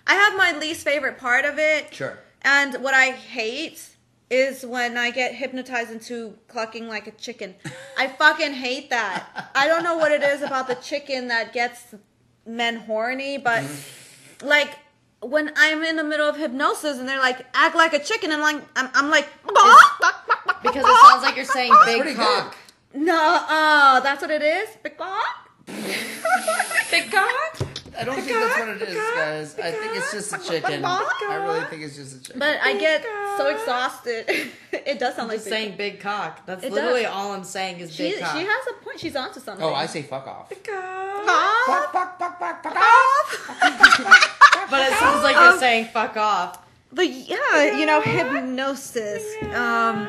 I 0.07 0.15
have 0.15 0.37
my 0.37 0.57
least 0.59 0.85
favorite 0.85 1.19
part 1.19 1.45
of 1.45 1.59
it. 1.59 1.93
Sure. 1.95 2.19
And 2.43 2.75
what 2.83 2.95
I 2.95 3.11
hate 3.11 3.89
is 4.31 4.65
when 4.65 4.97
I 4.97 5.11
get 5.11 5.35
hypnotized 5.35 5.91
into 5.91 6.39
clucking 6.49 6.89
like 6.89 7.07
a 7.07 7.13
chicken. 7.13 7.55
I 7.99 8.07
fucking 8.09 8.53
hate 8.53 8.91
that. 8.91 9.51
I 9.55 9.67
don't 9.69 9.83
know 9.85 9.97
what 9.97 10.11
it 10.13 10.23
is 10.23 10.43
about 10.43 10.69
the 10.69 10.75
chicken 10.77 11.29
that 11.29 11.53
gets 11.53 11.95
men 12.47 12.77
horny, 12.77 13.37
but 13.39 13.63
Mm-hmm. 13.63 14.47
like 14.49 14.71
when 15.23 15.53
I'm 15.57 15.83
in 15.85 15.97
the 15.97 16.05
middle 16.05 16.29
of 16.29 16.37
hypnosis 16.37 16.99
and 16.99 17.09
they're 17.09 17.19
like, 17.19 17.47
act 17.55 17.77
like 17.77 17.93
a 17.95 18.03
chicken, 18.03 18.33
I'm 18.33 18.41
like, 18.41 18.57
I'm, 18.77 18.91
I'm 18.95 19.11
like, 19.11 19.29
Because 20.63 20.85
it 20.85 20.97
sounds 21.09 21.23
like 21.23 21.37
you're 21.37 21.45
saying 21.45 21.73
Pretty 21.83 22.03
big 22.03 22.17
good. 22.17 22.27
cock. 22.27 22.57
no, 22.95 23.17
oh, 23.49 24.01
that's 24.03 24.21
what 24.23 24.31
it 24.31 24.43
is. 24.43 24.69
Big 24.83 24.97
cock? 24.99 25.49
Big 26.91 27.11
cock? 27.11 27.61
I 27.99 28.05
don't 28.05 28.17
think 28.21 28.29
that's 28.29 28.59
what 28.59 28.69
it 28.69 28.83
is, 28.83 28.95
guys. 28.95 29.59
I 29.59 29.71
think 29.71 29.97
it's 29.97 30.13
just 30.13 30.33
a 30.33 30.39
chicken. 30.39 30.85
I 30.85 31.43
really 31.45 31.65
think 31.67 31.83
it's 31.83 31.97
just 31.97 32.17
a 32.17 32.23
chicken. 32.23 32.39
But 32.39 32.59
I 32.63 32.77
get 32.79 33.05
so 33.37 33.49
exhausted. 33.49 34.25
it 34.73 34.99
does 34.99 35.15
sound 35.17 35.29
like 35.29 35.39
Just 35.39 35.47
big 35.47 35.53
saying 35.53 35.77
big 35.77 36.01
cock. 36.01 36.45
That's 36.47 36.65
It 36.65 36.73
literally 36.73 37.03
does. 37.03 37.13
all 37.13 37.33
I'm 37.33 37.45
saying 37.45 37.81
is 37.81 37.95
She, 37.95 38.05
big 38.05 38.15
she 38.15 38.21
cock. 38.21 38.35
has 38.37 38.67
a 38.69 38.85
point. 38.85 38.99
She's 39.01 39.17
onto 39.17 39.41
something. 39.41 39.65
oh, 39.65 39.75
I 39.75 39.87
say 39.87 40.03
fuck 40.03 40.27
off. 40.27 40.49
Cock. 40.49 41.27
Fuck, 41.67 41.93
fuck, 41.93 42.19
fuck, 42.19 42.39
fuck, 42.39 42.63
fuck 42.63 42.77
off. 42.77 43.57
but 44.71 44.93
it 44.93 44.99
sounds 44.99 45.23
like 45.23 45.37
you're 45.37 45.59
saying 45.59 45.87
fuck 45.87 46.17
off. 46.17 46.59
But 46.93 47.09
yeah, 47.09 47.79
you 47.79 47.87
know, 47.87 48.01
hypnosis. 48.01 49.23
Um, 49.55 50.09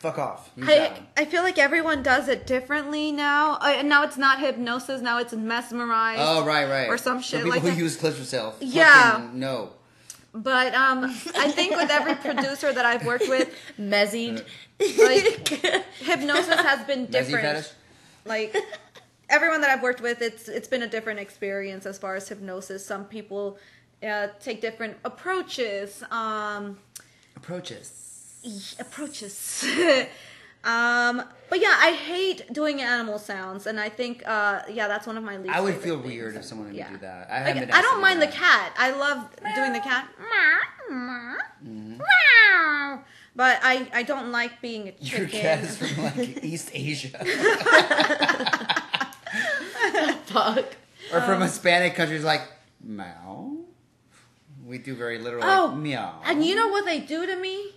Fuck 0.00 0.18
off. 0.18 0.50
Use 0.56 0.66
that 0.66 0.90
I, 0.90 0.92
one. 0.94 1.06
I 1.18 1.24
feel 1.26 1.42
like 1.42 1.58
everyone 1.58 2.02
does 2.02 2.26
it 2.28 2.46
differently 2.46 3.12
now. 3.12 3.56
Uh, 3.60 3.74
and 3.76 3.88
now 3.88 4.02
it's 4.02 4.16
not 4.16 4.40
hypnosis. 4.40 5.02
Now 5.02 5.18
it's 5.18 5.34
mesmerized. 5.34 6.20
Oh, 6.24 6.44
right, 6.44 6.68
right. 6.68 6.88
Or 6.88 6.96
some 6.96 7.18
The 7.18 7.22
shit 7.22 7.38
people 7.40 7.50
like 7.50 7.60
who 7.62 7.68
that. 7.70 7.76
use 7.78 7.96
clips 7.96 8.18
yourself. 8.18 8.56
Yeah. 8.60 9.12
Fucking 9.12 9.38
No. 9.38 9.70
But 10.32 10.74
um, 10.74 11.04
I 11.36 11.50
think 11.50 11.76
with 11.76 11.90
every 11.90 12.14
producer 12.34 12.72
that 12.72 12.84
I've 12.86 13.04
worked 13.04 13.28
with, 13.28 13.54
Mezzing. 13.78 14.40
like 14.78 15.48
hypnosis 15.98 16.54
has 16.60 16.86
been 16.86 17.06
different. 17.06 17.44
fetish? 17.44 17.68
like 18.24 18.56
everyone 19.28 19.60
that 19.60 19.70
I've 19.70 19.82
worked 19.82 20.00
with, 20.00 20.22
it's 20.22 20.48
it's 20.48 20.68
been 20.68 20.82
a 20.82 20.86
different 20.86 21.18
experience 21.20 21.84
as 21.84 21.98
far 21.98 22.14
as 22.14 22.28
hypnosis. 22.28 22.86
Some 22.86 23.04
people 23.06 23.58
uh, 24.02 24.28
take 24.40 24.60
different 24.60 24.96
approaches. 25.04 26.02
Um, 26.10 26.78
Approaches. 27.36 28.09
Approaches. 28.78 29.64
um, 30.64 31.22
but 31.48 31.60
yeah, 31.60 31.76
I 31.78 31.92
hate 31.92 32.52
doing 32.52 32.80
animal 32.80 33.18
sounds, 33.18 33.66
and 33.66 33.78
I 33.80 33.88
think 33.88 34.22
uh, 34.26 34.62
yeah, 34.70 34.88
that's 34.88 35.06
one 35.06 35.16
of 35.16 35.24
my 35.24 35.36
least. 35.36 35.54
I 35.54 35.60
would 35.60 35.76
feel 35.76 35.96
things. 36.00 36.06
weird 36.12 36.36
if 36.36 36.44
someone 36.44 36.68
had 36.68 36.76
Yeah. 36.76 36.90
do 36.90 36.98
that. 36.98 37.28
I, 37.30 37.34
Like, 37.44 37.46
haven't 37.54 37.66
been 37.68 37.74
I 37.76 37.82
don't 37.82 37.96
do 37.96 38.02
mind 38.02 38.22
the 38.22 38.26
cat. 38.28 38.72
I 38.78 38.90
love 38.92 39.28
doing 39.56 39.72
the 39.72 39.80
cat. 39.80 40.08
Mm-hmm. 40.90 42.00
But 43.36 43.60
I, 43.62 43.88
I 43.94 44.02
don't 44.02 44.32
like 44.32 44.60
being 44.60 44.88
a 44.88 44.94
Your 45.00 45.26
cat 45.28 45.60
is 45.64 45.76
from 45.78 46.04
like 46.04 46.18
East 46.44 46.70
Asia. 46.74 47.16
Fuck. 50.26 50.64
or 51.12 51.18
Um, 51.20 51.24
from 51.26 51.40
Hispanic 51.40 51.94
countries 51.94 52.24
like 52.24 52.42
meow. 52.82 53.56
We 54.66 54.78
do 54.78 54.94
very 54.94 55.18
literally 55.18 55.46
Oh, 55.48 55.66
like, 55.72 55.78
meow. 55.78 56.20
And 56.24 56.44
you 56.44 56.54
know 56.54 56.68
what 56.68 56.84
they 56.84 57.00
do 57.00 57.26
to 57.26 57.36
me? 57.36 57.72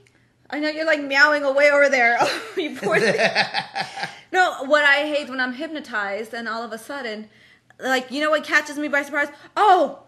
I 0.53 0.59
know 0.59 0.69
you're 0.69 0.85
like 0.85 1.01
meowing 1.01 1.43
away 1.43 1.71
over 1.71 1.89
there. 1.89 2.17
Oh, 2.21 2.53
you 2.57 2.75
poor 2.75 2.99
thing. 2.99 3.19
No, 4.31 4.63
what 4.65 4.83
I 4.83 5.05
hate 5.07 5.29
when 5.29 5.39
I'm 5.39 5.53
hypnotized 5.53 6.33
and 6.33 6.47
all 6.49 6.63
of 6.63 6.71
a 6.71 6.77
sudden, 6.77 7.29
like, 7.79 8.09
you 8.09 8.19
know 8.19 8.31
what 8.31 8.43
catches 8.43 8.77
me 8.79 8.87
by 8.87 9.03
surprise? 9.03 9.27
Oh, 9.55 9.99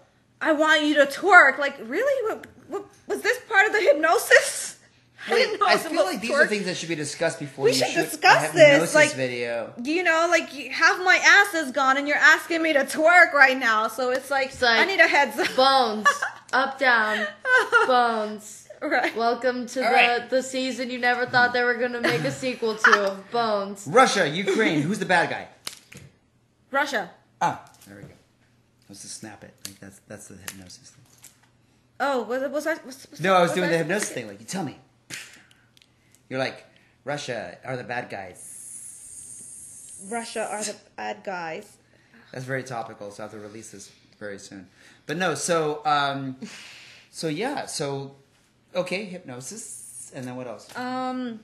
I 0.41 0.51
want 0.51 0.83
you 0.83 0.95
to 0.95 1.05
twerk. 1.05 1.59
Like, 1.59 1.77
really? 1.85 2.27
What, 2.27 2.47
what, 2.67 2.85
was 3.07 3.21
this 3.21 3.37
part 3.47 3.67
of 3.67 3.73
the 3.73 3.81
hypnosis? 3.81 4.79
I 5.27 5.31
didn't 5.31 5.59
know 5.59 5.67
I 5.67 5.73
it 5.73 5.75
was 5.75 5.85
feel 5.87 6.05
like 6.05 6.21
these 6.21 6.31
are 6.31 6.47
things 6.47 6.65
that 6.65 6.75
should 6.77 6.89
be 6.89 6.95
discussed 6.95 7.39
before 7.39 7.65
We 7.65 7.71
you 7.71 7.77
should 7.77 7.93
discuss 7.93 8.51
a 8.51 8.53
this, 8.55 8.93
like- 8.95 9.13
video. 9.13 9.73
You 9.83 10.03
know, 10.03 10.27
like 10.29 10.49
half 10.71 10.97
my 11.03 11.19
ass 11.23 11.53
is 11.55 11.71
gone, 11.71 11.97
and 11.97 12.07
you're 12.07 12.17
asking 12.17 12.61
me 12.63 12.73
to 12.73 12.79
twerk 12.83 13.33
right 13.33 13.57
now. 13.57 13.87
So 13.87 14.09
it's 14.11 14.29
like, 14.31 14.47
It's 14.49 14.61
like- 14.61 14.79
I 14.79 14.85
need 14.85 14.99
a 14.99 15.07
heads 15.07 15.37
up. 15.39 15.55
Bones. 15.55 16.07
Up, 16.53 16.79
down. 16.79 17.27
Bones. 17.87 18.64
Right. 18.81 19.15
Welcome 19.15 19.65
to 19.67 19.83
All 19.83 19.89
the, 19.89 19.95
right. 19.95 20.29
the 20.29 20.43
season 20.43 20.89
you 20.89 20.99
never 20.99 21.25
thought 21.25 21.53
they 21.53 21.63
were 21.63 21.75
going 21.75 21.93
to 21.93 22.01
make 22.01 22.21
a 22.21 22.31
sequel 22.31 22.75
to. 22.75 23.17
Bones. 23.31 23.87
Russia, 23.87 24.27
Ukraine. 24.27 24.81
Who's 24.81 24.99
the 24.99 25.05
bad 25.05 25.29
guy? 25.29 25.47
Russia. 26.71 27.11
Ah, 27.41 27.63
there 27.87 27.95
we 27.97 28.01
go. 28.03 28.07
Let's 28.89 29.01
just 29.01 29.17
snap 29.19 29.43
it. 29.43 29.53
Like 29.65 29.79
that's 29.79 29.99
that's 30.07 30.27
the 30.27 30.35
hypnosis 30.35 30.89
thing. 30.91 31.03
Oh, 31.99 32.23
was 32.23 32.43
it? 32.43 32.51
Was 32.51 32.67
I? 32.67 32.73
Was, 32.85 33.07
was, 33.09 33.19
No, 33.21 33.33
I 33.35 33.41
was 33.41 33.53
doing 33.53 33.67
I- 33.67 33.71
the 33.71 33.77
hypnosis 33.79 34.09
thing. 34.09 34.27
Like 34.27 34.39
you 34.39 34.45
tell 34.45 34.63
me. 34.63 34.77
You're 36.29 36.39
like 36.39 36.65
Russia 37.03 37.57
are 37.63 37.77
the 37.77 37.83
bad 37.83 38.09
guys. 38.09 40.01
Russia 40.09 40.47
are 40.51 40.63
the 40.63 40.75
bad 40.97 41.23
guys. 41.23 41.77
That's 42.31 42.45
very 42.45 42.63
topical, 42.63 43.11
so 43.11 43.23
I 43.23 43.25
have 43.25 43.31
to 43.31 43.39
release 43.39 43.71
this 43.71 43.91
very 44.19 44.37
soon. 44.39 44.67
But 45.05 45.17
no, 45.17 45.35
so 45.35 45.81
um, 45.85 46.35
so 47.11 47.27
yeah, 47.27 47.65
so 47.65 48.15
okay, 48.75 49.05
hypnosis, 49.05 50.11
and 50.15 50.25
then 50.25 50.35
what 50.35 50.47
else? 50.47 50.75
Um, 50.77 51.39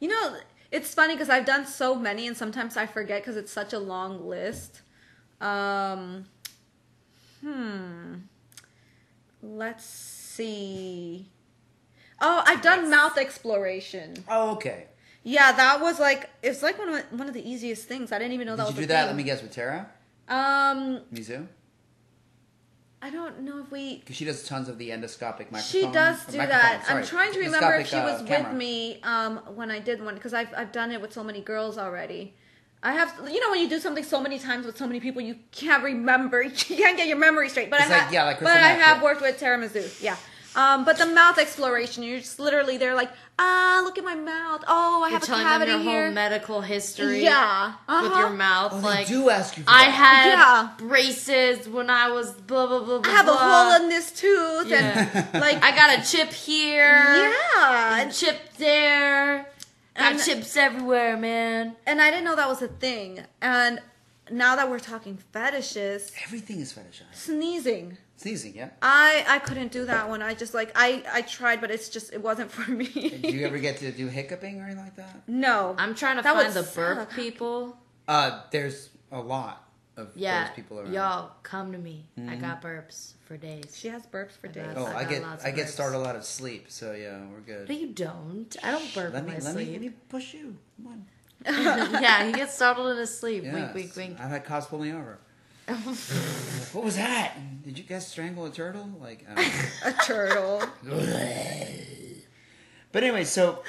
you 0.00 0.08
know, 0.08 0.36
it's 0.70 0.94
funny 0.94 1.14
because 1.14 1.28
I've 1.30 1.44
done 1.46 1.66
so 1.66 1.94
many, 1.94 2.26
and 2.26 2.36
sometimes 2.36 2.76
I 2.76 2.86
forget 2.86 3.22
because 3.22 3.36
it's 3.36 3.52
such 3.52 3.72
a 3.72 3.78
long 3.78 4.26
list. 4.26 4.82
Um, 5.40 6.26
hmm. 7.44 8.14
Let's 9.42 9.84
see. 9.86 11.26
Oh, 12.20 12.42
I've 12.46 12.60
done 12.62 12.90
mouth 12.90 13.16
exploration. 13.16 14.14
Oh, 14.28 14.52
okay. 14.52 14.86
Yeah, 15.22 15.52
that 15.52 15.80
was 15.80 15.98
like 15.98 16.28
it's 16.42 16.62
like 16.62 16.78
one 16.78 16.88
of 16.94 17.04
one 17.12 17.28
of 17.28 17.34
the 17.34 17.48
easiest 17.48 17.86
things. 17.88 18.12
I 18.12 18.18
didn't 18.18 18.32
even 18.34 18.46
know 18.46 18.56
that 18.56 18.64
Did 18.66 18.76
was 18.76 18.80
you 18.80 18.86
do 18.86 18.92
a 18.92 18.96
that? 18.96 19.00
thing. 19.02 19.06
Let 19.08 19.16
me 19.16 19.22
guess 19.22 19.42
with 19.42 19.52
Tara 19.52 19.88
Um, 20.28 21.00
Mizu, 21.12 21.46
I 23.02 23.08
don't 23.10 23.40
know 23.40 23.60
if 23.60 23.70
we. 23.70 23.98
because 23.98 24.16
she 24.16 24.24
does 24.26 24.44
tons 24.46 24.68
of 24.68 24.76
the 24.76 24.90
endoscopic 24.90 25.50
microphone. 25.50 25.62
She 25.62 25.86
does 25.86 26.24
do 26.26 26.36
that. 26.36 26.86
sorry, 26.86 27.00
I'm 27.00 27.06
trying 27.06 27.32
to 27.32 27.38
remember 27.38 27.74
if 27.76 27.86
she 27.88 27.96
was 27.96 28.20
uh, 28.20 28.26
with 28.28 28.52
me 28.52 29.00
um, 29.02 29.38
when 29.54 29.70
I 29.70 29.78
did 29.78 30.02
one 30.04 30.14
because 30.14 30.34
I've 30.34 30.52
I've 30.56 30.70
done 30.72 30.92
it 30.92 31.00
with 31.00 31.12
so 31.12 31.24
many 31.24 31.40
girls 31.40 31.78
already. 31.78 32.34
I 32.82 32.92
have, 32.94 33.14
you 33.30 33.40
know, 33.40 33.50
when 33.50 33.60
you 33.60 33.68
do 33.68 33.78
something 33.78 34.02
so 34.04 34.22
many 34.22 34.38
times 34.38 34.64
with 34.64 34.78
so 34.78 34.86
many 34.86 35.00
people, 35.00 35.20
you 35.20 35.36
can't 35.52 35.82
remember. 35.82 36.42
You 36.44 36.50
can't 36.76 36.96
get 36.96 37.08
your 37.08 37.18
memory 37.18 37.50
straight. 37.50 37.70
But 37.70 37.80
It's 37.80 37.90
I 37.90 37.92
like- 37.92 38.02
have, 38.04 38.12
yeah, 38.12 38.24
like 38.24 38.40
but 38.40 38.48
I 38.56 38.70
have 38.70 39.02
worked 39.02 39.20
with 39.20 39.38
tiramisu. 39.38 40.02
Yeah. 40.02 40.16
Um, 40.56 40.84
but 40.84 40.98
the 40.98 41.06
mouth 41.06 41.38
exploration, 41.38 42.02
you're 42.02 42.18
just 42.18 42.40
literally 42.40 42.76
there, 42.76 42.94
like, 42.94 43.10
ah, 43.38 43.80
look 43.84 43.98
at 43.98 44.04
my 44.04 44.16
mouth. 44.16 44.64
Oh, 44.66 45.02
I 45.04 45.08
You're 45.10 45.10
have 45.14 45.22
a 45.22 45.26
telling 45.26 45.44
them 45.44 45.68
your 45.68 45.78
here. 45.78 46.04
whole 46.06 46.12
medical 46.12 46.60
history. 46.60 47.22
yeah. 47.22 47.66
With 47.68 47.74
Uh-huh. 47.88 48.18
your 48.18 48.30
mouth, 48.30 48.72
Oh, 48.74 48.78
like 48.78 49.06
they 49.06 49.12
do 49.14 49.30
ask 49.30 49.56
you. 49.56 49.62
For 49.62 49.70
I 49.70 49.84
that. 49.86 49.90
had 49.92 50.26
Yeah. 50.30 50.68
braces 50.78 51.68
when 51.68 51.88
I 51.88 52.10
was 52.10 52.32
blah 52.32 52.66
blah 52.66 52.80
blah. 52.80 52.98
blah 52.98 53.12
I 53.12 53.16
have 53.16 53.28
a 53.28 53.32
hole 53.34 53.72
in 53.82 53.88
this 53.88 54.10
tooth, 54.10 54.66
Yeah. 54.66 55.08
and 55.32 55.40
like, 55.40 55.62
I 55.62 55.70
got 55.74 55.98
a 55.98 56.02
chip 56.10 56.32
here. 56.32 57.32
yeah, 57.54 58.00
And 58.00 58.12
chip 58.12 58.54
there. 58.58 59.46
Got 59.96 60.12
And- 60.14 60.22
chips 60.24 60.56
everywhere, 60.56 61.16
man. 61.16 61.76
and 61.86 62.00
I 62.02 62.10
didn't 62.10 62.24
know 62.24 62.34
that 62.36 62.48
was 62.48 62.60
a 62.62 62.68
thing. 62.68 63.24
And 63.40 63.80
now 64.30 64.56
that 64.56 64.68
we're 64.70 64.78
talking 64.80 65.18
fetishes, 65.32 66.10
Everything 66.24 66.60
is 66.60 66.72
fetishized. 66.72 67.14
sneezing. 67.14 67.98
Sneezing, 68.20 68.54
yeah. 68.54 68.68
I 68.82 69.24
I 69.26 69.38
couldn't 69.38 69.72
do 69.72 69.86
that 69.86 70.08
one. 70.08 70.20
I 70.20 70.34
just 70.34 70.52
like 70.52 70.72
I 70.74 71.02
I 71.10 71.22
tried, 71.22 71.60
but 71.62 71.70
it's 71.70 71.88
just 71.88 72.12
it 72.12 72.22
wasn't 72.22 72.50
for 72.50 72.70
me. 72.70 72.86
Did 72.86 73.32
you 73.32 73.46
ever 73.46 73.58
get 73.66 73.78
to 73.78 73.90
do 73.90 74.08
hiccuping 74.08 74.60
or 74.60 74.64
anything 74.64 74.84
like 74.84 74.96
that? 74.96 75.22
no, 75.26 75.74
I'm 75.78 75.94
trying 75.94 76.16
to 76.16 76.22
That 76.22 76.36
would 76.36 76.42
find 76.52 76.54
the 76.54 76.70
burp 76.74 76.98
suck. 76.98 77.12
people. 77.16 77.78
Uh, 78.06 78.42
there's 78.50 78.90
a 79.10 79.20
lot 79.20 79.64
of 79.96 80.08
Yeah, 80.14 80.44
those 80.44 80.54
people 80.54 80.80
around. 80.80 80.92
y'all 80.92 81.30
come 81.42 81.72
to 81.72 81.78
me. 81.78 82.04
I 82.28 82.34
got 82.36 82.60
burps 82.60 83.14
for 83.24 83.38
days. 83.38 83.74
she 83.74 83.88
has 83.88 84.04
burps 84.06 84.32
for 84.32 84.48
days. 84.48 84.74
Oh, 84.76 84.84
I 84.84 84.98
I 84.98 85.04
get 85.04 85.24
I 85.42 85.50
get 85.50 85.66
burps. 85.68 85.70
startled 85.70 86.06
out 86.06 86.16
of 86.16 86.24
sleep, 86.26 86.66
so 86.68 86.92
yeah, 86.92 87.20
we're 87.32 87.40
good. 87.40 87.68
But 87.68 87.76
you 87.80 87.86
don't. 87.88 88.54
I 88.62 88.70
don't 88.70 88.94
burp 88.94 89.14
Let 89.14 89.22
in 89.22 89.28
me 89.30 89.32
my 89.38 89.44
let 89.46 89.56
me 89.56 89.64
let 89.72 89.80
me 89.80 89.90
push 90.10 90.34
you. 90.34 90.56
Come 90.76 90.86
on. 90.92 91.06
yeah, 91.46 92.26
he 92.26 92.32
gets 92.32 92.52
startled 92.54 92.88
in 92.92 92.98
his 92.98 93.18
sleep. 93.18 93.44
Yes. 93.44 93.54
Wink, 93.54 93.74
wink, 93.74 93.96
wink. 93.96 94.20
I've 94.20 94.28
had 94.28 94.44
cops 94.44 94.66
pull 94.66 94.78
me 94.80 94.92
over. 94.92 95.18
What 96.72 96.84
was 96.84 96.96
that? 96.96 97.34
Did 97.62 97.78
you 97.78 97.84
guys 97.84 98.06
strangle 98.06 98.46
a 98.46 98.50
turtle? 98.50 98.88
Like, 99.00 99.24
um, 99.28 99.36
A 99.84 99.92
turtle. 100.04 100.62
but 102.92 103.02
anyway, 103.02 103.24
so 103.24 103.62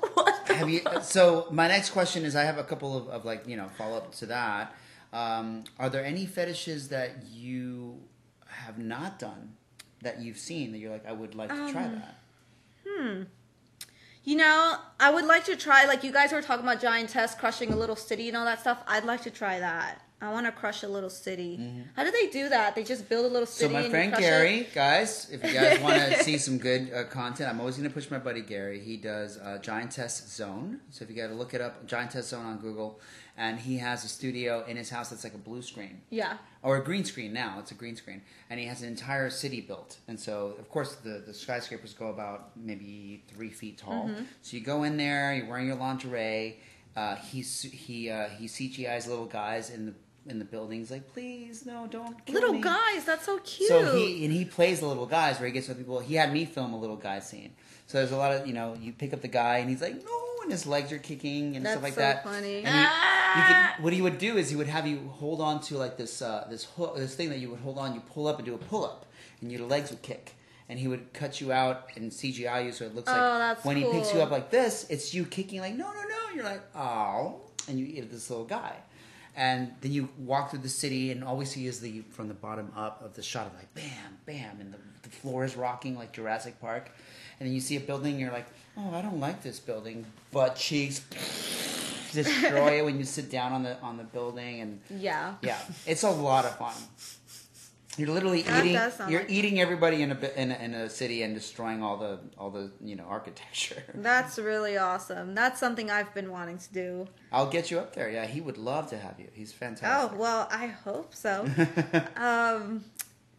have 0.46 0.68
you? 0.68 0.80
So 1.02 1.46
my 1.50 1.68
next 1.68 1.90
question 1.90 2.24
is, 2.24 2.36
I 2.36 2.44
have 2.44 2.58
a 2.58 2.64
couple 2.64 2.96
of, 2.96 3.08
of 3.08 3.24
like 3.24 3.46
you 3.46 3.56
know 3.56 3.68
follow 3.76 3.96
up 3.96 4.14
to 4.16 4.26
that. 4.26 4.74
Um, 5.12 5.64
are 5.78 5.90
there 5.90 6.04
any 6.04 6.24
fetishes 6.26 6.88
that 6.88 7.24
you 7.30 8.00
have 8.46 8.78
not 8.78 9.18
done 9.18 9.54
that 10.02 10.20
you've 10.20 10.38
seen 10.38 10.72
that 10.72 10.78
you're 10.78 10.90
like, 10.90 11.06
I 11.06 11.12
would 11.12 11.34
like 11.34 11.50
to 11.50 11.70
try 11.70 11.84
Um, 11.84 11.94
that? 11.96 12.18
Hmm. 12.88 13.22
You 14.24 14.36
know, 14.36 14.76
I 15.00 15.10
would 15.10 15.24
like 15.24 15.44
to 15.46 15.56
try. 15.56 15.84
Like 15.86 16.04
you 16.04 16.12
guys 16.12 16.32
were 16.32 16.42
talking 16.42 16.64
about 16.64 16.80
giant 16.80 17.10
giantess 17.10 17.36
crushing 17.38 17.72
a 17.72 17.76
little 17.76 17.96
city 17.96 18.28
and 18.28 18.36
all 18.36 18.44
that 18.44 18.60
stuff. 18.60 18.78
I'd 18.86 19.04
like 19.04 19.22
to 19.22 19.30
try 19.30 19.58
that. 19.58 20.01
I 20.22 20.30
want 20.30 20.46
to 20.46 20.52
crush 20.52 20.82
a 20.84 20.88
little 20.88 21.10
city. 21.10 21.58
How 21.96 22.04
do 22.04 22.10
they 22.12 22.28
do 22.28 22.48
that? 22.48 22.74
They 22.76 22.84
just 22.84 23.08
build 23.08 23.24
a 23.26 23.28
little 23.28 23.46
Mm-hmm. 23.48 23.66
So 23.66 23.68
city. 23.68 23.74
my 23.74 23.90
friend 23.90 24.12
crush 24.12 24.22
it? 24.22 24.26
Gary, 24.26 24.66
guys, 24.72 25.28
if 25.32 25.42
you 25.44 25.52
guys 25.52 25.80
want 25.80 25.96
to 26.00 26.22
see 26.26 26.38
some 26.38 26.58
good 26.58 26.92
uh, 26.94 27.04
content, 27.04 27.50
I'm 27.50 27.58
always 27.60 27.76
going 27.76 27.88
to 27.88 27.94
push 27.94 28.08
my 28.10 28.18
buddy 28.18 28.40
Gary. 28.42 28.78
He 28.80 28.96
does 28.96 29.36
uh, 29.38 29.58
Giantess 29.60 30.28
Zone. 30.28 30.80
So 30.90 31.02
if 31.04 31.10
you 31.10 31.16
got 31.16 31.26
to 31.28 31.34
look 31.34 31.54
it 31.54 31.60
up, 31.60 31.86
Giantess 31.86 32.28
Zone 32.28 32.46
on 32.46 32.58
Google, 32.58 33.00
and 33.36 33.58
he 33.58 33.78
has 33.78 34.04
a 34.04 34.08
studio 34.08 34.64
in 34.68 34.76
his 34.76 34.90
house 34.90 35.10
that's 35.10 35.24
like 35.24 35.34
a 35.34 35.38
blue 35.38 35.62
screen 35.62 36.02
Yeah. 36.10 36.36
or 36.62 36.76
a 36.76 36.84
green 36.84 37.04
screen 37.04 37.32
now. 37.32 37.56
It's 37.58 37.70
a 37.72 37.74
green 37.74 37.96
screen, 37.96 38.22
and 38.48 38.60
he 38.60 38.66
has 38.66 38.82
an 38.82 38.88
entire 38.88 39.28
city 39.30 39.60
built. 39.60 39.96
And 40.06 40.20
so, 40.20 40.54
of 40.60 40.68
course, 40.68 40.94
the 40.96 41.22
the 41.26 41.34
skyscrapers 41.34 41.94
go 41.94 42.08
about 42.08 42.50
maybe 42.56 43.24
three 43.34 43.50
feet 43.50 43.78
tall. 43.78 44.04
Mm-hmm. 44.08 44.22
So 44.42 44.56
you 44.56 44.62
go 44.62 44.82
in 44.84 44.96
there, 44.98 45.34
you're 45.34 45.46
wearing 45.48 45.66
your 45.66 45.76
lingerie. 45.76 46.60
Uh, 46.94 47.16
he 47.16 47.40
he 47.40 48.10
uh, 48.10 48.28
he 48.28 48.46
CGI's 48.46 49.06
little 49.08 49.24
guys 49.26 49.70
in 49.70 49.86
the 49.86 49.94
in 50.26 50.38
the 50.38 50.44
buildings, 50.44 50.90
like 50.90 51.12
please 51.12 51.66
no, 51.66 51.86
don't 51.90 52.24
kill 52.24 52.34
me 52.34 52.40
Little 52.40 52.54
me." 52.54 52.60
guys, 52.60 53.04
that's 53.04 53.26
so 53.26 53.38
cute. 53.38 53.68
So 53.68 53.96
he 53.96 54.24
and 54.24 54.32
he 54.32 54.44
plays 54.44 54.80
the 54.80 54.86
little 54.86 55.06
guys 55.06 55.38
where 55.38 55.46
he 55.46 55.52
gets 55.52 55.68
with 55.68 55.78
people. 55.78 55.98
He 56.00 56.14
had 56.14 56.32
me 56.32 56.44
film 56.44 56.72
a 56.72 56.78
little 56.78 56.96
guy 56.96 57.20
scene. 57.20 57.52
So 57.86 57.98
there's 57.98 58.12
a 58.12 58.16
lot 58.16 58.32
of 58.32 58.46
you 58.46 58.52
know 58.52 58.76
you 58.80 58.92
pick 58.92 59.12
up 59.12 59.20
the 59.20 59.28
guy 59.28 59.58
and 59.58 59.68
he's 59.68 59.82
like 59.82 59.94
no, 60.04 60.18
and 60.42 60.50
his 60.52 60.66
legs 60.66 60.92
are 60.92 60.98
kicking 60.98 61.56
and 61.56 61.64
That's 61.66 61.74
stuff 61.74 61.82
like 61.82 61.94
so 61.94 62.00
that. 62.00 62.24
funny. 62.24 62.62
And 62.64 62.74
he, 62.74 62.80
you 63.40 63.46
could, 63.46 63.84
what 63.84 63.92
he 63.92 64.02
would 64.02 64.18
do 64.18 64.36
is 64.36 64.50
he 64.50 64.56
would 64.56 64.66
have 64.68 64.86
you 64.86 65.08
hold 65.14 65.40
on 65.40 65.60
to 65.62 65.76
like 65.76 65.96
this 65.96 66.22
uh, 66.22 66.46
this 66.50 66.64
hook, 66.64 66.96
this 66.96 67.14
thing 67.14 67.28
that 67.30 67.38
you 67.38 67.50
would 67.50 67.60
hold 67.60 67.78
on. 67.78 67.94
You 67.94 68.00
pull 68.00 68.26
up 68.28 68.36
and 68.38 68.46
do 68.46 68.54
a 68.54 68.58
pull 68.58 68.84
up, 68.84 69.06
and 69.40 69.50
your 69.50 69.62
legs 69.66 69.90
would 69.90 70.02
kick. 70.02 70.34
And 70.68 70.78
he 70.78 70.88
would 70.88 71.12
cut 71.12 71.38
you 71.40 71.52
out 71.52 71.88
and 71.96 72.10
CGI 72.10 72.64
you, 72.64 72.72
so 72.72 72.86
it 72.86 72.94
looks 72.94 73.08
like 73.08 73.16
Oh, 73.18 73.38
that's 73.38 73.62
when 73.64 73.76
he 73.76 73.84
picks 73.84 74.14
you 74.14 74.22
up 74.22 74.30
like 74.30 74.50
this, 74.50 74.86
it's 74.88 75.12
you 75.12 75.26
kicking 75.26 75.60
like 75.60 75.74
no, 75.74 75.92
no, 75.92 76.00
no. 76.02 76.34
You're 76.34 76.44
like 76.44 76.62
oh, 76.74 77.40
and 77.68 77.78
you 77.78 77.84
eat 77.84 78.10
this 78.10 78.30
little 78.30 78.46
guy 78.46 78.76
and 79.36 79.72
then 79.80 79.92
you 79.92 80.08
walk 80.18 80.50
through 80.50 80.60
the 80.60 80.68
city 80.68 81.10
and 81.10 81.24
all 81.24 81.36
we 81.36 81.44
see 81.44 81.66
is 81.66 81.80
the 81.80 82.02
from 82.10 82.28
the 82.28 82.34
bottom 82.34 82.70
up 82.76 83.02
of 83.04 83.14
the 83.14 83.22
shot 83.22 83.46
of 83.46 83.54
like 83.54 83.72
bam 83.74 84.18
bam 84.26 84.60
and 84.60 84.72
the, 84.72 84.78
the 85.02 85.08
floor 85.08 85.44
is 85.44 85.56
rocking 85.56 85.96
like 85.96 86.12
jurassic 86.12 86.60
park. 86.60 86.90
And 87.40 87.48
then 87.48 87.54
you 87.54 87.60
see 87.60 87.76
a 87.76 87.80
building 87.80 88.12
and 88.12 88.20
you're 88.20 88.32
like 88.32 88.46
oh 88.76 88.94
i 88.94 89.02
don't 89.02 89.20
like 89.20 89.42
this 89.42 89.58
building. 89.58 90.04
Butt 90.30 90.56
cheeks 90.56 91.00
destroy 92.12 92.78
it 92.78 92.84
when 92.84 92.98
you 92.98 93.04
sit 93.04 93.30
down 93.30 93.52
on 93.52 93.62
the 93.62 93.78
on 93.80 93.96
the 93.96 94.04
building 94.04 94.60
and 94.60 94.80
yeah. 94.90 95.34
yeah 95.42 95.58
it's 95.86 96.02
a 96.02 96.10
lot 96.10 96.44
of 96.44 96.56
fun 96.56 96.74
you're 97.98 98.08
literally 98.08 98.42
That 98.42 98.64
eating 98.64 99.10
you're 99.10 99.20
like- 99.20 99.30
eating 99.30 99.60
everybody 99.60 100.02
in 100.02 100.12
a, 100.12 100.18
in 100.36 100.50
a 100.50 100.54
in 100.56 100.74
a 100.74 100.88
city 100.88 101.22
and 101.22 101.34
destroying 101.34 101.82
all 101.82 101.96
the 101.98 102.20
all 102.38 102.50
the 102.50 102.70
you 102.80 102.96
know 102.96 103.04
architecture 103.04 103.82
That's 103.94 104.38
really 104.38 104.78
awesome. 104.78 105.34
That's 105.34 105.60
something 105.60 105.90
I've 105.90 106.12
been 106.14 106.30
wanting 106.30 106.58
to 106.58 106.72
do. 106.72 107.08
i'll 107.32 107.50
get 107.50 107.70
you 107.70 107.78
up 107.78 107.94
there 107.94 108.10
yeah 108.10 108.26
he 108.26 108.40
would 108.40 108.58
love 108.58 108.88
to 108.90 108.98
have 108.98 109.16
you 109.20 109.28
he's 109.34 109.52
fantastic. 109.52 110.12
Oh, 110.16 110.20
well, 110.20 110.48
I 110.50 110.66
hope 110.68 111.14
so. 111.14 111.34
um, 112.16 112.84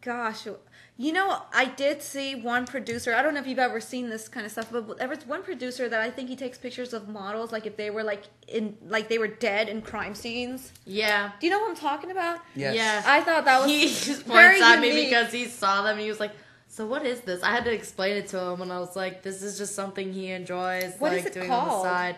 gosh, 0.02 0.48
you 0.96 1.12
know, 1.12 1.42
I 1.54 1.66
did 1.66 2.04
see 2.04 2.36
one 2.36 2.66
producer. 2.68 3.16
I 3.16 3.22
don't 3.24 3.34
know 3.34 3.40
if 3.40 3.48
you've 3.48 3.58
ever 3.60 3.80
seen 3.82 4.10
this 4.10 4.28
kind 4.28 4.46
of 4.46 4.52
stuff, 4.52 4.68
but 4.72 4.98
there 5.00 5.08
was 5.10 5.26
one 5.26 5.42
producer 5.42 5.90
that 5.90 6.00
I 6.02 6.12
think 6.12 6.30
he 6.30 6.36
takes 6.36 6.58
pictures 6.58 6.94
of 6.94 7.08
models, 7.10 7.52
like 7.52 7.66
if 7.66 7.78
they 7.78 7.90
were 7.90 8.04
like 8.04 8.24
in, 8.48 8.78
like 8.88 9.10
they 9.10 9.18
were 9.18 9.28
dead 9.28 9.70
in 9.70 9.82
crime 9.82 10.14
scenes. 10.14 10.72
Yeah. 10.86 11.32
Do 11.40 11.48
you 11.48 11.52
know 11.52 11.60
what 11.60 11.70
I'm 11.72 11.76
talking 11.76 12.12
about? 12.12 12.40
yes 12.56 12.76
Yeah. 12.76 13.02
I 13.06 13.22
thought 13.22 13.46
that 13.46 13.62
was 13.62 13.70
he 13.72 13.88
just 13.88 14.24
very 14.26 14.60
points 14.60 14.66
at 14.68 14.80
me 14.80 14.90
unique. 14.90 15.10
because 15.10 15.32
he 15.34 15.46
saw 15.46 15.82
them 15.82 15.94
and 15.94 16.02
he 16.02 16.10
was 16.10 16.20
like, 16.20 16.32
"So 16.68 16.86
what 16.86 17.04
is 17.06 17.22
this?" 17.22 17.42
I 17.42 17.50
had 17.52 17.66
to 17.66 17.74
explain 17.74 18.16
it 18.18 18.28
to 18.28 18.40
him, 18.40 18.62
and 18.62 18.72
I 18.72 18.80
was 18.80 18.96
like, 18.96 19.24
"This 19.24 19.42
is 19.42 19.58
just 19.58 19.74
something 19.74 20.14
he 20.14 20.30
enjoys, 20.32 20.94
What 21.00 21.12
like 21.14 21.22
is 21.22 21.26
it 21.26 21.34
doing 21.34 21.50
on 21.52 21.66
the 21.66 21.70
called? 21.72 21.86
side." 21.86 22.18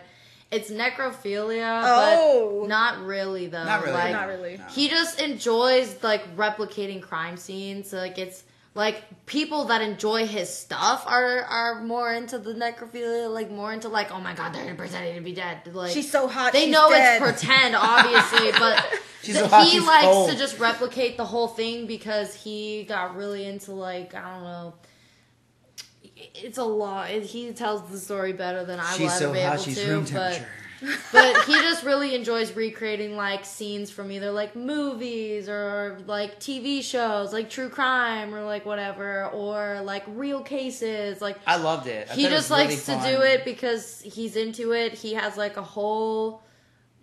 It's 0.50 0.70
necrophilia, 0.70 1.82
Oh. 1.84 2.60
but 2.60 2.68
not 2.68 3.00
really 3.04 3.46
though. 3.48 3.64
Not 3.64 3.80
really, 3.82 3.94
Like, 3.94 4.12
Not 4.12 4.28
really. 4.28 4.58
No. 4.58 4.64
He 4.66 4.88
just 4.88 5.20
enjoys 5.20 6.02
like 6.02 6.36
replicating 6.36 7.00
crime 7.02 7.36
scenes. 7.36 7.88
So, 7.90 7.96
like 7.96 8.18
it's 8.18 8.44
like 8.76 9.02
people 9.26 9.64
that 9.64 9.80
enjoy 9.82 10.26
his 10.26 10.48
stuff 10.54 11.04
are 11.06 11.40
are 11.40 11.82
more 11.82 12.12
into 12.12 12.38
the 12.38 12.52
necrophilia, 12.52 13.32
like 13.32 13.50
more 13.50 13.72
into 13.72 13.88
like, 13.88 14.12
oh 14.12 14.20
my 14.20 14.34
god, 14.34 14.54
they're 14.54 14.74
pretending 14.74 15.14
to 15.16 15.20
be 15.22 15.32
dead. 15.32 15.62
Like 15.74 15.92
She's 15.92 16.10
so 16.10 16.28
hot. 16.28 16.52
they 16.52 16.66
she's 16.66 16.72
know 16.72 16.90
dead. 16.90 17.20
it's 17.22 17.42
pretend, 17.42 17.74
obviously, 17.74 18.52
but 18.58 18.84
She's 19.22 19.34
th- 19.34 19.44
so 19.44 19.48
hot, 19.48 19.64
he 19.64 19.70
she's 19.78 19.86
likes 19.86 20.04
cold. 20.04 20.30
to 20.30 20.36
just 20.36 20.58
replicate 20.58 21.16
the 21.16 21.24
whole 21.24 21.48
thing 21.48 21.86
because 21.86 22.34
he 22.34 22.84
got 22.84 23.16
really 23.16 23.44
into 23.46 23.72
like 23.72 24.14
I 24.14 24.34
don't 24.34 24.44
know. 24.44 24.74
It's 26.34 26.58
a 26.58 26.64
lot. 26.64 27.08
He 27.08 27.52
tells 27.52 27.90
the 27.90 27.98
story 27.98 28.32
better 28.32 28.64
than 28.64 28.78
I 28.80 28.90
will 28.92 28.98
she's 28.98 29.10
ever 29.10 29.18
so 29.18 29.32
be 29.32 29.40
hot 29.40 29.54
able 29.54 29.62
she's 29.64 29.78
to. 29.82 29.90
room 29.90 30.02
but 30.04 30.08
temperature 30.10 30.48
but 31.12 31.44
he 31.44 31.54
just 31.54 31.84
really 31.84 32.14
enjoys 32.14 32.54
recreating 32.54 33.16
like 33.16 33.44
scenes 33.44 33.90
from 33.90 34.10
either 34.12 34.30
like 34.30 34.54
movies 34.54 35.48
or 35.48 35.98
like 36.06 36.38
TV 36.40 36.82
shows, 36.82 37.32
like 37.32 37.48
true 37.50 37.68
crime 37.68 38.34
or 38.34 38.42
like 38.44 38.66
whatever, 38.66 39.26
or 39.26 39.80
like 39.82 40.04
real 40.08 40.42
cases. 40.42 41.20
Like 41.20 41.38
I 41.46 41.56
loved 41.56 41.86
it. 41.86 42.08
I 42.10 42.14
he 42.14 42.22
thought 42.24 42.32
it 42.32 42.34
just 42.34 42.50
really 42.50 42.64
likes 42.66 42.86
to 42.86 42.92
fun. 42.92 43.12
do 43.14 43.22
it 43.22 43.44
because 43.44 44.00
he's 44.02 44.36
into 44.36 44.72
it. 44.72 44.92
He 44.94 45.14
has 45.14 45.36
like 45.36 45.56
a 45.56 45.62
whole 45.62 46.42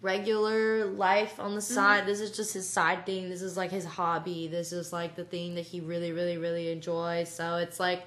regular 0.01 0.85
life 0.85 1.39
on 1.39 1.55
the 1.55 1.61
Mm-hmm. 1.61 1.73
side. 1.73 2.05
This 2.05 2.19
is 2.19 2.35
just 2.35 2.53
his 2.53 2.67
side 2.69 3.05
thing. 3.05 3.29
This 3.29 3.41
is 3.41 3.55
like 3.57 3.71
his 3.71 3.85
hobby. 3.85 4.47
This 4.47 4.71
is 4.73 4.91
like 4.91 5.15
the 5.15 5.23
thing 5.23 5.55
that 5.55 5.65
he 5.65 5.79
really, 5.79 6.11
really, 6.11 6.37
really 6.37 6.71
enjoys. 6.71 7.29
So 7.29 7.55
it's 7.57 7.79
like 7.79 8.03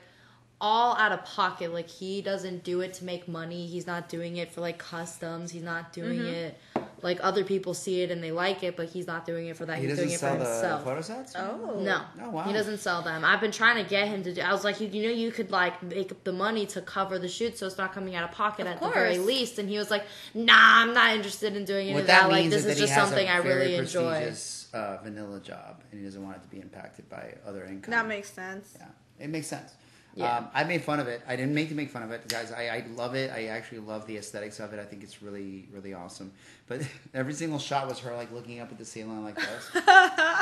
all 0.61 0.97
out 0.97 1.13
of 1.13 1.25
pocket. 1.25 1.73
Like 1.73 1.89
he 1.89 2.23
doesn't 2.23 2.65
do 2.65 2.81
it 2.81 2.95
to 2.95 3.05
make 3.05 3.29
money. 3.29 3.67
He's 3.67 3.87
not 3.87 4.09
doing 4.09 4.37
it 4.39 4.51
for 4.53 4.61
like 4.63 4.79
customs. 4.79 5.51
He's 5.51 5.63
not 5.63 5.93
doing 5.93 6.19
Mm-hmm. 6.21 6.27
it 6.27 6.59
like 7.03 7.19
other 7.23 7.45
people 7.45 7.75
see 7.75 8.01
it 8.01 8.11
and 8.11 8.25
they 8.25 8.33
like 8.33 8.63
it, 8.63 8.75
but 8.75 8.89
he's 8.89 9.07
not 9.07 9.27
doing 9.27 9.47
it 9.49 9.57
for 9.57 9.67
that. 9.67 9.77
He 9.77 9.83
he's 9.83 9.91
doesn't 9.91 10.05
doing 10.07 10.15
it 10.15 10.19
sell 10.19 10.33
for 10.33 10.39
the 10.45 10.51
himself. 10.51 10.85
photo 10.85 11.01
sets. 11.03 11.35
Oh. 11.37 11.79
No, 11.81 12.01
Oh, 12.23 12.31
wow. 12.31 12.43
he 12.45 12.55
doesn't 12.55 12.79
sell 12.79 13.03
them. 13.03 13.23
I've 13.23 13.41
been 13.41 13.53
trying 13.53 13.83
to 13.85 13.89
get 13.89 14.09
him 14.09 14.23
to 14.25 14.33
do. 14.33 14.41
I 14.41 14.51
was 14.51 14.65
like, 14.65 14.81
you, 14.81 14.89
you 14.89 15.03
know, 15.03 15.11
you 15.15 15.31
could 15.31 15.51
like 15.51 15.81
make 15.83 16.11
up 16.11 16.25
the 16.25 16.33
money 16.33 16.65
to 16.67 16.81
cover 16.81 17.19
the 17.19 17.29
shoot, 17.29 17.59
so 17.59 17.67
it's 17.67 17.77
not 17.77 17.93
coming 17.93 18.15
out 18.15 18.25
of 18.25 18.33
pocket 18.35 18.63
Of 18.67 18.73
at 18.73 18.81
the 18.81 18.89
very 18.89 19.19
least. 19.19 19.59
And 19.59 19.69
he 19.69 19.77
was 19.77 19.91
like, 19.91 20.05
Nah, 20.35 20.55
I'm 20.57 20.95
not 20.95 21.15
interested 21.15 21.55
in 21.55 21.67
doing 21.67 21.91
any 21.91 22.01
of 22.01 22.07
that 22.07 22.23
that. 22.23 22.31
Like, 22.31 22.49
this 22.49 22.65
is 22.65 22.73
is 22.73 22.79
just 22.79 22.95
something 22.95 23.29
I 23.29 23.37
really 23.37 23.75
enjoy. 23.77 24.09
prestigious 24.13 24.69
uh, 24.73 24.97
vanilla 25.03 25.39
job, 25.41 25.83
and 25.93 26.01
he 26.01 26.07
doesn't 26.07 26.25
want 26.25 26.39
it 26.39 26.43
to 26.45 26.49
be 26.49 26.61
impacted 26.61 27.09
by 27.11 27.35
other 27.47 27.65
income. 27.67 27.91
That 27.91 28.07
makes 28.09 28.31
sense. 28.33 28.75
Yeah, 28.79 28.87
it 29.25 29.29
makes 29.29 29.49
sense. 29.49 29.71
Yeah. 30.17 30.39
Um, 30.39 30.49
I 30.55 30.65
made 30.65 30.83
fun 30.83 30.99
of 30.99 31.09
it. 31.09 31.21
I 31.29 31.37
didn't 31.37 31.55
make 31.55 31.69
to 31.69 31.75
make 31.75 31.91
fun 31.91 32.03
of 32.03 32.11
it, 32.11 32.27
guys. 32.27 32.51
I, 32.51 32.69
I 32.69 32.85
love 32.97 33.15
it. 33.15 33.31
I 33.31 33.49
actually 33.49 33.81
love 33.81 34.07
the 34.07 34.17
aesthetics 34.17 34.59
of 34.61 34.73
it. 34.73 34.81
I 34.81 34.85
think 34.85 35.03
it's 35.03 35.23
really, 35.23 35.69
really 35.71 35.93
awesome. 35.93 36.33
But 36.67 36.81
every 37.15 37.35
single 37.35 37.59
shot 37.59 37.87
was 37.87 37.99
her 38.01 38.15
like 38.17 38.33
looking 38.33 38.59
up 38.61 38.73
at 38.73 38.79
the 38.79 38.85
ceiling 38.85 39.23
like 39.23 39.37
this. 39.37 39.71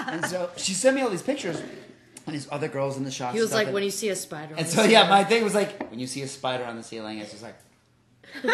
and 0.06 0.24
so 0.26 0.50
she 0.56 0.72
sent 0.74 0.94
me 0.94 1.02
all 1.02 1.10
these 1.10 1.22
pictures, 1.22 1.60
and 2.26 2.34
these 2.34 2.48
other 2.52 2.68
girls 2.68 2.96
in 2.96 3.04
the 3.04 3.10
shots. 3.10 3.34
He 3.34 3.40
was 3.40 3.52
like, 3.52 3.66
and- 3.66 3.74
when 3.74 3.82
you 3.82 3.90
see 3.90 4.08
a 4.10 4.16
spider. 4.16 4.54
on 4.54 4.60
And 4.60 4.68
so 4.68 4.84
yeah, 4.84 5.08
my 5.08 5.24
thing 5.24 5.42
was 5.42 5.54
like 5.54 5.90
when 5.90 5.98
you 5.98 6.06
see 6.06 6.22
a 6.22 6.28
spider 6.28 6.64
on 6.64 6.76
the 6.76 6.82
ceiling, 6.82 7.18
it's 7.18 7.32
just 7.32 7.42
like 7.42 7.56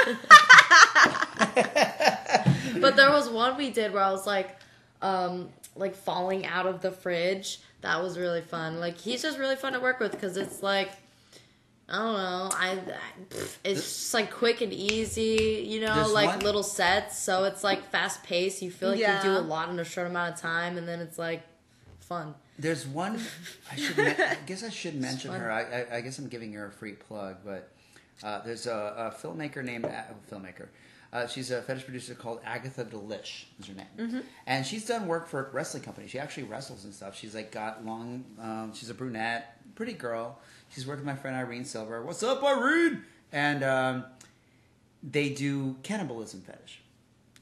But 2.81 2.97
there 2.97 3.11
was 3.11 3.29
one 3.29 3.57
we 3.59 3.71
did 3.71 3.93
where 3.93 4.03
I 4.03 4.11
was 4.11 4.27
like, 4.27 4.57
um, 5.03 5.51
like 5.77 5.95
falling 5.95 6.47
out 6.47 6.67
of 6.67 6.81
the 6.81 6.91
fridge. 6.91 7.61
That 7.83 8.03
was 8.03 8.19
really 8.19 8.41
fun. 8.41 8.81
Like 8.81 8.97
he's 8.99 9.23
just 9.23 9.39
really 9.39 9.57
fun 9.57 9.75
to 9.75 9.81
work 9.81 10.01
with 10.01 10.13
because 10.13 10.37
it's 10.37 10.63
like. 10.63 10.91
I 11.91 11.97
don't 11.99 12.15
know. 12.15 12.51
I, 12.53 12.71
I 12.71 12.77
pff, 13.31 13.57
it's 13.65 13.81
just 13.83 14.15
like 14.15 14.31
quick 14.33 14.61
and 14.61 14.73
easy, 14.73 15.65
you 15.69 15.81
know, 15.81 15.95
This 16.05 16.13
like 16.13 16.29
one- 16.29 16.39
little 16.41 16.63
sets. 16.63 17.19
So 17.19 17.45
it's 17.45 17.65
like 17.65 17.91
fast 17.91 18.23
paced. 18.23 18.63
You 18.63 18.71
feel 18.71 18.91
like 18.91 18.99
you 19.01 19.19
do 19.23 19.37
a 19.37 19.41
lot 19.41 19.69
in 19.71 19.79
a 19.79 19.85
short 19.85 20.07
amount 20.07 20.35
of 20.35 20.41
time, 20.41 20.79
and 20.79 20.87
then 20.87 21.01
it's 21.01 21.19
like 21.19 21.43
fun. 22.01 22.35
There's 22.59 22.87
one. 22.87 23.19
I 23.73 23.77
should. 23.77 23.97
Me- 23.97 24.05
I 24.19 24.37
guess 24.47 24.63
I 24.63 24.71
should 24.71 24.95
mention 25.01 25.33
her. 25.33 25.51
I, 25.51 25.63
I, 25.63 25.97
I 25.97 26.01
guess 26.03 26.19
I'm 26.19 26.29
giving 26.29 26.53
her 26.53 26.67
a 26.67 26.71
free 26.71 26.93
plug, 26.93 27.39
but 27.45 27.71
uh, 28.23 28.41
there's 28.45 28.67
a, 28.67 29.13
a 29.13 29.27
filmmaker 29.27 29.65
named 29.65 29.85
A- 29.87 30.15
filmmaker. 30.31 30.69
Uh, 31.13 31.27
she's 31.27 31.51
a 31.51 31.61
fetish 31.63 31.83
producer 31.85 32.15
called 32.15 32.39
Agatha 32.45 32.85
Delish 32.85 33.47
is 33.59 33.67
her 33.67 33.75
name, 33.75 33.87
Mm-hmm. 33.99 34.19
and 34.47 34.65
she's 34.65 34.87
done 34.87 35.09
work 35.09 35.27
for 35.27 35.47
a 35.47 35.51
wrestling 35.51 35.83
company. 35.83 36.07
She 36.07 36.21
actually 36.21 36.45
wrestles 36.45 36.85
and 36.85 36.95
stuff. 36.95 37.17
She's 37.19 37.35
like 37.35 37.51
got 37.51 37.85
long. 37.85 38.25
Um, 38.41 38.71
she's 38.75 38.91
a 38.91 38.95
brunette, 38.95 39.57
pretty 39.75 39.93
girl. 39.95 40.39
She's 40.71 40.87
worked 40.87 41.01
with 41.01 41.07
my 41.07 41.17
friend 41.17 41.37
Irene 41.37 41.65
Silver. 41.65 42.03
What's 42.03 42.23
up, 42.23 42.43
Irene? 42.43 43.03
And 43.33 43.63
um, 43.63 44.05
they 45.03 45.29
do 45.31 45.77
cannibalism 45.83 46.41
fetish. 46.43 46.81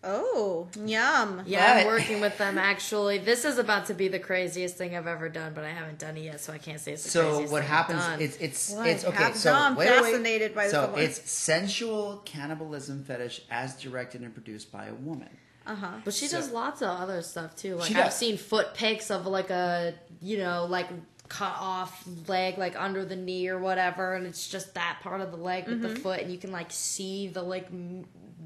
Oh, 0.05 0.68
yum. 0.84 1.42
Yeah, 1.44 1.78
I'm 1.80 1.86
working 1.88 2.20
with 2.20 2.38
them 2.38 2.56
actually. 2.59 3.18
This 3.18 3.44
is 3.44 3.59
about 3.59 3.86
to 3.86 3.94
be 3.94 4.06
the 4.06 4.20
craziest 4.20 4.76
thing 4.76 4.96
I've 4.96 5.09
ever 5.09 5.28
done, 5.28 5.55
but 5.55 5.64
I 5.64 5.70
haven't 5.70 5.98
done 5.98 6.16
it 6.16 6.22
yet, 6.22 6.40
so 6.40 6.52
I 6.52 6.59
can't 6.59 6.78
say 6.80 6.92
it's 6.92 7.02
the 7.02 7.10
So 7.10 7.28
craziest 7.30 7.52
what 7.52 7.60
thing 7.62 7.68
happens? 7.68 8.00
I've 8.02 8.10
done. 8.12 8.22
It's 8.22 8.36
it's 8.36 8.70
What? 8.70 8.86
it's 8.86 9.05
okay. 9.05 9.16
Have- 9.24 9.36
so 9.36 9.52
no, 9.52 9.59
I'm 9.59 9.74
wait, 9.74 9.90
wait, 9.90 10.00
wait. 10.02 10.10
fascinated 10.12 10.55
by 10.55 10.62
this 10.64 10.72
So 10.72 10.90
one. 10.90 11.00
it's 11.00 11.28
sensual 11.30 12.22
cannibalism 12.24 13.02
fetish 13.02 13.40
as 13.50 13.74
directed 13.74 14.20
and 14.20 14.32
produced 14.32 14.70
by 14.70 14.86
a 14.86 14.94
woman. 14.94 15.30
Uh 15.66 15.74
huh. 15.74 15.88
But 16.05 16.14
she 16.14 16.28
So- 16.28 16.36
does 16.38 16.52
lots 16.52 16.80
of 16.80 16.88
other 16.90 17.20
stuff 17.20 17.56
too. 17.56 17.74
Like 17.74 17.88
She 17.88 17.94
I've 17.96 18.05
does. 18.06 18.16
seen 18.16 18.36
foot 18.36 18.74
pics 18.74 19.10
of 19.10 19.26
like 19.26 19.50
a 19.50 19.94
you 20.22 20.38
know 20.38 20.64
like 20.66 20.86
cut 21.28 21.55
off 21.59 22.05
leg 22.26 22.59
like 22.59 22.78
under 22.80 23.05
the 23.05 23.16
knee 23.16 23.48
or 23.48 23.59
whatever, 23.59 24.14
and 24.14 24.26
it's 24.26 24.48
just 24.48 24.74
that 24.74 24.98
part 25.02 25.20
of 25.20 25.30
the 25.30 25.36
leg 25.36 25.66
with 25.68 25.82
Mm-hmm. 25.82 25.94
the 25.94 26.00
foot, 26.00 26.20
and 26.20 26.30
you 26.32 26.38
can 26.38 26.52
like 26.52 26.70
see 26.70 27.28
the 27.28 27.42
like 27.42 27.66
m- 27.66 28.05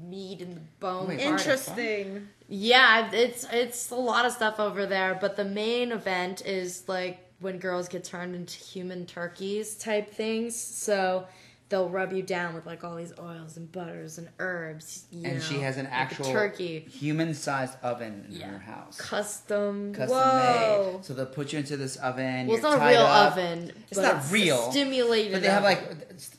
meat 0.09 0.41
and 0.41 0.55
the 0.57 0.61
bone. 0.79 1.07
Wait. 1.07 1.19
Interesting. 1.19 2.27
Yeah, 2.49 3.09
it's 3.11 3.45
it's 3.51 3.89
a 3.91 3.95
lot 3.95 4.25
of 4.25 4.31
stuff 4.33 4.59
over 4.59 4.85
there, 4.85 5.17
but 5.19 5.35
the 5.35 5.45
main 5.45 5.91
event 5.91 6.45
is 6.45 6.83
like 6.87 7.19
when 7.39 7.57
girls 7.57 7.87
get 7.87 8.03
turned 8.03 8.35
into 8.35 8.57
human 8.57 9.05
turkeys 9.05 9.75
type 9.75 10.11
things. 10.13 10.55
So 10.55 11.25
they'll 11.69 11.89
rub 11.89 12.13
you 12.13 12.21
down 12.21 12.53
with 12.53 12.65
like 12.65 12.83
all 12.83 12.95
these 12.95 13.13
oils 13.19 13.57
and 13.57 13.71
butters 13.71 14.17
and 14.17 14.29
herbs. 14.39 15.05
you 15.11 15.25
and 15.27 15.41
she 15.41 15.59
has 15.59 15.77
an 15.77 15.85
like 15.85 15.93
actual 15.93 16.25
turkey 16.31 16.81
human-sized 16.81 17.75
oven 17.81 18.25
in 18.29 18.35
Yeah. 18.35 18.47
her 18.51 18.59
house, 18.59 18.99
custom. 18.99 19.93
custom 19.93 20.17
Whoa. 20.17 20.91
made. 20.97 21.05
So 21.05 21.13
they'll 21.13 21.25
put 21.25 21.53
you 21.53 21.59
into 21.59 21.77
this 21.77 21.95
oven. 21.97 22.47
well, 22.47 22.55
it's 22.55 22.63
not 22.63 22.79
a 22.79 22.85
real 22.91 23.01
up. 23.01 23.31
oven. 23.31 23.71
It's 23.89 23.99
but 23.99 24.13
not 24.13 24.31
real, 24.31 24.69
Stimulated. 24.71 25.31
But 25.33 25.41
they 25.41 25.47
have 25.49 25.63
like 25.63 25.81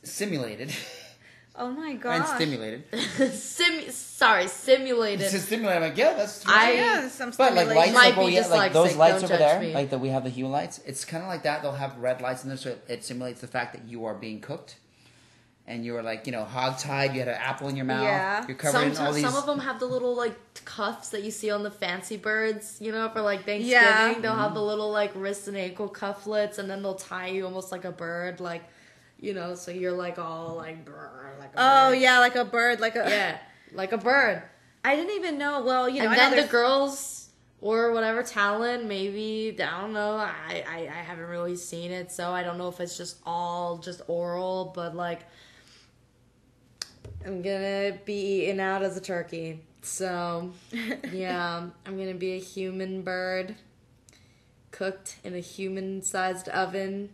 simulated 0.03 0.73
Oh 1.57 1.71
my 1.71 1.95
god! 1.95 2.15
and 2.17 2.25
god. 2.25 2.35
stimulated. 2.35 2.83
Sim- 3.33 3.89
sorry, 3.91 4.49
simulated. 4.49 5.21
It's 5.21 5.31
just 5.33 5.47
stimulated. 5.47 5.85
I'm 5.85 5.89
like, 5.91 5.97
yeah, 5.97 6.15
that's. 6.15 6.45
I- 6.49 6.73
yeah, 6.73 7.09
some 7.09 7.31
But 7.39 7.55
like 7.55 7.69
lights, 7.69 7.93
Might 7.95 8.17
like, 8.17 8.27
be 8.27 8.33
yeah, 8.35 8.47
like 8.49 8.73
those 8.73 8.97
lights 8.97 9.21
don't 9.23 9.31
over 9.31 9.37
there, 9.39 9.61
me. 9.61 9.73
like 9.73 9.91
that 9.91 9.99
we 10.01 10.09
have 10.09 10.25
the 10.25 10.31
hue 10.31 10.49
lights. 10.49 10.81
It's 10.85 11.05
kind 11.05 11.23
of 11.23 11.29
like 11.29 11.45
that. 11.45 11.63
They'll 11.63 11.71
have 11.71 11.97
red 11.99 12.21
lights 12.21 12.43
in 12.43 12.49
there, 12.49 12.59
so 12.59 12.71
it, 12.71 12.85
it 12.89 13.05
simulates 13.05 13.41
the 13.41 13.47
fact 13.47 13.73
that 13.73 13.85
you 13.89 14.05
are 14.05 14.15
being 14.15 14.41
cooked, 14.41 14.79
and 15.67 15.85
you 15.85 15.97
are 15.97 16.03
like, 16.03 16.27
you 16.27 16.33
know, 16.33 16.45
hog 16.45 16.79
tied. 16.79 17.15
You 17.15 17.21
had 17.21 17.29
an 17.29 17.35
apple 17.41 17.69
in 17.69 17.77
your 17.77 17.87
mouth. 17.87 18.03
Yeah. 18.05 18.45
You're 18.47 18.57
covered 18.57 18.83
in 18.93 18.97
all 18.99 19.13
these. 19.13 19.25
some 19.25 19.35
of 19.37 19.47
them 19.47 19.59
have 19.61 19.81
the 19.81 19.87
little 19.87 20.15
like 20.15 20.37
cuffs 20.65 21.09
that 21.11 21.23
you 21.25 21.31
see 21.31 21.51
on 21.51 21.63
the 21.63 21.71
fancy 21.71 22.17
birds, 22.17 22.79
you 22.81 22.93
know, 22.93 23.09
for 23.09 23.23
like 23.23 23.45
Thanksgiving. 23.47 23.71
Yeah. 23.71 24.15
They'll 24.21 24.33
Mm-hmm. 24.33 24.41
have 24.41 24.55
the 24.55 24.63
little 24.63 24.91
like 24.91 25.13
wrist 25.15 25.49
and 25.49 25.57
ankle 25.57 25.89
cufflets, 25.89 26.59
and 26.59 26.69
then 26.69 26.83
they'll 26.83 26.95
tie 26.95 27.29
you 27.29 27.45
almost 27.47 27.73
like 27.73 27.85
a 27.85 27.93
bird, 27.93 28.41
like 28.41 28.63
you 29.21 29.33
know, 29.33 29.55
so 29.55 29.71
you're 29.71 29.93
like 29.93 30.19
all 30.19 30.57
like 30.57 30.85
brr, 30.85 31.35
like 31.39 31.51
a 31.55 31.57
Oh 31.57 31.93
yeah, 31.93 32.19
like 32.19 32.35
a 32.37 32.45
bird, 32.45 32.81
like 32.81 32.97
a 32.97 33.05
yeah, 33.09 33.39
like 33.73 33.93
a 33.93 33.99
bird. 33.99 34.43
I 34.85 34.97
didn't 34.97 35.15
even 35.17 35.39
know. 35.39 35.63
Well, 35.65 35.89
you 35.89 36.01
know, 36.03 36.11
and 36.11 36.21
I 36.21 36.29
know 36.29 36.37
then 36.37 36.45
the 36.45 36.51
girls 36.53 37.31
or 37.63 37.93
whatever 37.93 38.23
talent, 38.23 38.85
maybe 38.85 39.57
I 39.59 39.81
don't 39.81 39.95
know. 39.95 40.17
I, 40.17 40.63
I 40.69 40.79
I 40.93 41.03
haven't 41.03 41.25
really 41.29 41.57
seen 41.57 41.91
it, 41.91 42.13
so 42.13 42.33
I 42.33 42.43
don't 42.43 42.59
know 42.59 42.69
if 42.69 42.81
it's 42.81 42.99
just 42.99 43.17
all 43.25 43.79
just 43.79 44.03
oral, 44.09 44.73
but 44.75 44.95
like 44.95 45.21
I'm 47.27 47.43
gonna 47.43 47.99
be 48.05 48.43
eaten 48.45 48.61
out 48.61 48.83
as 48.83 48.97
a 48.97 49.01
turkey. 49.01 49.61
So 49.83 50.53
yeah, 51.13 51.67
I'm 51.87 51.99
gonna 51.99 52.15
be 52.15 52.33
a 52.35 52.39
human 52.41 53.03
bird, 53.03 53.55
cooked 54.71 55.17
in 55.25 55.35
a 55.35 55.41
human-sized 55.41 56.49
oven, 56.49 57.11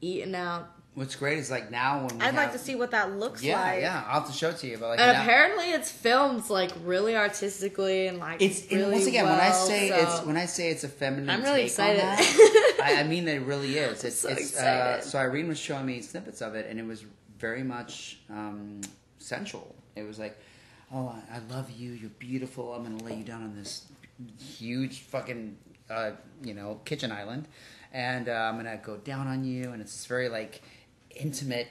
eaten 0.00 0.34
out. 0.34 0.70
What's 0.94 1.16
great 1.16 1.38
is 1.38 1.50
like 1.50 1.70
now 1.70 2.04
when 2.06 2.18
we 2.18 2.24
I'd 2.24 2.34
like 2.34 2.52
to 2.52 2.58
see 2.58 2.74
what 2.74 2.90
that 2.90 3.16
looks 3.16 3.42
Yeah, 3.42 3.58
like. 3.58 3.80
yeah. 3.80 4.02
yeah, 4.02 4.04
I'll 4.08 4.20
have 4.20 4.30
to 4.30 4.36
show 4.36 4.50
it 4.50 4.58
to 4.58 4.66
you. 4.66 4.76
But 4.76 4.90
like 4.90 5.00
And 5.00 5.12
now- 5.16 5.22
apparently, 5.22 5.70
it's 5.70 5.90
filmed 5.90 6.50
like 6.50 6.70
really 6.84 7.16
artistically 7.16 8.08
and 8.08 8.18
like 8.18 8.42
It's 8.42 8.60
and 8.70 8.72
really 8.80 8.92
once 8.96 9.06
again 9.06 9.24
when 9.24 9.40
I 9.40 9.52
say 9.52 9.88
so- 9.88 9.96
it's 9.96 10.26
when 10.26 10.36
I 10.36 10.44
say 10.44 10.68
it's 10.70 10.84
a 10.84 10.88
feminine. 10.88 11.30
I'm 11.30 11.42
really 11.42 11.68
take 11.68 11.78
on 11.78 11.90
excited. 11.90 12.00
that, 12.02 12.80
I, 12.84 13.00
I 13.00 13.02
mean 13.04 13.24
that 13.24 13.36
it 13.36 13.40
really 13.42 13.78
is. 13.78 14.04
It's, 14.04 14.16
so 14.18 14.28
it's 14.28 14.54
Uh, 14.56 15.00
so 15.00 15.18
Irene 15.18 15.48
was 15.48 15.58
showing 15.58 15.86
me 15.86 16.02
snippets 16.02 16.42
of 16.42 16.54
it, 16.56 16.66
and 16.68 16.78
it 16.78 16.84
was 16.86 17.04
very 17.38 17.62
much 17.62 18.18
um, 18.28 18.82
sensual. 19.22 19.74
It 19.96 20.02
was 20.06 20.18
like, 20.18 20.38
oh, 20.92 21.14
I, 21.32 21.38
love 21.52 21.70
you. 21.70 21.92
You're 21.92 22.10
beautiful. 22.10 22.72
I'm 22.74 22.82
gonna 22.82 23.02
lay 23.04 23.16
you 23.16 23.24
down 23.24 23.42
on 23.42 23.56
this 23.56 23.86
huge 24.40 25.00
fucking 25.00 25.56
uh, 25.90 26.12
you 26.42 26.54
know 26.54 26.80
kitchen 26.84 27.12
island, 27.12 27.46
and 27.92 28.28
uh, 28.28 28.32
I'm 28.32 28.56
gonna 28.56 28.80
go 28.82 28.96
down 28.96 29.26
on 29.26 29.44
you, 29.44 29.70
and 29.72 29.80
it's 29.80 29.92
this 29.92 30.06
very 30.06 30.28
like 30.28 30.62
intimate 31.10 31.68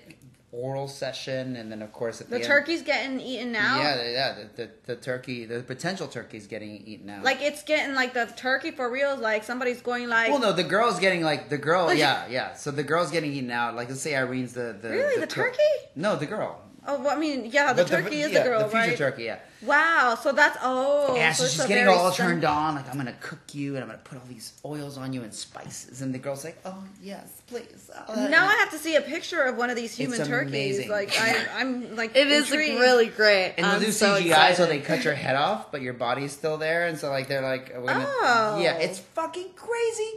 oral 0.54 0.88
session, 0.88 1.56
and 1.56 1.72
then 1.72 1.82
of 1.82 1.94
course 1.94 2.20
at 2.20 2.28
the, 2.30 2.36
The 2.36 2.42
end- 2.42 2.46
turkey's 2.48 2.82
getting 2.82 3.20
eaten 3.22 3.56
out. 3.56 3.80
Yeah, 3.80 4.10
yeah. 4.10 4.36
The, 4.56 4.64
the, 4.64 4.70
the 4.88 4.96
turkey, 4.98 5.46
the 5.46 5.62
potential 5.62 6.08
turkey's 6.08 6.46
getting 6.46 6.86
eaten 6.86 7.10
out. 7.10 7.24
Like 7.24 7.42
it's 7.42 7.64
getting 7.64 7.96
like 7.96 8.14
the 8.14 8.26
turkey 8.36 8.72
for 8.72 8.90
real. 8.92 9.16
Like 9.18 9.44
somebody's 9.46 9.82
going 9.82 10.10
like. 10.10 10.30
Well, 10.30 10.40
no, 10.40 10.52
the 10.54 10.64
girl's 10.66 11.00
getting 11.00 11.22
like 11.24 11.50
the 11.50 11.58
girl. 11.58 11.94
Yeah, 12.02 12.28
yeah. 12.30 12.54
So 12.54 12.70
the 12.72 12.84
girl's 12.84 13.12
getting 13.12 13.32
eaten 13.32 13.52
out. 13.52 13.76
Like 13.76 13.88
let's 13.90 14.02
say 14.02 14.14
Irene's 14.16 14.54
the 14.54 14.78
the 14.80 14.90
Really? 14.90 15.16
The 15.22 15.28
cook. 15.28 15.36
turkey? 15.54 15.90
No, 15.96 16.16
the 16.18 16.26
girl. 16.26 16.62
Oh, 16.88 17.00
well, 17.00 17.16
I 17.16 17.20
mean, 17.20 17.46
yeah, 17.46 17.74
the 17.74 17.84
But 17.84 17.90
turkey 17.92 18.22
is 18.22 18.32
yeah, 18.32 18.40
the 18.44 18.50
girl, 18.50 18.60
The 18.64 18.70
future 18.70 18.78
right? 18.90 18.98
turkey. 18.98 19.24
Yeah. 19.26 19.38
Wow. 19.62 20.18
So 20.20 20.32
that's 20.32 20.58
oh. 20.64 21.16
yeah. 21.16 21.32
So, 21.32 21.44
it's 21.44 21.54
she's 21.54 21.66
getting 21.68 21.88
all 21.88 22.12
sen- 22.12 22.26
turned 22.28 22.44
on. 22.46 22.74
Like 22.74 22.90
I'm 22.90 22.98
gonna 22.98 23.14
cook 23.22 23.54
you, 23.54 23.76
and 23.76 23.84
I'm 23.84 23.88
gonna 23.90 24.00
put 24.04 24.18
all 24.18 24.24
these 24.28 24.54
oils 24.66 24.98
on 24.98 25.14
you 25.14 25.22
and 25.22 25.32
spices. 25.32 26.02
And 26.02 26.12
the 26.12 26.18
girl's 26.18 26.44
like, 26.44 26.58
oh 26.66 26.84
yes, 27.00 27.44
please. 27.46 27.92
Oh, 28.08 28.28
Now 28.28 28.48
I 28.48 28.54
have 28.56 28.72
to 28.72 28.80
see 28.80 28.96
a 28.96 29.02
picture 29.02 29.44
of 29.44 29.58
one 29.58 29.70
of 29.70 29.76
these 29.76 29.96
human 29.96 30.20
It's 30.20 30.28
turkeys. 30.28 30.50
amazing. 30.50 30.90
Like 30.90 31.12
I, 31.22 31.46
I'm 31.60 31.96
like 31.96 32.16
It 32.16 32.26
is 32.28 32.50
like, 32.50 32.60
intrigued. 32.62 32.80
really 32.82 33.08
great. 33.08 33.54
And 33.58 33.66
they'll 33.68 33.74
I'm 33.76 33.82
do 33.82 33.92
so 33.92 34.16
CGI 34.20 34.26
excited. 34.26 34.56
so 34.58 34.66
they 34.66 34.80
cut 34.80 35.04
your 35.04 35.14
head 35.14 35.36
off, 35.36 35.72
but 35.72 35.82
your 35.84 35.94
body's 35.94 36.32
still 36.32 36.58
there, 36.58 36.88
and 36.88 36.98
so 36.98 37.12
like 37.12 37.28
they're 37.28 37.44
like, 37.44 37.72
oh, 37.76 37.82
we're 37.82 37.88
gonna, 37.94 38.06
Oh. 38.08 38.60
yeah, 38.60 38.78
it's 38.78 38.98
fucking 38.98 39.50
crazy, 39.56 40.12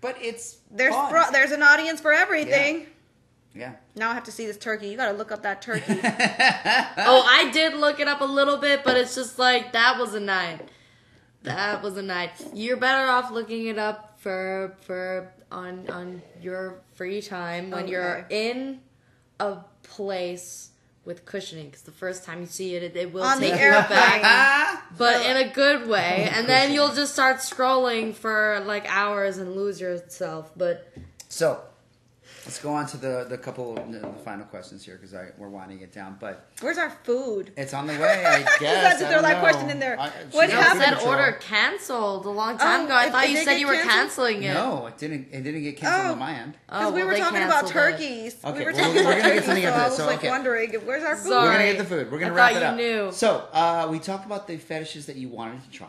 but 0.00 0.16
it's 0.20 0.56
There's 0.72 0.92
fun. 0.92 1.10
fro- 1.12 1.30
there's 1.30 1.52
an 1.52 1.62
audience 1.62 2.00
for 2.00 2.12
everything. 2.12 2.80
yeah. 2.80 2.86
Now 3.94 4.10
I 4.10 4.14
have 4.14 4.24
to 4.24 4.32
see 4.32 4.46
this 4.46 4.58
turkey. 4.58 4.88
You 4.88 4.96
got 4.96 5.12
to 5.12 5.16
look 5.16 5.30
up 5.32 5.42
that 5.42 5.62
turkey. 5.62 5.92
Oh, 7.06 7.22
I 7.26 7.50
did 7.52 7.74
look 7.74 8.00
it 8.00 8.08
up 8.08 8.20
a 8.20 8.24
little 8.24 8.56
bit, 8.58 8.82
but 8.84 8.96
it's 8.96 9.14
just 9.14 9.38
like 9.38 9.72
that 9.72 9.98
was 9.98 10.14
a 10.14 10.20
night. 10.20 10.68
That 11.42 11.82
was 11.82 11.96
a 11.96 12.02
night. 12.02 12.30
You're 12.54 12.76
better 12.78 13.10
off 13.10 13.30
looking 13.30 13.66
it 13.66 13.78
up 13.78 14.18
for 14.18 14.76
for 14.82 15.32
on 15.52 15.88
on 15.90 16.22
your 16.40 16.80
free 16.94 17.20
time 17.20 17.70
when 17.70 17.86
you're 17.88 18.26
in 18.30 18.80
a 19.38 19.58
place 19.82 20.70
with 21.04 21.26
cushioning 21.26 21.66
because 21.66 21.82
the 21.82 21.92
first 21.92 22.24
time 22.24 22.40
you 22.40 22.46
see 22.46 22.74
it, 22.76 22.82
it, 22.82 22.96
it 22.96 23.12
will 23.12 23.22
On 23.24 23.38
the 23.38 23.48
take 23.50 23.60
you 23.60 23.66
airplane. 23.66 23.88
back, 24.22 24.84
but 24.98 25.26
in 25.26 25.36
a 25.36 25.52
good 25.52 25.86
way. 25.86 26.26
And 26.34 26.48
then 26.48 26.72
you'll 26.72 26.94
just 26.94 27.12
start 27.12 27.36
scrolling 27.38 28.14
for 28.14 28.62
like 28.66 28.86
hours 28.88 29.36
and 29.36 29.54
lose 29.54 29.78
yourself. 29.80 30.50
But 30.56 30.90
So, 31.28 31.60
let's 32.44 32.58
go 32.60 32.72
on 32.74 32.86
to 32.86 32.96
the 32.96 33.26
the 33.28 33.38
couple 33.38 33.74
the, 33.74 33.98
the 33.98 34.12
final 34.24 34.44
questions 34.46 34.84
here 34.84 34.96
because 34.96 35.14
I 35.14 35.30
we're 35.38 35.48
winding 35.48 35.80
it 35.80 35.92
down. 35.92 36.16
But 36.20 36.46
Where's 36.60 36.78
our 36.78 36.90
food? 36.90 37.52
it's 37.56 37.72
on 37.74 37.86
the 37.86 37.94
way. 37.94 38.24
I 38.26 38.42
guess. 38.60 38.60
had 38.60 38.98
to 38.98 39.06
I 39.06 39.08
throw 39.10 39.10
don't 39.10 39.22
that 39.22 39.40
question 39.40 39.70
in 39.70 39.78
there. 39.78 39.98
I- 39.98 40.10
What 40.30 40.48
no, 40.50 40.56
happened? 40.56 40.84
food 40.84 40.98
said 41.00 41.08
order 41.08 41.32
canceled 41.40 42.26
a 42.26 42.30
long 42.30 42.58
time 42.58 42.82
Oh, 42.82 42.84
ago. 42.86 42.94
I 42.94 43.10
thought 43.10 43.28
you 43.30 43.38
said 43.38 43.54
you 43.58 43.66
were 43.66 43.74
canceled? 43.74 43.90
canceling 44.30 44.42
it. 44.42 44.54
No, 44.54 44.86
it 44.86 44.98
didn't. 44.98 45.28
It 45.32 45.42
didn't 45.42 45.62
get 45.62 45.76
canceled 45.76 46.08
Oh. 46.08 46.12
on 46.12 46.18
my 46.18 46.32
end. 46.34 46.54
Oh, 46.68 46.78
Because 46.78 46.92
we 46.94 47.00
well, 47.00 47.08
were 47.08 47.16
talking 47.18 47.42
about 47.42 47.66
turkeys. 47.68 48.36
Okay, 48.44 48.58
we 48.58 48.64
were 48.64 48.72
well, 48.72 48.80
talking 48.80 48.94
we're 48.94 49.00
about 49.02 49.10
gonna 49.10 49.22
get 49.22 49.28
turkeys, 49.28 49.44
something 49.46 49.62
so 49.64 49.68
after 49.70 49.80
I 49.80 49.84
this, 49.84 49.90
was 49.90 49.98
so, 49.98 50.06
like 50.06 50.18
okay. 50.18 50.28
wondering, 50.30 50.72
where's 50.86 51.04
our 51.04 51.16
food? 51.16 51.28
Sorry. 51.28 51.46
We're 51.46 51.52
gonna 51.52 51.64
get 51.72 51.78
the 51.78 51.84
food. 51.84 52.12
We're 52.12 52.18
gonna 52.20 52.32
I 52.32 52.36
wrap 52.36 52.52
thought 52.52 52.62
it 52.62 52.66
up. 52.66 52.78
you 52.78 52.84
knew. 52.84 53.12
So 53.12 53.48
uh, 53.52 53.88
we 53.90 53.98
talked 53.98 54.26
about 54.26 54.46
the 54.46 54.56
fetishes 54.56 55.06
that 55.06 55.16
you 55.16 55.28
wanted 55.28 55.62
to 55.64 55.70
try. 55.70 55.88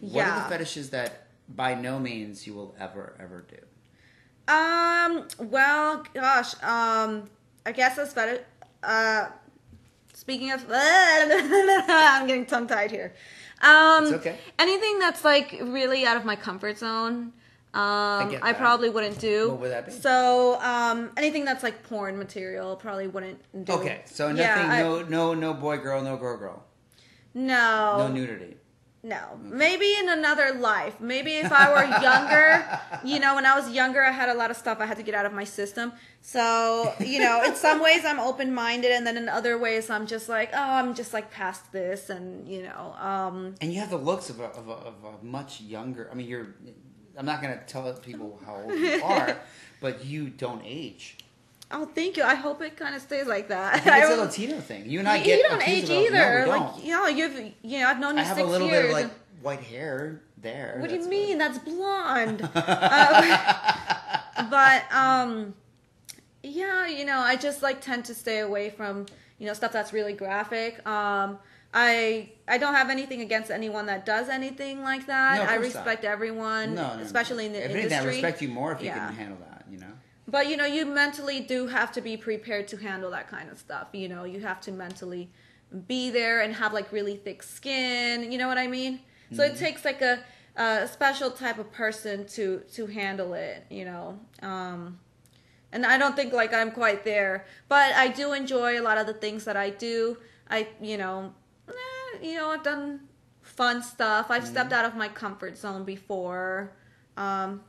What 0.00 0.26
are 0.26 0.42
the 0.42 0.48
fetishes 0.48 0.90
that 0.90 1.26
by 1.48 1.74
no 1.74 1.98
means 1.98 2.46
you 2.46 2.54
will 2.54 2.74
ever 2.78 3.14
ever 3.18 3.44
do? 3.48 3.56
Um. 4.48 5.26
Well, 5.38 6.04
gosh. 6.14 6.54
Um. 6.62 7.28
I 7.64 7.72
guess 7.72 7.96
that's 7.96 8.14
better. 8.14 8.44
Uh. 8.82 9.26
Speaking 10.14 10.50
of, 10.52 10.64
I'm 10.72 12.26
getting 12.26 12.46
tongue 12.46 12.66
tied 12.66 12.90
here. 12.90 13.14
Um. 13.60 14.04
It's 14.04 14.12
okay. 14.14 14.36
Anything 14.58 14.98
that's 14.98 15.24
like 15.24 15.56
really 15.62 16.04
out 16.06 16.16
of 16.16 16.24
my 16.24 16.36
comfort 16.36 16.78
zone. 16.78 17.32
Um, 17.74 18.30
get 18.30 18.42
I, 18.42 18.54
probably 18.54 18.88
wouldn't 18.88 19.18
do. 19.18 19.50
What 19.50 19.60
would 19.60 19.70
that 19.70 19.84
be? 19.84 19.92
So, 19.92 20.58
um, 20.62 21.10
anything 21.18 21.44
that's 21.44 21.62
like 21.62 21.82
porn 21.82 22.16
material, 22.16 22.74
probably 22.74 23.06
wouldn't 23.06 23.38
do. 23.66 23.72
Okay, 23.74 24.00
so 24.06 24.28
nothing. 24.32 24.42
Yeah, 24.46 24.72
I- 24.72 24.80
no, 24.82 25.02
no, 25.02 25.34
no 25.34 25.52
boy, 25.52 25.76
girl, 25.76 26.00
no 26.00 26.16
girl, 26.16 26.38
girl. 26.38 26.64
no, 27.34 27.96
No 27.98 28.08
nudity. 28.08 28.56
No, 29.06 29.38
maybe 29.40 29.94
in 30.00 30.08
another 30.08 30.52
life. 30.54 31.00
Maybe 31.00 31.34
if 31.34 31.52
I 31.52 31.70
were 31.70 31.86
younger, 32.02 32.80
you 33.04 33.20
know, 33.20 33.36
when 33.36 33.46
I 33.46 33.54
was 33.54 33.70
younger, 33.70 34.02
I 34.02 34.10
had 34.10 34.28
a 34.28 34.34
lot 34.34 34.50
of 34.50 34.56
stuff 34.56 34.80
I 34.80 34.86
had 34.86 34.96
to 34.96 35.04
get 35.04 35.14
out 35.14 35.24
of 35.24 35.32
my 35.32 35.44
system. 35.44 35.92
So, 36.22 36.92
you 36.98 37.20
know, 37.20 37.44
in 37.44 37.54
some 37.54 37.80
ways 37.80 38.04
I'm 38.04 38.18
open 38.18 38.52
minded, 38.52 38.90
and 38.90 39.06
then 39.06 39.16
in 39.16 39.28
other 39.28 39.58
ways 39.58 39.90
I'm 39.90 40.08
just 40.08 40.28
like, 40.28 40.50
oh, 40.52 40.70
I'm 40.80 40.92
just 40.92 41.12
like 41.12 41.30
past 41.30 41.70
this, 41.70 42.10
and 42.10 42.48
you 42.48 42.64
know, 42.64 42.96
um, 42.98 43.54
And 43.60 43.72
you 43.72 43.78
have 43.78 43.90
the 43.90 43.96
looks 43.96 44.28
of 44.28 44.40
a, 44.40 44.46
of 44.46 44.66
a, 44.66 44.72
of 44.72 44.94
a 45.04 45.24
much 45.24 45.60
younger. 45.60 46.08
I 46.10 46.14
mean, 46.16 46.26
you're. 46.26 46.48
I'm 47.16 47.26
not 47.26 47.40
gonna 47.40 47.62
tell 47.64 47.90
people 47.94 48.40
how 48.44 48.56
old 48.56 48.74
you 48.74 49.00
are, 49.04 49.38
but 49.80 50.04
you 50.04 50.30
don't 50.30 50.62
age. 50.64 51.16
Oh, 51.70 51.86
thank 51.94 52.16
you. 52.16 52.22
I 52.22 52.34
hope 52.34 52.62
it 52.62 52.76
kind 52.76 52.94
of 52.94 53.02
stays 53.02 53.26
like 53.26 53.48
that. 53.48 53.74
I 53.74 53.78
think 53.78 53.96
it's 53.96 54.10
a 54.18 54.22
Latino 54.24 54.60
thing. 54.60 54.88
You 54.88 55.00
and 55.00 55.08
I 55.08 55.16
you 55.18 55.24
get 55.24 55.48
don't 55.48 55.60
accused 55.62 55.90
age 55.90 56.06
of- 56.08 56.12
no, 56.12 56.18
either. 56.20 56.44
we 56.44 56.50
like, 56.50 56.72
don't. 56.74 56.84
you 56.84 56.90
know, 56.92 57.06
you've, 57.06 57.52
you 57.62 57.78
know, 57.80 57.86
I've 57.88 57.98
known 58.00 58.14
you 58.16 58.20
I 58.22 58.24
have 58.24 58.36
six 58.36 58.46
a 58.48 58.50
little 58.50 58.68
years. 58.68 58.82
bit 58.82 58.86
of 58.86 58.92
like 58.92 59.10
white 59.42 59.60
hair 59.60 60.22
there. 60.38 60.76
What 60.80 60.90
do 60.90 60.96
you 60.96 61.08
mean? 61.08 61.38
That's 61.38 61.58
blonde. 61.58 62.42
um, 62.54 62.54
but 64.50 64.92
um, 64.92 65.54
yeah, 66.42 66.86
you 66.86 67.04
know, 67.04 67.18
I 67.18 67.36
just 67.36 67.62
like 67.62 67.80
tend 67.80 68.04
to 68.06 68.14
stay 68.14 68.40
away 68.40 68.70
from 68.70 69.06
you 69.38 69.46
know 69.46 69.52
stuff 69.54 69.72
that's 69.72 69.92
really 69.92 70.12
graphic. 70.12 70.86
Um, 70.86 71.38
I 71.74 72.30
I 72.48 72.58
don't 72.58 72.74
have 72.74 72.90
anything 72.90 73.20
against 73.20 73.50
anyone 73.50 73.86
that 73.86 74.06
does 74.06 74.28
anything 74.28 74.82
like 74.82 75.06
that. 75.06 75.36
No, 75.38 75.42
I 75.42 75.56
course 75.58 75.74
not. 75.74 75.84
respect 75.84 76.04
everyone, 76.04 76.74
No, 76.74 76.88
no, 76.90 76.96
no. 76.96 77.02
especially 77.02 77.46
in 77.46 77.52
the 77.52 77.58
if 77.58 77.70
industry. 77.70 77.82
anything, 77.92 77.98
I 78.08 78.10
respect 78.12 78.42
you 78.42 78.48
more 78.48 78.72
if 78.72 78.80
you 78.80 78.86
Yeah. 78.86 79.06
can 79.06 79.14
handle 79.14 79.38
that. 79.40 79.64
You 79.70 79.78
know. 79.78 79.86
But 80.28 80.48
you 80.48 80.56
know, 80.56 80.66
you 80.66 80.84
mentally 80.86 81.40
do 81.40 81.68
have 81.68 81.92
to 81.92 82.00
be 82.00 82.16
prepared 82.16 82.66
to 82.68 82.76
handle 82.78 83.10
that 83.12 83.28
kind 83.28 83.48
of 83.50 83.58
stuff. 83.58 83.88
You 83.92 84.08
know, 84.08 84.24
you 84.24 84.40
have 84.40 84.60
to 84.62 84.72
mentally 84.72 85.30
be 85.86 86.10
there 86.10 86.40
and 86.40 86.54
have 86.54 86.72
like 86.72 86.90
really 86.92 87.16
thick 87.16 87.42
skin. 87.42 88.30
You 88.32 88.38
know 88.38 88.48
what 88.48 88.58
I 88.58 88.66
mean? 88.66 89.00
So 89.32 89.42
Mm-hmm. 89.42 89.54
it 89.54 89.58
takes 89.58 89.84
like 89.84 90.02
a, 90.02 90.20
a 90.56 90.88
special 90.88 91.30
type 91.30 91.58
of 91.58 91.70
person 91.72 92.26
to 92.28 92.62
to 92.74 92.86
handle 92.86 93.34
it. 93.34 93.66
You 93.70 93.84
know, 93.84 94.18
um, 94.42 94.98
and 95.72 95.84
I 95.86 95.98
don't 95.98 96.16
think 96.16 96.32
like 96.32 96.52
I'm 96.54 96.70
quite 96.72 97.04
there, 97.04 97.44
but 97.68 97.92
I 97.94 98.08
do 98.08 98.32
enjoy 98.32 98.80
a 98.80 98.82
lot 98.82 98.98
of 98.98 99.06
the 99.06 99.14
things 99.14 99.44
that 99.44 99.56
I 99.56 99.70
do. 99.70 100.18
I 100.50 100.68
you 100.80 100.96
know, 100.96 101.34
eh, 101.68 102.18
you 102.22 102.34
know, 102.36 102.50
I've 102.50 102.62
done 102.64 103.00
fun 103.42 103.82
stuff. 103.82 104.26
I've 104.30 104.46
stepped 104.46 104.70
Mm-hmm. 104.70 104.78
out 104.78 104.84
of 104.84 104.96
my 104.96 105.08
comfort 105.08 105.56
zone 105.56 105.84
before. 105.84 106.72
Um, 107.16 107.62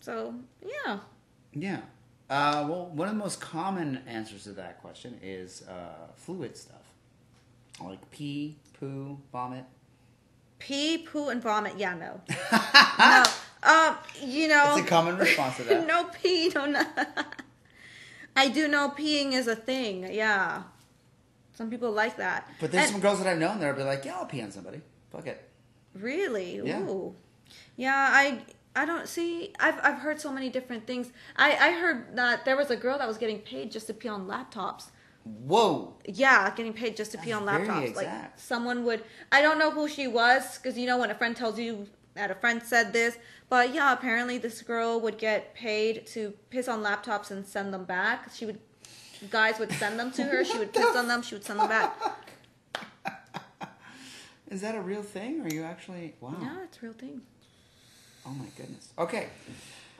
so 0.00 0.34
yeah. 0.64 0.98
Yeah. 1.58 1.80
Uh, 2.28 2.66
well, 2.68 2.86
one 2.86 3.08
of 3.08 3.14
the 3.14 3.18
most 3.18 3.40
common 3.40 4.02
answers 4.06 4.44
to 4.44 4.50
that 4.52 4.80
question 4.80 5.18
is 5.22 5.62
uh, 5.68 6.08
fluid 6.16 6.56
stuff, 6.56 6.82
like 7.82 8.10
pee, 8.10 8.56
poo, 8.78 9.18
vomit. 9.32 9.64
Pee, 10.58 10.98
poo, 10.98 11.28
and 11.28 11.40
vomit. 11.42 11.74
Yeah, 11.78 11.94
no. 11.94 12.20
no. 12.98 13.22
Um, 13.62 13.96
you 14.22 14.48
know. 14.48 14.74
It's 14.76 14.86
a 14.86 14.88
common 14.90 15.16
response 15.26 15.56
to 15.58 15.64
that. 15.64 15.86
no 15.86 16.04
pee, 16.22 16.50
no. 16.54 16.66
no. 16.66 16.82
I 18.36 18.48
do 18.48 18.68
know 18.68 18.90
peeing 18.96 19.32
is 19.32 19.46
a 19.48 19.56
thing. 19.56 20.12
Yeah. 20.12 20.62
Some 21.54 21.70
people 21.70 21.90
like 21.92 22.16
that. 22.18 22.50
But 22.60 22.70
there's 22.72 22.84
And- 22.84 22.92
some 22.92 23.00
girls 23.00 23.18
that 23.22 23.28
I've 23.28 23.38
known 23.38 23.60
that 23.60 23.68
will 23.70 23.82
be 23.82 23.88
like, 23.88 24.04
"Yeah, 24.04 24.16
I'll 24.16 24.26
pee 24.26 24.42
on 24.42 24.50
somebody. 24.50 24.80
Fuck 25.10 25.26
it." 25.26 25.42
Really? 25.94 26.60
Yeah. 26.62 26.80
Ooh. 26.82 27.14
Yeah, 27.76 28.08
I 28.12 28.40
I 28.76 28.84
don't 28.84 29.08
see 29.08 29.52
I've 29.58 29.78
I've 29.82 29.98
heard 29.98 30.20
so 30.20 30.30
many 30.30 30.50
different 30.50 30.86
things. 30.86 31.10
I 31.36 31.56
I 31.68 31.70
heard 31.72 32.14
that 32.16 32.44
there 32.44 32.56
was 32.56 32.70
a 32.70 32.76
girl 32.76 32.98
that 32.98 33.08
was 33.08 33.16
getting 33.18 33.38
paid 33.38 33.72
just 33.72 33.86
to 33.88 33.94
pee 33.94 34.08
on 34.08 34.28
laptops. 34.28 34.90
Whoa. 35.24 35.94
Yeah, 36.04 36.54
getting 36.54 36.74
paid 36.74 36.96
just 36.96 37.10
to 37.12 37.18
pee 37.18 37.32
on 37.32 37.46
laptops. 37.46 37.96
Like 37.96 38.38
someone 38.38 38.84
would 38.84 39.02
I 39.32 39.40
don't 39.40 39.58
know 39.58 39.70
who 39.70 39.88
she 39.88 40.06
was 40.06 40.58
cuz 40.58 40.76
you 40.78 40.86
know 40.86 40.98
when 40.98 41.10
a 41.10 41.14
friend 41.14 41.34
tells 41.34 41.58
you 41.58 41.88
that 42.14 42.30
a 42.30 42.34
friend 42.34 42.62
said 42.62 42.92
this, 42.92 43.16
but 43.48 43.74
yeah, 43.74 43.92
apparently 43.92 44.38
this 44.38 44.62
girl 44.62 45.00
would 45.00 45.18
get 45.18 45.54
paid 45.54 46.06
to 46.08 46.34
piss 46.50 46.68
on 46.68 46.82
laptops 46.82 47.30
and 47.30 47.46
send 47.46 47.72
them 47.74 47.84
back. 47.84 48.30
She 48.34 48.44
would 48.46 48.60
guys 49.30 49.58
would 49.58 49.72
send 49.72 49.98
them 49.98 50.10
to 50.12 50.24
her, 50.24 50.44
she 50.44 50.58
would 50.58 50.72
piss 50.78 50.94
on 50.94 51.08
them, 51.08 51.22
she 51.22 51.34
would 51.34 51.44
send 51.44 51.60
them 51.60 51.68
back. 51.68 51.96
Is 54.48 54.60
that 54.60 54.74
a 54.76 54.80
real 54.80 55.02
thing? 55.02 55.40
Or 55.40 55.44
are 55.46 55.48
you 55.48 55.64
actually? 55.64 56.14
Wow. 56.20 56.36
Yeah, 56.40 56.62
it's 56.62 56.78
a 56.78 56.80
real 56.82 56.92
thing. 56.92 57.22
Oh 58.26 58.30
my 58.32 58.46
goodness. 58.56 58.88
Okay. 58.98 59.28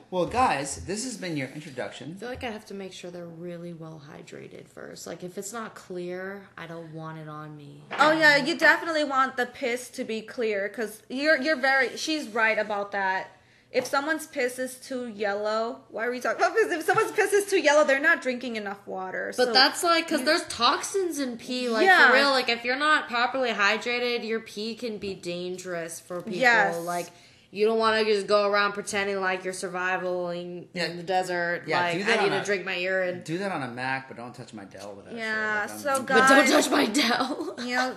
Well, 0.09 0.25
guys, 0.25 0.85
this 0.85 1.03
has 1.03 1.17
been 1.17 1.35
your 1.35 1.49
introduction. 1.49 2.13
I 2.15 2.19
feel 2.19 2.29
like 2.29 2.43
I 2.45 2.49
have 2.49 2.65
to 2.67 2.73
make 2.73 2.93
sure 2.93 3.11
they're 3.11 3.25
really 3.25 3.73
well 3.73 4.01
hydrated 4.09 4.67
first. 4.69 5.05
Like 5.05 5.21
if 5.23 5.37
it's 5.37 5.51
not 5.51 5.75
clear, 5.75 6.47
I 6.57 6.65
don't 6.65 6.93
want 6.93 7.17
it 7.17 7.27
on 7.27 7.57
me. 7.57 7.83
Oh 7.99 8.13
yeah, 8.13 8.37
you 8.37 8.57
definitely 8.57 9.03
want 9.03 9.35
the 9.35 9.45
piss 9.45 9.89
to 9.91 10.05
be 10.05 10.21
clear 10.21 10.69
because 10.69 11.01
you're 11.09 11.37
you're 11.41 11.57
very. 11.59 11.97
She's 11.97 12.27
right 12.29 12.57
about 12.57 12.93
that. 12.93 13.31
If 13.69 13.85
someone's 13.85 14.25
piss 14.25 14.59
is 14.59 14.75
too 14.77 15.07
yellow, 15.09 15.81
why 15.89 16.05
are 16.05 16.09
we 16.11 16.21
talking 16.21 16.37
about 16.41 16.55
piss? 16.55 16.71
If 16.71 16.85
someone's 16.85 17.11
piss 17.11 17.33
is 17.33 17.49
too 17.49 17.59
yellow, 17.59 17.83
they're 17.83 17.99
not 17.99 18.21
drinking 18.21 18.55
enough 18.55 18.87
water. 18.87 19.33
But 19.35 19.47
so- 19.47 19.53
that's 19.53 19.83
like 19.83 20.05
because 20.07 20.23
there's 20.23 20.45
toxins 20.47 21.19
in 21.19 21.35
pee. 21.37 21.67
Like 21.67 21.83
Yeah. 21.85 22.07
for 22.07 22.13
real, 22.15 22.29
like 22.29 22.47
if 22.47 22.63
you're 22.63 22.77
not 22.77 23.09
properly 23.09 23.49
hydrated, 23.49 24.25
your 24.25 24.39
pee 24.39 24.73
can 24.75 24.99
be 24.99 25.13
dangerous 25.13 25.99
for 25.99 26.21
people. 26.21 26.39
Yes. 26.39 26.79
Like 26.79 27.07
you 27.51 27.65
don't 27.65 27.79
want 27.79 27.97
to 27.99 28.05
just 28.13 28.27
go 28.27 28.49
around 28.49 28.73
pretending 28.73 29.19
like 29.21 29.43
you're 29.43 29.53
surviving 29.53 30.67
Yeah. 30.73 30.85
in 30.85 30.97
the 30.97 31.03
desert. 31.03 31.63
Yeah, 31.67 31.93
do 31.93 32.03
that 32.03 32.19
I 32.19 32.23
need 32.23 32.31
on 32.31 32.37
to 32.37 32.41
a- 32.41 32.45
drink 32.45 32.65
my 32.65 32.75
urine, 32.75 33.21
Do 33.23 33.37
that 33.39 33.51
on 33.51 33.63
a 33.63 33.67
Mac, 33.67 34.07
but 34.07 34.17
don't 34.17 34.33
touch 34.35 34.53
my 34.53 34.65
Dell 34.65 34.93
with 34.95 35.05
that. 35.05 35.11
shit. 35.11 35.19
Yeah, 35.19 35.67
Like, 35.69 35.79
so 35.79 35.89
I'm- 35.89 36.05
guys- 36.05 36.19
but 36.19 36.27
don't 36.29 36.47
touch 36.49 36.69
my 36.71 36.85
Dell. 36.85 37.55
you 37.65 37.75
know, 37.75 37.93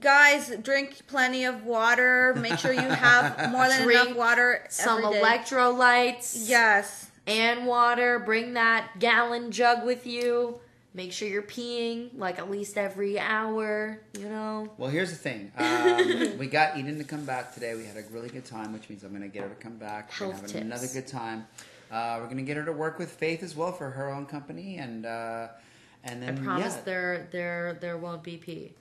guys, 0.00 0.52
drink 0.62 1.06
plenty 1.06 1.44
of 1.44 1.64
water. 1.64 2.34
Make 2.38 2.58
sure 2.58 2.72
you 2.72 2.80
have 2.80 3.50
more 3.52 3.68
than 3.68 3.82
Drink 3.82 4.00
enough 4.06 4.16
water. 4.16 4.64
Some 4.70 5.04
every 5.04 5.18
day. 5.18 5.22
electrolytes. 5.24 6.48
Yes. 6.48 7.06
and 7.26 7.66
water. 7.66 8.18
Bring 8.18 8.54
that 8.54 8.98
gallon 8.98 9.50
jug 9.50 9.84
with 9.84 10.06
you. 10.06 10.60
Make 10.94 11.12
sure 11.12 11.28
you're 11.28 11.42
peeing 11.42 12.10
like 12.16 12.38
at 12.38 12.50
least 12.50 12.78
every 12.78 13.18
hour. 13.18 14.00
You 14.18 14.28
know. 14.28 14.72
Well, 14.78 14.90
here's 14.90 15.10
the 15.10 15.16
thing. 15.16 15.52
Um, 15.58 16.38
we 16.38 16.46
got 16.46 16.76
Eden 16.76 16.98
to 16.98 17.04
come 17.04 17.24
back 17.24 17.54
today. 17.54 17.74
We 17.74 17.84
had 17.84 17.96
a 17.96 18.04
really 18.10 18.28
good 18.28 18.44
time, 18.44 18.72
which 18.72 18.88
means 18.88 19.04
I'm 19.04 19.10
going 19.10 19.22
to 19.22 19.28
get 19.28 19.42
her 19.42 19.48
to 19.48 19.54
come 19.54 19.76
back. 19.76 20.10
We're 20.20 20.26
going 20.26 20.36
to 20.36 20.42
have 20.42 20.50
tips. 20.52 20.64
another 20.64 20.86
good 20.92 21.06
time. 21.06 21.46
Uh, 21.90 22.18
we're 22.20 22.26
going 22.26 22.38
to 22.38 22.42
get 22.42 22.56
her 22.56 22.64
to 22.64 22.72
work 22.72 22.98
with 22.98 23.10
Faith 23.10 23.42
as 23.42 23.56
well 23.56 23.72
for 23.72 23.90
her 23.90 24.10
own 24.10 24.26
company, 24.26 24.76
and 24.78 25.06
uh, 25.06 25.48
and 26.04 26.22
I 26.22 26.26
then 26.26 26.44
promise 26.44 26.74
yeah. 26.74 26.82
there 26.84 27.28
there 27.32 27.78
there 27.80 27.98
won't 27.98 28.22
be 28.22 28.36
pee. 28.36 28.74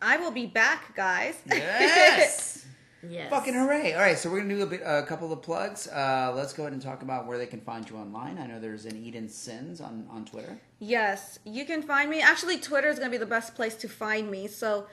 I 0.00 0.16
will 0.16 0.32
be 0.32 0.46
back, 0.46 0.96
guys. 0.96 1.36
Yes. 1.46 2.66
Yes. 3.08 3.30
Fucking 3.30 3.54
hooray! 3.54 3.94
All 3.94 4.00
right, 4.00 4.16
so 4.16 4.30
we're 4.30 4.40
gonna 4.40 4.54
do 4.54 4.62
a, 4.62 4.66
bit, 4.66 4.82
a 4.84 5.02
couple 5.02 5.32
of 5.32 5.42
plugs. 5.42 5.88
Uh, 5.88 6.32
let's 6.34 6.52
go 6.52 6.62
ahead 6.62 6.72
and 6.72 6.80
talk 6.80 7.02
about 7.02 7.26
where 7.26 7.36
they 7.36 7.46
can 7.46 7.60
find 7.60 7.88
you 7.88 7.96
online. 7.96 8.38
I 8.38 8.46
know 8.46 8.60
there's 8.60 8.86
an 8.86 8.96
Eden 8.96 9.28
Sins 9.28 9.80
on, 9.80 10.06
on 10.10 10.24
Twitter. 10.24 10.60
Yes, 10.78 11.38
you 11.44 11.64
can 11.64 11.82
find 11.82 12.08
me. 12.10 12.20
Actually, 12.20 12.58
Twitter 12.58 12.88
is 12.88 12.98
going 12.98 13.10
to 13.10 13.14
be 13.14 13.18
the 13.18 13.26
best 13.26 13.54
place 13.54 13.74
to 13.76 13.88
find 13.88 14.30
me. 14.30 14.46
So, 14.46 14.86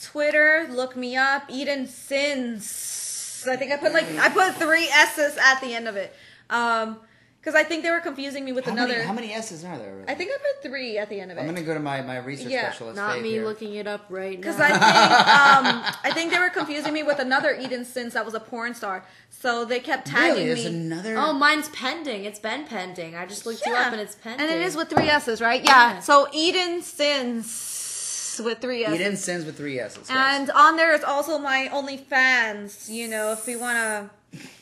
Twitter, 0.00 0.66
look 0.70 0.96
me 0.96 1.16
up. 1.16 1.44
Eden 1.48 1.86
Sins. 1.86 3.46
I 3.48 3.56
think 3.56 3.72
I 3.72 3.76
put 3.76 3.92
like 3.92 4.06
I 4.18 4.28
put 4.28 4.54
three 4.54 4.88
S's 4.88 5.36
at 5.36 5.60
the 5.60 5.74
end 5.74 5.88
of 5.88 5.96
it. 5.96 6.14
Um, 6.50 6.98
because 7.46 7.60
I 7.60 7.62
think 7.62 7.84
they 7.84 7.92
were 7.92 8.00
confusing 8.00 8.44
me 8.44 8.50
with 8.50 8.64
How 8.64 8.72
another. 8.72 8.94
many, 8.94 9.04
how 9.04 9.12
many 9.12 9.32
S's 9.32 9.64
are 9.64 9.78
there? 9.78 9.92
Really? 9.94 10.08
I 10.08 10.14
think 10.16 10.32
I 10.34 10.36
put 10.38 10.68
three 10.68 10.98
at 10.98 11.08
the 11.08 11.20
end 11.20 11.30
of 11.30 11.38
it. 11.38 11.42
I'm 11.42 11.46
gonna 11.46 11.62
go 11.62 11.74
to 11.74 11.78
my, 11.80 12.02
my 12.02 12.16
research 12.18 12.50
Yeah, 12.50 12.62
specialist. 12.70 12.96
Not 12.96 13.20
me 13.22 13.30
here. 13.30 13.44
looking 13.44 13.74
it 13.76 13.86
up 13.86 14.04
right 14.08 14.32
now. 14.32 14.36
Because 14.36 14.58
I 14.58 14.68
think 14.70 14.82
um, 14.82 15.94
I 16.04 16.10
think 16.12 16.32
they 16.32 16.40
were 16.40 16.50
confusing 16.50 16.92
me 16.92 17.04
with 17.04 17.20
another 17.20 17.54
Eden 17.54 17.84
Sins 17.84 18.14
that 18.14 18.24
was 18.24 18.34
a 18.34 18.40
porn 18.40 18.74
star. 18.74 19.04
So 19.30 19.64
they 19.64 19.78
kept 19.78 20.08
tagging 20.08 20.44
Really, 20.46 20.46
there's 20.46 20.64
me. 20.72 20.76
another. 20.86 21.14
Oh, 21.16 21.32
mine's 21.34 21.68
pending. 21.68 22.24
It's 22.24 22.40
been 22.40 22.64
pending. 22.64 23.14
I 23.14 23.26
just 23.26 23.46
looked 23.46 23.64
you 23.64 23.74
up 23.74 23.92
and 23.92 24.00
it's 24.00 24.16
pending. 24.16 24.44
And 24.44 24.50
it 24.60 24.66
is 24.66 24.74
with 24.74 24.88
three 24.90 25.08
S's, 25.08 25.40
right? 25.40 25.62
Yeah. 25.62 25.92
Yeah. 25.94 26.00
So 26.00 26.26
Eden 26.32 26.82
Sins 26.82 28.40
with 28.44 28.58
three 28.58 28.84
S's. 28.84 29.00
Eden 29.00 29.16
sins 29.16 29.44
with 29.44 29.56
three 29.56 29.78
S's. 29.78 30.08
guys. 30.08 30.40
And 30.40 30.50
on 30.50 30.76
there 30.76 30.92
is 30.94 31.04
also 31.04 31.38
my 31.38 31.68
OnlyFans. 31.72 32.88
You 32.88 33.08
know, 33.08 33.32
if 33.32 33.46
we 33.46 33.56
want 33.56 33.76
to 33.78 34.10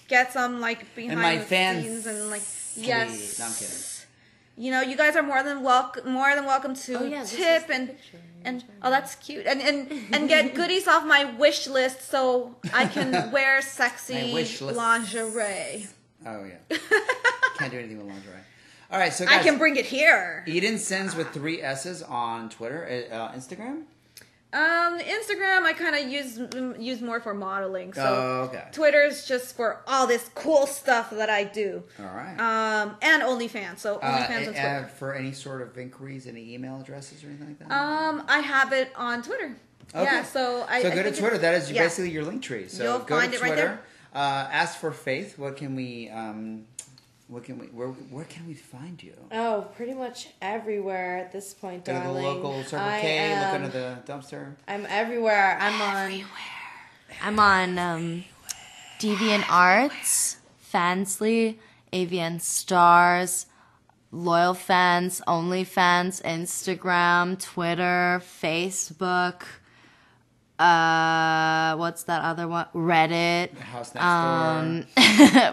get 0.09 0.33
some 0.33 0.61
like 0.61 0.95
behind 0.95 1.21
my 1.21 1.37
the 1.39 1.45
fans- 1.45 1.85
scenes 1.85 2.07
and 2.07 2.31
like 2.31 2.43
Sweet. 2.75 2.87
yes. 2.87 3.39
No, 3.39 3.47
I'm 3.47 3.53
kidding. 3.53 3.77
You 4.57 4.71
know, 4.71 4.83
you 4.83 4.97
guys 4.97 5.17
are 5.17 5.23
more 5.23 5.43
than 5.43 5.63
welcome, 5.63 6.13
more 6.13 6.35
than 6.37 6.45
welcome 6.45 6.75
to 6.77 6.95
Oh, 7.01 7.05
yeah, 7.05 7.25
tip 7.25 7.69
and 7.71 7.89
picture. 7.89 8.21
and 8.45 8.63
oh, 8.83 8.91
that's 8.91 9.17
cute, 9.17 9.47
and 9.47 9.61
and 9.61 9.91
and 10.15 10.29
get 10.29 10.55
goodies 10.59 10.87
off 10.87 11.05
my 11.05 11.25
wish 11.25 11.67
list 11.67 12.03
so 12.09 12.55
I 12.73 12.87
can 12.87 13.31
wear 13.33 13.61
sexy 13.63 14.33
lingerie. 14.61 15.89
Oh 16.27 16.45
yeah. 16.45 16.77
Can't 17.59 17.73
do 17.73 17.79
anything 17.79 17.99
with 17.99 18.07
lingerie. 18.07 18.33
All 18.93 18.99
right, 19.01 19.13
so 19.13 19.25
I 19.27 19.39
can 19.43 19.59
bring 19.59 19.75
it 19.77 19.87
here. 19.87 20.45
Eden 20.47 20.79
Sins 20.79 21.17
with 21.17 21.31
three 21.31 21.61
S's 21.61 22.03
on 22.03 22.49
Twitter, 22.49 23.09
uh, 23.11 23.33
Instagram. 23.33 23.83
Um, 24.55 25.01
Instagram 25.01 25.65
I 25.65 25.73
kind 25.73 25.97
of 25.97 26.11
use 26.11 26.39
use 26.79 27.01
more 27.01 27.19
for 27.21 27.35
modeling. 27.35 27.93
So 27.93 28.03
oh, 28.03 28.45
okay. 28.49 28.69
Twitter's 28.73 29.27
just 29.27 29.57
for 29.57 29.81
all 29.89 30.07
this 30.07 30.31
cool 30.35 30.67
stuff 30.69 31.11
that 31.11 31.29
I 31.29 31.43
do. 31.45 31.83
All 31.99 32.05
right. 32.07 32.37
Um, 32.39 32.97
and 33.03 33.23
OnlyFans. 33.25 33.79
So 33.79 33.97
Uh, 33.97 34.17
OnlyFans 34.17 34.31
uh, 34.47 34.49
on 34.49 34.55
Twitter. 34.55 34.91
for 34.97 35.15
any 35.15 35.33
sort 35.33 35.61
of 35.61 35.77
inquiries, 35.77 36.27
any 36.29 36.55
email 36.55 36.81
addresses 36.81 37.25
or 37.25 37.29
anything 37.29 37.49
like 37.49 37.59
that. 37.59 37.71
Um, 37.73 38.23
I 38.29 38.39
have 38.39 38.73
it 38.73 38.93
on 38.97 39.23
Twitter. 39.23 39.57
Okay. 39.95 40.05
Yeah, 40.05 40.23
so 40.23 40.65
I 40.69 40.83
so 40.83 40.91
I 40.91 40.95
go 40.95 41.03
to 41.03 41.13
Twitter. 41.13 41.39
That 41.39 41.55
is 41.55 41.71
yeah. 41.71 41.83
basically 41.83 42.11
your 42.11 42.25
link 42.25 42.43
tree. 42.43 42.69
So 42.69 42.83
You'll 42.85 42.99
go 43.01 43.19
find 43.19 43.33
to 43.33 43.39
it 43.39 43.43
right 43.43 43.53
Twitter. 43.53 43.69
there. 43.69 43.81
Uh, 44.15 44.49
ask 44.51 44.79
for 44.79 44.93
Faith. 44.93 45.37
What 45.39 45.57
can 45.57 45.75
we? 45.75 46.09
Um, 46.11 46.67
what 47.35 47.43
can 47.43 47.59
we? 47.59 47.67
Where, 47.67 47.89
where 47.89 48.25
can 48.27 48.47
we 48.47 48.55
find 48.55 49.03
you? 49.03 49.13
Oh, 49.33 49.67
pretty 49.75 49.93
much 49.93 50.29
everywhere 50.41 51.19
at 51.19 51.33
this 51.33 51.53
point, 51.53 51.85
Go 51.85 51.93
to 51.93 52.07
the 52.07 52.13
local 52.13 52.63
Circle 52.63 52.87
I 52.87 53.01
K. 53.01 53.19
am, 53.19 53.41
Look 53.41 53.55
under 53.55 53.79
the 53.79 54.13
dumpster. 54.13 54.55
I'm 54.69 54.87
everywhere. 54.89 55.59
I'm 55.61 55.83
on. 55.83 56.05
Everywhere. 56.05 56.31
I'm 57.21 57.41
on 57.41 57.79
um, 57.79 58.25
Deviant 59.01 59.45
Arts, 59.51 60.37
Fansly, 60.73 61.57
AVN 61.93 62.41
Stars, 62.41 63.47
Loyal 64.13 64.55
Fans, 64.55 65.21
OnlyFans, 65.27 66.23
Instagram, 66.23 67.43
Twitter, 67.43 68.23
Facebook. 68.25 69.43
Uh, 70.57 71.75
what's 71.77 72.05
that 72.05 72.23
other 72.23 72.47
one? 72.47 72.67
Reddit. 72.75 73.55
The 73.57 73.63
house 73.63 73.93
next 73.95 74.05
Um, 74.05 74.87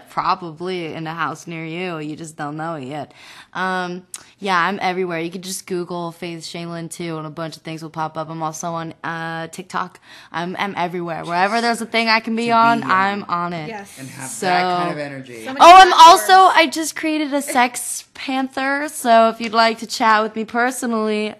probably 0.10 0.94
in 0.94 1.06
a 1.08 1.14
house 1.14 1.46
near 1.48 1.64
you. 1.64 1.98
You 1.98 2.14
just 2.14 2.36
don't 2.36 2.56
know 2.56 2.74
it 2.76 2.84
yet. 2.84 3.12
Um, 3.52 4.06
yeah, 4.38 4.58
I'm 4.58 4.78
everywhere. 4.80 5.18
You 5.20 5.30
could 5.30 5.42
just 5.42 5.66
Google 5.66 6.12
Faith 6.12 6.40
Shalynn 6.44 6.88
too, 6.90 7.18
and 7.18 7.26
a 7.26 7.30
bunch 7.30 7.56
of 7.56 7.62
things 7.62 7.82
will 7.82 7.90
pop 7.90 8.16
up. 8.16 8.30
I'm 8.30 8.42
also 8.42 8.72
on 8.72 8.94
uh, 9.02 9.48
TikTok. 9.48 9.98
I'm, 10.30 10.54
I'm 10.58 10.74
everywhere. 10.76 11.24
Wherever 11.24 11.60
there's 11.60 11.80
a 11.80 11.86
thing 11.86 12.08
I 12.08 12.20
can 12.20 12.36
be 12.36 12.42
To 12.44 12.46
be 12.48 12.52
on, 12.52 12.82
on. 12.84 12.90
I'm 12.90 13.24
on 13.24 13.52
it. 13.52 13.68
Yes. 13.68 13.98
And 13.98 14.08
have 14.08 14.28
So- 14.30 14.46
that 14.46 14.76
kind 14.78 14.92
of 14.92 14.98
energy. 14.98 15.44
Somebody- 15.44 15.64
Oh, 15.64 15.74
I'm 15.74 15.88
Platforms. 15.90 16.20
also 16.30 16.32
I 16.56 16.66
just 16.68 16.94
created 16.96 17.32
a 17.34 17.42
sex 17.42 18.04
panther. 18.14 18.88
So 18.88 19.28
if 19.30 19.40
you'd 19.40 19.52
like 19.52 19.78
to 19.78 19.86
chat 19.86 20.22
with 20.22 20.36
me 20.36 20.44
personally, 20.44 21.34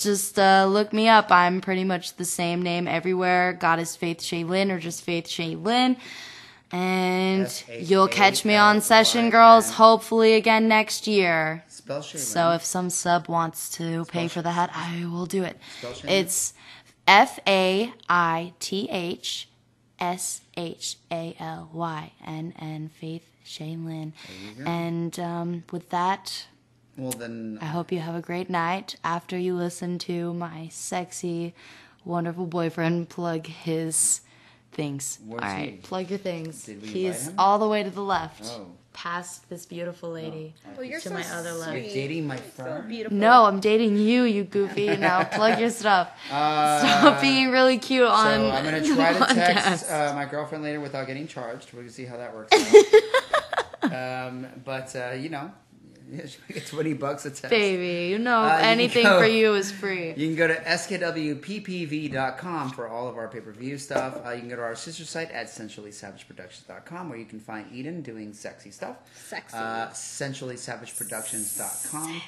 just 0.00 0.38
uh, 0.38 0.66
look 0.68 0.92
me 0.92 1.08
up. 1.08 1.30
I'm 1.30 1.60
pretty 1.60 1.84
much 1.84 2.14
the 2.16 2.24
same 2.24 2.62
name 2.62 2.88
everywhere. 2.88 3.52
Goddess 3.52 3.96
Faith 3.96 4.18
Shalynn 4.18 4.70
or 4.70 4.78
just 4.78 5.02
Faith 5.02 5.26
Shalynn. 5.26 5.96
And 6.72 7.64
you'll 7.80 8.06
catch 8.08 8.44
me 8.44 8.54
on 8.54 8.80
Session 8.80 9.28
Girls 9.30 9.72
hopefully 9.72 10.34
again 10.34 10.68
next 10.68 11.08
year. 11.08 11.64
Spell. 11.66 12.02
So 12.02 12.52
if 12.52 12.64
some 12.64 12.90
sub 12.90 13.28
wants 13.28 13.70
to 13.72 14.04
pay 14.04 14.28
for 14.28 14.40
the 14.40 14.52
hat, 14.52 14.70
I 14.72 15.04
will 15.06 15.26
do 15.26 15.42
it. 15.42 15.58
It's 16.04 16.54
F 17.08 17.40
A 17.46 17.92
I 18.08 18.52
T 18.60 18.88
H 18.88 19.48
S 19.98 20.42
H 20.56 20.96
A 21.10 21.34
L 21.40 21.70
Y 21.72 22.12
N 22.24 22.54
N 22.56 22.88
Faith 23.00 23.28
Shalynn. 23.44 24.12
you. 24.56 24.64
And 24.64 25.18
um, 25.18 25.64
with 25.72 25.90
that, 25.90 26.46
well 26.96 27.12
then, 27.12 27.58
I 27.60 27.66
hope 27.66 27.92
you 27.92 27.98
have 28.00 28.14
a 28.14 28.20
great 28.20 28.50
night 28.50 28.96
after 29.04 29.38
you 29.38 29.54
listen 29.54 29.98
to 30.00 30.34
my 30.34 30.68
sexy, 30.70 31.54
wonderful 32.04 32.46
boyfriend 32.46 33.08
plug 33.08 33.46
his 33.46 34.20
things. 34.72 35.18
Where's 35.26 35.42
all 35.42 35.48
right, 35.48 35.70
he? 35.72 35.76
plug 35.78 36.10
your 36.10 36.18
things. 36.18 36.64
Did 36.64 36.82
we 36.82 36.88
He's 36.88 37.30
all 37.38 37.58
the 37.58 37.68
way 37.68 37.82
to 37.82 37.90
the 37.90 38.02
left, 38.02 38.44
Oh. 38.46 38.66
past 38.92 39.48
this 39.48 39.66
beautiful 39.66 40.10
lady. 40.10 40.54
Oh, 40.78 40.82
you're 40.82 41.00
to 41.00 41.08
so 41.08 41.14
my 41.14 41.24
other 41.32 41.52
left. 41.52 41.70
sweet. 41.72 41.84
you're 41.86 41.94
dating 41.94 42.26
my 42.26 42.36
friend. 42.36 42.88
beautiful. 42.88 43.16
No, 43.16 43.44
I'm 43.46 43.60
dating 43.60 43.96
you, 43.96 44.24
you 44.24 44.44
goofy. 44.44 44.94
Now 44.96 45.24
plug 45.24 45.58
your 45.60 45.70
stuff. 45.70 46.10
Uh, 46.30 46.78
Stop 46.80 47.20
being 47.20 47.50
really 47.50 47.78
cute 47.78 48.06
on. 48.06 48.40
So 48.40 48.50
I'm 48.50 48.64
gonna 48.64 48.84
try 48.94 49.12
to 49.12 49.34
text 49.34 49.90
uh, 49.90 50.12
my 50.14 50.24
girlfriend 50.26 50.64
later 50.64 50.80
without 50.80 51.06
getting 51.06 51.26
charged. 51.26 51.72
We 51.72 51.82
can 51.84 51.90
see 51.90 52.04
how 52.04 52.16
that 52.18 52.34
works. 52.34 52.52
Out. 53.82 53.92
um, 53.92 54.46
but 54.64 54.94
uh, 54.94 55.12
you 55.12 55.28
know, 55.30 55.50
she 56.26 56.38
gets 56.52 56.70
twenty 56.70 56.92
bucks 56.94 57.24
a 57.26 57.30
text. 57.30 57.50
Baby, 57.50 58.10
you 58.10 58.18
know, 58.18 58.40
Uh, 58.42 58.58
you 58.58 58.64
anything 58.64 59.04
go- 59.04 59.20
for 59.20 59.26
you 59.26 59.54
is 59.54 59.70
free. 59.72 60.08
You 60.16 60.26
can 60.28 60.36
go 60.36 60.46
to 60.48 60.54
skwppv.com 61.40 62.70
for 62.70 62.88
all 62.88 63.08
of 63.08 63.16
our 63.16 63.28
pay-per-view 63.28 63.78
stuff. 63.78 64.20
Uh, 64.24 64.30
you 64.30 64.40
can 64.40 64.48
go 64.48 64.56
to 64.56 64.62
our 64.62 64.74
sister 64.74 65.04
site 65.04 65.30
at 65.30 65.46
sensuallysavageproductions.com 65.46 67.08
where 67.08 67.18
you 67.18 67.24
can 67.26 67.38
find 67.40 67.70
Eden 67.72 68.02
doing 68.02 68.32
sexy 68.32 68.70
stuff. 68.70 68.96
Sexy. 69.14 69.56
Uh, 69.56 69.88
sensuallysavageproductions.com. 69.90 72.20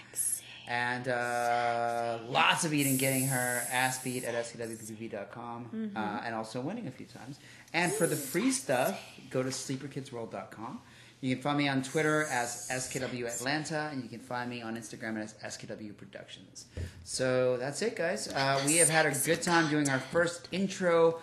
And 0.69 1.09
uh, 1.09 2.19
lots 2.29 2.65
of 2.65 2.73
Eden 2.73 2.97
getting 2.97 3.27
her 3.27 3.65
ass 3.71 4.01
beat 4.03 4.23
at 4.25 4.35
skwppv.com 4.47 5.91
uh, 5.97 6.21
and 6.25 6.35
also 6.37 6.61
winning 6.61 6.87
a 6.87 6.91
few 6.93 7.07
times. 7.07 7.41
And 7.75 7.93
for 7.93 8.07
the 8.07 8.15
free 8.17 8.53
stuff, 8.53 9.01
go 9.31 9.43
to 9.43 9.49
sleeperkidsworld.com. 9.49 10.81
You 11.23 11.37
can 11.37 11.43
find 11.43 11.57
me 11.59 11.69
on 11.69 11.83
Twitter 11.83 12.25
as 12.25 12.69
SKW 12.69 13.27
Atlanta, 13.27 13.89
and 13.93 14.03
you 14.03 14.09
can 14.09 14.19
find 14.19 14.51
me 14.51 14.61
on 14.61 14.77
Instagram 14.77 15.23
as 15.23 15.35
SKW 15.35 15.97
Productions. 15.97 16.67
So 17.05 17.57
that's 17.59 17.81
it, 17.81 17.95
guys. 17.95 18.27
Uh, 18.27 18.61
we 18.67 18.79
have 18.79 18.89
had 18.89 19.07
a 19.07 19.13
good 19.25 19.41
time 19.41 19.71
doing 19.71 19.89
our 19.89 20.01
first 20.01 20.49
intro 20.51 21.21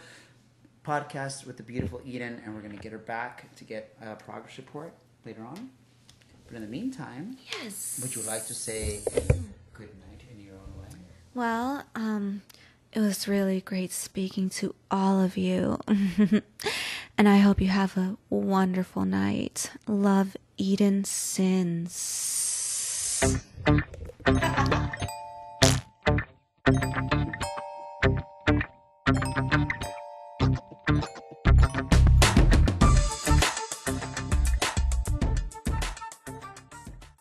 podcast 0.86 1.46
with 1.46 1.58
the 1.58 1.64
beautiful 1.64 2.00
Eden, 2.06 2.42
and 2.46 2.56
we're 2.56 2.62
going 2.62 2.76
to 2.76 2.82
get 2.82 2.94
her 2.94 2.98
back 2.98 3.54
to 3.58 3.66
get 3.66 3.94
a 4.02 4.16
progress 4.16 4.58
report 4.58 4.94
later 5.26 5.44
on. 5.44 5.70
But 6.48 6.56
in 6.56 6.62
the 6.62 6.70
meantime, 6.70 7.36
Yes. 7.62 8.00
would 8.02 8.16
you 8.16 8.22
like 8.22 8.48
to 8.48 8.54
say 8.54 9.02
good 9.74 9.90
night 10.00 10.22
in 10.32 10.40
your 10.46 10.56
own 10.56 10.82
way? 10.82 10.98
Well, 11.36 11.84
um, 11.94 12.42
it 12.94 13.02
was 13.02 13.28
really 13.28 13.60
great 13.60 13.92
speaking 13.92 14.50
to 14.52 14.74
all 14.90 15.22
of 15.22 15.36
you. 15.36 15.78
and 17.20 17.28
I 17.28 17.40
hope 17.40 17.60
you 17.60 17.68
have 17.68 17.98
a 17.98 18.16
wonderful 18.30 19.04
night. 19.04 19.72
Love 19.88 20.38
Eden 20.58 21.04
Sins. 21.04 22.16